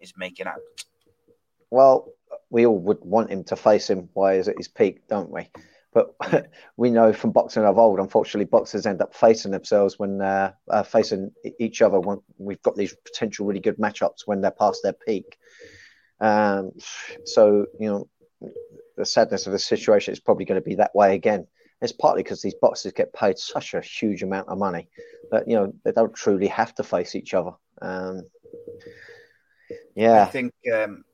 is 0.00 0.14
making 0.16 0.46
out? 0.46 0.60
Well, 1.70 2.12
we 2.50 2.66
all 2.66 2.78
would 2.78 2.98
want 3.00 3.30
him 3.30 3.44
to 3.44 3.56
face 3.56 3.90
him 3.90 4.08
while 4.12 4.34
he's 4.34 4.48
at 4.48 4.56
his 4.56 4.68
peak, 4.68 5.06
don't 5.08 5.30
we? 5.30 5.50
But 5.92 6.14
we 6.76 6.90
know 6.90 7.12
from 7.12 7.32
boxing 7.32 7.64
of 7.64 7.78
old, 7.78 7.98
unfortunately, 7.98 8.44
boxers 8.44 8.84
end 8.84 9.00
up 9.00 9.14
facing 9.14 9.50
themselves 9.50 9.98
when 9.98 10.20
uh, 10.20 10.52
uh, 10.68 10.82
facing 10.82 11.32
each 11.58 11.80
other 11.80 11.98
when 11.98 12.20
we've 12.38 12.60
got 12.62 12.76
these 12.76 12.94
potential 13.04 13.46
really 13.46 13.60
good 13.60 13.78
matchups 13.78 14.26
when 14.26 14.42
they're 14.42 14.50
past 14.50 14.80
their 14.82 14.92
peak. 14.92 15.38
Um, 16.20 16.72
so 17.24 17.66
you 17.80 17.88
know, 17.88 18.08
the 18.98 19.06
sadness 19.06 19.46
of 19.46 19.52
the 19.52 19.58
situation 19.58 20.12
is 20.12 20.20
probably 20.20 20.44
going 20.44 20.60
to 20.60 20.68
be 20.68 20.74
that 20.76 20.94
way 20.94 21.14
again. 21.14 21.46
It's 21.80 21.92
partly 21.92 22.22
because 22.22 22.42
these 22.42 22.54
boxers 22.54 22.92
get 22.92 23.12
paid 23.12 23.38
such 23.38 23.72
a 23.72 23.80
huge 23.80 24.22
amount 24.22 24.48
of 24.48 24.58
money 24.58 24.88
that 25.30 25.48
you 25.48 25.56
know 25.56 25.72
they 25.82 25.92
don't 25.92 26.14
truly 26.14 26.48
have 26.48 26.74
to 26.74 26.82
face 26.82 27.14
each 27.14 27.32
other. 27.32 27.52
Um, 27.80 28.22
yeah, 29.94 30.22
I 30.22 30.26
think 30.26 30.52
um, 30.74 31.05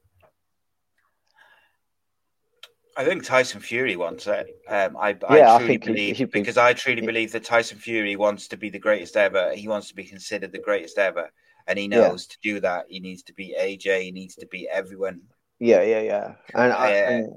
I 2.96 3.04
think 3.04 3.24
Tyson 3.24 3.60
Fury 3.60 3.96
wants 3.96 4.26
it. 4.26 4.46
Um, 4.68 4.96
I, 4.98 5.16
yeah, 5.30 5.54
I 5.54 5.58
truly 5.58 5.74
I 5.74 5.76
believe 5.78 6.16
he, 6.16 6.24
because 6.24 6.58
I 6.58 6.74
truly 6.74 7.00
he, 7.00 7.06
believe 7.06 7.32
that 7.32 7.44
Tyson 7.44 7.78
Fury 7.78 8.16
wants 8.16 8.48
to 8.48 8.56
be 8.56 8.68
the 8.68 8.78
greatest 8.78 9.16
ever. 9.16 9.54
He 9.54 9.66
wants 9.66 9.88
to 9.88 9.94
be 9.94 10.04
considered 10.04 10.52
the 10.52 10.58
greatest 10.58 10.98
ever, 10.98 11.30
and 11.66 11.78
he 11.78 11.88
knows 11.88 12.28
yeah. 12.28 12.32
to 12.32 12.38
do 12.42 12.60
that 12.60 12.86
he 12.88 13.00
needs 13.00 13.22
to 13.24 13.34
be 13.34 13.54
AJ. 13.58 14.02
He 14.02 14.10
needs 14.10 14.34
to 14.36 14.46
be 14.46 14.68
everyone. 14.68 15.22
Yeah, 15.58 15.82
yeah, 15.82 16.00
yeah. 16.02 16.34
And, 16.54 16.72
uh, 16.72 16.76
I, 16.76 16.88
and 16.90 17.34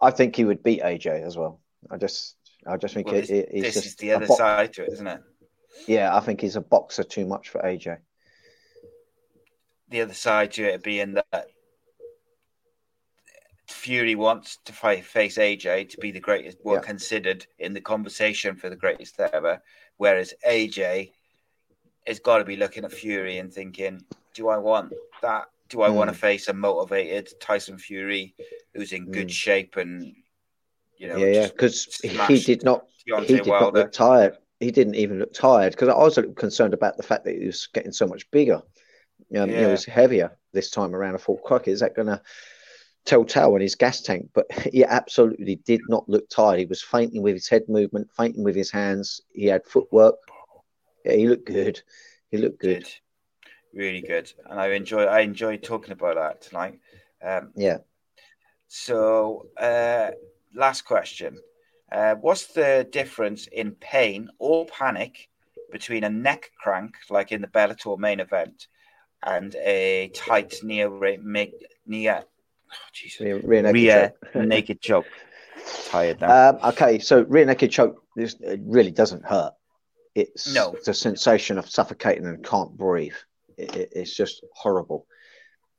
I 0.00 0.10
think 0.10 0.34
he 0.34 0.44
would 0.44 0.62
beat 0.62 0.82
AJ 0.82 1.22
as 1.22 1.36
well. 1.36 1.60
I 1.90 1.96
just, 1.96 2.36
I 2.66 2.76
just 2.76 2.94
think 2.94 3.06
well, 3.06 3.16
it, 3.16 3.30
it, 3.30 3.48
this 3.52 3.74
just 3.74 3.86
is 3.86 3.96
the 3.96 4.12
other 4.12 4.26
bo- 4.26 4.36
side 4.36 4.72
to 4.74 4.84
it, 4.84 4.92
isn't 4.94 5.06
it? 5.06 5.20
Yeah, 5.86 6.14
I 6.14 6.20
think 6.20 6.40
he's 6.40 6.56
a 6.56 6.60
boxer 6.60 7.04
too 7.04 7.26
much 7.26 7.50
for 7.50 7.60
AJ. 7.60 7.98
The 9.90 10.00
other 10.00 10.14
side 10.14 10.52
to 10.52 10.64
it 10.64 10.82
being 10.82 11.14
that 11.14 11.46
Fury 13.68 14.14
wants 14.14 14.58
to 14.64 14.72
fight, 14.72 15.04
face 15.04 15.38
AJ 15.38 15.90
to 15.90 15.98
be 15.98 16.10
the 16.10 16.20
greatest, 16.20 16.58
well, 16.64 16.76
yeah. 16.76 16.82
considered 16.82 17.46
in 17.58 17.72
the 17.72 17.80
conversation 17.80 18.56
for 18.56 18.68
the 18.68 18.76
greatest 18.76 19.18
ever, 19.20 19.62
whereas 19.96 20.34
AJ 20.46 21.12
has 22.06 22.18
got 22.18 22.38
to 22.38 22.44
be 22.44 22.56
looking 22.56 22.84
at 22.84 22.92
Fury 22.92 23.38
and 23.38 23.52
thinking, 23.52 24.02
do 24.34 24.48
I 24.48 24.58
want 24.58 24.92
that? 25.22 25.44
Do 25.68 25.82
I 25.82 25.88
mm. 25.88 25.94
want 25.94 26.10
to 26.10 26.16
face 26.16 26.48
a 26.48 26.52
motivated 26.52 27.32
Tyson 27.40 27.78
Fury 27.78 28.34
who's 28.74 28.92
in 28.92 29.10
good 29.10 29.28
mm. 29.28 29.32
shape 29.32 29.76
and 29.76 30.14
you 30.98 31.08
know? 31.08 31.16
Yeah, 31.16 31.26
yeah, 31.26 31.46
because 31.46 32.00
he 32.02 32.38
did 32.40 32.64
not. 32.64 32.86
Deontay 33.08 33.26
he 33.26 33.34
did 33.36 33.46
Wilder. 33.46 33.64
not 33.64 33.74
look 33.74 33.92
tired. 33.92 34.36
He 34.60 34.70
didn't 34.70 34.94
even 34.94 35.18
look 35.18 35.32
tired 35.32 35.72
because 35.72 35.88
I 35.88 35.94
was 35.94 36.18
concerned 36.36 36.74
about 36.74 36.96
the 36.96 37.02
fact 37.02 37.24
that 37.24 37.36
he 37.36 37.46
was 37.46 37.66
getting 37.66 37.92
so 37.92 38.06
much 38.06 38.30
bigger. 38.30 38.62
Um, 39.36 39.50
yeah. 39.50 39.60
He 39.60 39.66
was 39.66 39.84
heavier 39.84 40.36
this 40.52 40.70
time 40.70 40.94
around. 40.94 41.14
I 41.14 41.18
thought, 41.18 41.42
"Crikey, 41.42 41.72
is 41.72 41.80
that 41.80 41.96
going 41.96 42.08
to 42.08 42.20
telltale 43.04 43.56
in 43.56 43.62
his 43.62 43.74
gas 43.74 44.00
tank?" 44.00 44.30
But 44.34 44.50
he 44.72 44.84
absolutely 44.84 45.56
did 45.56 45.80
not 45.88 46.08
look 46.08 46.28
tired. 46.28 46.58
He 46.58 46.66
was 46.66 46.82
feinting 46.82 47.22
with 47.22 47.34
his 47.34 47.48
head 47.48 47.68
movement, 47.68 48.10
feinting 48.16 48.44
with 48.44 48.54
his 48.54 48.70
hands. 48.70 49.20
He 49.32 49.46
had 49.46 49.66
footwork. 49.66 50.16
Yeah, 51.04 51.12
he 51.14 51.28
looked 51.28 51.46
good. 51.46 51.82
He 52.30 52.38
looked 52.38 52.60
good. 52.60 52.84
good 52.84 52.92
really 53.72 54.02
good, 54.02 54.32
and 54.48 54.60
I 54.60 54.68
enjoy 54.68 55.04
I 55.04 55.20
enjoy 55.20 55.56
talking 55.56 55.92
about 55.92 56.16
that 56.16 56.42
tonight. 56.42 56.78
Um, 57.22 57.52
yeah. 57.54 57.78
So, 58.68 59.46
uh, 59.58 60.10
last 60.54 60.82
question: 60.82 61.38
uh, 61.90 62.14
What's 62.16 62.46
the 62.46 62.86
difference 62.90 63.46
in 63.46 63.72
pain 63.72 64.28
or 64.38 64.66
panic 64.66 65.28
between 65.70 66.04
a 66.04 66.10
neck 66.10 66.50
crank, 66.62 66.94
like 67.10 67.32
in 67.32 67.40
the 67.40 67.48
Bellator 67.48 67.98
main 67.98 68.20
event, 68.20 68.66
and 69.22 69.54
a 69.56 70.10
tight 70.14 70.56
near 70.62 70.90
near 71.86 72.24
oh, 72.72 73.24
rear, 73.24 73.62
naked, 73.62 73.74
rear 73.74 74.12
choke. 74.32 74.34
naked 74.46 74.80
choke? 74.80 75.06
Tired 75.86 76.20
now. 76.20 76.50
Um, 76.50 76.58
okay, 76.70 76.98
so 76.98 77.22
rear 77.22 77.44
naked 77.44 77.70
choke. 77.70 78.02
This 78.16 78.36
it 78.40 78.60
really 78.64 78.90
doesn't 78.90 79.24
hurt. 79.24 79.54
It's 80.14 80.52
no. 80.52 80.74
the 80.84 80.92
sensation 80.92 81.58
of 81.58 81.68
suffocating 81.68 82.26
and 82.26 82.44
can't 82.44 82.76
breathe 82.76 83.14
it, 83.56 83.92
it's 83.92 84.14
just 84.14 84.44
horrible. 84.54 85.06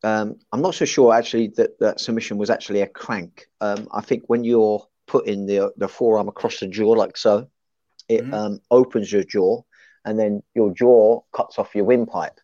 Um, 0.04 0.36
I'm 0.52 0.62
not 0.62 0.76
so 0.76 0.86
sure 0.86 1.14
actually 1.14 1.48
that 1.56 1.80
that 1.80 2.00
submission 2.00 2.38
was 2.38 2.50
actually 2.50 2.82
a 2.82 2.88
crank. 2.88 3.48
Um, 3.62 3.88
I 3.92 4.02
think 4.02 4.24
when 4.28 4.44
you're 4.44 4.86
putting 5.08 5.46
the 5.46 5.72
the 5.78 5.88
forearm 5.88 6.28
across 6.28 6.60
the 6.60 6.68
jaw 6.68 6.92
like 6.92 7.18
so, 7.18 7.48
it 8.10 8.24
mm-hmm. 8.24 8.34
um, 8.34 8.60
opens 8.70 9.12
your 9.12 9.24
jaw, 9.24 9.62
and 10.06 10.20
then 10.20 10.44
your 10.56 10.74
jaw 10.74 11.22
cuts 11.32 11.58
off 11.58 11.76
your 11.76 11.86
windpipe. 11.86 12.40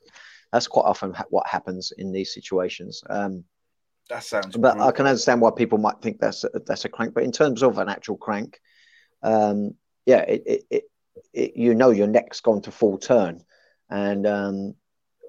That's 0.53 0.67
quite 0.67 0.85
often 0.85 1.13
ha- 1.13 1.25
what 1.29 1.47
happens 1.47 1.91
in 1.97 2.11
these 2.11 2.33
situations. 2.33 3.03
Um, 3.09 3.43
that 4.09 4.23
sounds. 4.23 4.57
But 4.57 4.73
brutal. 4.73 4.87
I 4.87 4.91
can 4.91 5.07
understand 5.07 5.41
why 5.41 5.51
people 5.55 5.77
might 5.77 6.01
think 6.01 6.19
that's 6.19 6.43
a, 6.43 6.49
that's 6.65 6.85
a 6.85 6.89
crank. 6.89 7.13
But 7.13 7.23
in 7.23 7.31
terms 7.31 7.63
of 7.63 7.77
an 7.77 7.89
actual 7.89 8.17
crank, 8.17 8.59
um, 9.21 9.75
yeah, 10.05 10.21
it, 10.21 10.43
it, 10.45 10.63
it, 10.69 10.83
it, 11.33 11.55
you 11.55 11.75
know 11.75 11.91
your 11.91 12.07
neck's 12.07 12.41
gone 12.41 12.61
to 12.63 12.71
full 12.71 12.97
turn, 12.97 13.43
and 13.89 14.25
um, 14.25 14.75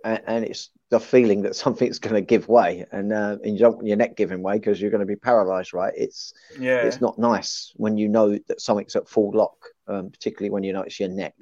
and, 0.05 0.21
and 0.27 0.45
it's 0.45 0.71
the 0.91 1.01
feeling 1.01 1.43
that 1.43 1.57
something's 1.65 1.99
going 1.99 2.15
to 2.15 2.21
give 2.21 2.49
way, 2.49 2.87
and, 2.91 3.13
uh, 3.13 3.37
and 3.45 3.53
you 3.53 3.59
don't 3.59 3.77
want 3.77 3.87
your 3.87 3.97
neck 3.97 4.17
giving 4.17 4.43
way 4.43 4.59
because 4.59 4.81
you're 4.81 4.91
going 4.91 5.01
to 5.01 5.07
be 5.07 5.17
paralyzed, 5.17 5.75
right? 5.75 5.93
It's 5.97 6.33
yeah, 6.59 6.79
it's 6.79 7.01
not 7.01 7.19
nice 7.19 7.73
when 7.77 7.99
you 7.99 8.09
know 8.09 8.39
that 8.49 8.61
something's 8.61 8.97
at 8.97 9.09
full 9.09 9.31
lock, 9.35 9.57
um, 9.87 10.11
particularly 10.11 10.51
when 10.51 10.63
you 10.63 10.73
know 10.73 10.83
it's 10.83 10.99
your 10.99 11.11
neck. 11.11 11.35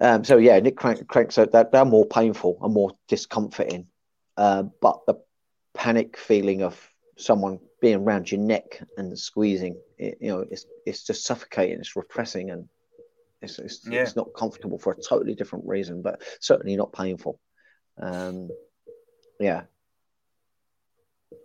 Um, 0.00 0.24
so 0.24 0.36
yeah, 0.36 0.58
neck 0.60 0.76
crank, 0.76 1.06
cranks 1.08 1.34
so 1.34 1.44
they're, 1.44 1.68
they're 1.70 1.84
more 1.84 2.06
painful 2.06 2.58
and 2.62 2.72
more 2.72 2.92
discomforting, 3.08 3.88
uh, 4.36 4.64
but 4.80 5.00
the 5.06 5.14
panic 5.78 6.16
feeling 6.18 6.62
of 6.62 6.74
someone 7.16 7.60
being 7.80 7.96
around 7.96 8.30
your 8.30 8.40
neck 8.40 8.82
and 8.96 9.16
squeezing, 9.18 9.76
it, 9.96 10.18
you 10.20 10.28
know, 10.28 10.44
it's 10.50 10.66
it's 10.84 11.04
just 11.04 11.24
suffocating, 11.24 11.78
it's 11.78 11.96
repressing, 11.96 12.50
and 12.50 12.68
it's, 13.40 13.58
it's, 13.60 13.86
yeah. 13.88 14.02
it's 14.02 14.16
not 14.16 14.34
comfortable 14.36 14.78
for 14.78 14.92
a 14.92 15.00
totally 15.00 15.34
different 15.34 15.64
reason, 15.66 16.02
but 16.02 16.20
certainly 16.40 16.76
not 16.76 16.92
painful. 16.92 17.38
Um, 17.96 18.50
yeah. 19.38 19.62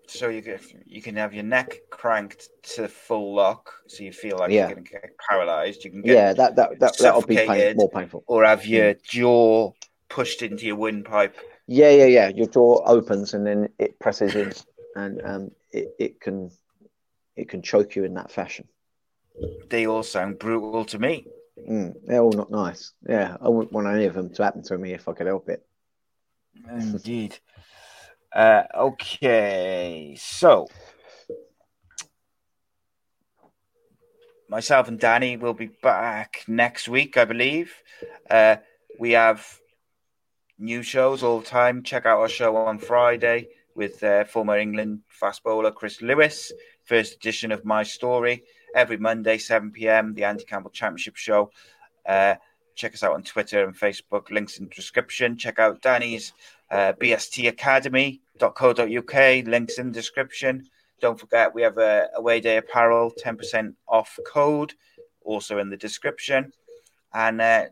So 0.07 0.29
you 0.29 0.41
can 0.41 0.59
you 0.85 1.01
can 1.01 1.15
have 1.15 1.33
your 1.33 1.43
neck 1.43 1.77
cranked 1.91 2.49
to 2.75 2.87
full 2.87 3.35
lock, 3.35 3.71
so 3.87 4.03
you 4.03 4.11
feel 4.11 4.37
like 4.37 4.51
Yeah. 4.51 4.67
you're 4.67 4.75
going 4.75 4.85
to 4.85 4.91
get 4.91 5.11
paralyzed. 5.29 5.85
You 5.85 5.91
can 5.91 6.01
get 6.01 6.15
Yeah, 6.15 6.33
that 6.33 6.55
that 6.55 6.79
that 6.79 6.97
that'll 6.97 7.21
be 7.21 7.35
pain, 7.37 7.77
more 7.77 7.89
painful. 7.89 8.23
or 8.27 8.43
have 8.43 8.65
your 8.65 8.95
jaw 9.03 9.71
pushed 10.09 10.41
into 10.41 10.65
your 10.65 10.75
windpipe. 10.75 11.37
Yeah, 11.67 11.91
yeah, 11.91 12.05
yeah. 12.05 12.27
Your 12.29 12.47
jaw 12.47 12.83
opens 12.85 13.33
and 13.33 13.45
then 13.45 13.69
it 13.79 13.99
presses 13.99 14.35
in, 14.35 14.51
and 14.95 15.21
um, 15.23 15.51
it 15.71 15.95
it 15.97 16.19
can 16.19 16.51
it 17.35 17.49
can 17.49 17.61
choke 17.61 17.95
you 17.95 18.03
in 18.03 18.15
that 18.15 18.31
fashion. 18.31 18.67
They 19.69 19.87
all 19.87 20.03
sound 20.03 20.39
brutal 20.39 20.85
to 20.85 20.99
me. 20.99 21.27
Mm, 21.69 21.93
they're 22.05 22.21
all 22.21 22.33
not 22.33 22.51
nice. 22.51 22.91
Yeah, 23.07 23.37
I 23.41 23.49
wouldn't 23.49 23.71
want 23.71 23.87
any 23.87 24.05
of 24.05 24.13
them 24.13 24.33
to 24.33 24.43
happen 24.43 24.63
to 24.63 24.77
me 24.77 24.93
if 24.93 25.07
I 25.07 25.13
could 25.13 25.27
help 25.27 25.49
it. 25.49 25.65
Indeed. 26.69 27.37
Uh, 28.33 28.63
okay, 28.75 30.15
so 30.19 30.67
myself 34.49 34.87
and 34.87 34.99
Danny 34.99 35.37
will 35.37 35.53
be 35.53 35.69
back 35.81 36.43
next 36.47 36.87
week, 36.87 37.15
I 37.17 37.25
believe. 37.25 37.73
Uh, 38.29 38.57
we 38.99 39.11
have 39.11 39.59
new 40.57 40.83
shows 40.83 41.23
all 41.23 41.39
the 41.39 41.45
time. 41.45 41.83
Check 41.83 42.05
out 42.05 42.19
our 42.19 42.29
show 42.29 42.55
on 42.55 42.79
Friday 42.79 43.49
with 43.75 44.01
uh, 44.03 44.23
former 44.25 44.57
England 44.57 45.01
fast 45.07 45.43
bowler 45.43 45.71
Chris 45.71 46.01
Lewis, 46.01 46.51
first 46.83 47.15
edition 47.15 47.51
of 47.51 47.65
My 47.65 47.83
Story. 47.83 48.43
Every 48.75 48.97
Monday, 48.97 49.37
7 49.37 49.71
p.m., 49.71 50.15
the 50.15 50.23
Andy 50.23 50.45
Campbell 50.45 50.71
Championship 50.71 51.15
Show. 51.15 51.51
Uh, 52.07 52.35
check 52.75 52.93
us 52.93 53.03
out 53.03 53.13
on 53.13 53.23
Twitter 53.23 53.65
and 53.65 53.77
Facebook. 53.77 54.31
Links 54.31 54.57
in 54.57 54.65
the 54.65 54.75
description. 54.75 55.37
Check 55.37 55.59
out 55.59 55.81
Danny's 55.81 56.33
uh, 56.71 56.93
bstacademy.co.uk. 56.93 59.47
Links 59.47 59.77
in 59.77 59.87
the 59.87 59.93
description. 59.93 60.65
Don't 60.99 61.19
forget, 61.19 61.53
we 61.53 61.61
have 61.61 61.77
a 61.77 62.09
away 62.15 62.39
day 62.39 62.57
apparel, 62.57 63.11
10% 63.23 63.75
off 63.87 64.17
code, 64.25 64.73
also 65.21 65.59
in 65.59 65.69
the 65.69 65.77
description. 65.77 66.51
And 67.13 67.41
uh, 67.41 67.65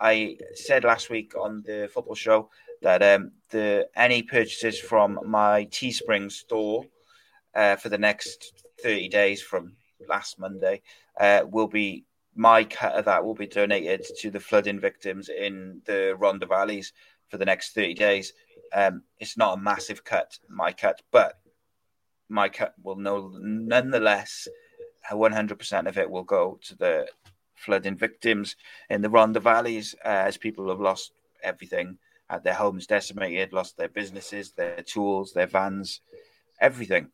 I 0.00 0.38
said 0.54 0.84
last 0.84 1.10
week 1.10 1.34
on 1.38 1.62
the 1.66 1.88
football 1.92 2.14
show 2.14 2.48
that 2.80 3.02
um, 3.02 3.32
the 3.50 3.88
any 3.94 4.22
purchases 4.22 4.78
from 4.78 5.20
my 5.26 5.66
Teespring 5.66 6.32
store 6.32 6.84
uh, 7.54 7.76
for 7.76 7.90
the 7.90 7.98
next 7.98 8.64
30 8.82 9.08
days 9.08 9.42
from 9.42 9.74
last 10.08 10.38
Monday 10.38 10.80
uh, 11.20 11.42
will 11.44 11.68
be 11.68 12.06
my 12.34 12.64
cut 12.64 12.94
of 12.94 13.04
that 13.04 13.24
will 13.24 13.34
be 13.34 13.46
donated 13.46 14.06
to 14.20 14.30
the 14.30 14.40
flooding 14.40 14.80
victims 14.80 15.28
in 15.28 15.82
the 15.84 16.16
Rhondda 16.18 16.48
Valleys 16.48 16.92
for 17.28 17.36
the 17.36 17.44
next 17.44 17.74
30 17.74 17.94
days. 17.94 18.32
Um, 18.72 19.02
it's 19.18 19.36
not 19.36 19.58
a 19.58 19.60
massive 19.60 20.04
cut, 20.04 20.38
my 20.48 20.72
cut, 20.72 21.02
but 21.10 21.34
my 22.30 22.48
cut 22.48 22.74
will 22.82 22.96
no, 22.96 23.32
nonetheless, 23.38 24.48
100% 25.10 25.88
of 25.88 25.98
it 25.98 26.10
will 26.10 26.22
go 26.22 26.58
to 26.62 26.76
the 26.76 27.06
flooding 27.60 27.96
victims 27.96 28.56
in 28.88 29.02
the 29.02 29.08
Rhondda 29.08 29.40
Valleys 29.42 29.94
uh, 30.04 30.08
as 30.08 30.36
people 30.36 30.68
have 30.68 30.80
lost 30.80 31.12
everything, 31.42 31.98
had 32.28 32.42
their 32.42 32.54
homes 32.54 32.86
decimated, 32.86 33.52
lost 33.52 33.76
their 33.76 33.88
businesses, 33.88 34.52
their 34.52 34.82
tools, 34.82 35.32
their 35.32 35.46
vans, 35.46 36.00
everything. 36.60 37.08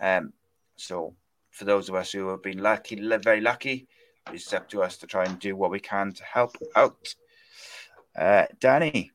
Um, 0.00 0.32
so, 0.76 1.14
for 1.50 1.64
those 1.64 1.88
of 1.88 1.94
us 1.94 2.12
who 2.12 2.28
have 2.28 2.42
been 2.42 2.62
lucky, 2.62 2.96
very 3.18 3.40
lucky, 3.40 3.86
it's 4.32 4.52
up 4.52 4.68
to 4.70 4.82
us 4.82 4.96
to 4.98 5.06
try 5.06 5.24
and 5.24 5.38
do 5.38 5.56
what 5.56 5.70
we 5.70 5.80
can 5.80 6.12
to 6.12 6.24
help 6.24 6.56
out. 6.76 7.14
Uh, 8.16 8.46
Danny, 8.58 9.10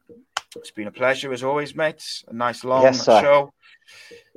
it's 0.55 0.71
been 0.71 0.87
a 0.87 0.91
pleasure 0.91 1.33
as 1.33 1.43
always, 1.43 1.75
mates. 1.75 2.23
A 2.27 2.33
nice 2.33 2.63
long 2.63 2.83
Yes, 2.83 3.05
show. 3.05 3.53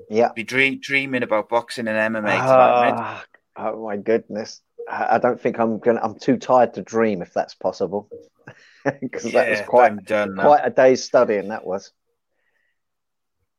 Yeah. 0.09 0.31
Be 0.35 0.43
dream- 0.43 0.81
dreaming 0.81 1.23
about 1.23 1.49
boxing 1.49 1.89
and 1.89 2.15
MMA 2.15 2.39
tonight, 2.41 2.81
mate. 2.81 2.95
Ah, 2.97 3.25
oh 3.57 3.85
my 3.87 3.97
goodness! 3.97 4.61
I 4.91 5.19
don't 5.19 5.41
think 5.41 5.59
I'm 5.59 5.79
gonna. 5.79 6.01
I'm 6.03 6.19
too 6.19 6.37
tired 6.37 6.75
to 6.75 6.83
dream 6.83 7.23
if 7.23 7.33
that's 7.35 7.55
possible. 7.55 8.09
Because 9.03 9.33
that 9.33 9.51
was 9.51 9.61
quite 9.69 10.05
done 10.07 10.37
quite 10.37 10.63
a 10.65 10.71
day's 10.71 11.05
studying. 11.05 11.49
That 11.49 11.67
was. 11.67 11.93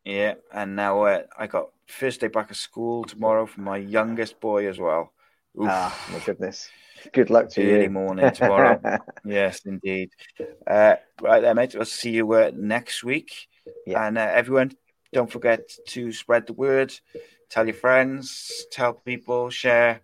Yeah, 0.03 0.35
and 0.51 0.75
now 0.75 1.03
uh, 1.03 1.23
I 1.37 1.45
got 1.45 1.69
first 1.87 2.21
day 2.21 2.29
back 2.29 2.49
of 2.49 2.57
school 2.57 3.03
tomorrow 3.03 3.45
for 3.45 3.61
my 3.61 3.77
youngest 3.77 4.39
boy 4.39 4.67
as 4.67 4.79
well. 4.79 5.13
Oof, 5.59 5.67
Ah, 5.69 6.09
my 6.11 6.19
goodness. 6.25 6.69
Good 7.13 7.29
luck 7.29 7.49
to 7.49 7.61
early 7.61 7.69
you. 7.69 7.75
Early 7.75 7.87
morning 7.89 8.31
tomorrow. 8.31 8.81
yes, 9.25 9.61
indeed. 9.65 10.09
Uh, 10.65 10.95
right 11.21 11.41
there, 11.41 11.53
mate. 11.53 11.75
I'll 11.75 11.85
see 11.85 12.11
you 12.11 12.31
uh, 12.31 12.51
next 12.55 13.03
week. 13.03 13.47
Yeah. 13.85 14.07
And 14.07 14.17
uh, 14.17 14.31
everyone, 14.33 14.71
don't 15.13 15.31
forget 15.31 15.69
to 15.89 16.11
spread 16.11 16.47
the 16.47 16.53
word, 16.53 16.93
tell 17.49 17.65
your 17.65 17.75
friends, 17.75 18.65
tell 18.71 18.93
people, 18.93 19.49
share, 19.49 20.01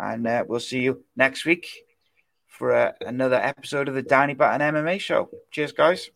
and 0.00 0.26
uh, 0.26 0.44
we'll 0.46 0.60
see 0.60 0.80
you 0.80 1.04
next 1.16 1.44
week 1.44 1.66
for 2.46 2.74
uh, 2.74 2.92
another 3.00 3.36
episode 3.36 3.88
of 3.88 3.94
the 3.94 4.02
Danny 4.02 4.34
Batten 4.34 4.74
MMA 4.74 5.00
Show. 5.00 5.30
Cheers, 5.50 5.72
guys. 5.72 6.10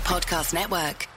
Podcast 0.00 0.52
Network. 0.52 1.09